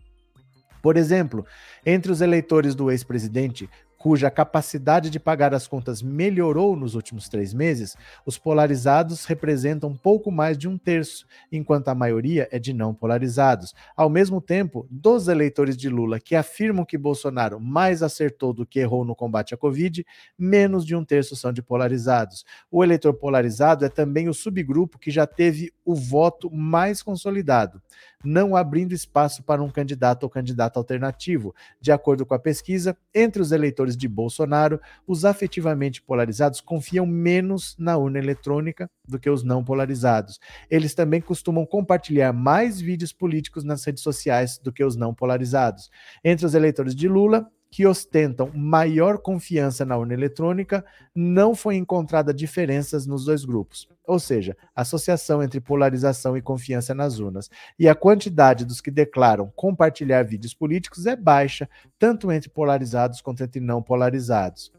Por 0.82 0.98
exemplo, 0.98 1.46
entre 1.86 2.12
os 2.12 2.20
eleitores 2.20 2.74
do 2.74 2.90
ex-presidente, 2.90 3.70
cuja 4.06 4.30
capacidade 4.30 5.10
de 5.10 5.20
pagar 5.20 5.52
as 5.52 5.68
contas 5.68 6.00
melhorou 6.04 6.76
nos 6.76 6.94
últimos 6.94 7.28
três 7.28 7.56
meses, 7.56 7.98
os 8.24 8.38
polarizados 8.38 9.26
representam 9.26 9.98
pouco 9.98 10.32
mais 10.32 10.60
de 10.60 10.68
um 10.68 10.78
terço, 10.78 11.26
enquanto 11.52 11.88
a 11.88 11.96
maioria 11.96 12.48
é 12.52 12.60
de 12.60 12.72
não 12.72 12.94
polarizados. 12.94 13.74
Ao 13.98 14.08
mesmo 14.08 14.40
tempo, 14.40 14.86
dos 14.92 15.28
eleitores 15.28 15.76
de 15.76 15.90
Lula 15.90 16.20
que 16.20 16.36
afirmam 16.36 16.86
que 16.86 17.00
Bolsonaro 17.00 17.60
mais 17.60 18.04
acertou 18.04 18.54
do 18.54 18.64
que 18.64 18.80
errou 18.80 19.04
no 19.04 19.16
combate 19.16 19.56
à 19.56 19.58
Covid, 19.58 20.06
menos 20.38 20.86
de 20.86 20.96
um 20.96 21.04
terço 21.04 21.36
são 21.36 21.52
de 21.52 21.64
polarizados. 21.64 22.46
O 22.70 22.84
eleitor 22.84 23.16
polarizado 23.16 23.86
é 23.86 23.90
também 23.90 24.30
o 24.30 24.36
subgrupo 24.36 25.00
que 25.00 25.10
já 25.10 25.26
teve 25.26 25.74
o 25.84 25.96
voto 25.96 26.52
mais 26.52 27.02
consolidado, 27.02 27.82
não 28.26 28.56
abrindo 28.56 28.94
espaço 28.94 29.44
para 29.44 29.64
um 29.64 29.70
candidato 29.70 30.24
ou 30.24 30.30
candidato 30.30 30.78
alternativo. 30.78 31.54
De 31.80 31.92
acordo 31.92 32.26
com 32.26 32.34
a 32.34 32.40
pesquisa, 32.40 32.98
entre 33.14 33.42
os 33.42 33.52
eleitores 33.52 33.96
de 33.96 34.08
Bolsonaro, 34.08 34.80
os 35.08 35.26
afetivamente 35.26 36.02
polarizados 36.02 36.62
confiam 36.62 37.06
menos 37.06 37.76
na 37.78 37.98
urna 37.98 38.20
eletrônica 38.20 38.90
do 39.08 39.20
que 39.20 39.30
os 39.30 39.44
não 39.44 39.64
polarizados. 39.64 40.40
Eles 40.70 40.94
também 40.94 41.22
costumam 41.22 41.66
compartilhar 41.66 42.34
mais 42.34 42.82
vídeos 42.82 43.14
políticos 43.14 43.64
nas 43.64 43.84
redes 43.84 44.04
sociais 44.04 44.58
do 44.58 44.72
que 44.72 44.84
os 44.84 44.96
não 44.96 45.14
polarizados. 45.14 45.90
Entre 46.24 46.46
os 46.46 46.54
eleitores 46.54 46.96
de 46.96 47.08
Lula, 47.08 47.50
que 47.70 47.86
ostentam 47.86 48.52
maior 48.54 49.18
confiança 49.18 49.84
na 49.84 49.98
urna 49.98 50.14
eletrônica, 50.14 50.86
não 51.14 51.54
foi 51.54 51.76
encontrada 51.76 52.34
diferenças 52.34 53.06
nos 53.06 53.26
dois 53.26 53.44
grupos. 53.44 53.88
Ou 54.08 54.20
seja, 54.20 54.56
associação 54.76 55.44
entre 55.44 55.60
polarização 55.60 56.38
e 56.38 56.42
confiança 56.42 56.94
nas 56.94 57.20
urnas. 57.20 57.50
E 57.78 57.90
a 57.90 57.96
quantidade 57.96 58.64
dos 58.64 58.80
que 58.80 58.92
declaram 58.92 59.52
compartilhar 59.56 60.24
vídeos 60.24 60.54
políticos 60.54 61.06
é 61.06 61.16
baixa, 61.16 61.70
tanto 62.00 62.32
entre 62.32 62.50
polarizados 62.50 63.20
quanto 63.20 63.44
entre 63.44 63.60
não 63.60 63.82
polarizados. 63.82 64.72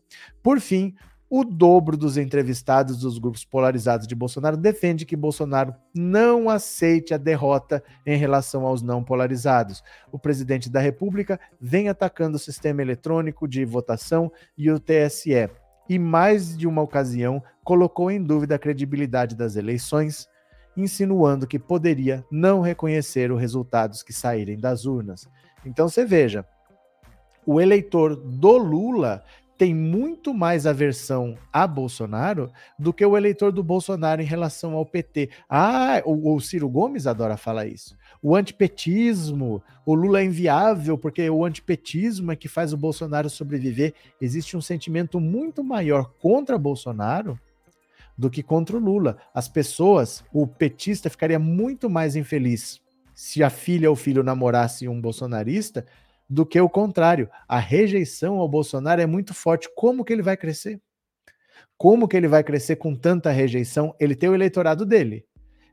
Por 0.42 0.60
fim, 0.60 0.94
o 1.28 1.44
dobro 1.44 1.97
dos 1.97 2.16
entrevistados 2.16 2.98
dos 2.98 3.19
grupos 3.19 3.44
polarizados 3.44 4.07
de 4.07 4.15
Bolsonaro 4.15 4.57
defende 4.57 5.05
que 5.05 5.16
Bolsonaro 5.16 5.74
não 5.94 6.48
aceite 6.48 7.12
a 7.12 7.16
derrota 7.16 7.82
em 8.05 8.16
relação 8.16 8.65
aos 8.65 8.81
não 8.81 9.03
polarizados. 9.03 9.82
O 10.12 10.19
presidente 10.19 10.70
da 10.70 10.81
República 10.81 11.39
vem 11.61 11.89
atacando 11.89 12.36
o 12.36 12.40
sistema 12.40 12.81
eletrônico 12.81 13.48
de 13.48 13.65
votação 13.65 14.31
e 14.57 14.70
o 14.70 14.78
TSE, 14.78 15.51
e 15.89 15.98
mais 15.98 16.57
de 16.57 16.66
uma 16.66 16.82
ocasião 16.82 17.43
colocou 17.65 18.11
em 18.11 18.23
dúvida 18.23 18.55
a 18.55 18.59
credibilidade 18.59 19.35
das 19.35 19.57
eleições, 19.57 20.28
insinuando 20.77 21.47
que 21.47 21.59
poderia 21.59 22.24
não 22.31 22.61
reconhecer 22.61 23.32
os 23.32 23.40
resultados 23.40 24.03
que 24.03 24.12
saírem 24.12 24.59
das 24.59 24.85
urnas. 24.85 25.28
Então 25.65 25.89
você 25.89 26.05
veja, 26.05 26.47
o 27.44 27.61
eleitor 27.61 28.15
do 28.16 28.57
Lula 28.59 29.24
tem 29.56 29.74
muito 29.74 30.34
mais 30.34 30.66
aversão 30.66 31.36
a 31.52 31.66
Bolsonaro 31.66 32.50
do 32.78 32.92
que 32.92 33.04
o 33.04 33.16
eleitor 33.16 33.50
do 33.50 33.62
Bolsonaro 33.62 34.20
em 34.20 34.26
relação 34.26 34.74
ao 34.74 34.84
PT. 34.84 35.30
Ah, 35.48 36.02
o, 36.04 36.34
o 36.34 36.40
Ciro 36.40 36.68
Gomes 36.68 37.06
adora 37.06 37.36
falar 37.36 37.66
isso. 37.66 37.96
O 38.22 38.36
antipetismo, 38.36 39.62
o 39.84 39.94
Lula 39.94 40.20
é 40.20 40.24
inviável 40.24 40.98
porque 40.98 41.28
o 41.30 41.44
antipetismo 41.44 42.32
é 42.32 42.36
que 42.36 42.48
faz 42.48 42.72
o 42.72 42.76
Bolsonaro 42.76 43.30
sobreviver. 43.30 43.94
Existe 44.20 44.56
um 44.56 44.60
sentimento 44.60 45.18
muito 45.18 45.64
maior 45.64 46.10
contra 46.20 46.58
Bolsonaro 46.58 47.38
do 48.16 48.30
que 48.30 48.42
contra 48.42 48.76
o 48.76 48.80
Lula. 48.80 49.16
As 49.34 49.48
pessoas, 49.48 50.24
o 50.32 50.46
petista 50.46 51.08
ficaria 51.08 51.38
muito 51.38 51.88
mais 51.88 52.16
infeliz 52.16 52.80
se 53.14 53.42
a 53.42 53.48
filha 53.48 53.88
ou 53.88 53.94
o 53.94 53.96
filho 53.96 54.22
namorasse 54.22 54.86
um 54.86 55.00
bolsonarista 55.00 55.86
do 56.28 56.44
que 56.44 56.61
o 56.61 56.69
contrário. 56.69 57.28
A 57.48 57.59
rejeição 57.59 58.39
ao 58.39 58.48
Bolsonaro 58.48 59.01
é 59.01 59.07
muito 59.07 59.35
forte. 59.35 59.69
Como 59.74 60.05
que 60.05 60.12
ele 60.12 60.23
vai 60.23 60.36
crescer? 60.36 60.81
Como 61.77 62.09
que 62.09 62.16
ele 62.16 62.28
vai 62.28 62.43
crescer 62.43 62.77
com 62.77 62.94
tanta 62.94 63.31
rejeição? 63.31 63.94
Ele 64.01 64.15
tem 64.15 64.28
o 64.28 64.35
eleitorado 64.35 64.85
dele. 64.85 65.24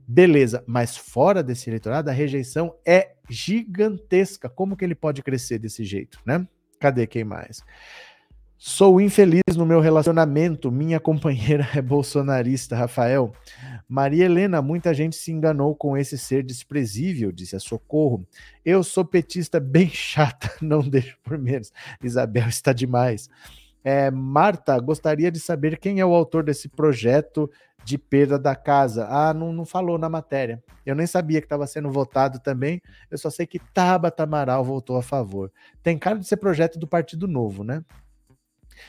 Beleza, 0.06 0.64
mas 0.68 0.98
fora 0.98 1.42
desse 1.42 1.70
eleitorado, 1.70 2.10
a 2.10 2.14
rejeição 2.14 2.76
é 2.86 3.14
gigantesca. 3.30 4.50
Como 4.50 4.76
que 4.76 4.84
ele 4.84 4.96
pode 4.96 5.24
crescer 5.24 5.60
desse 5.60 5.84
jeito, 5.86 6.20
né? 6.26 6.46
Cadê 6.80 7.08
quem 7.08 7.24
mais? 7.24 7.64
Sou 8.66 9.02
infeliz 9.02 9.58
no 9.58 9.66
meu 9.66 9.82
relacionamento. 9.82 10.72
Minha 10.72 10.98
companheira 10.98 11.68
é 11.76 11.82
bolsonarista, 11.82 12.78
Rafael. 12.78 13.34
Maria 13.90 14.24
Helena, 14.24 14.62
muita 14.62 14.94
gente 14.94 15.18
se 15.18 15.34
enganou 15.34 15.76
com 15.76 15.98
esse 15.98 16.18
ser 16.18 16.44
desprezível, 16.44 17.30
disse 17.30 17.58
a 17.58 17.60
Socorro. 17.60 18.26
Eu 18.64 18.82
sou 18.82 19.04
petista 19.04 19.60
bem 19.60 19.90
chata, 19.92 20.50
não 20.62 20.80
deixo 20.80 21.18
por 21.22 21.38
menos. 21.38 21.74
Isabel 22.02 22.48
está 22.48 22.72
demais. 22.72 23.30
É, 23.84 24.10
Marta, 24.10 24.80
gostaria 24.80 25.30
de 25.30 25.42
saber 25.42 25.78
quem 25.78 26.00
é 26.00 26.06
o 26.06 26.16
autor 26.16 26.42
desse 26.42 26.70
projeto 26.70 27.52
de 27.84 27.98
perda 27.98 28.40
da 28.40 28.56
casa. 28.56 29.08
Ah, 29.10 29.34
não, 29.34 29.52
não 29.52 29.66
falou 29.66 29.98
na 29.98 30.08
matéria. 30.08 30.64
Eu 30.86 30.96
nem 30.96 31.06
sabia 31.06 31.42
que 31.42 31.46
estava 31.48 31.68
sendo 31.68 31.92
votado 31.92 32.40
também. 32.40 32.82
Eu 33.12 33.18
só 33.18 33.30
sei 33.30 33.46
que 33.46 33.60
Tabata 33.60 34.24
Amaral 34.24 34.64
votou 34.64 34.96
a 34.96 35.04
favor. 35.04 35.52
Tem 35.84 35.98
cara 35.98 36.18
de 36.18 36.26
ser 36.26 36.38
projeto 36.38 36.80
do 36.80 36.88
Partido 36.88 37.28
Novo, 37.28 37.62
né? 37.66 37.84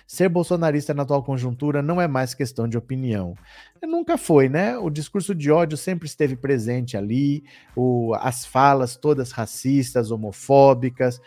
Ser 0.07 0.29
bolsonarista 0.29 0.95
na 0.95 1.03
atual 1.03 1.23
conjuntura 1.23 1.83
não 1.83 2.01
é 2.01 2.07
mais 2.07 2.35
questão 2.35 2.69
de 2.69 2.77
opinião. 2.77 3.35
Nunca 3.83 4.17
foi, 4.17 4.49
né? 4.49 4.79
O 4.79 4.91
discurso 4.91 5.35
de 5.35 5.51
ódio 5.51 5.77
sempre 5.77 6.07
esteve 6.07 6.37
presente 6.37 6.97
ali, 6.97 7.45
o, 7.77 8.15
as 8.15 8.45
falas 8.45 8.97
todas 8.97 9.33
racistas, 9.33 10.11
homofóbicas. 10.11 11.21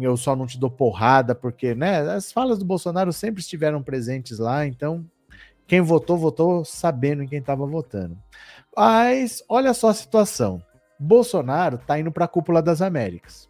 Eu 0.00 0.16
só 0.16 0.34
não 0.34 0.46
te 0.46 0.58
dou 0.58 0.70
porrada, 0.70 1.34
porque, 1.34 1.74
né? 1.74 2.00
As 2.10 2.32
falas 2.32 2.58
do 2.58 2.64
Bolsonaro 2.64 3.12
sempre 3.12 3.40
estiveram 3.40 3.82
presentes 3.82 4.38
lá, 4.38 4.66
então 4.66 5.04
quem 5.66 5.80
votou, 5.80 6.16
votou 6.16 6.64
sabendo 6.64 7.22
em 7.22 7.26
quem 7.26 7.38
estava 7.38 7.66
votando. 7.66 8.18
Mas 8.76 9.42
olha 9.48 9.72
só 9.72 9.88
a 9.88 9.94
situação. 9.94 10.62
Bolsonaro 10.98 11.76
está 11.76 11.98
indo 11.98 12.12
para 12.12 12.24
a 12.24 12.28
cúpula 12.28 12.62
das 12.62 12.80
Américas 12.80 13.48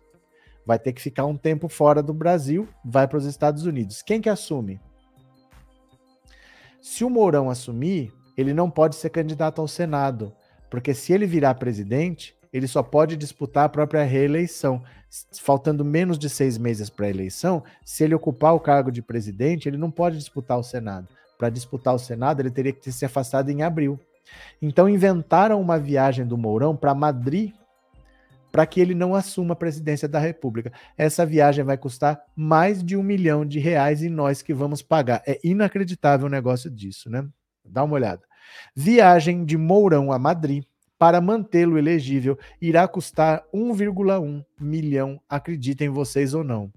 vai 0.67 0.79
ter 0.79 0.93
que 0.93 1.03
ficar 1.03 1.27
um 1.27 1.37
tempo 1.37 1.69
fora 1.69 2.03
do 2.03 2.15
Brasil, 2.15 2.69
vai 2.85 3.07
para 3.07 3.19
os 3.19 3.25
Estados 3.25 3.67
Unidos. 3.67 4.03
Quem 4.03 4.21
que 4.21 4.29
assume? 4.29 4.81
Se 6.81 7.05
o 7.05 7.11
Mourão 7.11 7.49
assumir, 7.49 8.13
ele 8.37 8.53
não 8.53 8.71
pode 8.71 8.97
ser 8.97 9.11
candidato 9.11 9.61
ao 9.61 9.69
Senado, 9.69 10.33
porque 10.71 10.93
se 10.93 11.13
ele 11.13 11.27
virar 11.27 11.55
presidente, 11.55 12.37
ele 12.53 12.69
só 12.69 12.83
pode 12.83 13.17
disputar 13.17 13.65
a 13.65 13.69
própria 13.69 14.05
reeleição. 14.05 14.83
Faltando 15.41 15.85
menos 15.85 16.19
de 16.19 16.29
seis 16.29 16.59
meses 16.59 16.91
para 16.91 17.07
a 17.07 17.11
eleição, 17.11 17.63
se 17.85 18.05
ele 18.05 18.15
ocupar 18.15 18.55
o 18.55 18.61
cargo 18.61 18.91
de 18.91 19.01
presidente, 19.01 19.69
ele 19.69 19.77
não 19.77 19.91
pode 19.91 20.19
disputar 20.19 20.59
o 20.59 20.63
Senado. 20.63 21.09
Para 21.39 21.51
disputar 21.51 21.95
o 21.95 21.99
Senado, 21.99 22.41
ele 22.41 22.51
teria 22.51 22.73
que 22.73 22.81
ter 22.81 22.93
se 22.93 23.05
afastado 23.05 23.49
em 23.51 23.63
abril. 23.63 23.99
Então 24.61 24.89
inventaram 24.89 25.61
uma 25.61 25.79
viagem 25.79 26.27
do 26.27 26.39
Mourão 26.39 26.77
para 26.77 26.95
Madrid 26.95 27.53
para 28.55 28.67
que 28.67 28.81
ele 28.81 28.95
não 28.95 29.17
assuma 29.17 29.55
a 29.55 29.57
presidência 29.57 30.07
da 30.07 30.21
República. 30.21 30.73
Essa 30.97 31.27
viagem 31.27 31.65
vai 31.65 31.77
custar 31.77 32.23
mais 32.37 32.85
de 32.85 32.97
um 32.97 33.03
milhão 33.03 33.45
de 33.45 33.59
reais 33.59 34.01
e 34.01 34.09
nós 34.09 34.43
que 34.43 34.55
vamos 34.55 34.81
pagar. 34.81 35.25
É 35.27 35.41
inacreditável 35.43 36.29
o 36.29 36.31
negócio 36.31 36.71
disso, 36.71 37.11
né? 37.11 37.27
Dá 37.65 37.83
uma 37.83 37.97
olhada. 37.97 38.23
Viagem 38.73 39.45
de 39.45 39.57
Mourão 39.57 40.13
a 40.13 40.21
Madrid 40.21 40.63
para 40.97 41.21
mantê-lo 41.21 41.77
elegível 41.77 42.39
irá 42.63 42.87
custar 42.87 43.43
1,1 43.53 44.45
milhão, 44.61 45.21
acreditem 45.29 45.89
vocês 45.89 46.33
ou 46.33 46.45
não. 46.45 46.73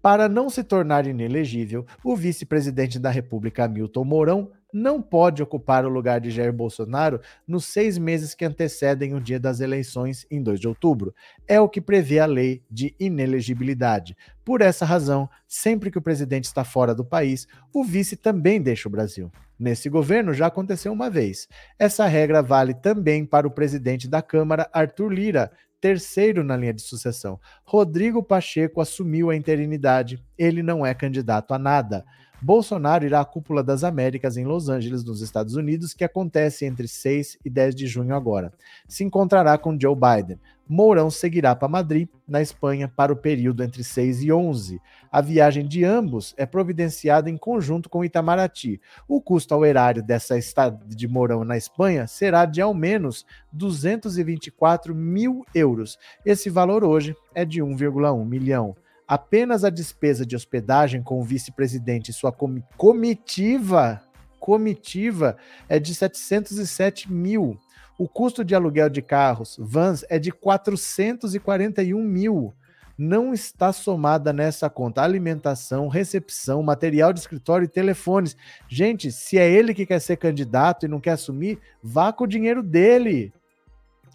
Para 0.00 0.30
não 0.30 0.48
se 0.48 0.64
tornar 0.64 1.06
inelegível, 1.06 1.84
o 2.02 2.16
vice-presidente 2.16 2.98
da 2.98 3.10
República, 3.10 3.64
Hamilton 3.64 4.04
Mourão, 4.04 4.50
não 4.72 5.00
pode 5.00 5.42
ocupar 5.42 5.84
o 5.84 5.88
lugar 5.88 6.20
de 6.20 6.30
Jair 6.30 6.52
Bolsonaro 6.52 7.20
nos 7.46 7.64
seis 7.64 7.96
meses 7.98 8.34
que 8.34 8.44
antecedem 8.44 9.14
o 9.14 9.20
dia 9.20 9.40
das 9.40 9.60
eleições, 9.60 10.26
em 10.30 10.42
2 10.42 10.60
de 10.60 10.68
outubro. 10.68 11.14
É 11.46 11.60
o 11.60 11.68
que 11.68 11.80
prevê 11.80 12.18
a 12.18 12.26
lei 12.26 12.62
de 12.70 12.94
inelegibilidade. 12.98 14.16
Por 14.44 14.60
essa 14.60 14.84
razão, 14.84 15.28
sempre 15.46 15.90
que 15.90 15.98
o 15.98 16.02
presidente 16.02 16.44
está 16.44 16.64
fora 16.64 16.94
do 16.94 17.04
país, 17.04 17.46
o 17.72 17.84
vice 17.84 18.16
também 18.16 18.60
deixa 18.60 18.88
o 18.88 18.92
Brasil. 18.92 19.30
Nesse 19.58 19.88
governo 19.88 20.34
já 20.34 20.46
aconteceu 20.46 20.92
uma 20.92 21.08
vez. 21.08 21.48
Essa 21.78 22.06
regra 22.06 22.42
vale 22.42 22.74
também 22.74 23.24
para 23.24 23.46
o 23.46 23.50
presidente 23.50 24.06
da 24.06 24.20
Câmara, 24.20 24.68
Arthur 24.72 25.10
Lira, 25.10 25.50
terceiro 25.80 26.42
na 26.42 26.56
linha 26.56 26.74
de 26.74 26.82
sucessão. 26.82 27.40
Rodrigo 27.64 28.22
Pacheco 28.22 28.80
assumiu 28.80 29.30
a 29.30 29.36
interinidade. 29.36 30.22
Ele 30.36 30.62
não 30.62 30.84
é 30.84 30.92
candidato 30.94 31.54
a 31.54 31.58
nada. 31.58 32.04
Bolsonaro 32.46 33.04
irá 33.04 33.22
à 33.22 33.24
Cúpula 33.24 33.60
das 33.60 33.82
Américas 33.82 34.36
em 34.36 34.44
Los 34.44 34.68
Angeles, 34.68 35.02
nos 35.02 35.20
Estados 35.20 35.56
Unidos, 35.56 35.92
que 35.92 36.04
acontece 36.04 36.64
entre 36.64 36.86
6 36.86 37.38
e 37.44 37.50
10 37.50 37.74
de 37.74 37.88
junho 37.88 38.14
agora. 38.14 38.52
Se 38.86 39.02
encontrará 39.02 39.58
com 39.58 39.76
Joe 39.76 39.96
Biden. 39.96 40.38
Mourão 40.68 41.10
seguirá 41.10 41.56
para 41.56 41.66
Madrid, 41.66 42.08
na 42.26 42.40
Espanha, 42.40 42.86
para 42.86 43.12
o 43.12 43.16
período 43.16 43.64
entre 43.64 43.82
6 43.82 44.22
e 44.22 44.32
11. 44.32 44.80
A 45.10 45.20
viagem 45.20 45.66
de 45.66 45.84
ambos 45.84 46.34
é 46.36 46.46
providenciada 46.46 47.28
em 47.28 47.36
conjunto 47.36 47.90
com 47.90 48.04
Itamaraty. 48.04 48.80
O 49.08 49.20
custo 49.20 49.52
ao 49.52 49.66
erário 49.66 50.00
dessa 50.00 50.38
estada 50.38 50.78
de 50.86 51.08
Mourão 51.08 51.42
na 51.42 51.56
Espanha 51.56 52.06
será 52.06 52.44
de 52.44 52.60
ao 52.60 52.72
menos 52.72 53.26
224 53.50 54.94
mil 54.94 55.44
euros. 55.52 55.98
Esse 56.24 56.48
valor 56.48 56.84
hoje 56.84 57.16
é 57.34 57.44
de 57.44 57.60
1,1 57.60 58.24
milhão. 58.24 58.76
Apenas 59.08 59.64
a 59.64 59.70
despesa 59.70 60.26
de 60.26 60.34
hospedagem 60.34 61.02
com 61.02 61.20
o 61.20 61.22
vice-presidente 61.22 62.10
e 62.10 62.14
sua 62.14 62.32
comi- 62.32 62.64
comitiva, 62.76 64.02
comitiva, 64.40 65.36
é 65.68 65.78
de 65.78 65.94
707 65.94 67.12
mil. 67.12 67.58
O 67.98 68.08
custo 68.08 68.44
de 68.44 68.54
aluguel 68.54 68.90
de 68.90 69.00
carros, 69.00 69.56
vans, 69.58 70.04
é 70.08 70.18
de 70.18 70.30
441 70.32 72.02
mil. 72.02 72.52
Não 72.98 73.32
está 73.32 73.72
somada 73.72 74.32
nessa 74.32 74.68
conta 74.70 75.02
alimentação, 75.02 75.86
recepção, 75.86 76.62
material 76.62 77.12
de 77.12 77.20
escritório 77.20 77.66
e 77.66 77.68
telefones. 77.68 78.36
Gente, 78.68 79.12
se 79.12 79.38
é 79.38 79.48
ele 79.50 79.74
que 79.74 79.86
quer 79.86 80.00
ser 80.00 80.16
candidato 80.16 80.84
e 80.84 80.88
não 80.88 80.98
quer 80.98 81.12
assumir, 81.12 81.58
vá 81.82 82.12
com 82.12 82.24
o 82.24 82.28
dinheiro 82.28 82.62
dele, 82.62 83.32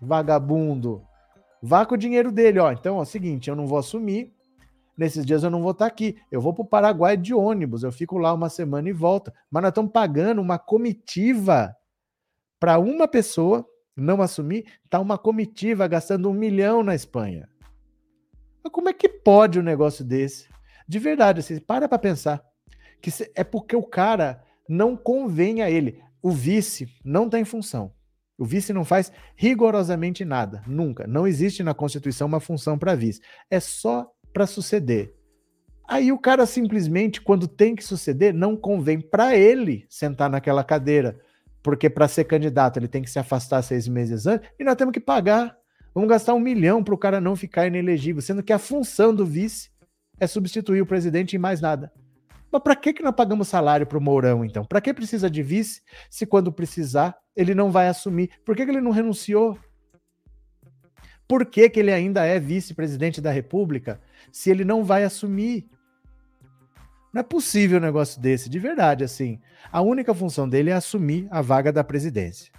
vagabundo. 0.02 1.02
Vá 1.62 1.86
com 1.86 1.94
o 1.94 1.98
dinheiro 1.98 2.32
dele, 2.32 2.60
ó. 2.60 2.72
Então, 2.72 2.98
ó, 2.98 3.06
seguinte, 3.06 3.50
eu 3.50 3.56
não 3.56 3.68
vou 3.68 3.78
assumir. 3.78 4.32
Nesses 5.02 5.26
dias 5.26 5.42
eu 5.42 5.50
não 5.50 5.64
vou 5.64 5.72
estar 5.72 5.88
aqui. 5.88 6.16
Eu 6.32 6.40
vou 6.40 6.54
para 6.54 6.62
o 6.62 6.68
Paraguai 6.68 7.18
de 7.18 7.34
ônibus. 7.34 7.82
Eu 7.82 7.92
fico 7.92 8.20
lá 8.20 8.32
uma 8.32 8.50
semana 8.50 8.88
e 8.88 8.94
volto. 8.94 9.34
Mas 9.50 9.64
nós 9.64 9.72
estamos 9.72 9.92
pagando 9.92 10.40
uma 10.40 10.60
comitiva 10.60 11.76
para 12.60 12.78
uma 12.78 13.08
pessoa 13.08 13.68
não 13.96 14.22
assumir. 14.22 14.64
Tá 14.92 15.00
uma 15.00 15.18
comitiva 15.18 15.88
gastando 15.88 16.30
um 16.30 16.34
milhão 16.36 16.84
na 16.84 16.94
Espanha. 16.94 17.50
Mas 18.64 18.72
como 18.72 18.90
é 18.90 18.94
que 18.94 19.10
pode 19.10 19.58
um 19.58 19.64
negócio 19.64 20.06
desse? 20.06 20.48
De 20.88 21.00
verdade, 21.00 21.40
assim, 21.40 21.60
para 21.60 21.90
para 21.90 21.98
pensar. 21.98 22.40
Que 23.02 23.10
é 23.34 23.44
porque 23.44 23.76
o 23.76 23.82
cara 23.82 24.44
não 24.70 24.96
convém 24.96 25.64
a 25.64 25.72
ele. 25.72 26.00
O 26.22 26.30
vice 26.30 26.88
não 27.04 27.28
tem 27.28 27.44
função. 27.44 27.92
O 28.38 28.46
vice 28.46 28.72
não 28.72 28.86
faz 28.86 29.12
rigorosamente 29.36 30.24
nada, 30.24 30.62
nunca. 30.68 31.08
Não 31.08 31.26
existe 31.26 31.64
na 31.64 31.74
Constituição 31.74 32.28
uma 32.28 32.40
função 32.40 32.78
para 32.78 32.94
vice. 32.94 33.20
É 33.50 33.60
só 33.60 34.08
para 34.34 34.48
suceder. 34.48 35.14
Aí 35.88 36.12
o 36.12 36.18
cara 36.18 36.46
simplesmente, 36.46 37.22
quando 37.22 37.48
tem 37.48 37.76
que 37.76 37.84
suceder, 37.84 38.34
não 38.34 38.56
convém 38.56 39.00
para 39.00 39.36
ele 39.36 39.86
sentar 39.90 40.30
naquela 40.30 40.64
cadeira, 40.64 41.20
porque 41.62 41.90
para 41.90 42.08
ser 42.08 42.24
candidato 42.24 42.78
ele 42.78 42.88
tem 42.88 43.02
que 43.02 43.10
se 43.10 43.20
afastar 43.20 43.62
seis 43.62 43.88
meses 43.88 44.26
antes 44.26 44.50
e 44.58 44.64
nós 44.64 44.76
temos 44.76 44.94
que 44.94 45.00
pagar. 45.00 45.58
Vamos 45.94 46.10
gastar 46.10 46.34
um 46.34 46.40
milhão 46.40 46.82
para 46.82 46.96
o 46.96 46.98
cara 46.98 47.20
não 47.20 47.36
ficar 47.36 47.68
inelegível, 47.68 48.22
sendo 48.22 48.42
que 48.42 48.54
a 48.54 48.60
função 48.60 49.14
do 49.14 49.26
vice 49.26 49.70
é 50.18 50.26
substituir 50.28 50.82
o 50.82 50.86
presidente 50.86 51.34
e 51.34 51.40
mais 51.40 51.60
nada. 51.60 51.92
Mas 52.52 52.62
para 52.62 52.76
que, 52.76 52.94
que 52.94 53.04
nós 53.04 53.16
pagamos 53.16 53.48
salário 53.48 53.88
para 53.88 53.98
o 53.98 54.02
Mourão, 54.02 54.46
então? 54.46 54.64
Para 54.64 54.82
que 54.82 54.94
precisa 54.94 55.30
de 55.30 55.42
vice 55.42 55.82
se 56.10 56.26
quando 56.26 56.52
precisar 56.52 57.18
ele 57.36 57.56
não 57.56 57.72
vai 57.72 57.88
assumir? 57.88 58.30
Por 58.46 58.56
que, 58.56 58.66
que 58.66 58.72
ele 58.72 58.82
não 58.82 58.92
renunciou? 58.92 59.58
Por 61.28 61.46
que, 61.46 61.70
que 61.70 61.80
ele 61.80 61.92
ainda 61.92 62.26
é 62.26 62.40
vice-presidente 62.40 63.22
da 63.22 63.32
República 63.32 64.02
se 64.32 64.50
ele 64.50 64.66
não 64.66 64.84
vai 64.84 65.04
assumir? 65.04 65.70
Não 67.14 67.20
é 67.20 67.24
possível 67.24 67.78
um 67.78 67.82
negócio 67.82 68.22
desse, 68.22 68.50
de 68.50 68.60
verdade, 68.60 69.04
assim. 69.04 69.40
A 69.72 69.82
única 69.82 70.14
função 70.14 70.48
dele 70.48 70.70
é 70.70 70.74
assumir 70.74 71.28
a 71.30 71.42
vaga 71.42 71.72
da 71.72 71.84
presidência. 71.84 72.52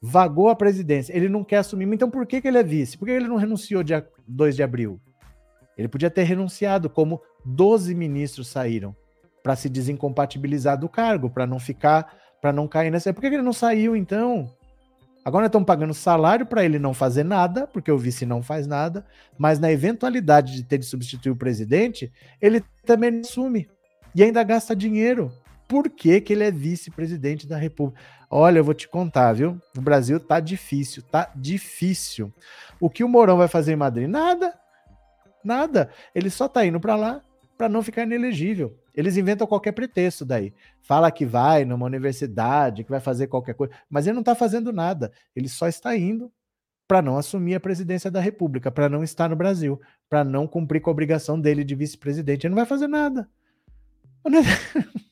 Vagou 0.00 0.48
a 0.48 0.56
presidência, 0.56 1.14
ele 1.14 1.28
não 1.28 1.44
quer 1.44 1.58
assumir. 1.58 1.86
Então 1.92 2.10
por 2.10 2.26
que, 2.26 2.40
que 2.40 2.48
ele 2.48 2.58
é 2.58 2.62
vice? 2.62 2.96
Por 2.96 3.04
que 3.04 3.12
ele 3.12 3.28
não 3.28 3.36
renunciou 3.36 3.82
dia 3.82 4.06
2 4.26 4.56
de 4.56 4.62
abril? 4.62 4.98
Ele 5.76 5.88
podia 5.88 6.10
ter 6.10 6.22
renunciado, 6.22 6.88
como 6.88 7.20
12 7.44 7.94
ministros 7.94 8.48
saíram, 8.48 8.96
para 9.42 9.56
se 9.56 9.68
desincompatibilizar 9.68 10.78
do 10.78 10.88
cargo, 10.88 11.30
para 11.30 11.46
não 11.46 11.58
ficar, 11.58 12.14
para 12.40 12.52
não 12.52 12.66
cair 12.66 12.90
nessa. 12.90 13.12
Por 13.12 13.20
que, 13.20 13.28
que 13.28 13.36
ele 13.36 13.42
não 13.42 13.52
saiu, 13.52 13.94
então? 13.94 14.50
Agora 15.24 15.46
estão 15.46 15.62
pagando 15.62 15.92
salário 15.92 16.46
para 16.46 16.64
ele 16.64 16.78
não 16.78 16.94
fazer 16.94 17.24
nada, 17.24 17.66
porque 17.66 17.92
o 17.92 17.98
vice 17.98 18.24
não 18.24 18.42
faz 18.42 18.66
nada, 18.66 19.04
mas 19.38 19.58
na 19.58 19.70
eventualidade 19.70 20.54
de 20.54 20.64
ter 20.64 20.78
de 20.78 20.86
substituir 20.86 21.30
o 21.30 21.36
presidente, 21.36 22.10
ele 22.40 22.62
também 22.84 23.20
assume 23.20 23.68
e 24.14 24.22
ainda 24.22 24.42
gasta 24.42 24.74
dinheiro. 24.74 25.30
Por 25.68 25.88
que, 25.88 26.20
que 26.20 26.32
ele 26.32 26.42
é 26.42 26.50
vice-presidente 26.50 27.46
da 27.46 27.56
República? 27.56 28.00
Olha, 28.28 28.58
eu 28.58 28.64
vou 28.64 28.74
te 28.74 28.88
contar, 28.88 29.32
viu? 29.34 29.60
O 29.76 29.80
Brasil 29.80 30.18
tá 30.18 30.40
difícil, 30.40 31.02
tá 31.02 31.30
difícil. 31.36 32.32
O 32.80 32.88
que 32.88 33.04
o 33.04 33.08
Mourão 33.08 33.36
vai 33.36 33.46
fazer 33.46 33.72
em 33.72 33.76
Madrid? 33.76 34.08
Nada. 34.08 34.54
Nada. 35.44 35.90
Ele 36.14 36.30
só 36.30 36.48
tá 36.48 36.64
indo 36.64 36.80
para 36.80 36.96
lá 36.96 37.22
para 37.56 37.68
não 37.68 37.82
ficar 37.82 38.02
inelegível. 38.02 38.79
Eles 38.94 39.16
inventam 39.16 39.46
qualquer 39.46 39.72
pretexto 39.72 40.24
daí. 40.24 40.52
Fala 40.80 41.10
que 41.10 41.24
vai 41.24 41.64
numa 41.64 41.86
universidade, 41.86 42.84
que 42.84 42.90
vai 42.90 43.00
fazer 43.00 43.26
qualquer 43.26 43.54
coisa, 43.54 43.72
mas 43.88 44.06
ele 44.06 44.14
não 44.14 44.20
está 44.20 44.34
fazendo 44.34 44.72
nada. 44.72 45.12
Ele 45.34 45.48
só 45.48 45.68
está 45.68 45.96
indo 45.96 46.30
para 46.86 47.00
não 47.00 47.16
assumir 47.16 47.54
a 47.54 47.60
presidência 47.60 48.10
da 48.10 48.20
República, 48.20 48.70
para 48.70 48.88
não 48.88 49.04
estar 49.04 49.28
no 49.28 49.36
Brasil, 49.36 49.80
para 50.08 50.24
não 50.24 50.46
cumprir 50.46 50.80
com 50.80 50.90
a 50.90 50.92
obrigação 50.92 51.40
dele 51.40 51.62
de 51.62 51.74
vice-presidente. 51.74 52.46
Ele 52.46 52.50
não 52.50 52.56
vai 52.56 52.66
fazer 52.66 52.88
nada. 52.88 53.28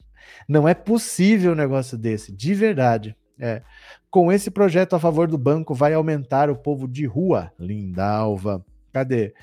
Não 0.49 0.67
é 0.67 0.73
possível 0.73 1.53
um 1.53 1.55
negócio 1.55 1.99
desse, 1.99 2.33
de 2.33 2.55
verdade. 2.55 3.15
É. 3.39 3.63
Com 4.11 4.33
esse 4.33 4.51
projeto 4.51 4.97
a 4.97 4.99
favor 4.99 5.29
do 5.29 5.37
banco, 5.37 5.75
vai 5.75 5.93
aumentar 5.93 6.51
o 6.51 6.57
povo 6.57 6.89
de 6.89 7.05
rua. 7.05 7.53
Lindalva. 7.59 8.65
Cadê? 8.93 9.35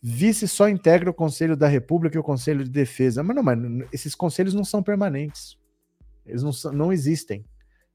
Vice 0.00 0.46
só 0.46 0.68
integra 0.68 1.10
o 1.10 1.14
Conselho 1.14 1.56
da 1.56 1.66
República 1.66 2.16
e 2.16 2.20
o 2.20 2.24
Conselho 2.24 2.64
de 2.64 2.70
Defesa. 2.70 3.22
Mas 3.22 3.36
não, 3.36 3.42
mas 3.42 3.58
esses 3.92 4.14
conselhos 4.14 4.54
não 4.54 4.64
são 4.64 4.82
permanentes. 4.82 5.58
Eles 6.24 6.42
não, 6.42 6.52
não 6.72 6.92
existem. 6.92 7.44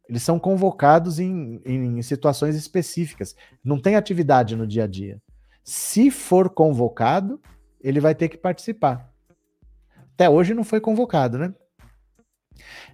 Eles 0.07 0.21
são 0.21 0.37
convocados 0.37 1.19
em, 1.19 1.61
em 1.65 2.01
situações 2.01 2.55
específicas. 2.55 3.35
Não 3.63 3.79
tem 3.79 3.95
atividade 3.95 4.55
no 4.55 4.67
dia 4.67 4.83
a 4.83 4.87
dia. 4.87 5.21
Se 5.63 6.11
for 6.11 6.49
convocado, 6.49 7.39
ele 7.79 8.01
vai 8.01 8.13
ter 8.13 8.27
que 8.27 8.37
participar. 8.37 9.09
Até 10.13 10.29
hoje 10.29 10.53
não 10.53 10.63
foi 10.63 10.81
convocado, 10.81 11.37
né? 11.37 11.53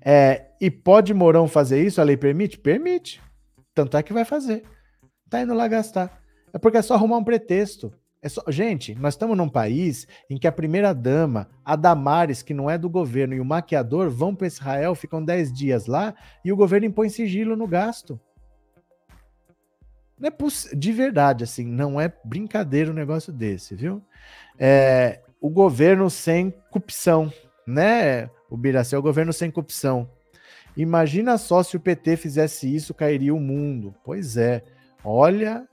É, 0.01 0.51
e 0.61 0.69
pode 0.69 1.13
Mourão 1.13 1.47
fazer 1.47 1.83
isso? 1.83 1.99
A 1.99 2.03
lei 2.03 2.15
permite? 2.15 2.57
Permite. 2.57 3.21
Tanto 3.73 3.97
é 3.97 4.03
que 4.03 4.13
vai 4.13 4.23
fazer. 4.23 4.63
Tá 5.29 5.41
indo 5.41 5.53
lá 5.53 5.67
gastar. 5.67 6.21
É 6.53 6.57
porque 6.57 6.77
é 6.77 6.81
só 6.81 6.93
arrumar 6.93 7.17
um 7.17 7.23
pretexto. 7.23 7.93
É 8.21 8.27
só... 8.27 8.43
Gente, 8.49 8.95
nós 8.95 9.13
estamos 9.13 9.37
num 9.37 9.47
país 9.47 10.07
em 10.29 10.37
que 10.37 10.47
a 10.47 10.51
primeira-dama, 10.51 11.49
a 11.63 11.75
Damares, 11.75 12.41
que 12.41 12.53
não 12.53 12.69
é 12.69 12.77
do 12.77 12.89
governo, 12.89 13.33
e 13.33 13.39
o 13.39 13.45
maquiador 13.45 14.09
vão 14.09 14.35
para 14.35 14.47
Israel, 14.47 14.93
ficam 14.93 15.23
10 15.23 15.53
dias 15.53 15.85
lá 15.85 16.13
e 16.43 16.51
o 16.51 16.55
governo 16.55 16.87
impõe 16.87 17.09
sigilo 17.09 17.55
no 17.55 17.67
gasto. 17.67 18.19
Não 20.19 20.27
é 20.27 20.31
poss... 20.31 20.69
De 20.75 20.91
verdade, 20.91 21.45
assim, 21.45 21.65
não 21.65 21.99
é 21.99 22.13
brincadeira 22.25 22.91
um 22.91 22.95
negócio 22.95 23.31
desse, 23.31 23.75
viu? 23.75 24.03
É... 24.57 25.21
O 25.39 25.49
governo 25.49 26.09
sem 26.09 26.51
corrupção, 26.69 27.31
né? 27.65 28.29
O 28.49 28.57
Biraci 28.57 28.93
é 28.93 28.97
o 28.97 29.01
governo 29.01 29.31
sem 29.31 29.49
corrupção. 29.49 30.09
Imagina 30.75 31.37
só 31.37 31.63
se 31.63 31.77
o 31.77 31.79
PT 31.79 32.17
fizesse 32.17 32.73
isso, 32.73 32.93
cairia 32.93 33.33
o 33.33 33.39
mundo. 33.39 33.95
Pois 34.03 34.35
é. 34.35 34.61
Olha, 35.01 35.65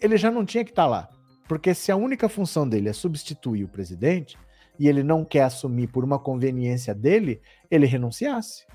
ele 0.00 0.16
já 0.16 0.30
não 0.30 0.46
tinha 0.46 0.64
que 0.64 0.70
estar 0.70 0.84
tá 0.84 0.88
lá. 0.88 1.15
Porque 1.48 1.74
se 1.74 1.92
a 1.92 1.96
única 1.96 2.28
função 2.28 2.68
dele 2.68 2.88
é 2.88 2.92
substituir 2.92 3.64
o 3.64 3.68
presidente 3.68 4.36
e 4.78 4.88
ele 4.88 5.02
não 5.02 5.24
quer 5.24 5.42
assumir 5.42 5.86
por 5.88 6.04
uma 6.04 6.18
conveniência 6.18 6.94
dele, 6.94 7.40
ele 7.70 7.86
renunciasse. 7.86 8.66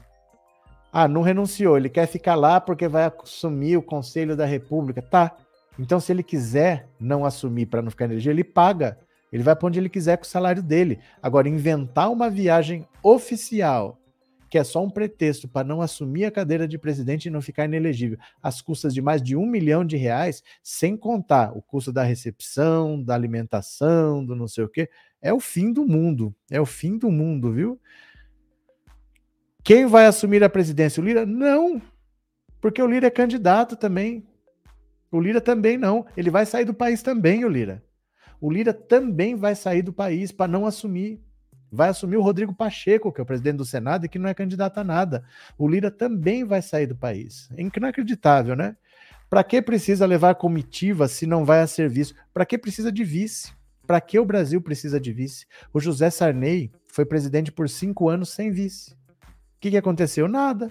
Ah, 0.92 1.08
não 1.08 1.22
renunciou, 1.22 1.78
ele 1.78 1.90
quer 1.90 2.06
ficar 2.06 2.36
lá 2.36 2.60
porque 2.60 2.88
vai 2.88 3.12
assumir 3.24 3.78
o 3.78 3.82
Conselho 3.82 4.36
da 4.36 4.46
República. 4.46 5.02
Tá. 5.02 5.36
Então, 5.80 6.00
se 6.00 6.12
ele 6.12 6.24
quiser 6.24 6.90
não 7.00 7.24
assumir 7.24 7.68
para 7.68 7.82
não 7.82 7.90
ficar 7.90 8.06
energia, 8.06 8.32
ele 8.32 8.44
paga. 8.44 8.98
Ele 9.32 9.44
vai 9.44 9.56
para 9.56 9.68
onde 9.68 9.80
ele 9.80 9.88
quiser 9.88 10.18
com 10.18 10.24
o 10.24 10.28
salário 10.28 10.62
dele. 10.62 11.00
Agora, 11.24 11.48
inventar 11.48 12.12
uma 12.12 12.30
viagem 12.30 12.86
oficial, 13.02 13.98
que 14.52 14.58
é 14.58 14.66
só 14.66 14.84
um 14.84 14.90
pretexto 14.90 15.48
para 15.48 15.66
não 15.66 15.82
assumir 15.82 16.26
a 16.26 16.32
cadeira 16.32 16.68
de 16.68 16.78
presidente 16.78 17.28
e 17.28 17.32
não 17.32 17.42
ficar 17.42 17.64
inelegível, 17.64 18.18
às 18.44 18.62
custas 18.62 18.94
de 18.94 19.02
mais 19.02 19.24
de 19.24 19.34
um 19.34 19.46
milhão 19.46 19.86
de 19.86 19.96
reais, 19.96 20.44
sem 20.62 20.98
contar 20.98 21.58
o 21.58 21.62
custo 21.62 21.90
da 21.90 22.04
recepção, 22.04 23.02
da 23.02 23.16
alimentação, 23.16 24.26
do 24.26 24.36
não 24.36 24.50
sei 24.50 24.66
o 24.66 24.70
quê, 24.70 24.90
é 25.22 25.34
o 25.34 25.40
fim 25.40 25.72
do 25.72 25.86
mundo. 25.86 26.36
É 26.50 26.60
o 26.60 26.66
fim 26.66 26.98
do 26.98 27.10
mundo, 27.10 27.54
viu? 27.54 27.80
Quem 29.64 29.86
vai 29.86 30.06
assumir 30.06 30.44
a 30.44 30.50
presidência? 30.50 31.02
O 31.02 31.06
Lira? 31.06 31.26
Não, 31.26 31.82
porque 32.60 32.82
o 32.82 32.88
Lira 32.88 33.08
é 33.08 33.12
candidato 33.12 33.78
também. 33.78 34.28
O 35.10 35.22
Lira 35.22 35.40
também 35.40 35.78
não. 35.78 36.06
Ele 36.18 36.30
vai 36.30 36.46
sair 36.46 36.66
do 36.66 36.74
país 36.74 37.02
também, 37.02 37.46
o 37.46 37.50
Lira. 37.50 37.82
O 38.42 38.52
Lira 38.52 38.74
também 38.74 39.34
vai 39.34 39.56
sair 39.56 39.82
do 39.82 39.94
país 39.94 40.30
para 40.30 40.52
não 40.52 40.66
assumir. 40.66 41.22
Vai 41.72 41.90
assumir 41.90 42.18
o 42.18 42.22
Rodrigo 42.22 42.54
Pacheco, 42.54 43.12
que 43.12 43.22
é 43.22 43.24
o 43.24 43.26
presidente 43.26 43.58
do 43.58 43.66
Senado 43.66 44.06
e 44.06 44.10
que 44.10 44.20
não 44.20 44.28
é 44.28 44.34
candidato 44.34 44.80
a 44.80 44.84
nada. 44.84 45.24
O 45.58 45.68
Lira 45.68 45.90
também 45.90 46.44
vai 46.44 46.62
sair 46.62 46.86
do 46.86 46.96
país. 46.96 47.50
É 47.56 47.62
inacreditável, 47.62 48.56
né? 48.56 48.76
Para 49.30 49.44
que 49.46 49.62
precisa 49.62 50.06
levar 50.06 50.36
comitiva 50.36 51.08
se 51.08 51.26
não 51.26 51.46
vai 51.46 51.62
a 51.62 51.68
serviço? 51.68 52.14
Para 52.34 52.46
que 52.46 52.58
precisa 52.58 52.92
de 52.92 53.06
vice? 53.06 53.54
Para 53.88 54.02
que 54.02 54.20
o 54.20 54.26
Brasil 54.26 54.62
precisa 54.62 55.00
de 55.00 55.14
vice? 55.14 55.46
O 55.74 55.80
José 55.80 56.10
Sarney 56.10 56.70
foi 56.88 57.06
presidente 57.06 57.52
por 57.52 57.70
cinco 57.70 58.10
anos 58.10 58.30
sem 58.30 58.52
vice. 58.52 58.92
O 58.92 58.96
que, 59.62 59.72
que 59.72 59.78
aconteceu? 59.78 60.28
Nada. 60.28 60.70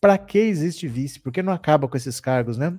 Para 0.00 0.16
que 0.16 0.38
existe 0.38 0.88
vice? 0.88 1.20
Por 1.20 1.30
que 1.30 1.42
não 1.42 1.52
acaba 1.52 1.86
com 1.86 1.96
esses 1.96 2.18
cargos, 2.18 2.56
né? 2.56 2.78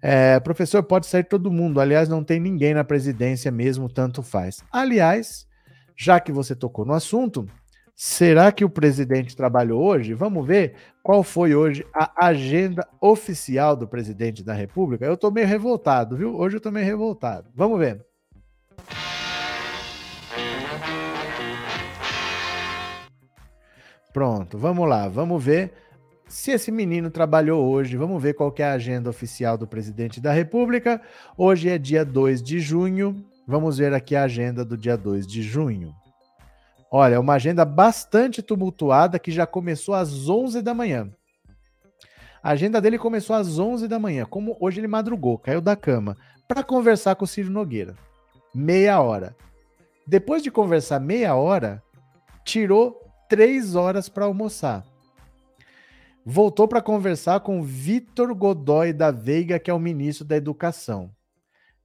É, 0.00 0.38
professor, 0.38 0.82
pode 0.82 1.06
sair 1.06 1.24
todo 1.24 1.50
mundo. 1.50 1.80
Aliás, 1.80 2.08
não 2.08 2.22
tem 2.22 2.38
ninguém 2.38 2.74
na 2.74 2.84
presidência 2.84 3.50
mesmo, 3.50 3.88
tanto 3.88 4.22
faz. 4.22 4.62
Aliás, 4.70 5.48
já 5.96 6.18
que 6.18 6.32
você 6.32 6.54
tocou 6.54 6.84
no 6.84 6.92
assunto, 6.92 7.46
será 7.94 8.50
que 8.50 8.64
o 8.64 8.70
presidente 8.70 9.36
trabalhou 9.36 9.82
hoje? 9.82 10.14
Vamos 10.14 10.46
ver 10.46 10.74
qual 11.02 11.22
foi 11.22 11.54
hoje 11.54 11.86
a 11.94 12.26
agenda 12.26 12.86
oficial 13.00 13.76
do 13.76 13.86
presidente 13.86 14.42
da 14.42 14.52
República. 14.52 15.04
Eu 15.04 15.16
tô 15.16 15.30
meio 15.30 15.46
revoltado, 15.46 16.16
viu? 16.16 16.36
Hoje 16.36 16.56
eu 16.56 16.60
tô 16.60 16.70
meio 16.70 16.86
revoltado. 16.86 17.48
Vamos 17.54 17.78
ver. 17.78 18.04
Pronto, 24.12 24.56
vamos 24.56 24.88
lá, 24.88 25.08
vamos 25.08 25.42
ver 25.42 25.72
se 26.28 26.52
esse 26.52 26.70
menino 26.70 27.10
trabalhou 27.10 27.68
hoje. 27.68 27.96
Vamos 27.96 28.22
ver 28.22 28.34
qual 28.34 28.54
é 28.58 28.64
a 28.64 28.72
agenda 28.72 29.10
oficial 29.10 29.58
do 29.58 29.66
presidente 29.66 30.20
da 30.20 30.32
República. 30.32 31.00
Hoje 31.36 31.68
é 31.68 31.78
dia 31.78 32.04
2 32.04 32.42
de 32.42 32.60
junho. 32.60 33.24
Vamos 33.46 33.76
ver 33.76 33.92
aqui 33.92 34.16
a 34.16 34.24
agenda 34.24 34.64
do 34.64 34.76
dia 34.76 34.96
2 34.96 35.26
de 35.26 35.42
junho. 35.42 35.94
Olha, 36.90 37.16
é 37.16 37.18
uma 37.18 37.34
agenda 37.34 37.64
bastante 37.64 38.42
tumultuada 38.42 39.18
que 39.18 39.30
já 39.30 39.46
começou 39.46 39.94
às 39.94 40.28
11 40.28 40.62
da 40.62 40.72
manhã. 40.72 41.10
A 42.42 42.50
agenda 42.50 42.80
dele 42.80 42.98
começou 42.98 43.34
às 43.36 43.58
11 43.58 43.88
da 43.88 43.98
manhã, 43.98 44.24
como 44.24 44.56
hoje 44.60 44.80
ele 44.80 44.86
madrugou, 44.86 45.38
caiu 45.38 45.60
da 45.60 45.74
cama, 45.74 46.16
para 46.46 46.62
conversar 46.62 47.16
com 47.16 47.24
o 47.24 47.28
Ciro 47.28 47.50
Nogueira. 47.50 47.96
Meia 48.54 49.00
hora. 49.00 49.36
Depois 50.06 50.42
de 50.42 50.50
conversar 50.50 51.00
meia 51.00 51.34
hora, 51.34 51.82
tirou 52.44 53.00
três 53.28 53.74
horas 53.74 54.08
para 54.08 54.26
almoçar. 54.26 54.84
Voltou 56.24 56.66
para 56.66 56.80
conversar 56.80 57.40
com 57.40 57.62
Vitor 57.62 58.34
Godoy 58.34 58.92
da 58.92 59.10
Veiga, 59.10 59.58
que 59.58 59.70
é 59.70 59.74
o 59.74 59.78
ministro 59.78 60.24
da 60.24 60.36
Educação. 60.36 61.10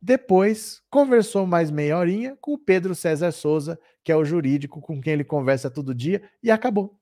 Depois, 0.01 0.81
conversou 0.89 1.45
mais 1.45 1.69
meia 1.69 1.97
horinha 1.97 2.37
com 2.39 2.53
o 2.53 2.57
Pedro 2.57 2.95
César 2.95 3.31
Souza, 3.31 3.77
que 4.03 4.11
é 4.11 4.15
o 4.15 4.23
jurídico 4.23 4.79
com 4.79 5.01
quem 5.01 5.13
ele 5.13 5.23
conversa 5.25 5.69
todo 5.69 5.93
dia, 5.93 6.21
e 6.41 6.49
acabou. 6.49 6.97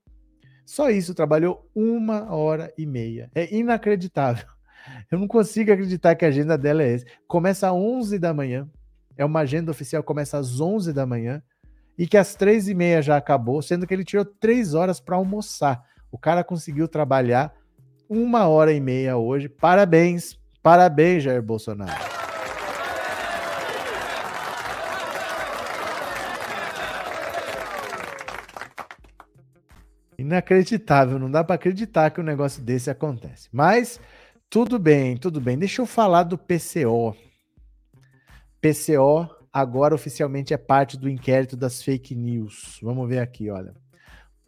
Só 0.65 0.89
isso, 0.89 1.13
trabalhou 1.13 1.69
uma 1.75 2.33
hora 2.33 2.73
e 2.77 2.85
meia. 2.85 3.31
É 3.33 3.53
inacreditável. 3.55 4.45
Eu 5.11 5.19
não 5.19 5.27
consigo 5.27 5.71
acreditar 5.71 6.15
que 6.15 6.25
a 6.25 6.27
agenda 6.27 6.57
dela 6.57 6.83
é 6.83 6.93
essa. 6.93 7.05
Começa 7.27 7.67
às 7.67 7.73
11 7.73 8.19
da 8.19 8.33
manhã. 8.33 8.67
É 9.15 9.23
uma 9.23 9.41
agenda 9.41 9.71
oficial, 9.71 10.03
começa 10.03 10.37
às 10.37 10.59
11 10.59 10.91
da 10.91 11.05
manhã 11.05 11.41
e 11.97 12.05
que 12.07 12.17
às 12.17 12.35
três 12.35 12.67
e 12.67 12.75
meia 12.75 13.01
já 13.01 13.17
acabou, 13.17 13.61
sendo 13.61 13.87
que 13.87 13.93
ele 13.93 14.03
tirou 14.03 14.23
três 14.23 14.73
horas 14.73 14.99
para 14.99 15.15
almoçar. 15.15 15.83
O 16.11 16.17
cara 16.17 16.43
conseguiu 16.43 16.87
trabalhar 16.87 17.53
uma 18.09 18.47
hora 18.47 18.71
e 18.71 18.79
meia 18.79 19.17
hoje. 19.17 19.49
Parabéns, 19.49 20.39
parabéns, 20.61 21.23
Jair 21.23 21.41
Bolsonaro. 21.41 22.26
Inacreditável, 30.17 31.19
não 31.19 31.29
dá 31.29 31.43
para 31.43 31.55
acreditar 31.55 32.09
que 32.09 32.19
um 32.19 32.23
negócio 32.23 32.63
desse 32.63 32.89
acontece. 32.89 33.47
Mas 33.51 33.99
tudo 34.49 34.79
bem, 34.79 35.15
tudo 35.15 35.39
bem. 35.39 35.57
Deixa 35.57 35.81
eu 35.81 35.85
falar 35.85 36.23
do 36.23 36.37
PCO. 36.37 37.15
PCO 38.59 39.29
agora 39.53 39.93
oficialmente 39.93 40.53
é 40.53 40.57
parte 40.57 40.97
do 40.97 41.07
inquérito 41.07 41.55
das 41.55 41.83
fake 41.83 42.15
news. 42.15 42.79
Vamos 42.81 43.07
ver 43.07 43.19
aqui, 43.19 43.49
olha. 43.49 43.75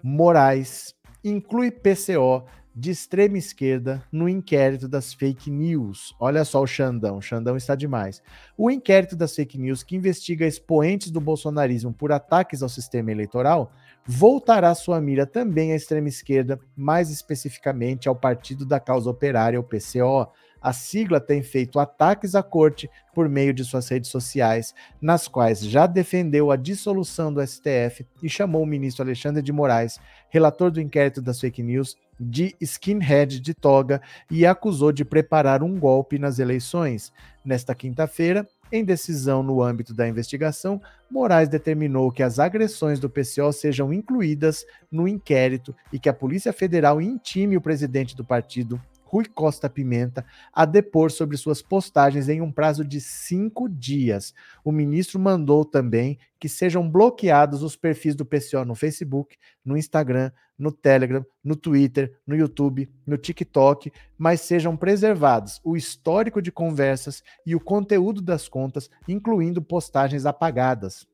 Moraes 0.02 0.96
inclui 1.24 1.70
PCO 1.70 2.46
de 2.76 2.92
extrema 2.92 3.38
esquerda 3.38 4.02
no 4.12 4.30
inquérito 4.30 4.88
das 4.88 5.14
fake 5.14 5.52
news. 5.52 6.16
Olha 6.20 6.46
só 6.46 6.62
o 6.62 6.68
Xandão, 6.68 7.18
o 7.18 7.22
Xandão 7.22 7.58
está 7.58 7.76
demais. 7.76 8.22
O 8.58 8.72
inquérito 8.72 9.16
das 9.16 9.36
fake 9.36 9.58
news 9.58 9.84
que 9.84 9.96
investiga 9.96 10.48
expoentes 10.48 11.12
do 11.12 11.20
bolsonarismo 11.20 11.92
por 11.92 12.12
ataques 12.12 12.64
ao 12.64 12.70
sistema 12.70 13.12
eleitoral 13.12 13.72
voltará 14.06 14.74
sua 14.74 15.00
mira 15.00 15.26
também 15.26 15.72
à 15.72 15.76
extrema 15.76 16.08
esquerda, 16.08 16.60
mais 16.76 17.10
especificamente 17.10 18.08
ao 18.08 18.16
Partido 18.16 18.66
da 18.66 18.80
Causa 18.80 19.10
Operária, 19.10 19.60
o 19.60 19.64
PCO, 19.64 20.28
a 20.62 20.74
sigla 20.74 21.22
tem 21.22 21.42
feito 21.42 21.80
ataques 21.80 22.36
à 22.36 22.44
corte 22.44 22.90
por 23.14 23.30
meio 23.30 23.54
de 23.54 23.64
suas 23.64 23.88
redes 23.88 24.10
sociais, 24.10 24.74
nas 25.02 25.28
quais 25.28 25.62
já 25.62 25.88
defendeu 25.88 26.52
a 26.52 26.56
dissolução 26.56 27.34
do 27.34 27.46
STF 27.46 28.06
e 28.22 28.30
chamou 28.30 28.64
o 28.64 28.66
ministro 28.66 29.04
Alexandre 29.04 29.42
de 29.42 29.54
Moraes, 29.54 30.00
relator 30.30 30.70
do 30.70 30.82
inquérito 30.82 31.22
das 31.22 31.40
fake 31.40 31.64
news, 31.64 31.96
de 32.20 32.54
skinhead 32.60 33.40
de 33.40 33.54
toga 33.54 34.02
e 34.30 34.46
acusou 34.46 34.92
de 34.92 35.06
preparar 35.06 35.64
um 35.64 35.80
golpe 35.80 36.20
nas 36.20 36.38
eleições. 36.40 37.14
Nesta 37.46 37.74
quinta-feira, 37.74 38.46
em 38.72 38.84
decisão 38.84 39.42
no 39.42 39.62
âmbito 39.62 39.94
da 39.94 40.08
investigação, 40.08 40.82
Moraes 41.10 41.50
determinou 41.50 42.12
que 42.12 42.22
as 42.22 42.40
agressões 42.40 43.00
do 43.00 43.10
PCO 43.10 43.52
sejam 43.52 43.92
incluídas 43.92 44.66
no 44.92 45.08
inquérito 45.08 45.76
e 45.92 46.00
que 46.00 46.10
a 46.10 46.14
Polícia 46.14 46.54
Federal 46.54 47.02
intime 47.02 47.58
o 47.58 47.62
presidente 47.62 48.16
do 48.16 48.24
partido, 48.24 48.82
Rui 49.10 49.26
Costa 49.26 49.68
Pimenta 49.68 50.24
a 50.54 50.66
depor 50.66 51.10
sobre 51.10 51.36
suas 51.36 51.64
postagens 51.64 52.30
em 52.30 52.42
um 52.42 52.52
prazo 52.52 52.86
de 52.86 53.02
cinco 53.02 53.68
dias. 53.68 54.36
O 54.64 54.72
ministro 54.72 55.20
mandou 55.20 55.66
também 55.66 56.20
que 56.40 56.48
sejam 56.48 56.88
bloqueados 56.88 57.64
os 57.64 57.76
perfis 57.76 58.14
do 58.14 58.24
PCO 58.24 58.64
no 58.64 58.76
Facebook, 58.76 59.36
no 59.66 59.76
Instagram, 59.76 60.32
no 60.56 60.72
Telegram, 60.72 61.26
no 61.44 61.56
Twitter, 61.56 62.20
no 62.26 62.36
YouTube, 62.36 62.88
no 63.04 63.18
TikTok, 63.18 63.92
mas 64.16 64.42
sejam 64.42 64.78
preservados 64.78 65.60
o 65.64 65.76
histórico 65.76 66.40
de 66.40 66.52
conversas 66.52 67.24
e 67.44 67.56
o 67.56 67.60
conteúdo 67.60 68.22
das 68.22 68.48
contas, 68.48 68.92
incluindo 69.08 69.60
postagens 69.60 70.28
apagadas. 70.28 71.08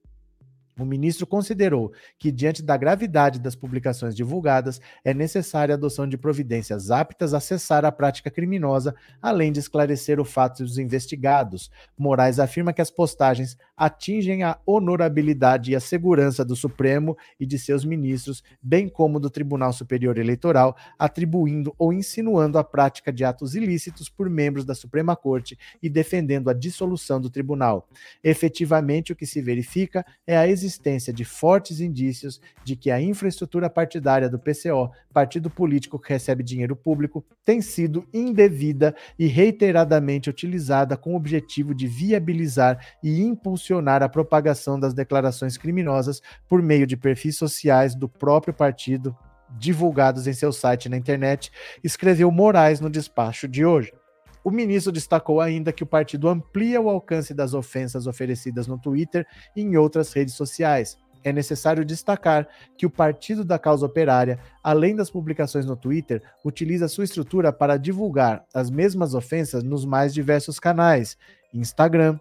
O 0.77 0.83
ministro 0.83 1.25
considerou 1.25 1.93
que, 2.19 2.31
diante 2.31 2.61
da 2.61 2.75
gravidade 2.75 3.39
das 3.39 3.55
publicações 3.55 4.13
divulgadas, 4.13 4.81
é 5.05 5.13
necessária 5.13 5.73
a 5.73 5.77
adoção 5.77 6.07
de 6.07 6.17
providências 6.17 6.91
aptas 6.91 7.33
a 7.33 7.39
cessar 7.39 7.85
a 7.85 7.91
prática 7.91 8.29
criminosa, 8.29 8.93
além 9.21 9.53
de 9.53 9.59
esclarecer 9.59 10.19
o 10.19 10.25
fato 10.25 10.63
dos 10.63 10.77
investigados. 10.77 11.71
Moraes 11.97 12.39
afirma 12.39 12.73
que 12.73 12.81
as 12.81 12.91
postagens 12.91 13.57
atingem 13.77 14.43
a 14.43 14.57
honorabilidade 14.65 15.71
e 15.71 15.75
a 15.75 15.79
segurança 15.79 16.45
do 16.45 16.55
Supremo 16.55 17.17
e 17.39 17.45
de 17.45 17.59
seus 17.59 17.83
ministros, 17.83 18.43
bem 18.61 18.87
como 18.87 19.19
do 19.19 19.29
Tribunal 19.29 19.73
Superior 19.73 20.17
Eleitoral, 20.17 20.75
atribuindo 20.97 21.75
ou 21.77 21.91
insinuando 21.91 22.57
a 22.57 22.63
prática 22.63 23.11
de 23.11 23.25
atos 23.25 23.55
ilícitos 23.55 24.07
por 24.07 24.29
membros 24.29 24.63
da 24.63 24.73
Suprema 24.73 25.15
Corte 25.15 25.57
e 25.81 25.89
defendendo 25.89 26.49
a 26.49 26.53
dissolução 26.53 27.19
do 27.19 27.29
tribunal. 27.29 27.87
Efetivamente, 28.23 29.11
o 29.11 29.15
que 29.15 29.25
se 29.25 29.41
verifica 29.41 30.05
é 30.25 30.37
a 30.37 30.47
existência 30.47 31.11
de 31.11 31.25
fortes 31.25 31.79
indícios 31.79 32.39
de 32.63 32.75
que 32.75 32.89
a 32.89 33.01
infraestrutura 33.01 33.69
partidária 33.69 34.29
do 34.29 34.39
PCO, 34.39 34.91
partido 35.13 35.49
político 35.49 35.99
que 35.99 36.13
recebe 36.13 36.43
dinheiro 36.43 36.75
público, 36.75 37.25
tem 37.43 37.61
sido 37.61 38.07
indevida 38.13 38.95
e 39.19 39.27
reiteradamente 39.27 40.29
utilizada 40.29 40.95
com 40.95 41.13
o 41.13 41.17
objetivo 41.17 41.73
de 41.73 41.87
viabilizar 41.87 42.79
e 43.03 43.21
impulsionar 43.21 43.64
a 43.73 44.09
propagação 44.09 44.79
das 44.79 44.93
declarações 44.93 45.57
criminosas 45.57 46.21
por 46.47 46.61
meio 46.61 46.85
de 46.85 46.95
perfis 46.95 47.37
sociais 47.37 47.95
do 47.95 48.07
próprio 48.07 48.53
partido 48.53 49.15
divulgados 49.57 50.27
em 50.27 50.33
seu 50.33 50.51
site 50.51 50.89
na 50.89 50.97
internet, 50.97 51.51
escreveu 51.83 52.31
Moraes 52.31 52.79
no 52.79 52.89
despacho 52.89 53.47
de 53.47 53.65
hoje. 53.65 53.93
O 54.43 54.51
ministro 54.51 54.91
destacou 54.91 55.41
ainda 55.41 55.73
que 55.73 55.83
o 55.83 55.87
partido 55.87 56.29
amplia 56.29 56.79
o 56.79 56.89
alcance 56.89 57.33
das 57.33 57.53
ofensas 57.53 58.05
oferecidas 58.05 58.67
no 58.67 58.77
Twitter 58.77 59.25
e 59.55 59.61
em 59.61 59.75
outras 59.75 60.13
redes 60.13 60.35
sociais. 60.35 60.97
É 61.23 61.33
necessário 61.33 61.83
destacar 61.83 62.47
que 62.77 62.85
o 62.85 62.89
Partido 62.89 63.43
da 63.43 63.57
Causa 63.57 63.87
Operária, 63.87 64.37
além 64.63 64.95
das 64.95 65.09
publicações 65.09 65.65
no 65.65 65.75
Twitter, 65.75 66.21
utiliza 66.43 66.87
sua 66.87 67.03
estrutura 67.03 67.51
para 67.51 67.77
divulgar 67.77 68.45
as 68.53 68.69
mesmas 68.69 69.15
ofensas 69.15 69.63
nos 69.63 69.83
mais 69.83 70.13
diversos 70.13 70.59
canais: 70.59 71.17
Instagram, 71.51 72.19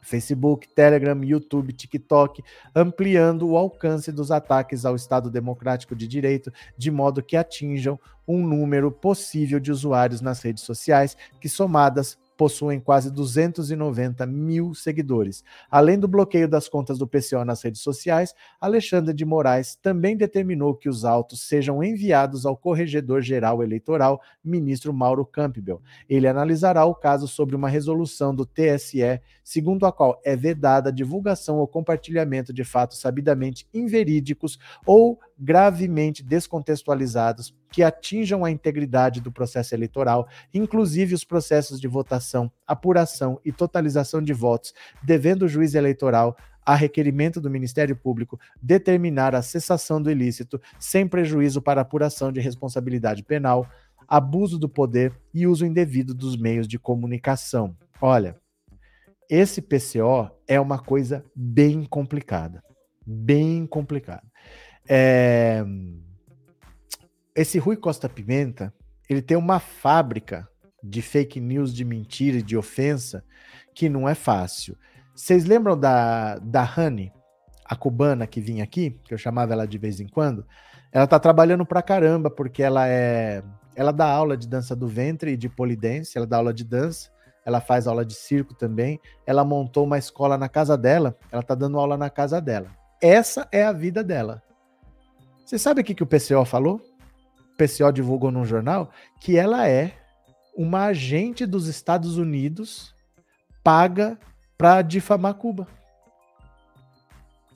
Facebook, 0.00 0.68
Telegram, 0.68 1.22
YouTube, 1.24 1.72
TikTok, 1.72 2.42
ampliando 2.74 3.48
o 3.48 3.56
alcance 3.56 4.12
dos 4.12 4.30
ataques 4.30 4.84
ao 4.84 4.94
Estado 4.94 5.30
Democrático 5.30 5.96
de 5.96 6.06
Direito, 6.06 6.52
de 6.76 6.90
modo 6.90 7.22
que 7.22 7.36
atinjam 7.36 7.98
um 8.26 8.46
número 8.46 8.92
possível 8.92 9.58
de 9.58 9.72
usuários 9.72 10.20
nas 10.20 10.40
redes 10.42 10.62
sociais, 10.62 11.16
que 11.40 11.48
somadas 11.48 12.18
possuem 12.40 12.80
quase 12.80 13.10
290 13.10 14.24
mil 14.24 14.72
seguidores. 14.72 15.44
Além 15.70 15.98
do 15.98 16.08
bloqueio 16.08 16.48
das 16.48 16.70
contas 16.70 16.96
do 16.96 17.06
PCO 17.06 17.44
nas 17.44 17.60
redes 17.60 17.82
sociais, 17.82 18.34
Alexandre 18.58 19.12
de 19.12 19.26
Moraes 19.26 19.76
também 19.76 20.16
determinou 20.16 20.74
que 20.74 20.88
os 20.88 21.04
autos 21.04 21.46
sejam 21.46 21.84
enviados 21.84 22.46
ao 22.46 22.56
Corregedor-Geral 22.56 23.62
Eleitoral, 23.62 24.22
ministro 24.42 24.90
Mauro 24.90 25.26
Campbell. 25.26 25.82
Ele 26.08 26.26
analisará 26.26 26.86
o 26.86 26.94
caso 26.94 27.28
sobre 27.28 27.54
uma 27.54 27.68
resolução 27.68 28.34
do 28.34 28.46
TSE, 28.46 29.20
segundo 29.44 29.84
a 29.84 29.92
qual 29.92 30.18
é 30.24 30.34
vedada 30.34 30.88
a 30.88 30.92
divulgação 30.92 31.58
ou 31.58 31.68
compartilhamento 31.68 32.54
de 32.54 32.64
fatos 32.64 33.00
sabidamente 33.00 33.68
inverídicos 33.74 34.58
ou 34.86 35.20
gravemente 35.40 36.22
descontextualizados 36.22 37.54
que 37.72 37.82
atinjam 37.82 38.44
a 38.44 38.50
integridade 38.50 39.20
do 39.20 39.32
processo 39.32 39.74
eleitoral, 39.74 40.28
inclusive 40.52 41.14
os 41.14 41.24
processos 41.24 41.80
de 41.80 41.88
votação, 41.88 42.52
apuração 42.66 43.40
e 43.44 43.50
totalização 43.50 44.20
de 44.20 44.34
votos, 44.34 44.74
devendo 45.02 45.42
o 45.42 45.48
juiz 45.48 45.74
eleitoral 45.74 46.36
a 46.64 46.74
requerimento 46.74 47.40
do 47.40 47.50
Ministério 47.50 47.96
Público, 47.96 48.38
determinar 48.62 49.34
a 49.34 49.40
cessação 49.40 50.00
do 50.00 50.10
ilícito 50.10 50.60
sem 50.78 51.08
prejuízo 51.08 51.62
para 51.62 51.80
apuração 51.80 52.30
de 52.30 52.40
responsabilidade 52.40 53.22
penal, 53.22 53.66
abuso 54.06 54.58
do 54.58 54.68
poder 54.68 55.12
e 55.32 55.46
uso 55.46 55.64
indevido 55.64 56.14
dos 56.14 56.36
meios 56.36 56.68
de 56.68 56.78
comunicação. 56.78 57.74
Olha, 58.00 58.36
esse 59.28 59.62
PCO 59.62 60.30
é 60.46 60.60
uma 60.60 60.78
coisa 60.78 61.24
bem 61.34 61.84
complicada. 61.84 62.62
Bem 63.06 63.66
complicada. 63.66 64.22
É... 64.90 65.64
Esse 67.32 67.60
Rui 67.60 67.76
Costa 67.76 68.08
Pimenta, 68.08 68.74
ele 69.08 69.22
tem 69.22 69.36
uma 69.36 69.60
fábrica 69.60 70.48
de 70.82 71.00
fake 71.00 71.38
news, 71.38 71.72
de 71.72 71.84
mentira 71.84 72.38
e 72.38 72.42
de 72.42 72.56
ofensa 72.56 73.24
que 73.72 73.88
não 73.88 74.08
é 74.08 74.16
fácil. 74.16 74.76
Vocês 75.14 75.44
lembram 75.44 75.78
da, 75.78 76.38
da 76.38 76.68
Honey, 76.76 77.12
a 77.64 77.76
cubana 77.76 78.26
que 78.26 78.40
vinha 78.40 78.64
aqui, 78.64 78.98
que 79.04 79.14
eu 79.14 79.18
chamava 79.18 79.52
ela 79.52 79.66
de 79.66 79.78
vez 79.78 80.00
em 80.00 80.08
quando? 80.08 80.44
Ela 80.90 81.06
tá 81.06 81.20
trabalhando 81.20 81.64
pra 81.64 81.82
caramba, 81.82 82.28
porque 82.28 82.62
ela 82.62 82.88
é. 82.88 83.44
Ela 83.76 83.92
dá 83.92 84.06
aula 84.06 84.36
de 84.36 84.48
dança 84.48 84.74
do 84.74 84.88
ventre 84.88 85.32
e 85.32 85.36
de 85.36 85.48
polidense, 85.48 86.18
ela 86.18 86.26
dá 86.26 86.38
aula 86.38 86.52
de 86.52 86.64
dança, 86.64 87.10
ela 87.46 87.60
faz 87.60 87.86
aula 87.86 88.04
de 88.04 88.14
circo 88.14 88.54
também. 88.54 89.00
Ela 89.24 89.44
montou 89.44 89.84
uma 89.84 89.98
escola 89.98 90.36
na 90.36 90.48
casa 90.48 90.76
dela, 90.76 91.16
ela 91.30 91.42
tá 91.42 91.54
dando 91.54 91.78
aula 91.78 91.96
na 91.96 92.10
casa 92.10 92.40
dela. 92.40 92.68
Essa 93.00 93.46
é 93.52 93.62
a 93.62 93.72
vida 93.72 94.02
dela. 94.02 94.42
Você 95.50 95.58
sabe 95.58 95.80
o 95.80 95.84
que, 95.84 95.96
que 95.96 96.02
o 96.04 96.06
PCO 96.06 96.44
falou? 96.44 96.76
O 96.76 97.56
PCO 97.56 97.92
divulgou 97.92 98.30
num 98.30 98.44
jornal 98.44 98.92
que 99.20 99.36
ela 99.36 99.66
é 99.68 99.94
uma 100.56 100.84
agente 100.84 101.44
dos 101.44 101.66
Estados 101.66 102.16
Unidos 102.16 102.94
paga 103.60 104.16
para 104.56 104.80
difamar 104.80 105.34
Cuba. 105.34 105.66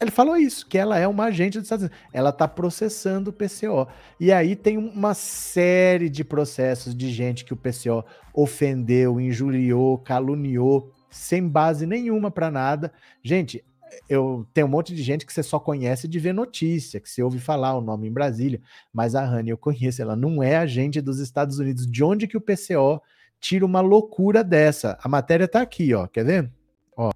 Ele 0.01 0.11
falou 0.11 0.37
isso, 0.37 0.67
que 0.67 0.77
ela 0.77 0.99
é 0.99 1.07
uma 1.07 1.27
agente 1.27 1.57
dos 1.57 1.67
Estados 1.67 1.85
Unidos. 1.85 2.05
Ela 2.13 2.31
está 2.31 2.49
processando 2.49 3.31
o 3.31 3.33
PCO. 3.33 3.87
E 4.19 4.33
aí 4.33 4.57
tem 4.57 4.77
uma 4.77 5.15
série 5.15 6.11
de 6.11 6.25
processos 6.25 6.97
de 6.97 7.13
gente 7.13 7.45
que 7.45 7.53
o 7.53 7.57
PCO 7.57 8.05
ofendeu, 8.35 9.21
injuriou, 9.21 9.99
caluniou, 9.99 10.91
sem 11.09 11.47
base 11.47 11.87
nenhuma 11.87 12.29
para 12.29 12.51
nada. 12.51 12.93
Gente, 13.23 13.65
eu 14.09 14.47
tenho 14.53 14.67
um 14.67 14.71
monte 14.71 14.95
de 14.95 15.03
gente 15.03 15.27
que 15.27 15.33
você 15.33 15.43
só 15.43 15.59
conhece 15.59 16.07
de 16.07 16.19
ver 16.19 16.33
notícia, 16.33 17.01
que 17.01 17.09
você 17.09 17.23
ouve 17.23 17.39
falar 17.39 17.77
o 17.77 17.81
nome 17.81 18.09
em 18.09 18.13
Brasília, 18.13 18.61
mas 18.93 19.15
a 19.15 19.25
Rani 19.25 19.51
eu 19.51 19.59
conheço, 19.59 20.01
ela 20.03 20.17
não 20.17 20.43
é 20.43 20.57
agente 20.57 21.01
dos 21.01 21.19
Estados 21.19 21.59
Unidos. 21.59 21.87
De 21.87 22.03
onde 22.05 22.27
que 22.27 22.37
o 22.37 22.41
PCO 22.41 23.01
tira 23.41 23.65
uma 23.65 23.81
loucura 23.81 24.43
dessa? 24.45 24.99
A 25.03 25.09
matéria 25.09 25.49
tá 25.49 25.61
aqui, 25.61 25.95
ó, 25.95 26.07
quer 26.07 26.25
ver? 26.25 26.51
Ó, 26.97 27.11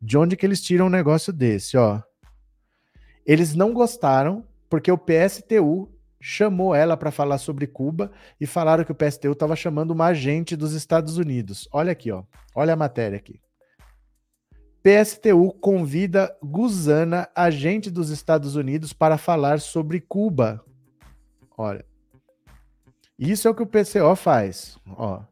de 0.00 0.16
onde 0.16 0.36
que 0.36 0.46
eles 0.46 0.60
tiram 0.60 0.86
um 0.86 0.90
negócio 0.90 1.32
desse, 1.32 1.76
ó? 1.76 2.02
Eles 3.26 3.54
não 3.54 3.72
gostaram 3.72 4.44
porque 4.68 4.90
o 4.90 4.98
PSTU 4.98 5.90
chamou 6.20 6.74
ela 6.74 6.96
para 6.96 7.10
falar 7.10 7.38
sobre 7.38 7.66
Cuba 7.66 8.10
e 8.40 8.46
falaram 8.46 8.84
que 8.84 8.92
o 8.92 8.94
PSTU 8.94 9.32
estava 9.32 9.54
chamando 9.54 9.92
uma 9.92 10.06
agente 10.06 10.56
dos 10.56 10.72
Estados 10.72 11.16
Unidos. 11.16 11.68
Olha 11.72 11.92
aqui, 11.92 12.10
ó. 12.10 12.24
Olha 12.54 12.72
a 12.72 12.76
matéria 12.76 13.16
aqui. 13.16 13.40
PSTU 14.82 15.52
convida 15.60 16.36
Guzana, 16.42 17.28
agente 17.34 17.90
dos 17.90 18.10
Estados 18.10 18.54
Unidos, 18.54 18.92
para 18.92 19.18
falar 19.18 19.60
sobre 19.60 20.00
Cuba. 20.00 20.64
Olha. 21.56 21.84
Isso 23.18 23.48
é 23.48 23.50
o 23.50 23.54
que 23.54 23.62
o 23.62 23.66
PCO 23.66 24.14
faz. 24.14 24.78
Ó. 24.86 25.22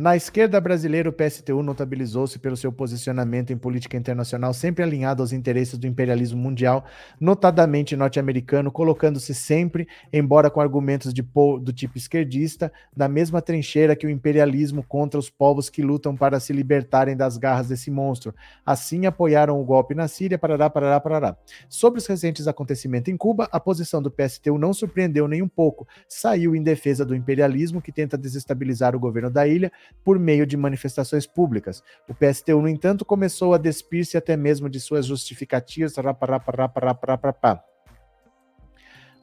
Na 0.00 0.16
esquerda 0.16 0.58
brasileira, 0.58 1.10
o 1.10 1.12
PSTU 1.12 1.62
notabilizou-se 1.62 2.38
pelo 2.38 2.56
seu 2.56 2.72
posicionamento 2.72 3.52
em 3.52 3.58
política 3.58 3.98
internacional 3.98 4.54
sempre 4.54 4.82
alinhado 4.82 5.22
aos 5.22 5.30
interesses 5.30 5.76
do 5.76 5.86
imperialismo 5.86 6.40
mundial, 6.40 6.86
notadamente 7.20 7.94
norte-americano, 7.94 8.72
colocando-se 8.72 9.34
sempre, 9.34 9.86
embora 10.10 10.48
com 10.48 10.58
argumentos 10.58 11.12
de, 11.12 11.20
do 11.20 11.70
tipo 11.70 11.98
esquerdista, 11.98 12.72
na 12.96 13.08
mesma 13.08 13.42
trincheira 13.42 13.94
que 13.94 14.06
o 14.06 14.10
imperialismo 14.10 14.82
contra 14.82 15.20
os 15.20 15.28
povos 15.28 15.68
que 15.68 15.82
lutam 15.82 16.16
para 16.16 16.40
se 16.40 16.54
libertarem 16.54 17.14
das 17.14 17.36
garras 17.36 17.68
desse 17.68 17.90
monstro. 17.90 18.34
Assim, 18.64 19.04
apoiaram 19.04 19.60
o 19.60 19.64
golpe 19.66 19.94
na 19.94 20.08
Síria, 20.08 20.38
parará, 20.38 20.70
parará, 20.70 20.98
parará. 20.98 21.36
Sobre 21.68 21.98
os 21.98 22.06
recentes 22.06 22.48
acontecimentos 22.48 23.12
em 23.12 23.18
Cuba, 23.18 23.50
a 23.52 23.60
posição 23.60 24.00
do 24.00 24.10
PSTU 24.10 24.56
não 24.56 24.72
surpreendeu 24.72 25.28
nem 25.28 25.42
um 25.42 25.48
pouco. 25.48 25.86
Saiu 26.08 26.56
em 26.56 26.62
defesa 26.62 27.04
do 27.04 27.14
imperialismo, 27.14 27.82
que 27.82 27.92
tenta 27.92 28.16
desestabilizar 28.16 28.96
o 28.96 28.98
governo 28.98 29.28
da 29.28 29.46
ilha, 29.46 29.70
por 30.04 30.18
meio 30.18 30.46
de 30.46 30.56
manifestações 30.56 31.26
públicas. 31.26 31.82
O 32.08 32.14
PSTU, 32.14 32.60
no 32.60 32.68
entanto, 32.68 33.04
começou 33.04 33.54
a 33.54 33.58
despir-se 33.58 34.16
até 34.16 34.36
mesmo 34.36 34.68
de 34.68 34.80
suas 34.80 35.06
justificativas. 35.06 35.94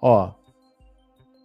Ó, 0.02 0.34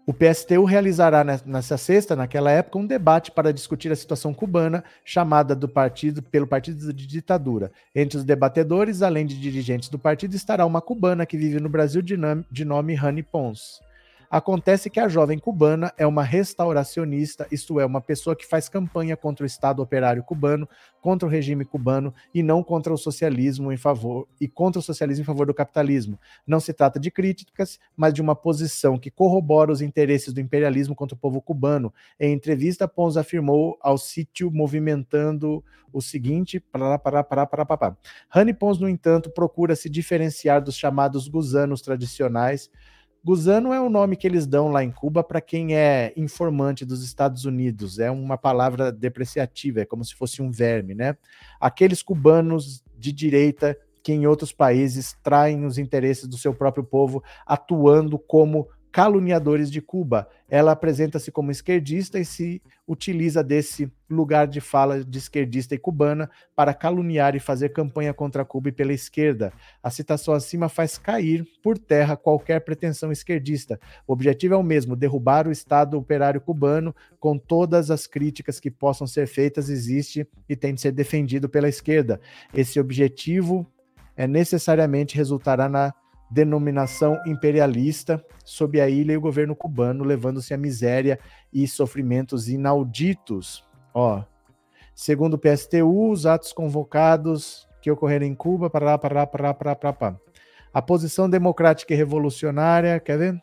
o 0.04 0.12
PSTU 0.12 0.64
realizará 0.64 1.22
nessa 1.46 1.78
sexta, 1.78 2.16
naquela 2.16 2.50
época, 2.50 2.76
um 2.76 2.86
debate 2.86 3.30
para 3.30 3.52
discutir 3.52 3.92
a 3.92 3.96
situação 3.96 4.34
cubana, 4.34 4.82
chamada 5.04 5.54
do 5.54 5.68
partido 5.68 6.20
pelo 6.20 6.46
partido 6.46 6.92
de 6.92 7.06
ditadura. 7.06 7.70
Entre 7.94 8.18
os 8.18 8.24
debatedores, 8.24 9.00
além 9.00 9.24
de 9.24 9.40
dirigentes 9.40 9.88
do 9.88 10.00
partido, 10.00 10.34
estará 10.34 10.66
uma 10.66 10.80
cubana 10.80 11.24
que 11.24 11.36
vive 11.36 11.60
no 11.60 11.68
Brasil 11.68 12.02
de 12.02 12.16
nome, 12.16 12.44
de 12.50 12.64
nome 12.64 12.94
Rani 12.94 13.22
Pons. 13.22 13.80
Acontece 14.32 14.88
que 14.88 14.98
a 14.98 15.08
jovem 15.08 15.38
cubana 15.38 15.92
é 15.98 16.06
uma 16.06 16.22
restauracionista, 16.22 17.46
isto 17.52 17.78
é, 17.78 17.84
uma 17.84 18.00
pessoa 18.00 18.34
que 18.34 18.46
faz 18.46 18.66
campanha 18.66 19.14
contra 19.14 19.44
o 19.44 19.46
Estado 19.46 19.82
operário 19.82 20.24
cubano, 20.24 20.66
contra 21.02 21.28
o 21.28 21.30
regime 21.30 21.66
cubano 21.66 22.14
e 22.32 22.42
não 22.42 22.62
contra 22.62 22.94
o 22.94 22.96
socialismo 22.96 23.70
em 23.70 23.76
favor 23.76 24.26
e 24.40 24.48
contra 24.48 24.78
o 24.78 24.82
socialismo 24.82 25.20
em 25.20 25.26
favor 25.26 25.44
do 25.44 25.52
capitalismo. 25.52 26.18
Não 26.46 26.60
se 26.60 26.72
trata 26.72 26.98
de 26.98 27.10
críticas, 27.10 27.78
mas 27.94 28.14
de 28.14 28.22
uma 28.22 28.34
posição 28.34 28.98
que 28.98 29.10
corrobora 29.10 29.70
os 29.70 29.82
interesses 29.82 30.32
do 30.32 30.40
imperialismo 30.40 30.94
contra 30.94 31.14
o 31.14 31.18
povo 31.18 31.42
cubano. 31.42 31.92
Em 32.18 32.32
entrevista, 32.32 32.88
Pons 32.88 33.18
afirmou 33.18 33.76
ao 33.82 33.98
sítio 33.98 34.50
movimentando 34.50 35.62
o 35.92 36.00
seguinte: 36.00 36.58
pará, 36.58 36.98
pará, 36.98 37.22
pará, 37.22 37.44
pará, 37.44 37.66
pará. 37.66 37.96
Rani 38.30 38.54
Pons, 38.54 38.78
no 38.78 38.88
entanto, 38.88 39.28
procura 39.28 39.76
se 39.76 39.90
diferenciar 39.90 40.62
dos 40.62 40.74
chamados 40.74 41.28
gusanos 41.28 41.82
tradicionais 41.82 42.70
Gusano 43.24 43.72
é 43.72 43.80
o 43.80 43.88
nome 43.88 44.16
que 44.16 44.26
eles 44.26 44.48
dão 44.48 44.68
lá 44.68 44.82
em 44.82 44.90
Cuba 44.90 45.22
para 45.22 45.40
quem 45.40 45.76
é 45.76 46.12
informante 46.16 46.84
dos 46.84 47.04
Estados 47.04 47.44
Unidos. 47.44 48.00
É 48.00 48.10
uma 48.10 48.36
palavra 48.36 48.90
depreciativa, 48.90 49.80
é 49.80 49.84
como 49.84 50.04
se 50.04 50.14
fosse 50.14 50.42
um 50.42 50.50
verme, 50.50 50.92
né? 50.92 51.16
Aqueles 51.60 52.02
cubanos 52.02 52.82
de 52.98 53.12
direita 53.12 53.78
que 54.02 54.12
em 54.12 54.26
outros 54.26 54.52
países 54.52 55.16
traem 55.22 55.64
os 55.64 55.78
interesses 55.78 56.26
do 56.26 56.36
seu 56.36 56.52
próprio 56.52 56.82
povo, 56.82 57.22
atuando 57.46 58.18
como 58.18 58.66
caluniadores 58.92 59.70
de 59.70 59.80
Cuba. 59.80 60.28
Ela 60.48 60.72
apresenta-se 60.72 61.32
como 61.32 61.50
esquerdista 61.50 62.20
e 62.20 62.24
se 62.26 62.62
utiliza 62.86 63.42
desse 63.42 63.90
lugar 64.08 64.46
de 64.46 64.60
fala 64.60 65.02
de 65.02 65.18
esquerdista 65.18 65.74
e 65.74 65.78
cubana 65.78 66.30
para 66.54 66.74
caluniar 66.74 67.34
e 67.34 67.40
fazer 67.40 67.70
campanha 67.70 68.12
contra 68.12 68.44
Cuba 68.44 68.68
e 68.68 68.72
pela 68.72 68.92
esquerda. 68.92 69.50
A 69.82 69.90
citação 69.90 70.34
acima 70.34 70.68
faz 70.68 70.98
cair 70.98 71.46
por 71.62 71.78
terra 71.78 72.16
qualquer 72.16 72.60
pretensão 72.60 73.10
esquerdista. 73.10 73.80
O 74.06 74.12
objetivo 74.12 74.52
é 74.52 74.56
o 74.58 74.62
mesmo: 74.62 74.94
derrubar 74.94 75.48
o 75.48 75.52
Estado 75.52 75.96
operário 75.96 76.40
cubano 76.40 76.94
com 77.18 77.38
todas 77.38 77.90
as 77.90 78.06
críticas 78.06 78.60
que 78.60 78.70
possam 78.70 79.06
ser 79.06 79.26
feitas, 79.26 79.70
existe 79.70 80.28
e 80.46 80.54
tem 80.54 80.74
de 80.74 80.82
ser 80.82 80.92
defendido 80.92 81.48
pela 81.48 81.68
esquerda. 81.68 82.20
Esse 82.52 82.78
objetivo 82.78 83.66
é 84.14 84.26
necessariamente 84.26 85.16
resultará 85.16 85.66
na 85.68 85.94
denominação 86.32 87.20
imperialista 87.26 88.24
sob 88.44 88.80
a 88.80 88.88
ilha 88.88 89.12
e 89.12 89.16
o 89.16 89.20
governo 89.20 89.54
cubano, 89.54 90.02
levando-se 90.02 90.54
a 90.54 90.58
miséria 90.58 91.18
e 91.52 91.68
sofrimentos 91.68 92.48
inauditos. 92.48 93.64
Ó, 93.94 94.22
segundo 94.94 95.34
o 95.34 95.38
PSTU, 95.38 96.10
os 96.10 96.24
atos 96.24 96.52
convocados 96.52 97.68
que 97.82 97.90
ocorreram 97.90 98.26
em 98.26 98.34
Cuba, 98.34 98.70
para 98.70 98.96
para 98.96 99.26
para 99.26 99.52
para 99.52 99.74
para 99.74 100.16
A 100.72 100.80
posição 100.80 101.28
democrática 101.28 101.92
e 101.92 101.96
revolucionária, 101.96 102.98
quer 102.98 103.18
ver? 103.18 103.34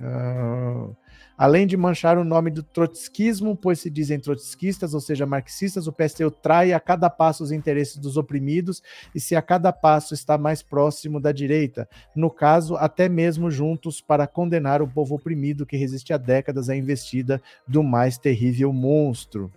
Uh, 0.00 0.94
Além 1.38 1.66
de 1.66 1.76
manchar 1.76 2.16
o 2.16 2.24
nome 2.24 2.50
do 2.50 2.62
trotskismo, 2.62 3.54
pois 3.54 3.80
se 3.80 3.90
dizem 3.90 4.18
trotskistas, 4.18 4.94
ou 4.94 5.00
seja, 5.00 5.26
marxistas, 5.26 5.86
o 5.86 5.92
PSTU 5.92 6.30
trai 6.30 6.72
a 6.72 6.80
cada 6.80 7.10
passo 7.10 7.44
os 7.44 7.52
interesses 7.52 7.98
dos 7.98 8.16
oprimidos 8.16 8.82
e 9.14 9.20
se 9.20 9.36
a 9.36 9.42
cada 9.42 9.70
passo 9.70 10.14
está 10.14 10.38
mais 10.38 10.62
próximo 10.62 11.20
da 11.20 11.32
direita, 11.32 11.86
no 12.14 12.30
caso, 12.30 12.76
até 12.76 13.08
mesmo 13.08 13.50
juntos 13.50 14.00
para 14.00 14.26
condenar 14.26 14.80
o 14.80 14.88
povo 14.88 15.16
oprimido 15.16 15.66
que 15.66 15.76
resiste 15.76 16.12
há 16.12 16.16
décadas 16.16 16.70
à 16.70 16.76
investida 16.76 17.42
do 17.68 17.82
mais 17.82 18.16
terrível 18.16 18.72
monstro. 18.72 19.52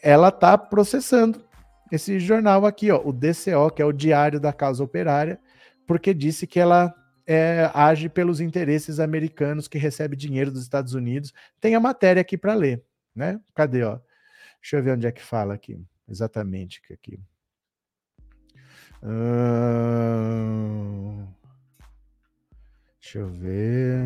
Ela 0.00 0.28
está 0.28 0.56
processando 0.56 1.40
esse 1.90 2.20
jornal 2.20 2.64
aqui, 2.64 2.90
ó, 2.90 3.00
o 3.04 3.12
DCO, 3.12 3.70
que 3.74 3.82
é 3.82 3.84
o 3.84 3.92
Diário 3.92 4.38
da 4.38 4.52
Causa 4.52 4.84
Operária, 4.84 5.38
porque 5.86 6.14
disse 6.14 6.46
que 6.46 6.60
ela 6.60 6.94
é, 7.26 7.70
age 7.74 8.08
pelos 8.08 8.40
interesses 8.40 9.00
americanos 9.00 9.68
que 9.68 9.78
recebe 9.78 10.16
dinheiro 10.16 10.50
dos 10.50 10.62
Estados 10.62 10.94
Unidos. 10.94 11.32
Tem 11.60 11.74
a 11.74 11.80
matéria 11.80 12.20
aqui 12.20 12.38
para 12.38 12.54
ler, 12.54 12.84
né? 13.14 13.40
Cadê, 13.54 13.82
ó? 13.82 13.98
Deixa 14.60 14.76
eu 14.76 14.82
ver 14.82 14.92
onde 14.92 15.06
é 15.06 15.12
que 15.12 15.22
fala 15.22 15.54
aqui, 15.54 15.80
exatamente 16.08 16.80
aqui. 16.92 17.20
Ahn, 19.02 20.36
Deixa 23.06 23.20
eu 23.20 23.28
ver. 23.28 24.04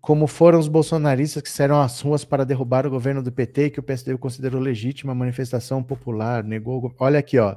Como 0.00 0.26
foram 0.26 0.58
os 0.58 0.68
bolsonaristas 0.68 1.42
que 1.42 1.50
saíram 1.50 1.82
às 1.82 2.00
ruas 2.00 2.24
para 2.24 2.46
derrubar 2.46 2.86
o 2.86 2.90
governo 2.90 3.22
do 3.22 3.30
PT 3.30 3.68
que 3.68 3.78
o 3.78 3.82
PSDB 3.82 4.18
considerou 4.18 4.58
legítima 4.58 5.14
manifestação 5.14 5.82
popular, 5.82 6.42
negou. 6.42 6.94
Olha 6.98 7.18
aqui, 7.18 7.38
ó. 7.38 7.56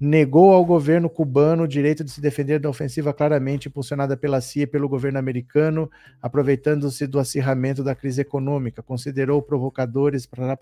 Negou 0.00 0.52
ao 0.52 0.64
governo 0.64 1.08
cubano 1.08 1.62
o 1.62 1.68
direito 1.68 2.02
de 2.02 2.10
se 2.10 2.20
defender 2.20 2.58
da 2.58 2.68
ofensiva 2.68 3.14
claramente 3.14 3.68
impulsionada 3.68 4.16
pela 4.16 4.40
CIA 4.40 4.64
e 4.64 4.66
pelo 4.66 4.88
governo 4.88 5.18
americano, 5.18 5.90
aproveitando-se 6.20 7.06
do 7.06 7.18
acirramento 7.18 7.82
da 7.82 7.94
crise 7.94 8.20
econômica. 8.20 8.82
Considerou 8.82 9.40
provocadores 9.40 10.26
para 10.26 10.58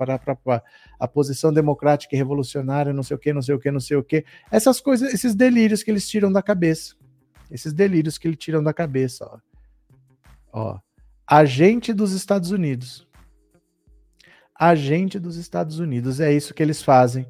a 1.01 1.09
posição 1.09 1.53
democrática 1.53 2.15
e 2.15 2.19
revolucionária, 2.19 2.93
não 2.93 3.03
sei 3.03 3.17
o 3.17 3.19
que, 3.19 3.33
não 3.33 3.43
sei 3.43 3.55
o 3.55 3.59
que, 3.59 3.71
não 3.71 3.81
sei 3.81 3.97
o 3.97 4.05
que. 4.05 4.25
Essas 4.51 4.81
coisas, 4.81 5.13
esses 5.15 5.35
delírios 5.35 5.83
que 5.83 5.91
eles 5.91 6.07
tiram 6.07 6.31
da 6.31 6.43
cabeça. 6.43 6.95
Esses 7.51 7.73
delírios 7.73 8.19
que 8.19 8.29
eles 8.29 8.39
tiram 8.39 8.63
da 8.63 8.73
cabeça, 8.73 9.25
ó. 9.25 9.39
Ó, 10.53 10.79
agente 11.27 11.95
dos 11.95 12.13
Estados 12.13 12.51
Unidos. 12.51 13.09
Agente 14.55 15.19
dos 15.19 15.37
Estados 15.37 15.79
Unidos, 15.79 16.21
é 16.21 16.33
isso 16.33 16.53
que 16.53 16.63
eles 16.63 16.83
fazem. 16.83 17.27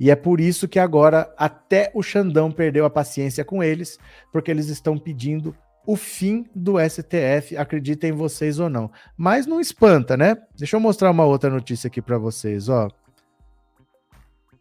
E 0.00 0.10
é 0.10 0.16
por 0.16 0.40
isso 0.40 0.66
que 0.66 0.78
agora 0.78 1.30
até 1.36 1.90
o 1.94 2.02
Xandão 2.02 2.50
perdeu 2.50 2.86
a 2.86 2.90
paciência 2.90 3.44
com 3.44 3.62
eles, 3.62 3.98
porque 4.32 4.50
eles 4.50 4.68
estão 4.68 4.96
pedindo 4.96 5.54
o 5.86 5.94
fim 5.94 6.46
do 6.54 6.76
STF, 6.80 7.54
acreditem 7.54 8.10
vocês 8.10 8.58
ou 8.58 8.70
não. 8.70 8.90
Mas 9.14 9.46
não 9.46 9.60
espanta, 9.60 10.16
né? 10.16 10.38
Deixa 10.56 10.74
eu 10.74 10.80
mostrar 10.80 11.10
uma 11.10 11.26
outra 11.26 11.50
notícia 11.50 11.88
aqui 11.88 12.00
para 12.00 12.16
vocês, 12.16 12.70
ó. 12.70 12.88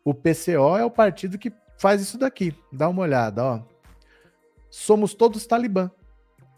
O 0.03 0.13
PCO 0.13 0.75
é 0.77 0.83
o 0.83 0.91
partido 0.91 1.37
que 1.37 1.53
faz 1.77 2.01
isso 2.01 2.17
daqui. 2.17 2.53
Dá 2.69 2.89
uma 2.89 3.03
olhada, 3.03 3.41
ó. 3.41 3.61
Somos 4.69 5.13
todos 5.13 5.47
talibã. 5.47 5.89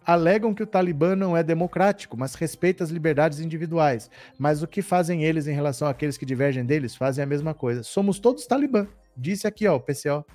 Alegam 0.05 0.53
que 0.53 0.63
o 0.63 0.67
Talibã 0.67 1.15
não 1.15 1.37
é 1.37 1.43
democrático, 1.43 2.17
mas 2.17 2.33
respeita 2.35 2.83
as 2.83 2.89
liberdades 2.89 3.39
individuais. 3.39 4.09
Mas 4.37 4.63
o 4.63 4.67
que 4.67 4.81
fazem 4.81 5.23
eles 5.23 5.47
em 5.47 5.53
relação 5.53 5.87
àqueles 5.87 6.17
que 6.17 6.25
divergem 6.25 6.65
deles? 6.65 6.95
Fazem 6.95 7.23
a 7.23 7.27
mesma 7.27 7.53
coisa. 7.53 7.83
Somos 7.83 8.19
todos 8.19 8.47
Talibã. 8.47 8.87
Disse 9.15 9.45
aqui, 9.45 9.67
ó, 9.67 9.75
o 9.75 9.79
PCO. 9.79 10.25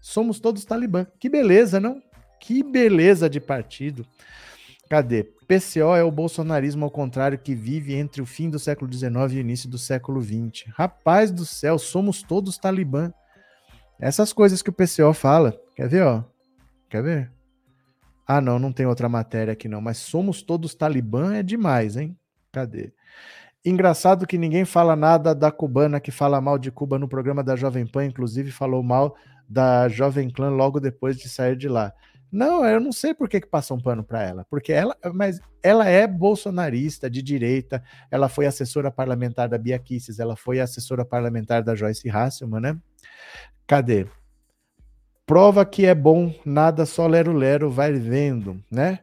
Somos 0.00 0.40
todos 0.40 0.64
Talibã. 0.64 1.06
Que 1.18 1.28
beleza, 1.28 1.78
não? 1.78 2.02
Que 2.40 2.62
beleza 2.62 3.28
de 3.28 3.40
partido. 3.40 4.06
Cadê? 4.88 5.24
PCO 5.46 5.94
é 5.94 6.02
o 6.02 6.10
bolsonarismo 6.10 6.84
ao 6.84 6.90
contrário 6.90 7.38
que 7.38 7.54
vive 7.54 7.94
entre 7.94 8.22
o 8.22 8.26
fim 8.26 8.48
do 8.48 8.58
século 8.58 8.92
XIX 8.92 9.10
e 9.32 9.36
o 9.36 9.40
início 9.40 9.68
do 9.68 9.78
século 9.78 10.22
XX. 10.22 10.68
Rapaz 10.74 11.30
do 11.30 11.44
céu, 11.44 11.78
somos 11.78 12.22
todos 12.22 12.58
Talibã. 12.58 13.12
Essas 13.98 14.32
coisas 14.32 14.62
que 14.62 14.70
o 14.70 14.72
PCO 14.72 15.12
fala. 15.12 15.58
Quer 15.74 15.88
ver, 15.88 16.02
ó? 16.02 16.24
Quer 16.88 17.02
ver? 17.02 17.35
Ah, 18.26 18.40
não, 18.40 18.58
não 18.58 18.72
tem 18.72 18.86
outra 18.86 19.08
matéria 19.08 19.52
aqui 19.52 19.68
não, 19.68 19.80
mas 19.80 19.98
somos 19.98 20.42
todos 20.42 20.74
talibã 20.74 21.34
é 21.34 21.42
demais, 21.42 21.96
hein? 21.96 22.18
Cadê? 22.50 22.92
Engraçado 23.64 24.26
que 24.26 24.38
ninguém 24.38 24.64
fala 24.64 24.96
nada 24.96 25.34
da 25.34 25.50
cubana 25.50 26.00
que 26.00 26.10
fala 26.10 26.40
mal 26.40 26.58
de 26.58 26.70
Cuba 26.70 26.98
no 26.98 27.08
programa 27.08 27.42
da 27.42 27.56
Jovem 27.56 27.86
Pan, 27.86 28.06
inclusive 28.06 28.50
falou 28.52 28.82
mal 28.82 29.16
da 29.48 29.88
Jovem 29.88 30.30
Clã 30.30 30.50
logo 30.50 30.80
depois 30.80 31.16
de 31.16 31.28
sair 31.28 31.56
de 31.56 31.68
lá. 31.68 31.92
Não, 32.30 32.64
eu 32.64 32.80
não 32.80 32.92
sei 32.92 33.14
por 33.14 33.28
que, 33.28 33.40
que 33.40 33.46
passa 33.46 33.72
um 33.74 33.80
pano 33.80 34.02
para 34.04 34.22
ela, 34.22 34.46
porque 34.50 34.72
ela, 34.72 34.96
mas 35.14 35.40
ela 35.62 35.86
é 35.88 36.06
bolsonarista 36.06 37.08
de 37.08 37.22
direita, 37.22 37.82
ela 38.10 38.28
foi 38.28 38.46
assessora 38.46 38.90
parlamentar 38.90 39.48
da 39.48 39.56
Bia 39.56 39.78
Kicis, 39.78 40.18
ela 40.18 40.36
foi 40.36 40.60
assessora 40.60 41.04
parlamentar 41.04 41.62
da 41.62 41.74
Joyce 41.74 42.08
Hasselman, 42.08 42.60
né? 42.60 42.78
Cadê? 43.66 44.06
Prova 45.26 45.66
que 45.66 45.84
é 45.84 45.94
bom, 45.94 46.32
nada 46.44 46.86
só 46.86 47.04
lero-lero, 47.08 47.68
vai 47.68 47.92
vendo, 47.92 48.62
né? 48.70 49.00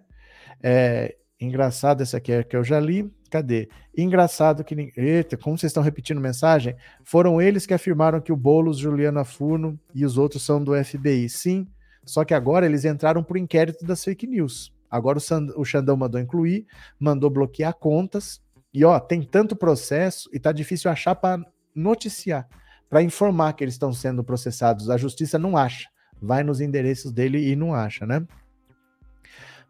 É, 0.64 1.18
engraçado 1.38 2.02
essa 2.02 2.16
aqui 2.16 2.32
é 2.32 2.44
que 2.44 2.56
eu 2.56 2.64
já 2.64 2.80
li. 2.80 3.14
Cadê? 3.30 3.68
Engraçado 3.98 4.64
que. 4.64 4.94
Eita, 4.96 5.36
como 5.36 5.58
vocês 5.58 5.72
estão 5.72 5.84
repetindo 5.84 6.22
mensagem? 6.22 6.78
Foram 7.04 7.42
eles 7.42 7.66
que 7.66 7.74
afirmaram 7.74 8.22
que 8.22 8.32
o 8.32 8.38
Boulos, 8.38 8.78
Juliana 8.78 9.26
Furno 9.26 9.78
e 9.94 10.06
os 10.06 10.18
outros 10.18 10.44
são 10.46 10.64
do 10.64 10.72
FBI. 10.82 11.28
Sim, 11.28 11.68
só 12.06 12.24
que 12.24 12.34
agora 12.34 12.66
eles 12.66 12.86
entraram 12.86 13.22
por 13.22 13.36
inquérito 13.36 13.86
das 13.86 14.02
fake 14.02 14.26
news. 14.26 14.72
Agora 14.90 15.18
o, 15.18 15.22
Sand- 15.22 15.52
o 15.58 15.66
Xandão 15.66 15.98
mandou 15.98 16.22
incluir, 16.22 16.66
mandou 16.98 17.30
bloquear 17.30 17.74
contas. 17.74 18.42
E 18.74 18.86
ó, 18.86 18.98
tem 18.98 19.24
tanto 19.24 19.58
processo 19.58 20.30
e 20.32 20.40
tá 20.40 20.54
difícil 20.54 20.90
achar 20.90 21.16
para 21.16 21.44
noticiar, 21.76 22.48
para 22.90 23.02
informar 23.04 23.54
que 23.54 23.64
eles 23.64 23.74
estão 23.74 23.92
sendo 23.92 24.24
processados. 24.24 24.90
A 24.90 24.96
justiça 24.96 25.38
não 25.38 25.58
acha 25.58 25.90
vai 26.24 26.44
nos 26.44 26.62
endereços 26.62 27.12
dele 27.12 27.52
e 27.52 27.56
não 27.56 27.74
acha, 27.74 28.06
né? 28.06 28.26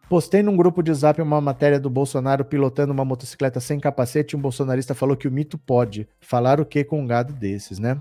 Postei 0.07 0.43
num 0.43 0.55
grupo 0.55 0.84
de 0.84 0.93
zap 0.93 1.21
uma 1.21 1.41
matéria 1.41 1.80
do 1.80 1.89
Bolsonaro 1.89 2.45
pilotando 2.45 2.93
uma 2.93 3.05
motocicleta 3.05 3.59
sem 3.59 3.80
capacete 3.80 4.35
um 4.35 4.39
bolsonarista 4.39 4.93
falou 4.93 5.15
que 5.15 5.27
o 5.27 5.31
mito 5.31 5.57
pode. 5.57 6.07
Falar 6.19 6.59
o 6.59 6.65
que 6.65 6.84
com 6.84 6.99
um 6.99 7.07
gado 7.07 7.34
desses, 7.34 7.80
né? 7.80 7.99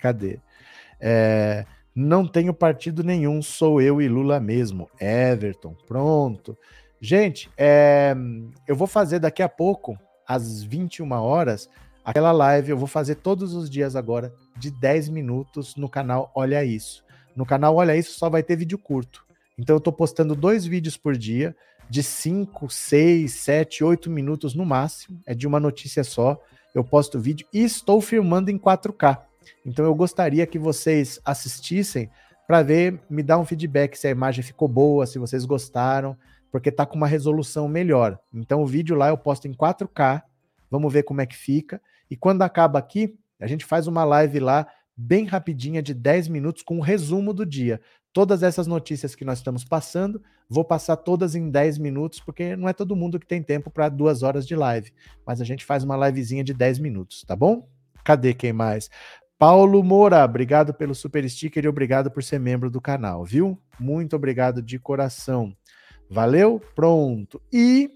Cadê? 0.00 0.40
É, 0.98 1.64
não 1.94 2.26
tenho 2.26 2.52
partido 2.54 3.04
nenhum, 3.04 3.40
sou 3.42 3.80
eu 3.80 4.00
e 4.00 4.08
Lula 4.08 4.40
mesmo. 4.40 4.90
Everton, 4.98 5.76
pronto. 5.86 6.56
Gente, 7.00 7.50
é, 7.56 8.14
eu 8.66 8.74
vou 8.74 8.86
fazer 8.86 9.18
daqui 9.18 9.42
a 9.42 9.48
pouco, 9.48 9.96
às 10.26 10.62
21 10.62 11.12
horas, 11.12 11.68
aquela 12.04 12.32
live. 12.32 12.70
Eu 12.70 12.78
vou 12.78 12.88
fazer 12.88 13.16
todos 13.16 13.54
os 13.54 13.68
dias 13.68 13.94
agora, 13.94 14.32
de 14.56 14.70
10 14.70 15.10
minutos, 15.10 15.76
no 15.76 15.88
canal 15.88 16.32
Olha 16.34 16.64
Isso. 16.64 17.04
No 17.34 17.46
canal 17.46 17.76
Olha 17.76 17.96
Isso 17.96 18.18
só 18.18 18.28
vai 18.28 18.42
ter 18.42 18.56
vídeo 18.56 18.78
curto. 18.78 19.24
Então 19.58 19.76
eu 19.76 19.80
tô 19.80 19.92
postando 19.92 20.34
dois 20.34 20.64
vídeos 20.64 20.96
por 20.96 21.16
dia, 21.16 21.54
de 21.88 22.02
5, 22.02 22.70
6, 22.70 23.32
7, 23.32 23.84
8 23.84 24.10
minutos 24.10 24.54
no 24.54 24.64
máximo. 24.64 25.20
É 25.26 25.34
de 25.34 25.46
uma 25.46 25.60
notícia 25.60 26.02
só. 26.02 26.40
Eu 26.74 26.82
posto 26.82 27.20
vídeo 27.20 27.46
e 27.52 27.62
estou 27.62 28.00
filmando 28.00 28.50
em 28.50 28.58
4K. 28.58 29.18
Então 29.64 29.84
eu 29.84 29.94
gostaria 29.94 30.46
que 30.46 30.58
vocês 30.58 31.20
assistissem 31.24 32.10
para 32.46 32.62
ver, 32.62 33.00
me 33.08 33.22
dar 33.22 33.38
um 33.38 33.44
feedback 33.44 33.96
se 33.96 34.06
a 34.06 34.10
imagem 34.10 34.42
ficou 34.42 34.68
boa, 34.68 35.06
se 35.06 35.18
vocês 35.18 35.44
gostaram, 35.44 36.16
porque 36.50 36.70
tá 36.70 36.84
com 36.84 36.96
uma 36.96 37.06
resolução 37.06 37.68
melhor. 37.68 38.18
Então 38.32 38.62
o 38.62 38.66
vídeo 38.66 38.96
lá 38.96 39.08
eu 39.08 39.16
posto 39.16 39.46
em 39.46 39.52
4K. 39.52 40.22
Vamos 40.70 40.92
ver 40.92 41.02
como 41.02 41.20
é 41.20 41.26
que 41.26 41.36
fica. 41.36 41.80
E 42.10 42.16
quando 42.16 42.42
acaba 42.42 42.78
aqui, 42.78 43.14
a 43.40 43.46
gente 43.46 43.64
faz 43.64 43.86
uma 43.86 44.04
live 44.04 44.38
lá 44.40 44.66
bem 44.96 45.24
rapidinha 45.24 45.82
de 45.82 45.94
10 45.94 46.28
minutos 46.28 46.62
com 46.62 46.76
um 46.76 46.80
resumo 46.80 47.32
do 47.32 47.46
dia. 47.46 47.80
Todas 48.12 48.42
essas 48.42 48.66
notícias 48.66 49.14
que 49.14 49.24
nós 49.24 49.38
estamos 49.38 49.64
passando, 49.64 50.22
vou 50.48 50.64
passar 50.64 50.96
todas 50.96 51.34
em 51.34 51.50
10 51.50 51.78
minutos, 51.78 52.20
porque 52.20 52.54
não 52.56 52.68
é 52.68 52.72
todo 52.72 52.96
mundo 52.96 53.18
que 53.18 53.26
tem 53.26 53.42
tempo 53.42 53.70
para 53.70 53.88
duas 53.88 54.22
horas 54.22 54.46
de 54.46 54.54
live. 54.54 54.92
Mas 55.26 55.40
a 55.40 55.44
gente 55.44 55.64
faz 55.64 55.82
uma 55.82 55.96
livezinha 55.96 56.44
de 56.44 56.52
10 56.52 56.78
minutos, 56.78 57.24
tá 57.26 57.34
bom? 57.34 57.68
Cadê 58.04 58.34
quem 58.34 58.52
mais? 58.52 58.90
Paulo 59.38 59.82
Moura, 59.82 60.24
obrigado 60.24 60.72
pelo 60.72 60.94
super 60.94 61.28
sticker 61.28 61.64
e 61.64 61.68
obrigado 61.68 62.10
por 62.10 62.22
ser 62.22 62.38
membro 62.38 62.70
do 62.70 62.80
canal, 62.80 63.24
viu? 63.24 63.60
Muito 63.80 64.14
obrigado 64.14 64.62
de 64.62 64.78
coração. 64.78 65.56
Valeu? 66.08 66.60
Pronto. 66.74 67.40
E 67.52 67.90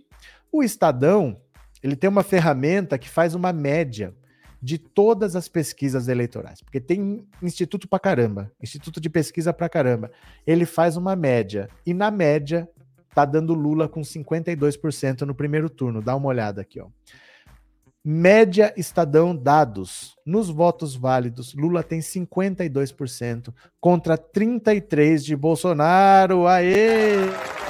o 0.51 0.62
Estadão, 0.62 1.40
ele 1.82 1.94
tem 1.94 2.09
uma 2.09 2.23
ferramenta 2.23 2.98
que 2.98 3.09
faz 3.09 3.35
uma 3.35 3.52
média 3.52 4.14
de 4.67 4.79
todas 4.79 5.37
as 5.37 5.47
pesquisas 5.47 6.09
eleitorais, 6.09 6.61
porque 6.61 6.81
tem 6.81 7.25
instituto 7.41 7.87
pra 7.87 8.01
caramba, 8.01 8.51
instituto 8.61 9.01
de 9.01 9.09
pesquisa 9.09 9.53
pra 9.53 9.69
caramba. 9.69 10.11
Ele 10.45 10.67
faz 10.67 10.97
uma 10.97 11.15
média 11.15 11.69
e 11.87 11.95
na 11.95 12.11
média 12.11 12.69
tá 13.15 13.25
dando 13.25 13.55
Lula 13.55 13.89
com 13.89 14.01
52% 14.01 15.21
no 15.21 15.37
primeiro 15.37 15.71
turno. 15.71 16.03
Dá 16.03 16.17
uma 16.17 16.27
olhada 16.27 16.63
aqui, 16.63 16.81
ó. 16.81 16.89
Média 18.05 18.75
Estadão 18.77 19.37
dados. 19.37 20.17
Nos 20.27 20.51
votos 20.51 20.97
válidos, 20.97 21.55
Lula 21.55 21.85
tem 21.85 22.01
52% 22.01 23.55
contra 23.81 24.19
33 24.19 25.25
de 25.25 25.37
Bolsonaro. 25.37 26.49
Aê! 26.49 27.66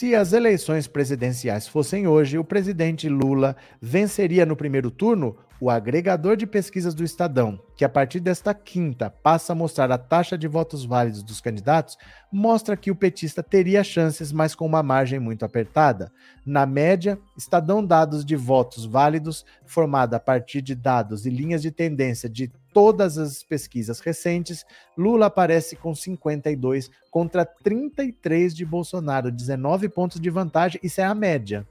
Se 0.00 0.14
as 0.14 0.32
eleições 0.32 0.86
presidenciais 0.86 1.68
fossem 1.68 2.08
hoje, 2.08 2.38
o 2.38 2.42
presidente 2.42 3.06
Lula 3.06 3.54
venceria 3.82 4.46
no 4.46 4.56
primeiro 4.56 4.90
turno 4.90 5.36
o 5.60 5.68
agregador 5.68 6.38
de 6.38 6.46
pesquisas 6.46 6.94
do 6.94 7.04
Estadão, 7.04 7.60
que 7.76 7.84
a 7.84 7.88
partir 7.88 8.18
desta 8.18 8.54
quinta 8.54 9.10
passa 9.10 9.52
a 9.52 9.54
mostrar 9.54 9.92
a 9.92 9.98
taxa 9.98 10.38
de 10.38 10.48
votos 10.48 10.86
válidos 10.86 11.22
dos 11.22 11.38
candidatos, 11.42 11.98
mostra 12.32 12.78
que 12.78 12.90
o 12.90 12.96
petista 12.96 13.42
teria 13.42 13.84
chances, 13.84 14.32
mas 14.32 14.54
com 14.54 14.64
uma 14.64 14.82
margem 14.82 15.18
muito 15.18 15.44
apertada. 15.44 16.10
Na 16.46 16.64
média, 16.64 17.18
Estadão 17.36 17.84
dados 17.84 18.24
de 18.24 18.36
votos 18.36 18.86
válidos, 18.86 19.44
formada 19.66 20.16
a 20.16 20.20
partir 20.20 20.62
de 20.62 20.74
dados 20.74 21.26
e 21.26 21.30
linhas 21.30 21.60
de 21.60 21.70
tendência 21.70 22.26
de 22.26 22.50
todas 22.72 23.18
as 23.18 23.42
pesquisas 23.42 24.00
recentes, 24.00 24.64
Lula 24.96 25.26
aparece 25.26 25.76
com 25.76 25.94
52 25.94 26.90
contra 27.10 27.44
33 27.44 28.54
de 28.54 28.64
Bolsonaro, 28.64 29.30
19 29.30 29.88
pontos 29.88 30.20
de 30.20 30.30
vantagem. 30.30 30.80
Isso 30.82 31.00
é 31.00 31.04
a 31.04 31.14
média 31.14 31.66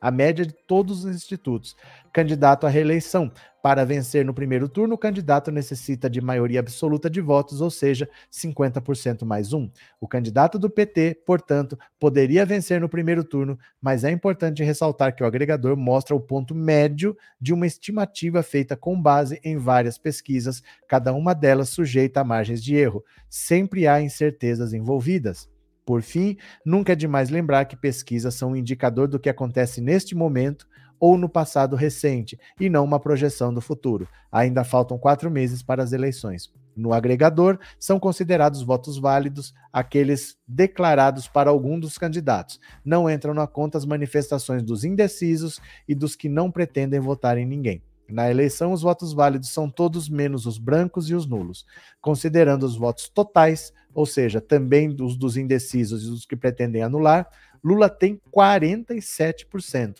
a 0.00 0.10
média 0.10 0.44
de 0.44 0.52
todos 0.52 1.04
os 1.04 1.14
institutos. 1.14 1.76
Candidato 2.12 2.66
à 2.66 2.70
reeleição. 2.70 3.30
Para 3.62 3.84
vencer 3.84 4.24
no 4.24 4.32
primeiro 4.32 4.68
turno, 4.68 4.94
o 4.94 4.98
candidato 4.98 5.50
necessita 5.50 6.08
de 6.08 6.20
maioria 6.20 6.60
absoluta 6.60 7.10
de 7.10 7.20
votos, 7.20 7.60
ou 7.60 7.68
seja, 7.68 8.08
50% 8.30 9.24
mais 9.24 9.52
um. 9.52 9.68
O 10.00 10.06
candidato 10.06 10.56
do 10.56 10.70
PT, 10.70 11.22
portanto, 11.26 11.76
poderia 11.98 12.46
vencer 12.46 12.80
no 12.80 12.88
primeiro 12.88 13.24
turno, 13.24 13.58
mas 13.82 14.04
é 14.04 14.10
importante 14.12 14.62
ressaltar 14.62 15.16
que 15.16 15.24
o 15.24 15.26
agregador 15.26 15.76
mostra 15.76 16.14
o 16.14 16.20
ponto 16.20 16.54
médio 16.54 17.16
de 17.40 17.52
uma 17.52 17.66
estimativa 17.66 18.40
feita 18.40 18.76
com 18.76 19.02
base 19.02 19.40
em 19.42 19.58
várias 19.58 19.98
pesquisas, 19.98 20.62
cada 20.86 21.12
uma 21.12 21.34
delas 21.34 21.70
sujeita 21.70 22.20
a 22.20 22.24
margens 22.24 22.62
de 22.62 22.76
erro. 22.76 23.04
Sempre 23.28 23.88
há 23.88 24.00
incertezas 24.00 24.72
envolvidas. 24.72 25.48
Por 25.86 26.02
fim, 26.02 26.36
nunca 26.64 26.92
é 26.92 26.96
demais 26.96 27.30
lembrar 27.30 27.64
que 27.64 27.76
pesquisas 27.76 28.34
são 28.34 28.50
um 28.50 28.56
indicador 28.56 29.06
do 29.06 29.20
que 29.20 29.30
acontece 29.30 29.80
neste 29.80 30.16
momento 30.16 30.66
ou 30.98 31.16
no 31.16 31.28
passado 31.28 31.76
recente, 31.76 32.38
e 32.58 32.68
não 32.68 32.84
uma 32.84 32.98
projeção 32.98 33.54
do 33.54 33.60
futuro. 33.60 34.08
Ainda 34.32 34.64
faltam 34.64 34.98
quatro 34.98 35.30
meses 35.30 35.62
para 35.62 35.82
as 35.82 35.92
eleições. 35.92 36.52
No 36.74 36.92
agregador, 36.92 37.58
são 37.78 38.00
considerados 38.00 38.62
votos 38.62 38.98
válidos 38.98 39.54
aqueles 39.72 40.36
declarados 40.46 41.28
para 41.28 41.50
algum 41.50 41.78
dos 41.78 41.96
candidatos. 41.96 42.58
Não 42.84 43.08
entram 43.08 43.32
na 43.32 43.46
conta 43.46 43.78
as 43.78 43.86
manifestações 43.86 44.62
dos 44.62 44.84
indecisos 44.84 45.60
e 45.86 45.94
dos 45.94 46.16
que 46.16 46.28
não 46.28 46.50
pretendem 46.50 46.98
votar 46.98 47.38
em 47.38 47.46
ninguém. 47.46 47.80
Na 48.08 48.30
eleição, 48.30 48.72
os 48.72 48.82
votos 48.82 49.12
válidos 49.12 49.48
são 49.48 49.68
todos 49.68 50.08
menos 50.08 50.46
os 50.46 50.58
brancos 50.58 51.10
e 51.10 51.14
os 51.14 51.26
nulos. 51.26 51.66
Considerando 52.00 52.64
os 52.64 52.76
votos 52.76 53.08
totais, 53.08 53.72
ou 53.92 54.06
seja, 54.06 54.40
também 54.40 54.94
os 55.00 55.16
dos 55.16 55.36
indecisos 55.36 56.04
e 56.04 56.10
dos 56.10 56.24
que 56.24 56.36
pretendem 56.36 56.82
anular, 56.82 57.28
Lula 57.64 57.88
tem 57.88 58.20
47%. 58.32 59.96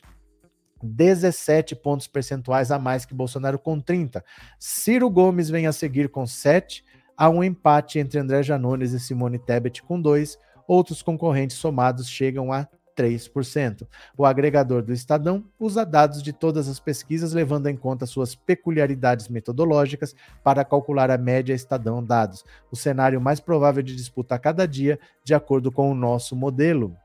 17 0.82 1.74
pontos 1.74 2.06
percentuais 2.06 2.70
a 2.70 2.78
mais 2.78 3.04
que 3.04 3.14
Bolsonaro 3.14 3.58
com 3.58 3.80
30. 3.80 4.24
Ciro 4.58 5.10
Gomes 5.10 5.48
vem 5.48 5.66
a 5.66 5.72
seguir 5.72 6.08
com 6.08 6.26
7, 6.26 6.84
há 7.16 7.28
um 7.28 7.42
empate 7.42 7.98
entre 7.98 8.18
André 8.18 8.42
Janones 8.42 8.92
e 8.92 9.00
Simone 9.00 9.38
Tebet 9.38 9.82
com 9.82 10.00
2, 10.00 10.38
outros 10.68 11.02
concorrentes 11.02 11.56
somados 11.56 12.08
chegam 12.08 12.52
a 12.52 12.68
3%. 12.96 13.86
O 14.16 14.24
agregador 14.24 14.82
do 14.82 14.92
Estadão 14.92 15.44
usa 15.60 15.84
dados 15.84 16.22
de 16.22 16.32
todas 16.32 16.68
as 16.68 16.80
pesquisas, 16.80 17.32
levando 17.32 17.68
em 17.68 17.76
conta 17.76 18.06
suas 18.06 18.34
peculiaridades 18.34 19.28
metodológicas 19.28 20.14
para 20.42 20.64
calcular 20.64 21.10
a 21.10 21.18
média 21.18 21.54
Estadão 21.54 22.02
dados, 22.02 22.44
o 22.70 22.76
cenário 22.76 23.20
mais 23.20 23.40
provável 23.40 23.82
de 23.82 23.94
disputa 23.94 24.34
a 24.34 24.38
cada 24.38 24.66
dia, 24.66 24.98
de 25.22 25.34
acordo 25.34 25.70
com 25.70 25.90
o 25.90 25.94
nosso 25.94 26.34
modelo. 26.34 26.96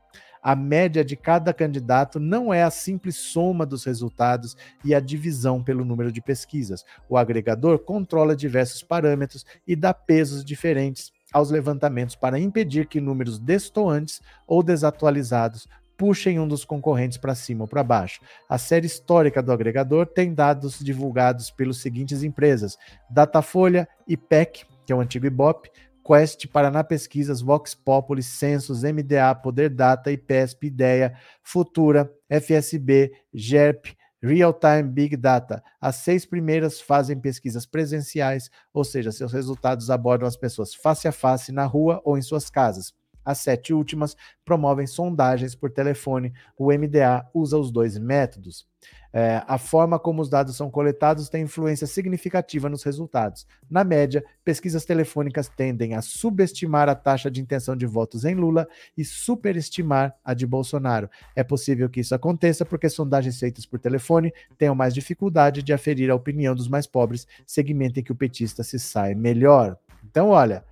A 0.42 0.56
média 0.56 1.04
de 1.04 1.14
cada 1.14 1.54
candidato 1.54 2.18
não 2.18 2.52
é 2.52 2.64
a 2.64 2.70
simples 2.70 3.14
soma 3.14 3.64
dos 3.64 3.84
resultados 3.84 4.56
e 4.84 4.92
a 4.92 4.98
divisão 4.98 5.62
pelo 5.62 5.84
número 5.84 6.10
de 6.10 6.20
pesquisas. 6.20 6.84
O 7.08 7.16
agregador 7.16 7.78
controla 7.78 8.34
diversos 8.34 8.82
parâmetros 8.82 9.46
e 9.64 9.76
dá 9.76 9.94
pesos 9.94 10.44
diferentes 10.44 11.12
aos 11.32 11.50
levantamentos 11.50 12.16
para 12.16 12.40
impedir 12.40 12.86
que 12.86 13.00
números 13.00 13.38
destoantes 13.38 14.20
ou 14.44 14.64
desatualizados 14.64 15.68
puxem 15.96 16.38
um 16.38 16.48
dos 16.48 16.64
concorrentes 16.64 17.18
para 17.18 17.34
cima 17.34 17.64
ou 17.64 17.68
para 17.68 17.82
baixo. 17.82 18.20
A 18.48 18.58
série 18.58 18.86
histórica 18.86 19.42
do 19.42 19.52
agregador 19.52 20.06
tem 20.06 20.34
dados 20.34 20.78
divulgados 20.78 21.50
pelas 21.50 21.78
seguintes 21.78 22.22
empresas: 22.22 22.76
Datafolha, 23.10 23.88
IPEC, 24.06 24.64
que 24.86 24.92
é 24.92 24.96
o 24.96 25.00
antigo 25.00 25.26
Ibope, 25.26 25.70
Quest, 26.04 26.48
Paraná 26.48 26.82
Pesquisas, 26.82 27.40
Vox 27.40 27.74
Populi, 27.74 28.22
Census, 28.22 28.82
MDA, 28.82 29.34
Poder 29.34 29.70
Data, 29.70 30.10
IPESP, 30.10 30.66
Ideia, 30.66 31.14
Futura, 31.42 32.12
FSB, 32.28 33.12
GERP, 33.32 33.96
Real 34.22 34.52
Time 34.52 34.84
Big 34.84 35.16
Data. 35.16 35.62
As 35.80 35.96
seis 35.96 36.24
primeiras 36.24 36.80
fazem 36.80 37.18
pesquisas 37.18 37.66
presenciais, 37.66 38.50
ou 38.72 38.84
seja, 38.84 39.10
seus 39.10 39.32
resultados 39.32 39.90
abordam 39.90 40.28
as 40.28 40.36
pessoas 40.36 40.74
face 40.74 41.08
a 41.08 41.12
face 41.12 41.50
na 41.50 41.64
rua 41.64 42.00
ou 42.04 42.16
em 42.16 42.22
suas 42.22 42.48
casas. 42.48 42.94
As 43.24 43.38
sete 43.38 43.72
últimas 43.72 44.16
promovem 44.44 44.86
sondagens 44.86 45.54
por 45.54 45.70
telefone. 45.70 46.32
O 46.56 46.72
MDA 46.72 47.26
usa 47.32 47.58
os 47.58 47.70
dois 47.70 47.98
métodos. 47.98 48.66
É, 49.14 49.42
a 49.46 49.58
forma 49.58 49.98
como 49.98 50.22
os 50.22 50.30
dados 50.30 50.56
são 50.56 50.70
coletados 50.70 51.28
tem 51.28 51.42
influência 51.42 51.86
significativa 51.86 52.68
nos 52.70 52.82
resultados. 52.82 53.46
Na 53.70 53.84
média, 53.84 54.24
pesquisas 54.42 54.86
telefônicas 54.86 55.48
tendem 55.48 55.94
a 55.94 56.00
subestimar 56.00 56.88
a 56.88 56.94
taxa 56.94 57.30
de 57.30 57.40
intenção 57.40 57.76
de 57.76 57.84
votos 57.84 58.24
em 58.24 58.34
Lula 58.34 58.66
e 58.96 59.04
superestimar 59.04 60.14
a 60.24 60.32
de 60.32 60.46
Bolsonaro. 60.46 61.10
É 61.36 61.44
possível 61.44 61.90
que 61.90 62.00
isso 62.00 62.14
aconteça 62.14 62.64
porque 62.64 62.88
sondagens 62.88 63.38
feitas 63.38 63.66
por 63.66 63.78
telefone 63.78 64.32
tenham 64.56 64.74
mais 64.74 64.94
dificuldade 64.94 65.62
de 65.62 65.74
aferir 65.74 66.10
a 66.10 66.14
opinião 66.14 66.54
dos 66.54 66.68
mais 66.68 66.86
pobres, 66.86 67.26
segmento 67.46 68.00
em 68.00 68.02
que 68.02 68.12
o 68.12 68.16
petista 68.16 68.62
se 68.62 68.78
sai 68.78 69.14
melhor. 69.14 69.76
Então, 70.04 70.30
olha, 70.30 70.64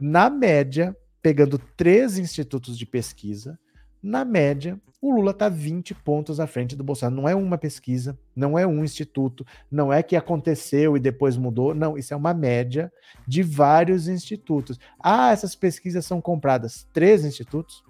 na 0.00 0.30
média, 0.30 0.96
pegando 1.22 1.58
três 1.58 2.18
institutos 2.18 2.76
de 2.76 2.84
pesquisa, 2.84 3.58
na 4.02 4.24
média, 4.24 4.80
o 5.00 5.14
Lula 5.14 5.30
está 5.30 5.48
20 5.48 5.94
pontos 5.94 6.40
à 6.40 6.46
frente 6.46 6.74
do 6.74 6.82
Bolsonaro. 6.82 7.14
Não 7.14 7.28
é 7.28 7.34
uma 7.34 7.56
pesquisa, 7.56 8.18
não 8.34 8.58
é 8.58 8.66
um 8.66 8.82
instituto, 8.84 9.46
não 9.70 9.92
é 9.92 10.02
que 10.02 10.16
aconteceu 10.16 10.96
e 10.96 11.00
depois 11.00 11.36
mudou. 11.36 11.72
Não, 11.72 11.96
isso 11.96 12.12
é 12.12 12.16
uma 12.16 12.34
média 12.34 12.92
de 13.26 13.42
vários 13.42 14.08
institutos. 14.08 14.78
Ah, 14.98 15.30
essas 15.30 15.54
pesquisas 15.54 16.04
são 16.04 16.20
compradas. 16.20 16.86
Três 16.92 17.24
institutos. 17.24 17.84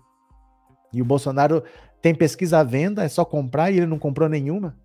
E 0.93 1.01
o 1.01 1.05
Bolsonaro 1.05 1.65
tem 2.03 2.15
pesquisa 2.15 2.59
à 2.59 2.63
venda, 2.65 3.05
é 3.05 3.09
só 3.09 3.25
comprar 3.25 3.71
e 3.71 3.79
ele 3.79 3.87
não 3.87 3.99
comprou 3.99 4.29
nenhuma. 4.29 4.77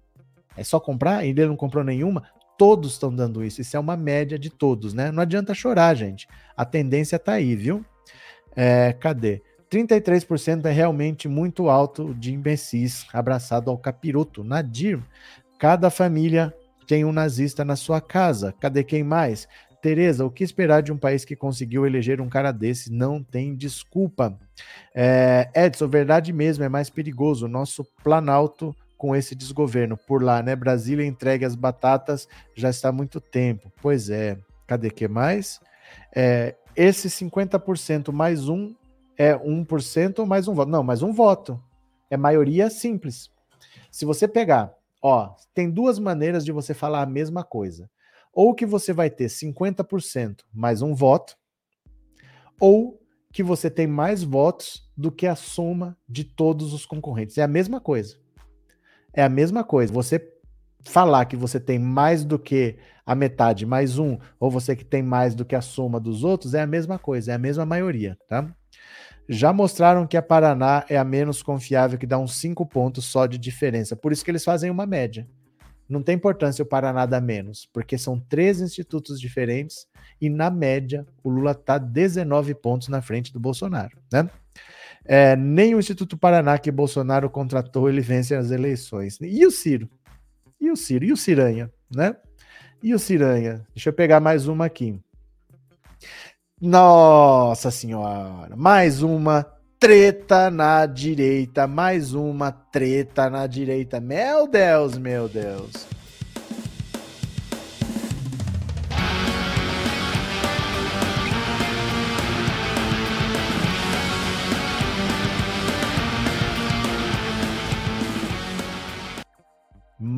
É 0.55 0.63
só 0.63 0.79
comprar 0.79 1.25
e 1.25 1.29
ele 1.29 1.47
não 1.47 1.57
comprou 1.57 1.83
nenhuma. 1.83 2.23
Todos 2.57 2.93
estão 2.93 3.13
dando 3.13 3.43
isso. 3.43 3.59
Isso 3.59 3.75
é 3.75 3.79
uma 3.79 3.97
média 3.97 4.39
de 4.39 4.49
todos, 4.49 4.93
né? 4.93 5.11
Não 5.11 5.21
adianta 5.21 5.53
chorar, 5.53 5.93
gente. 5.93 6.27
A 6.55 6.63
tendência 6.63 7.17
está 7.17 7.33
aí, 7.33 7.55
viu? 7.55 7.85
É, 8.57 8.91
cadê? 8.93 9.41
33% 9.69 10.65
é 10.65 10.71
realmente 10.71 11.27
muito 11.27 11.69
alto 11.69 12.13
de 12.15 12.33
imbecis 12.33 13.05
abraçado 13.13 13.69
ao 13.69 13.77
capiroto. 13.77 14.43
Nadir, 14.43 14.99
cada 15.59 15.91
família 15.91 16.53
tem 16.87 17.05
um 17.05 17.11
nazista 17.11 17.63
na 17.63 17.75
sua 17.75 18.01
casa. 18.01 18.53
Cadê 18.59 18.83
quem 18.83 19.03
mais? 19.03 19.47
Tereza, 19.81 20.25
o 20.25 20.31
que 20.31 20.43
esperar 20.43 20.81
de 20.81 20.91
um 20.91 20.97
país 20.97 21.23
que 21.23 21.35
conseguiu 21.35 21.85
eleger 21.85 22.19
um 22.19 22.29
cara 22.29 22.51
desse? 22.51 22.91
Não 22.91 23.21
tem 23.21 23.55
desculpa. 23.55 24.35
É, 24.95 25.49
Edson, 25.53 25.87
verdade 25.87 26.33
mesmo, 26.33 26.63
é 26.63 26.69
mais 26.69 26.89
perigoso. 26.89 27.47
Nosso 27.47 27.85
Planalto 28.03 28.75
com 28.97 29.15
esse 29.15 29.35
desgoverno 29.35 29.95
por 29.95 30.23
lá, 30.23 30.41
né? 30.41 30.55
Brasília 30.55 31.05
entregue 31.05 31.45
as 31.45 31.53
batatas 31.55 32.27
já 32.55 32.69
está 32.69 32.89
há 32.89 32.91
muito 32.91 33.21
tempo. 33.21 33.71
Pois 33.81 34.09
é. 34.09 34.39
Cadê 34.65 34.89
que 34.89 35.07
mais? 35.07 35.59
É, 36.13 36.55
esse 36.77 37.09
50% 37.09 38.11
mais 38.11 38.47
um 38.47 38.75
é 39.17 39.35
1% 39.35 40.19
ou 40.19 40.27
mais 40.27 40.47
um 40.47 40.53
voto. 40.53 40.69
Não, 40.69 40.83
mais 40.83 41.01
um 41.01 41.11
voto. 41.11 41.59
É 42.07 42.15
maioria 42.15 42.69
simples. 42.69 43.31
Se 43.91 44.05
você 44.05 44.27
pegar, 44.27 44.71
ó, 45.01 45.33
tem 45.55 45.71
duas 45.71 45.97
maneiras 45.97 46.45
de 46.45 46.51
você 46.51 46.75
falar 46.75 47.01
a 47.01 47.07
mesma 47.07 47.43
coisa. 47.43 47.89
Ou 48.31 48.53
que 48.53 48.63
você 48.63 48.93
vai 48.93 49.09
ter 49.09 49.25
50% 49.25 50.41
mais 50.53 50.83
um 50.83 50.93
voto, 50.93 51.35
ou 52.59 53.01
que 53.33 53.41
você 53.41 53.71
tem 53.71 53.87
mais 53.87 54.21
votos 54.21 54.87
do 54.95 55.11
que 55.11 55.25
a 55.25 55.35
soma 55.35 55.97
de 56.07 56.23
todos 56.23 56.73
os 56.73 56.85
concorrentes. 56.85 57.39
É 57.39 57.41
a 57.41 57.47
mesma 57.47 57.81
coisa. 57.81 58.17
É 59.11 59.23
a 59.23 59.29
mesma 59.29 59.63
coisa. 59.63 59.91
Você 59.91 60.19
falar 60.87 61.25
que 61.25 61.35
você 61.35 61.59
tem 61.59 61.77
mais 61.77 62.23
do 62.23 62.39
que 62.39 62.77
a 63.05 63.15
metade 63.15 63.65
mais 63.65 63.97
um, 63.97 64.17
ou 64.39 64.51
você 64.51 64.75
que 64.75 64.83
tem 64.83 65.01
mais 65.01 65.33
do 65.33 65.45
que 65.45 65.55
a 65.55 65.61
soma 65.61 65.99
dos 65.99 66.23
outros, 66.23 66.53
é 66.53 66.61
a 66.61 66.67
mesma 66.67 66.99
coisa, 66.99 67.31
é 67.31 67.35
a 67.35 67.39
mesma 67.39 67.65
maioria, 67.65 68.17
tá? 68.27 68.47
Já 69.29 69.51
mostraram 69.51 70.07
que 70.07 70.15
a 70.15 70.21
Paraná 70.21 70.85
é 70.89 70.97
a 70.97 71.03
menos 71.03 71.43
confiável, 71.43 71.97
que 71.97 72.07
dá 72.07 72.17
uns 72.17 72.35
5 72.35 72.65
pontos 72.65 73.05
só 73.05 73.25
de 73.25 73.37
diferença. 73.37 73.95
Por 73.95 74.11
isso 74.11 74.23
que 74.23 74.31
eles 74.31 74.43
fazem 74.43 74.69
uma 74.69 74.85
média. 74.85 75.27
Não 75.87 76.01
tem 76.01 76.15
importância 76.15 76.63
o 76.63 76.65
Paraná 76.65 77.05
dar 77.05 77.21
menos, 77.21 77.67
porque 77.73 77.97
são 77.97 78.19
três 78.19 78.61
institutos 78.61 79.19
diferentes 79.19 79.85
e, 80.19 80.29
na 80.29 80.49
média, 80.49 81.05
o 81.23 81.29
Lula 81.29 81.51
está 81.51 81.77
19 81.77 82.55
pontos 82.55 82.87
na 82.87 83.01
frente 83.01 83.31
do 83.31 83.39
Bolsonaro, 83.39 83.97
né? 84.11 84.29
É, 85.05 85.37
nem 85.37 85.73
o 85.73 85.79
Instituto 85.79 86.17
Paraná 86.17 86.57
que 86.57 86.69
Bolsonaro 86.69 87.29
contratou, 87.29 87.87
ele 87.87 88.01
vence 88.01 88.35
as 88.35 88.51
eleições. 88.51 89.17
E 89.21 89.45
o 89.45 89.51
Ciro? 89.51 89.89
E 90.59 90.71
o 90.71 90.75
Ciro? 90.75 91.05
E 91.05 91.11
o 91.11 91.17
Ciranha, 91.17 91.71
né? 91.93 92.15
E 92.81 92.93
o 92.93 92.99
Ciranha? 92.99 93.65
Deixa 93.73 93.89
eu 93.89 93.93
pegar 93.93 94.19
mais 94.19 94.47
uma 94.47 94.65
aqui. 94.65 94.99
Nossa 96.59 97.69
senhora, 97.69 98.55
mais 98.55 99.03
uma 99.03 99.43
treta 99.79 100.49
na 100.49 100.85
direita, 100.87 101.67
mais 101.67 102.13
uma 102.13 102.51
treta 102.51 103.29
na 103.29 103.45
direita. 103.45 103.99
Meu 103.99 104.47
Deus, 104.47 104.97
meu 104.97 105.29
Deus. 105.29 105.87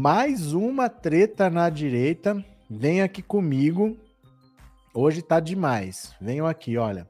Mais 0.01 0.53
uma 0.53 0.88
treta 0.88 1.49
na 1.49 1.69
direita. 1.69 2.41
Vem 2.69 3.01
aqui 3.01 3.21
comigo. 3.21 3.97
Hoje 4.93 5.21
tá 5.21 5.41
demais. 5.41 6.15
Venham 6.21 6.47
aqui, 6.47 6.77
olha. 6.77 7.05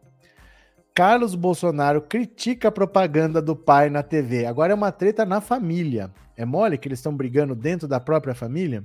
Carlos 0.96 1.36
Bolsonaro 1.36 2.02
critica 2.02 2.70
a 2.70 2.72
propaganda 2.72 3.44
do 3.44 3.56
pai 3.56 3.92
na 3.92 4.02
TV. 4.02 4.48
Agora 4.48 4.74
é 4.74 4.76
uma 4.76 4.92
treta 4.92 5.24
na 5.24 5.40
família. 5.40 6.12
É 6.36 6.44
mole 6.46 6.80
que 6.80 6.88
eles 6.88 6.98
estão 6.98 7.16
brigando 7.16 7.54
dentro 7.54 7.88
da 7.88 8.00
própria 8.00 8.34
família? 8.34 8.84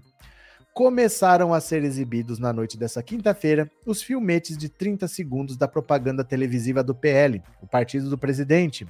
Começaram 0.74 1.54
a 1.54 1.60
ser 1.60 1.82
exibidos 1.82 2.38
na 2.38 2.52
noite 2.52 2.76
dessa 2.76 3.02
quinta-feira 3.02 3.70
os 3.86 4.02
filmetes 4.02 4.58
de 4.58 4.68
30 4.68 5.08
segundos 5.08 5.56
da 5.56 5.66
propaganda 5.66 6.22
televisiva 6.22 6.84
do 6.84 6.94
PL, 6.94 7.42
o 7.62 7.66
partido 7.66 8.10
do 8.10 8.18
presidente. 8.18 8.86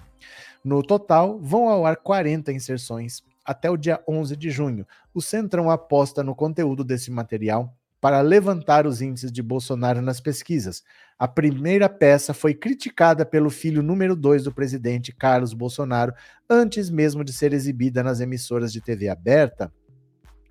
No 0.65 0.83
total, 0.83 1.39
vão 1.39 1.69
ao 1.69 1.87
ar 1.87 1.99
40 1.99 2.51
inserções 2.53 3.23
até 3.45 3.71
o 3.71 3.77
dia 3.77 4.03
11 4.09 4.37
de 4.37 4.51
junho. 4.51 4.87
O 5.13 5.21
Centrão 5.21 5.71
aposta 5.71 6.23
no 6.23 6.35
conteúdo 6.35 6.83
desse 6.83 7.11
material 7.11 7.77
para 8.01 8.21
levantar 8.21 8.87
os 8.87 9.01
índices 9.01 9.33
de 9.33 9.43
Bolsonaro 9.43 10.03
nas 10.03 10.21
pesquisas. 10.21 10.83
A 11.19 11.27
primeira 11.27 11.89
peça 11.89 12.35
foi 12.35 12.53
criticada 12.53 13.25
pelo 13.25 13.49
filho 13.49 13.83
número 13.83 14.15
2 14.15 14.45
do 14.45 14.53
presidente, 14.53 15.11
Carlos 15.11 15.55
Bolsonaro, 15.55 16.13
antes 16.49 16.91
mesmo 16.91 17.25
de 17.25 17.33
ser 17.33 17.55
exibida 17.55 18.03
nas 18.03 18.21
emissoras 18.21 18.73
de 18.73 18.83
TV 18.83 19.09
aberta. 19.09 19.73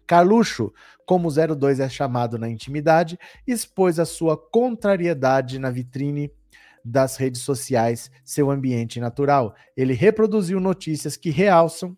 Carluxo, 0.08 0.74
como 1.06 1.30
02 1.30 1.80
é 1.80 1.88
chamado 1.88 2.40
na 2.40 2.50
intimidade, 2.50 3.20
expôs 3.46 4.00
a 4.00 4.06
sua 4.06 4.36
contrariedade 4.36 5.60
na 5.60 5.70
vitrine 5.70 6.32
das 6.84 7.18
redes 7.18 7.42
sociais, 7.42 8.12
seu 8.24 8.50
ambiente 8.52 9.00
natural. 9.00 9.56
Ele 9.78 9.94
reproduziu 9.94 10.60
notícias 10.60 11.16
que 11.16 11.30
realçam 11.30 11.96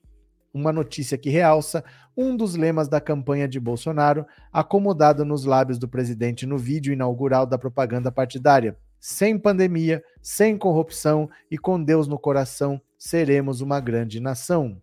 uma 0.55 0.71
notícia 0.71 1.17
que 1.17 1.29
realça 1.29 1.83
um 2.15 2.35
dos 2.35 2.55
lemas 2.55 2.87
da 2.87 3.01
campanha 3.01 3.45
de 3.45 3.59
Bolsonaro, 3.59 4.25
acomodado 4.53 5.25
nos 5.25 5.43
lábios 5.43 5.77
do 5.77 5.85
presidente 5.85 6.45
no 6.45 6.57
vídeo 6.57 6.93
inaugural 6.93 7.45
da 7.45 7.57
propaganda 7.57 8.09
partidária. 8.09 8.77
Sem 8.97 9.37
pandemia, 9.37 10.01
sem 10.21 10.57
corrupção 10.57 11.29
e 11.51 11.57
com 11.57 11.83
Deus 11.83 12.07
no 12.07 12.17
coração, 12.17 12.81
seremos 12.97 13.59
uma 13.59 13.81
grande 13.81 14.21
nação 14.21 14.81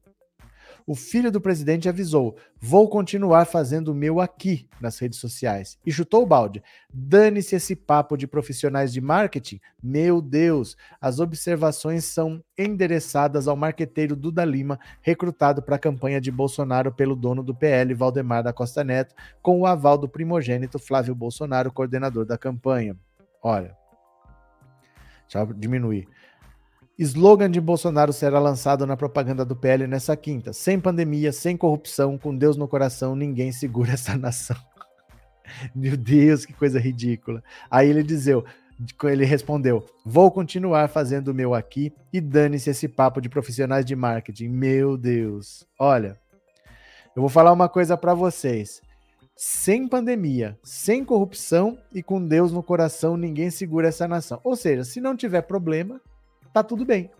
o 0.86 0.94
filho 0.94 1.30
do 1.30 1.40
presidente 1.40 1.88
avisou: 1.88 2.36
vou 2.60 2.88
continuar 2.88 3.44
fazendo 3.44 3.88
o 3.88 3.94
meu 3.94 4.20
aqui 4.20 4.68
nas 4.80 4.98
redes 4.98 5.18
sociais. 5.18 5.78
E 5.84 5.92
chutou 5.92 6.22
o 6.22 6.26
balde. 6.26 6.62
Dane-se 6.92 7.56
esse 7.56 7.74
papo 7.74 8.16
de 8.16 8.26
profissionais 8.26 8.92
de 8.92 9.00
marketing. 9.00 9.60
Meu 9.82 10.20
Deus, 10.20 10.76
as 11.00 11.20
observações 11.20 12.04
são 12.04 12.42
endereçadas 12.56 13.48
ao 13.48 13.56
marqueteiro 13.56 14.16
Duda 14.16 14.44
Lima, 14.44 14.78
recrutado 15.00 15.62
para 15.62 15.76
a 15.76 15.78
campanha 15.78 16.20
de 16.20 16.30
Bolsonaro 16.30 16.92
pelo 16.92 17.16
dono 17.16 17.42
do 17.42 17.54
PL, 17.54 17.94
Valdemar 17.94 18.42
da 18.42 18.52
Costa 18.52 18.84
Neto, 18.84 19.14
com 19.40 19.60
o 19.60 19.66
aval 19.66 19.96
do 19.96 20.08
primogênito 20.08 20.78
Flávio 20.78 21.14
Bolsonaro, 21.14 21.72
coordenador 21.72 22.24
da 22.24 22.36
campanha. 22.36 22.96
Olha, 23.42 23.76
deixa 25.22 25.38
eu 25.40 25.52
diminuir. 25.54 26.06
Slogan 27.02 27.50
de 27.50 27.60
Bolsonaro 27.60 28.12
será 28.12 28.38
lançado 28.38 28.86
na 28.86 28.96
propaganda 28.96 29.44
do 29.44 29.56
PL 29.56 29.88
nessa 29.88 30.16
quinta. 30.16 30.52
Sem 30.52 30.78
pandemia, 30.78 31.32
sem 31.32 31.56
corrupção, 31.56 32.16
com 32.16 32.36
Deus 32.36 32.56
no 32.56 32.68
coração, 32.68 33.16
ninguém 33.16 33.50
segura 33.50 33.90
essa 33.94 34.16
nação. 34.16 34.56
Meu 35.74 35.96
Deus, 35.96 36.46
que 36.46 36.52
coisa 36.52 36.78
ridícula. 36.78 37.42
Aí 37.68 37.90
ele 37.90 38.04
dizeu, 38.04 38.44
ele 39.02 39.24
respondeu: 39.24 39.84
Vou 40.06 40.30
continuar 40.30 40.88
fazendo 40.88 41.28
o 41.28 41.34
meu 41.34 41.54
aqui 41.54 41.92
e 42.12 42.20
dane-se 42.20 42.70
esse 42.70 42.86
papo 42.86 43.20
de 43.20 43.28
profissionais 43.28 43.84
de 43.84 43.96
marketing. 43.96 44.48
Meu 44.48 44.96
Deus. 44.96 45.66
Olha, 45.76 46.16
eu 47.16 47.20
vou 47.20 47.28
falar 47.28 47.52
uma 47.52 47.68
coisa 47.68 47.96
para 47.96 48.14
vocês. 48.14 48.80
Sem 49.34 49.88
pandemia, 49.88 50.56
sem 50.62 51.04
corrupção 51.04 51.76
e 51.92 52.00
com 52.00 52.24
Deus 52.24 52.52
no 52.52 52.62
coração, 52.62 53.16
ninguém 53.16 53.50
segura 53.50 53.88
essa 53.88 54.06
nação. 54.06 54.40
Ou 54.44 54.54
seja, 54.54 54.84
se 54.84 55.00
não 55.00 55.16
tiver 55.16 55.42
problema, 55.42 56.00
tá 56.52 56.62
tudo 56.62 56.84
bem. 56.84 57.10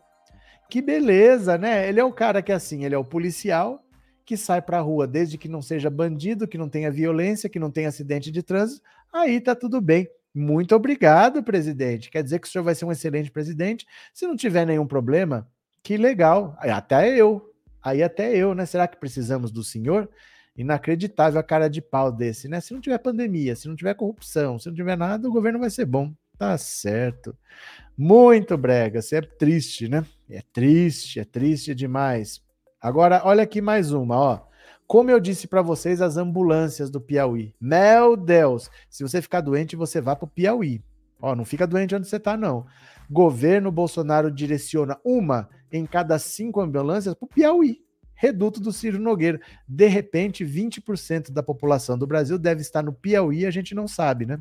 Que 0.70 0.80
beleza, 0.80 1.58
né? 1.58 1.88
Ele 1.88 2.00
é 2.00 2.04
o 2.04 2.12
cara 2.12 2.42
que 2.42 2.52
assim, 2.52 2.84
ele 2.84 2.94
é 2.94 2.98
o 2.98 3.04
policial 3.04 3.84
que 4.24 4.36
sai 4.36 4.62
pra 4.62 4.80
rua 4.80 5.06
desde 5.06 5.36
que 5.36 5.48
não 5.48 5.60
seja 5.60 5.90
bandido, 5.90 6.46
que 6.46 6.56
não 6.56 6.68
tenha 6.68 6.90
violência, 6.90 7.48
que 7.48 7.58
não 7.58 7.70
tenha 7.70 7.88
acidente 7.88 8.30
de 8.30 8.42
trânsito, 8.42 8.82
aí 9.12 9.40
tá 9.40 9.54
tudo 9.54 9.80
bem. 9.80 10.08
Muito 10.34 10.74
obrigado, 10.74 11.42
presidente. 11.42 12.10
Quer 12.10 12.22
dizer 12.22 12.38
que 12.38 12.46
o 12.46 12.50
senhor 12.50 12.64
vai 12.64 12.74
ser 12.74 12.84
um 12.84 12.92
excelente 12.92 13.30
presidente. 13.30 13.86
Se 14.14 14.26
não 14.26 14.34
tiver 14.34 14.64
nenhum 14.64 14.86
problema, 14.86 15.46
que 15.82 15.96
legal. 15.96 16.56
Até 16.58 17.14
eu. 17.14 17.52
Aí 17.82 18.02
até 18.02 18.34
eu, 18.34 18.54
né? 18.54 18.64
Será 18.64 18.88
que 18.88 18.96
precisamos 18.96 19.50
do 19.50 19.62
senhor? 19.62 20.08
Inacreditável 20.56 21.38
a 21.38 21.42
cara 21.42 21.68
de 21.68 21.82
pau 21.82 22.10
desse, 22.10 22.48
né? 22.48 22.60
Se 22.60 22.72
não 22.72 22.80
tiver 22.80 22.98
pandemia, 22.98 23.54
se 23.56 23.68
não 23.68 23.76
tiver 23.76 23.94
corrupção, 23.94 24.58
se 24.58 24.68
não 24.68 24.74
tiver 24.74 24.96
nada, 24.96 25.28
o 25.28 25.32
governo 25.32 25.58
vai 25.58 25.68
ser 25.68 25.84
bom. 25.84 26.14
Tá 26.38 26.56
certo. 26.56 27.36
Muito 27.96 28.56
brega, 28.56 29.02
você 29.02 29.16
é 29.16 29.20
triste, 29.20 29.88
né? 29.88 30.04
É 30.28 30.42
triste, 30.52 31.20
é 31.20 31.24
triste 31.24 31.74
demais. 31.74 32.40
Agora, 32.80 33.20
olha 33.24 33.42
aqui 33.42 33.60
mais 33.60 33.92
uma, 33.92 34.16
ó. 34.16 34.40
Como 34.86 35.10
eu 35.10 35.20
disse 35.20 35.46
para 35.46 35.62
vocês, 35.62 36.02
as 36.02 36.16
ambulâncias 36.16 36.90
do 36.90 37.00
Piauí. 37.00 37.54
Meu 37.60 38.16
Deus, 38.16 38.70
se 38.90 39.02
você 39.02 39.22
ficar 39.22 39.40
doente, 39.40 39.76
você 39.76 40.00
vá 40.00 40.16
para 40.16 40.24
o 40.24 40.28
Piauí. 40.28 40.82
Ó, 41.20 41.36
não 41.36 41.44
fica 41.44 41.66
doente 41.66 41.94
onde 41.94 42.08
você 42.08 42.16
está, 42.16 42.36
não. 42.36 42.66
Governo 43.10 43.70
Bolsonaro 43.70 44.30
direciona 44.30 44.98
uma 45.04 45.48
em 45.70 45.86
cada 45.86 46.18
cinco 46.18 46.60
ambulâncias 46.60 47.14
para 47.14 47.24
o 47.24 47.28
Piauí, 47.28 47.80
reduto 48.14 48.60
do 48.60 48.72
Ciro 48.72 48.98
Nogueira. 48.98 49.40
De 49.68 49.86
repente, 49.86 50.44
20% 50.44 51.30
da 51.30 51.42
população 51.42 51.96
do 51.96 52.06
Brasil 52.06 52.38
deve 52.38 52.62
estar 52.62 52.82
no 52.82 52.92
Piauí, 52.92 53.46
a 53.46 53.50
gente 53.50 53.74
não 53.74 53.86
sabe, 53.86 54.26
né? 54.26 54.40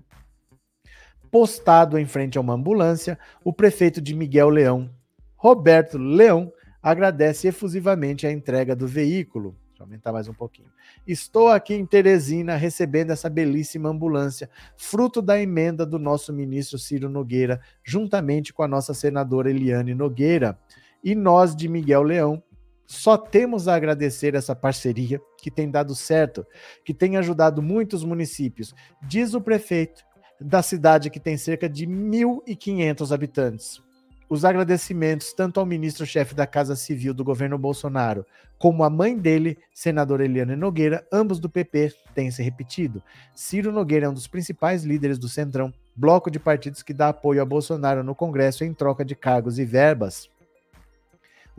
Postado 1.32 1.98
em 1.98 2.06
frente 2.06 2.38
a 2.38 2.42
uma 2.42 2.54
ambulância, 2.54 3.18
o 3.44 3.54
prefeito 3.54 4.02
de 4.02 4.14
Miguel 4.14 4.50
Leão, 4.50 4.90
Roberto 5.38 5.98
Leão, 5.98 6.52
agradece 6.84 7.48
efusivamente 7.48 8.28
a 8.28 8.32
entrega 8.32 8.76
do 8.76 8.86
veículo. 8.86 9.56
Deixa 9.70 9.82
eu 9.82 9.86
aumentar 9.86 10.12
mais 10.12 10.28
um 10.28 10.34
pouquinho. 10.34 10.68
Estou 11.08 11.48
aqui 11.48 11.74
em 11.74 11.86
Teresina 11.86 12.56
recebendo 12.56 13.12
essa 13.12 13.30
belíssima 13.30 13.90
ambulância, 13.90 14.50
fruto 14.76 15.22
da 15.22 15.40
emenda 15.40 15.86
do 15.86 15.98
nosso 15.98 16.34
ministro 16.34 16.78
Ciro 16.78 17.10
Nogueira, 17.10 17.62
juntamente 17.84 18.54
com 18.54 18.62
a 18.62 18.68
nossa 18.68 18.94
senadora 18.94 19.50
Eliane 19.50 19.96
Nogueira. 19.96 20.60
E 21.04 21.16
nós 21.16 21.56
de 21.56 21.68
Miguel 21.68 22.04
Leão 22.04 22.44
só 22.86 23.18
temos 23.18 23.70
a 23.70 23.76
agradecer 23.76 24.36
essa 24.36 24.54
parceria 24.54 25.22
que 25.38 25.50
tem 25.50 25.72
dado 25.72 25.96
certo, 25.96 26.46
que 26.84 26.94
tem 26.94 27.16
ajudado 27.16 27.62
muitos 27.62 28.04
municípios, 28.04 28.76
diz 29.02 29.34
o 29.34 29.40
prefeito 29.40 30.04
da 30.42 30.62
cidade 30.62 31.10
que 31.10 31.20
tem 31.20 31.38
cerca 31.38 31.70
de 31.70 31.86
1.500 31.86 33.14
habitantes. 33.14 33.82
Os 34.28 34.46
agradecimentos 34.46 35.34
tanto 35.34 35.60
ao 35.60 35.66
ministro-chefe 35.66 36.34
da 36.34 36.48
Casa 36.48 36.76
Civil 36.76 37.14
do 37.14 37.24
governo 37.24 37.58
Bolsonaro, 37.58 38.26
como 38.58 38.84
à 38.84 38.90
mãe 38.90 39.18
dele, 39.18 39.58
senadora 39.74 40.24
Eliane 40.24 40.56
Nogueira, 40.56 41.06
ambos 41.12 41.40
do 41.40 41.50
PP, 41.50 41.94
têm 42.16 42.32
se 42.32 42.42
repetido. 42.42 43.04
Ciro 43.36 43.72
Nogueira 43.72 44.06
é 44.06 44.10
um 44.10 44.14
dos 44.14 44.28
principais 44.28 44.84
líderes 44.84 45.18
do 45.18 45.28
Centrão, 45.28 45.74
bloco 45.96 46.32
de 46.32 46.40
partidos 46.40 46.82
que 46.82 46.94
dá 46.94 47.10
apoio 47.10 47.42
a 47.42 47.46
Bolsonaro 47.46 48.04
no 48.04 48.16
Congresso 48.16 48.64
em 48.64 48.74
troca 48.74 49.04
de 49.04 49.16
cargos 49.16 49.60
e 49.60 49.66
verbas. 49.66 50.30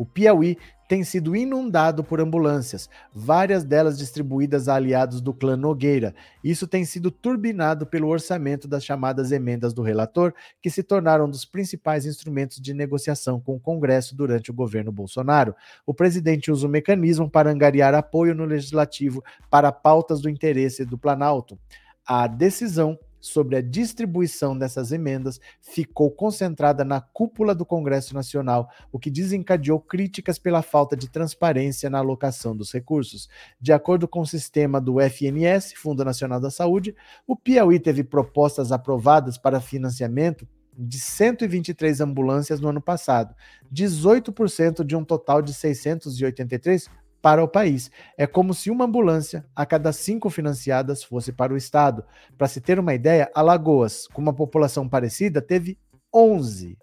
O 0.02 0.04
Piauí 0.04 0.58
tem 0.88 1.04
sido 1.04 1.36
inundado 1.36 2.02
por 2.02 2.20
ambulâncias, 2.20 2.90
várias 3.14 3.62
delas 3.62 3.96
distribuídas 3.96 4.66
a 4.66 4.74
aliados 4.74 5.20
do 5.20 5.32
clã 5.32 5.56
Nogueira. 5.56 6.12
Isso 6.42 6.66
tem 6.66 6.84
sido 6.84 7.08
turbinado 7.08 7.86
pelo 7.86 8.08
orçamento 8.08 8.66
das 8.66 8.84
chamadas 8.84 9.30
emendas 9.30 9.72
do 9.72 9.80
relator, 9.80 10.34
que 10.60 10.68
se 10.68 10.82
tornaram 10.82 11.26
um 11.26 11.30
dos 11.30 11.44
principais 11.44 12.04
instrumentos 12.04 12.60
de 12.60 12.74
negociação 12.74 13.40
com 13.40 13.54
o 13.54 13.60
Congresso 13.60 14.16
durante 14.16 14.50
o 14.50 14.54
governo 14.54 14.90
Bolsonaro. 14.90 15.54
O 15.86 15.94
presidente 15.94 16.50
usa 16.50 16.66
o 16.66 16.70
mecanismo 16.70 17.30
para 17.30 17.52
angariar 17.52 17.94
apoio 17.94 18.34
no 18.34 18.44
legislativo 18.44 19.22
para 19.48 19.70
pautas 19.70 20.20
do 20.20 20.28
interesse 20.28 20.84
do 20.84 20.98
Planalto. 20.98 21.56
A 22.04 22.26
decisão 22.26 22.98
sobre 23.22 23.56
a 23.56 23.62
distribuição 23.62 24.58
dessas 24.58 24.90
emendas 24.90 25.40
ficou 25.60 26.10
concentrada 26.10 26.84
na 26.84 27.00
cúpula 27.00 27.54
do 27.54 27.64
Congresso 27.64 28.12
Nacional, 28.14 28.68
o 28.90 28.98
que 28.98 29.10
desencadeou 29.10 29.80
críticas 29.80 30.40
pela 30.40 30.60
falta 30.60 30.96
de 30.96 31.08
transparência 31.08 31.88
na 31.88 31.98
alocação 31.98 32.54
dos 32.56 32.72
recursos. 32.72 33.28
De 33.60 33.72
acordo 33.72 34.08
com 34.08 34.20
o 34.20 34.26
sistema 34.26 34.80
do 34.80 35.00
FNS, 35.00 35.72
Fundo 35.76 36.04
Nacional 36.04 36.40
da 36.40 36.50
Saúde, 36.50 36.96
o 37.24 37.36
Piauí 37.36 37.78
teve 37.78 38.02
propostas 38.02 38.72
aprovadas 38.72 39.38
para 39.38 39.60
financiamento 39.60 40.46
de 40.76 40.98
123 40.98 42.00
ambulâncias 42.00 42.60
no 42.60 42.68
ano 42.68 42.80
passado, 42.80 43.34
18% 43.72 44.84
de 44.84 44.96
um 44.96 45.04
total 45.04 45.42
de 45.42 45.54
683 45.54 46.88
para 47.22 47.42
o 47.42 47.48
país. 47.48 47.90
É 48.18 48.26
como 48.26 48.52
se 48.52 48.68
uma 48.68 48.84
ambulância 48.84 49.46
a 49.54 49.64
cada 49.64 49.92
cinco 49.92 50.28
financiadas 50.28 51.04
fosse 51.04 51.32
para 51.32 51.54
o 51.54 51.56
Estado. 51.56 52.04
Para 52.36 52.48
se 52.48 52.60
ter 52.60 52.78
uma 52.80 52.92
ideia, 52.92 53.30
Alagoas, 53.32 54.08
com 54.08 54.20
uma 54.20 54.34
população 54.34 54.88
parecida, 54.88 55.40
teve 55.40 55.78
11. 56.12 56.76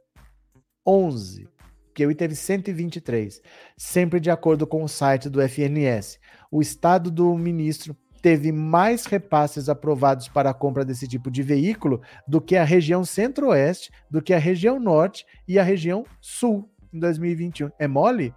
11. 0.88 1.48
Piauí 1.94 2.16
teve 2.16 2.34
123, 2.34 3.42
sempre 3.76 4.22
de 4.22 4.32
acordo 4.32 4.66
com 4.66 4.82
o 4.84 4.88
site 4.88 5.30
do 5.30 5.42
FNS. 5.42 6.18
O 6.50 6.62
estado 6.62 7.12
do 7.12 7.36
ministro 7.38 7.94
teve 8.22 8.54
mais 8.54 9.06
repasses 9.06 9.68
aprovados 9.68 10.30
para 10.30 10.50
a 10.50 10.54
compra 10.54 10.86
desse 10.86 11.08
tipo 11.08 11.30
de 11.30 11.44
veículo 11.44 12.02
do 12.26 12.40
que 12.40 12.56
a 12.56 12.64
região 12.64 13.04
centro-oeste, 13.04 13.92
do 14.10 14.22
que 14.22 14.34
a 14.34 14.40
região 14.40 14.80
norte 14.80 15.26
e 15.46 15.60
a 15.60 15.64
região 15.64 16.06
sul 16.22 16.70
em 16.94 17.00
2021. 17.00 17.70
É 17.78 17.88
mole? 17.88 18.34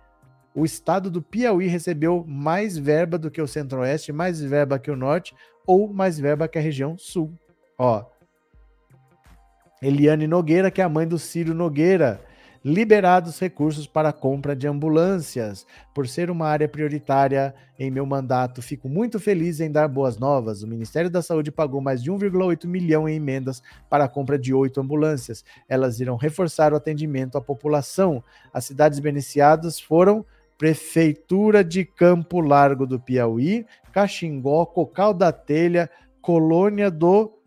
O 0.54 0.64
estado 0.64 1.10
do 1.10 1.22
Piauí 1.22 1.66
recebeu 1.66 2.24
mais 2.26 2.76
verba 2.76 3.16
do 3.16 3.30
que 3.30 3.40
o 3.40 3.48
centro-oeste, 3.48 4.12
mais 4.12 4.40
verba 4.40 4.78
que 4.78 4.90
o 4.90 4.96
norte 4.96 5.34
ou 5.66 5.92
mais 5.92 6.18
verba 6.18 6.48
que 6.48 6.58
a 6.58 6.62
região 6.62 6.98
sul. 6.98 7.32
Ó. 7.78 8.04
Eliane 9.80 10.26
Nogueira, 10.26 10.70
que 10.70 10.80
é 10.80 10.84
a 10.84 10.88
mãe 10.88 11.08
do 11.08 11.18
Ciro 11.18 11.54
Nogueira, 11.54 12.20
liberados 12.64 13.40
recursos 13.40 13.86
para 13.86 14.10
a 14.10 14.12
compra 14.12 14.54
de 14.54 14.68
ambulâncias. 14.68 15.66
Por 15.94 16.06
ser 16.06 16.30
uma 16.30 16.46
área 16.46 16.68
prioritária 16.68 17.54
em 17.78 17.90
meu 17.90 18.06
mandato, 18.06 18.62
fico 18.62 18.88
muito 18.88 19.18
feliz 19.18 19.58
em 19.58 19.70
dar 19.70 19.88
boas 19.88 20.18
novas. 20.18 20.62
O 20.62 20.68
Ministério 20.68 21.10
da 21.10 21.22
Saúde 21.22 21.50
pagou 21.50 21.80
mais 21.80 22.02
de 22.02 22.12
1,8 22.12 22.66
milhão 22.66 23.08
em 23.08 23.16
emendas 23.16 23.62
para 23.90 24.04
a 24.04 24.08
compra 24.08 24.38
de 24.38 24.54
oito 24.54 24.80
ambulâncias. 24.80 25.44
Elas 25.68 25.98
irão 25.98 26.16
reforçar 26.16 26.72
o 26.72 26.76
atendimento 26.76 27.36
à 27.36 27.40
população. 27.40 28.22
As 28.52 28.66
cidades 28.66 29.00
beneficiadas 29.00 29.80
foram 29.80 30.24
Prefeitura 30.58 31.64
de 31.64 31.84
Campo 31.84 32.40
Largo 32.40 32.86
do 32.86 33.00
Piauí, 33.00 33.66
Caxingó, 33.92 34.64
Cocal 34.66 35.12
da 35.12 35.32
Telha, 35.32 35.90
Colônia 36.20 36.90
do 36.90 37.42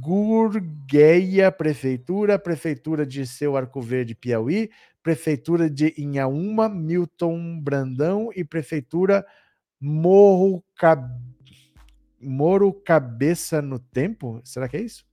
Gurgueia 0.00 1.50
Prefeitura, 1.50 2.38
Prefeitura 2.38 3.04
de 3.04 3.26
Seu 3.26 3.56
Arco 3.56 3.80
Verde, 3.80 4.14
Piauí, 4.14 4.70
Prefeitura 5.02 5.68
de 5.68 5.92
Inhaúma, 5.98 6.68
Milton 6.68 7.60
Brandão 7.60 8.30
e 8.34 8.44
Prefeitura 8.44 9.26
Morro, 9.80 10.64
Cab... 10.76 11.10
Cabeça 12.84 13.60
no 13.60 13.80
Tempo? 13.80 14.40
Será 14.44 14.68
que 14.68 14.76
é 14.76 14.82
isso? 14.82 15.04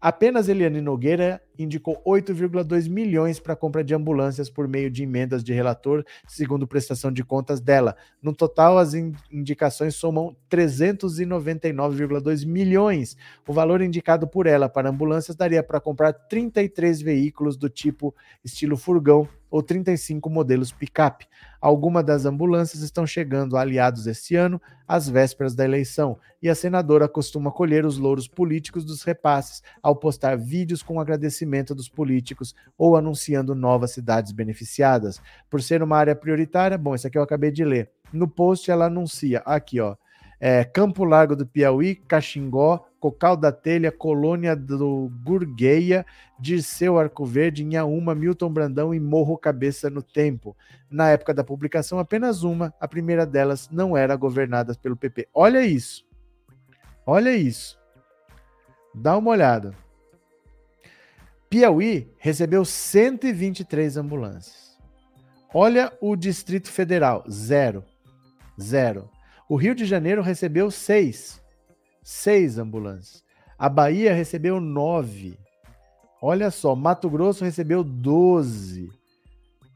Apenas 0.00 0.48
Eliane 0.48 0.80
Nogueira 0.80 1.42
indicou 1.58 2.00
8,2 2.06 2.88
milhões 2.88 3.40
para 3.40 3.56
compra 3.56 3.82
de 3.82 3.92
ambulâncias 3.96 4.48
por 4.48 4.68
meio 4.68 4.88
de 4.88 5.02
emendas 5.02 5.42
de 5.42 5.52
relator, 5.52 6.04
segundo 6.24 6.68
prestação 6.68 7.10
de 7.10 7.24
contas 7.24 7.60
dela. 7.60 7.96
No 8.22 8.32
total, 8.32 8.78
as 8.78 8.94
indicações 8.94 9.96
somam 9.96 10.36
399,2 10.48 12.46
milhões. 12.46 13.16
O 13.44 13.52
valor 13.52 13.82
indicado 13.82 14.28
por 14.28 14.46
ela 14.46 14.68
para 14.68 14.88
ambulâncias 14.88 15.36
daria 15.36 15.64
para 15.64 15.80
comprar 15.80 16.12
33 16.12 17.02
veículos 17.02 17.56
do 17.56 17.68
tipo 17.68 18.14
estilo 18.44 18.76
furgão 18.76 19.28
ou 19.50 19.62
35 19.62 20.28
modelos 20.28 20.72
picape. 20.72 21.26
Algumas 21.60 22.04
das 22.04 22.24
ambulâncias 22.24 22.82
estão 22.82 23.06
chegando 23.06 23.56
aliados 23.56 24.06
este 24.06 24.36
ano, 24.36 24.60
às 24.86 25.08
vésperas 25.08 25.54
da 25.54 25.64
eleição, 25.64 26.18
e 26.40 26.48
a 26.48 26.54
senadora 26.54 27.08
costuma 27.08 27.50
colher 27.50 27.84
os 27.84 27.98
louros 27.98 28.28
políticos 28.28 28.84
dos 28.84 29.02
repasses 29.02 29.62
ao 29.82 29.96
postar 29.96 30.36
vídeos 30.36 30.82
com 30.82 31.00
agradecimento 31.00 31.74
dos 31.74 31.88
políticos 31.88 32.54
ou 32.76 32.96
anunciando 32.96 33.54
novas 33.54 33.90
cidades 33.90 34.32
beneficiadas. 34.32 35.20
Por 35.50 35.62
ser 35.62 35.82
uma 35.82 35.96
área 35.96 36.14
prioritária, 36.14 36.78
bom, 36.78 36.94
isso 36.94 37.06
aqui 37.06 37.18
eu 37.18 37.22
acabei 37.22 37.50
de 37.50 37.64
ler. 37.64 37.90
No 38.12 38.28
post 38.28 38.70
ela 38.70 38.86
anuncia, 38.86 39.42
aqui 39.44 39.80
ó, 39.80 39.96
é, 40.40 40.64
Campo 40.64 41.04
Largo 41.04 41.34
do 41.34 41.46
Piauí, 41.46 41.96
Caxingó, 41.96 42.86
Cocal 43.00 43.36
da 43.36 43.52
Telha, 43.52 43.92
Colônia 43.92 44.54
do 44.54 45.10
Gurgueia, 45.24 46.04
Dirceu 46.38 46.98
Arco 46.98 47.24
Verde, 47.24 47.64
Inhaúma, 47.64 48.14
Milton 48.14 48.52
Brandão 48.52 48.94
e 48.94 49.00
Morro 49.00 49.36
Cabeça 49.36 49.90
no 49.90 50.02
Tempo. 50.02 50.56
Na 50.90 51.10
época 51.10 51.34
da 51.34 51.44
publicação, 51.44 51.98
apenas 51.98 52.42
uma, 52.42 52.72
a 52.80 52.88
primeira 52.88 53.26
delas 53.26 53.68
não 53.70 53.96
era 53.96 54.16
governada 54.16 54.74
pelo 54.74 54.96
PP. 54.96 55.28
Olha 55.34 55.64
isso. 55.64 56.06
Olha 57.06 57.34
isso. 57.34 57.78
Dá 58.94 59.16
uma 59.16 59.30
olhada. 59.30 59.74
Piauí 61.48 62.12
recebeu 62.18 62.64
123 62.64 63.96
ambulâncias. 63.96 64.76
Olha 65.54 65.92
o 66.00 66.14
Distrito 66.14 66.70
Federal, 66.70 67.24
zero. 67.30 67.82
Zero. 68.60 69.08
O 69.48 69.56
Rio 69.56 69.74
de 69.74 69.86
Janeiro 69.86 70.20
recebeu 70.20 70.70
seis. 70.70 71.40
Seis 72.02 72.58
ambulâncias. 72.58 73.24
A 73.58 73.68
Bahia 73.68 74.12
recebeu 74.12 74.60
nove. 74.60 75.38
Olha 76.20 76.50
só, 76.50 76.76
Mato 76.76 77.08
Grosso 77.08 77.44
recebeu 77.44 77.82
12. 77.82 78.90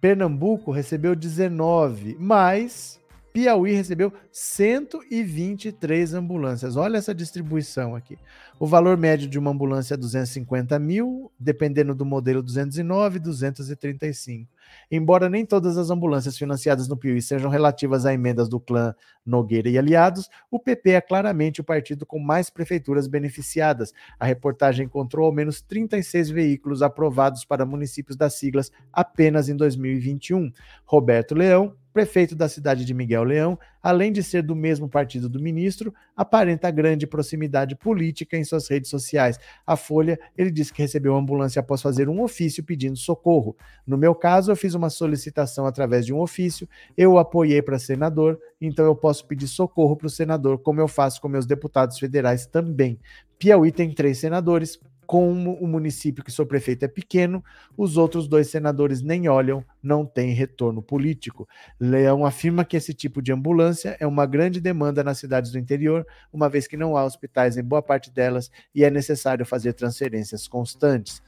Pernambuco 0.00 0.70
recebeu 0.70 1.16
19. 1.16 2.16
Mas 2.20 3.00
Piauí 3.32 3.72
recebeu 3.72 4.12
123 4.30 6.12
ambulâncias. 6.12 6.76
Olha 6.76 6.98
essa 6.98 7.14
distribuição 7.14 7.96
aqui. 7.96 8.18
O 8.60 8.66
valor 8.66 8.98
médio 8.98 9.26
de 9.26 9.38
uma 9.38 9.52
ambulância 9.52 9.94
é 9.94 9.96
250 9.96 10.78
mil, 10.78 11.32
dependendo 11.40 11.94
do 11.94 12.04
modelo 12.04 12.42
209, 12.42 13.18
235. 13.18 14.51
Embora 14.90 15.28
nem 15.28 15.44
todas 15.44 15.76
as 15.78 15.90
ambulâncias 15.90 16.36
financiadas 16.36 16.88
no 16.88 16.96
Piauí 16.96 17.22
sejam 17.22 17.50
relativas 17.50 18.06
a 18.06 18.12
emendas 18.12 18.48
do 18.48 18.60
clã 18.60 18.94
Nogueira 19.24 19.68
e 19.68 19.78
aliados, 19.78 20.28
o 20.50 20.58
PP 20.58 20.90
é 20.90 21.00
claramente 21.00 21.60
o 21.60 21.64
partido 21.64 22.04
com 22.04 22.18
mais 22.18 22.50
prefeituras 22.50 23.06
beneficiadas. 23.06 23.92
A 24.18 24.26
reportagem 24.26 24.86
encontrou 24.86 25.26
ao 25.26 25.32
menos 25.32 25.60
36 25.62 26.30
veículos 26.30 26.82
aprovados 26.82 27.44
para 27.44 27.64
municípios 27.64 28.16
das 28.16 28.34
siglas 28.34 28.70
apenas 28.92 29.48
em 29.48 29.56
2021. 29.56 30.50
Roberto 30.84 31.34
Leão, 31.34 31.76
prefeito 31.92 32.34
da 32.34 32.48
cidade 32.48 32.84
de 32.84 32.94
Miguel 32.94 33.24
Leão, 33.24 33.58
além 33.82 34.12
de 34.12 34.22
ser 34.22 34.42
do 34.42 34.56
mesmo 34.56 34.88
partido 34.88 35.28
do 35.28 35.40
ministro, 35.40 35.94
aparenta 36.22 36.70
grande 36.70 37.06
proximidade 37.06 37.76
política 37.76 38.36
em 38.36 38.44
suas 38.44 38.68
redes 38.68 38.90
sociais. 38.90 39.38
A 39.66 39.76
Folha, 39.76 40.18
ele 40.36 40.50
disse 40.50 40.72
que 40.72 40.82
recebeu 40.82 41.14
ambulância 41.14 41.60
após 41.60 41.82
fazer 41.82 42.08
um 42.08 42.22
ofício 42.22 42.64
pedindo 42.64 42.96
socorro. 42.96 43.56
No 43.86 43.96
meu 43.96 44.14
caso, 44.14 44.50
eu 44.50 44.56
fiz 44.56 44.74
uma 44.74 44.90
solicitação 44.90 45.66
através 45.66 46.06
de 46.06 46.12
um 46.12 46.20
ofício, 46.20 46.68
eu 46.96 47.18
apoiei 47.18 47.62
para 47.62 47.78
senador, 47.78 48.38
então 48.60 48.84
eu 48.84 48.96
posso 48.96 49.26
pedir 49.26 49.48
socorro 49.48 49.96
para 49.96 50.06
o 50.06 50.10
senador, 50.10 50.58
como 50.58 50.80
eu 50.80 50.88
faço 50.88 51.20
com 51.20 51.28
meus 51.28 51.46
deputados 51.46 51.98
federais 51.98 52.46
também. 52.46 52.98
Piauí 53.38 53.72
tem 53.72 53.92
três 53.92 54.18
senadores, 54.18 54.78
como 55.12 55.52
o 55.56 55.68
município 55.68 56.24
que 56.24 56.32
sou 56.32 56.46
prefeito 56.46 56.86
é 56.86 56.88
pequeno, 56.88 57.44
os 57.76 57.98
outros 57.98 58.26
dois 58.26 58.48
senadores 58.48 59.02
nem 59.02 59.28
olham, 59.28 59.62
não 59.82 60.06
tem 60.06 60.32
retorno 60.32 60.80
político. 60.80 61.46
Leão 61.78 62.24
afirma 62.24 62.64
que 62.64 62.78
esse 62.78 62.94
tipo 62.94 63.20
de 63.20 63.30
ambulância 63.30 63.94
é 64.00 64.06
uma 64.06 64.24
grande 64.24 64.58
demanda 64.58 65.04
nas 65.04 65.18
cidades 65.18 65.52
do 65.52 65.58
interior, 65.58 66.06
uma 66.32 66.48
vez 66.48 66.66
que 66.66 66.78
não 66.78 66.96
há 66.96 67.04
hospitais 67.04 67.58
em 67.58 67.62
boa 67.62 67.82
parte 67.82 68.10
delas 68.10 68.50
e 68.74 68.84
é 68.84 68.90
necessário 68.90 69.44
fazer 69.44 69.74
transferências 69.74 70.48
constantes. 70.48 71.22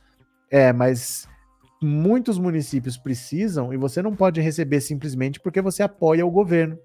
É, 0.51 0.73
mas 0.73 1.28
muitos 1.82 2.39
municípios 2.39 2.97
precisam 2.97 3.70
e 3.70 3.77
você 3.77 4.01
não 4.01 4.16
pode 4.16 4.40
receber 4.40 4.81
simplesmente 4.81 5.39
porque 5.39 5.61
você 5.61 5.82
apoia 5.82 6.24
o 6.24 6.31
governo 6.31 6.78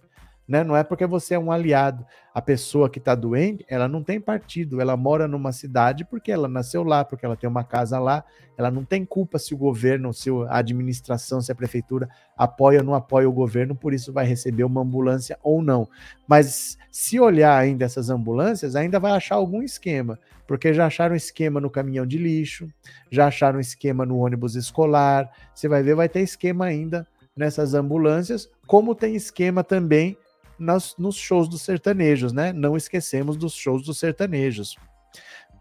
né? 0.49 0.63
Não 0.63 0.75
é 0.75 0.83
porque 0.83 1.05
você 1.05 1.35
é 1.35 1.39
um 1.39 1.51
aliado. 1.51 2.03
A 2.33 2.41
pessoa 2.41 2.89
que 2.89 2.97
está 2.97 3.13
doente, 3.13 3.63
ela 3.69 3.87
não 3.87 4.03
tem 4.03 4.19
partido, 4.19 4.81
ela 4.81 4.97
mora 4.97 5.27
numa 5.27 5.51
cidade 5.51 6.03
porque 6.03 6.31
ela 6.31 6.47
nasceu 6.47 6.83
lá, 6.83 7.05
porque 7.05 7.23
ela 7.23 7.35
tem 7.35 7.47
uma 7.47 7.63
casa 7.63 7.99
lá, 7.99 8.25
ela 8.57 8.71
não 8.71 8.83
tem 8.83 9.05
culpa 9.05 9.37
se 9.37 9.53
o 9.53 9.57
governo, 9.57 10.11
se 10.11 10.31
a 10.47 10.57
administração, 10.57 11.39
se 11.39 11.51
a 11.51 11.55
prefeitura 11.55 12.09
apoia 12.35 12.79
ou 12.79 12.85
não 12.85 12.95
apoia 12.95 13.29
o 13.29 13.31
governo, 13.31 13.75
por 13.75 13.93
isso 13.93 14.11
vai 14.11 14.25
receber 14.25 14.63
uma 14.63 14.81
ambulância 14.81 15.37
ou 15.43 15.61
não. 15.61 15.87
Mas 16.27 16.79
se 16.91 17.19
olhar 17.19 17.55
ainda 17.55 17.85
essas 17.85 18.09
ambulâncias, 18.09 18.75
ainda 18.75 18.99
vai 18.99 19.11
achar 19.11 19.35
algum 19.35 19.61
esquema, 19.61 20.17
porque 20.47 20.73
já 20.73 20.87
acharam 20.87 21.15
esquema 21.15 21.61
no 21.61 21.69
caminhão 21.69 22.07
de 22.07 22.17
lixo, 22.17 22.67
já 23.11 23.27
acharam 23.27 23.59
esquema 23.59 24.03
no 24.03 24.17
ônibus 24.17 24.55
escolar, 24.55 25.29
você 25.53 25.67
vai 25.67 25.83
ver, 25.83 25.93
vai 25.93 26.09
ter 26.09 26.21
esquema 26.21 26.65
ainda 26.65 27.05
nessas 27.37 27.75
ambulâncias, 27.75 28.49
como 28.65 28.95
tem 28.95 29.15
esquema 29.15 29.63
também 29.63 30.17
nas, 30.59 30.95
nos 30.97 31.15
shows 31.15 31.47
dos 31.47 31.61
sertanejos, 31.61 32.33
né? 32.33 32.51
Não 32.53 32.75
esquecemos 32.75 33.37
dos 33.37 33.53
shows 33.53 33.83
dos 33.83 33.97
sertanejos. 33.97 34.75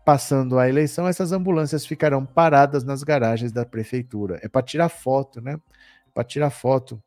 Passando 0.04 0.58
a 0.58 0.68
eleição, 0.68 1.06
essas 1.06 1.32
ambulâncias 1.32 1.86
ficarão 1.86 2.24
paradas 2.24 2.82
nas 2.84 3.02
garagens 3.02 3.52
da 3.52 3.64
prefeitura. 3.64 4.38
É 4.42 4.48
para 4.48 4.62
tirar 4.62 4.88
foto, 4.88 5.40
né? 5.40 5.58
Para 6.14 6.24
tirar 6.24 6.50
foto. 6.50 7.02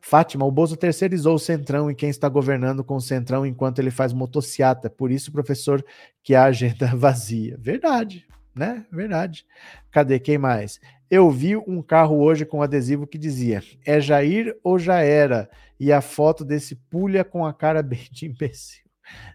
Fátima, 0.00 0.44
o 0.44 0.50
Bozo 0.50 0.76
terceirizou 0.76 1.34
o 1.34 1.38
Centrão 1.38 1.90
e 1.90 1.94
quem 1.94 2.10
está 2.10 2.28
governando 2.28 2.84
com 2.84 2.96
o 2.96 3.00
Centrão 3.00 3.46
enquanto 3.46 3.78
ele 3.78 3.90
faz 3.90 4.12
motociata. 4.12 4.90
Por 4.90 5.10
isso, 5.10 5.32
professor, 5.32 5.84
que 6.22 6.34
a 6.34 6.44
agenda 6.44 6.86
vazia. 6.96 7.56
Verdade, 7.58 8.26
né? 8.54 8.84
Verdade. 8.92 9.46
Cadê 9.90 10.18
quem 10.18 10.36
mais? 10.36 10.78
Eu 11.10 11.30
vi 11.30 11.56
um 11.56 11.82
carro 11.82 12.20
hoje 12.20 12.44
com 12.44 12.62
adesivo 12.62 13.06
que 13.06 13.18
dizia: 13.18 13.62
é 13.84 14.00
Jair 14.00 14.56
ou 14.62 14.78
já 14.78 15.00
era? 15.00 15.48
E 15.78 15.92
a 15.92 16.00
foto 16.00 16.44
desse 16.44 16.76
pulha 16.76 17.24
com 17.24 17.44
a 17.44 17.52
cara 17.52 17.82
bem 17.84 18.06
de 18.10 18.26
imbecil. 18.26 18.84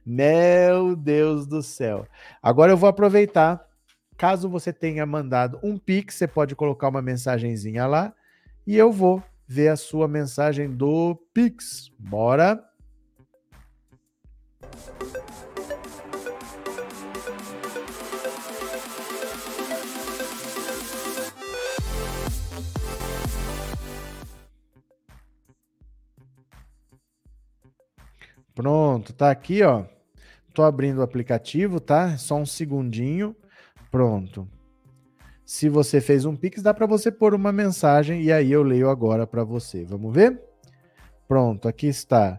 Meu 0.05 0.95
Deus 0.95 1.45
do 1.45 1.61
céu. 1.61 2.07
Agora 2.41 2.71
eu 2.71 2.77
vou 2.77 2.89
aproveitar. 2.89 3.67
Caso 4.17 4.49
você 4.49 4.73
tenha 4.73 5.05
mandado 5.05 5.59
um 5.63 5.77
pix, 5.77 6.15
você 6.15 6.27
pode 6.27 6.53
colocar 6.53 6.89
uma 6.89 7.01
mensagenzinha 7.01 7.87
lá 7.87 8.13
e 8.67 8.75
eu 8.75 8.91
vou 8.91 9.23
ver 9.47 9.69
a 9.69 9.75
sua 9.75 10.07
mensagem 10.07 10.69
do 10.69 11.15
Pix. 11.33 11.89
Bora! 11.97 12.63
Pronto, 28.59 29.13
tá 29.13 29.31
aqui, 29.31 29.63
ó. 29.63 29.85
Tô 30.53 30.63
abrindo 30.63 30.97
o 30.97 31.01
aplicativo, 31.01 31.79
tá? 31.79 32.17
Só 32.17 32.35
um 32.35 32.45
segundinho. 32.45 33.33
Pronto. 33.89 34.45
Se 35.45 35.69
você 35.69 36.01
fez 36.01 36.25
um 36.25 36.35
Pix, 36.35 36.61
dá 36.61 36.73
para 36.73 36.85
você 36.85 37.09
pôr 37.09 37.33
uma 37.33 37.53
mensagem 37.53 38.21
e 38.21 38.33
aí 38.33 38.51
eu 38.51 38.61
leio 38.61 38.89
agora 38.89 39.25
para 39.25 39.45
você. 39.45 39.85
Vamos 39.85 40.13
ver? 40.13 40.41
Pronto, 41.25 41.69
aqui 41.69 41.87
está. 41.87 42.37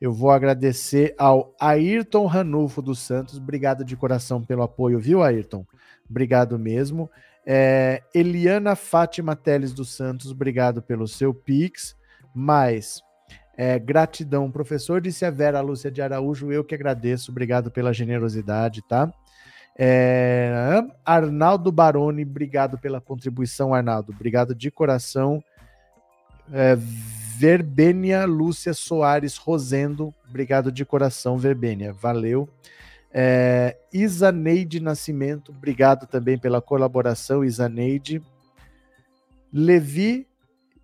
Eu 0.00 0.12
vou 0.12 0.32
agradecer 0.32 1.14
ao 1.16 1.54
Ayrton 1.60 2.26
Ranulfo 2.26 2.82
dos 2.82 2.98
Santos. 2.98 3.38
Obrigado 3.38 3.84
de 3.84 3.96
coração 3.96 4.42
pelo 4.42 4.64
apoio, 4.64 4.98
viu, 4.98 5.22
Ayrton? 5.22 5.64
Obrigado 6.10 6.58
mesmo. 6.58 7.08
É, 7.46 8.02
Eliana 8.12 8.74
Fátima 8.74 9.36
Teles 9.36 9.72
dos 9.72 9.94
Santos, 9.94 10.32
obrigado 10.32 10.82
pelo 10.82 11.06
seu 11.06 11.32
Pix. 11.32 11.94
Mais 12.34 13.00
é, 13.62 13.78
gratidão, 13.78 14.50
professor, 14.50 15.02
disse 15.02 15.22
a 15.22 15.30
Vera 15.30 15.60
Lúcia 15.60 15.90
de 15.90 16.00
Araújo. 16.00 16.50
Eu 16.50 16.64
que 16.64 16.74
agradeço, 16.74 17.30
obrigado 17.30 17.70
pela 17.70 17.92
generosidade, 17.92 18.80
tá? 18.88 19.12
É, 19.78 20.82
Arnaldo 21.04 21.70
Baroni, 21.70 22.22
obrigado 22.22 22.78
pela 22.78 23.02
contribuição, 23.02 23.74
Arnaldo. 23.74 24.12
Obrigado 24.12 24.54
de 24.54 24.70
coração. 24.70 25.44
É, 26.50 26.74
Verbênia 27.36 28.24
Lúcia 28.24 28.72
Soares 28.72 29.36
Rosendo, 29.36 30.14
obrigado 30.26 30.72
de 30.72 30.82
coração, 30.86 31.36
Verbênia. 31.36 31.92
Valeu. 31.92 32.48
É, 33.12 33.76
Isaneide 33.92 34.80
Nascimento, 34.80 35.52
obrigado 35.52 36.06
também 36.06 36.38
pela 36.38 36.62
colaboração, 36.62 37.44
Isaneide. 37.44 38.22
Levi 39.52 40.26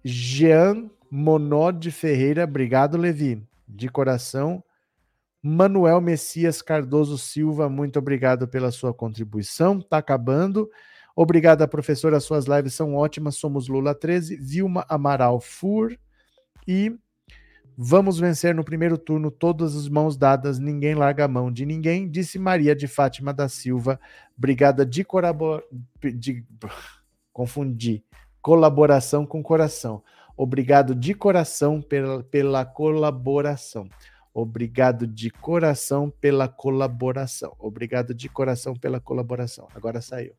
Jean 0.04 0.90
Monod 1.10 1.90
Ferreira, 1.90 2.44
obrigado, 2.44 2.96
Levi, 2.96 3.42
de 3.68 3.88
coração. 3.88 4.62
Manuel 5.42 6.00
Messias 6.00 6.60
Cardoso 6.60 7.16
Silva, 7.16 7.68
muito 7.68 7.98
obrigado 7.98 8.48
pela 8.48 8.70
sua 8.70 8.92
contribuição. 8.92 9.80
Tá 9.80 9.98
acabando. 9.98 10.68
Obrigado, 11.14 11.66
professora. 11.68 12.18
Suas 12.18 12.46
lives 12.46 12.74
são 12.74 12.94
ótimas. 12.94 13.36
Somos 13.36 13.68
Lula 13.68 13.94
13. 13.94 14.36
Vilma 14.36 14.84
Amaral 14.88 15.40
Fur. 15.40 15.96
E 16.66 16.94
vamos 17.78 18.18
vencer 18.18 18.54
no 18.54 18.64
primeiro 18.64 18.98
turno, 18.98 19.30
todas 19.30 19.76
as 19.76 19.88
mãos 19.88 20.16
dadas, 20.16 20.58
ninguém 20.58 20.94
larga 20.94 21.26
a 21.26 21.28
mão 21.28 21.52
de 21.52 21.64
ninguém, 21.64 22.08
disse 22.08 22.38
Maria 22.38 22.74
de 22.74 22.88
Fátima 22.88 23.32
da 23.32 23.48
Silva. 23.48 24.00
Obrigada 24.36 24.84
de, 24.84 25.04
corabor... 25.04 25.62
de... 26.02 26.44
confundi 27.32 28.02
colaboração 28.46 29.26
com 29.26 29.42
coração. 29.42 30.04
Obrigado 30.36 30.94
de 30.94 31.14
coração 31.14 31.80
pela, 31.80 32.22
pela 32.22 32.64
colaboração. 32.64 33.88
Obrigado 34.34 35.06
de 35.06 35.30
coração 35.30 36.12
pela 36.20 36.46
colaboração. 36.46 37.56
Obrigado 37.58 38.12
de 38.12 38.28
coração 38.28 38.74
pela 38.74 39.00
colaboração. 39.00 39.66
Agora 39.74 40.02
saiu. 40.02 40.34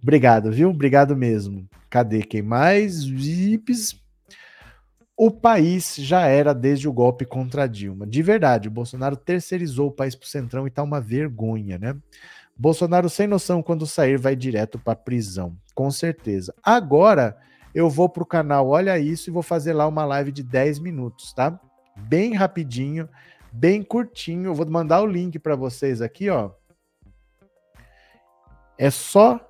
Obrigado, 0.00 0.52
viu? 0.52 0.70
Obrigado 0.70 1.16
mesmo. 1.16 1.68
Cadê 1.88 2.22
quem 2.22 2.42
mais? 2.42 3.04
Vips. 3.04 4.00
O 5.16 5.32
país 5.32 5.96
já 5.96 6.28
era 6.28 6.54
desde 6.54 6.88
o 6.88 6.92
golpe 6.92 7.24
contra 7.24 7.66
Dilma. 7.66 8.06
De 8.06 8.22
verdade, 8.22 8.68
o 8.68 8.70
Bolsonaro 8.70 9.16
terceirizou 9.16 9.88
o 9.88 9.92
país 9.92 10.14
para 10.14 10.26
o 10.26 10.28
Centrão 10.28 10.66
e 10.66 10.70
tá 10.70 10.82
uma 10.84 11.00
vergonha, 11.00 11.76
né? 11.76 11.96
Bolsonaro 12.56 13.10
sem 13.10 13.26
noção 13.26 13.62
quando 13.62 13.84
sair 13.86 14.16
vai 14.16 14.36
direto 14.36 14.78
para 14.78 14.94
prisão, 14.94 15.56
com 15.74 15.90
certeza. 15.90 16.54
Agora 16.62 17.36
eu 17.74 17.88
vou 17.88 18.08
pro 18.08 18.26
canal 18.26 18.68
Olha 18.68 18.98
Isso 18.98 19.30
e 19.30 19.32
vou 19.32 19.42
fazer 19.42 19.72
lá 19.72 19.86
uma 19.86 20.04
live 20.04 20.32
de 20.32 20.42
10 20.42 20.78
minutos, 20.78 21.32
tá? 21.32 21.58
Bem 21.96 22.34
rapidinho 22.34 23.08
bem 23.52 23.82
curtinho. 23.82 24.50
Eu 24.50 24.54
vou 24.54 24.68
mandar 24.68 25.02
o 25.02 25.06
link 25.06 25.38
para 25.38 25.56
vocês 25.56 26.00
aqui, 26.00 26.28
ó. 26.30 26.50
É 28.78 28.90
só 28.90 29.40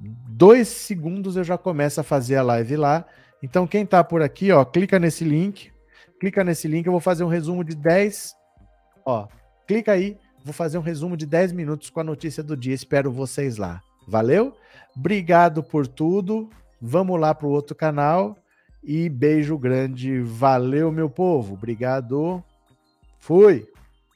dois 0.00 0.68
segundos 0.68 1.36
eu 1.36 1.42
já 1.42 1.58
começo 1.58 2.00
a 2.00 2.04
fazer 2.04 2.36
a 2.36 2.42
live 2.42 2.76
lá. 2.76 3.04
Então, 3.42 3.66
quem 3.66 3.86
tá 3.86 4.02
por 4.02 4.22
aqui, 4.22 4.52
ó, 4.52 4.64
clica 4.64 4.98
nesse 4.98 5.24
link. 5.24 5.72
Clica 6.20 6.42
nesse 6.42 6.66
link, 6.66 6.86
eu 6.86 6.92
vou 6.92 7.00
fazer 7.00 7.24
um 7.24 7.28
resumo 7.28 7.64
de 7.64 7.76
10. 7.76 8.34
Ó, 9.04 9.28
clica 9.66 9.92
aí, 9.92 10.16
vou 10.44 10.52
fazer 10.52 10.76
um 10.78 10.82
resumo 10.82 11.16
de 11.16 11.26
10 11.26 11.52
minutos 11.52 11.90
com 11.90 12.00
a 12.00 12.04
notícia 12.04 12.42
do 12.42 12.56
dia. 12.56 12.74
Espero 12.74 13.12
vocês 13.12 13.56
lá. 13.56 13.80
Valeu? 14.06 14.56
Obrigado 14.96 15.62
por 15.62 15.86
tudo. 15.86 16.50
Vamos 16.80 17.20
lá 17.20 17.34
pro 17.34 17.48
outro 17.48 17.74
canal. 17.74 18.36
E 18.82 19.08
beijo 19.08 19.58
grande. 19.58 20.20
Valeu, 20.20 20.90
meu 20.92 21.10
povo. 21.10 21.54
Obrigado. 21.54 22.42
Fui. 23.18 23.66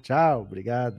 Tchau, 0.02 0.42
obrigado. 0.42 0.96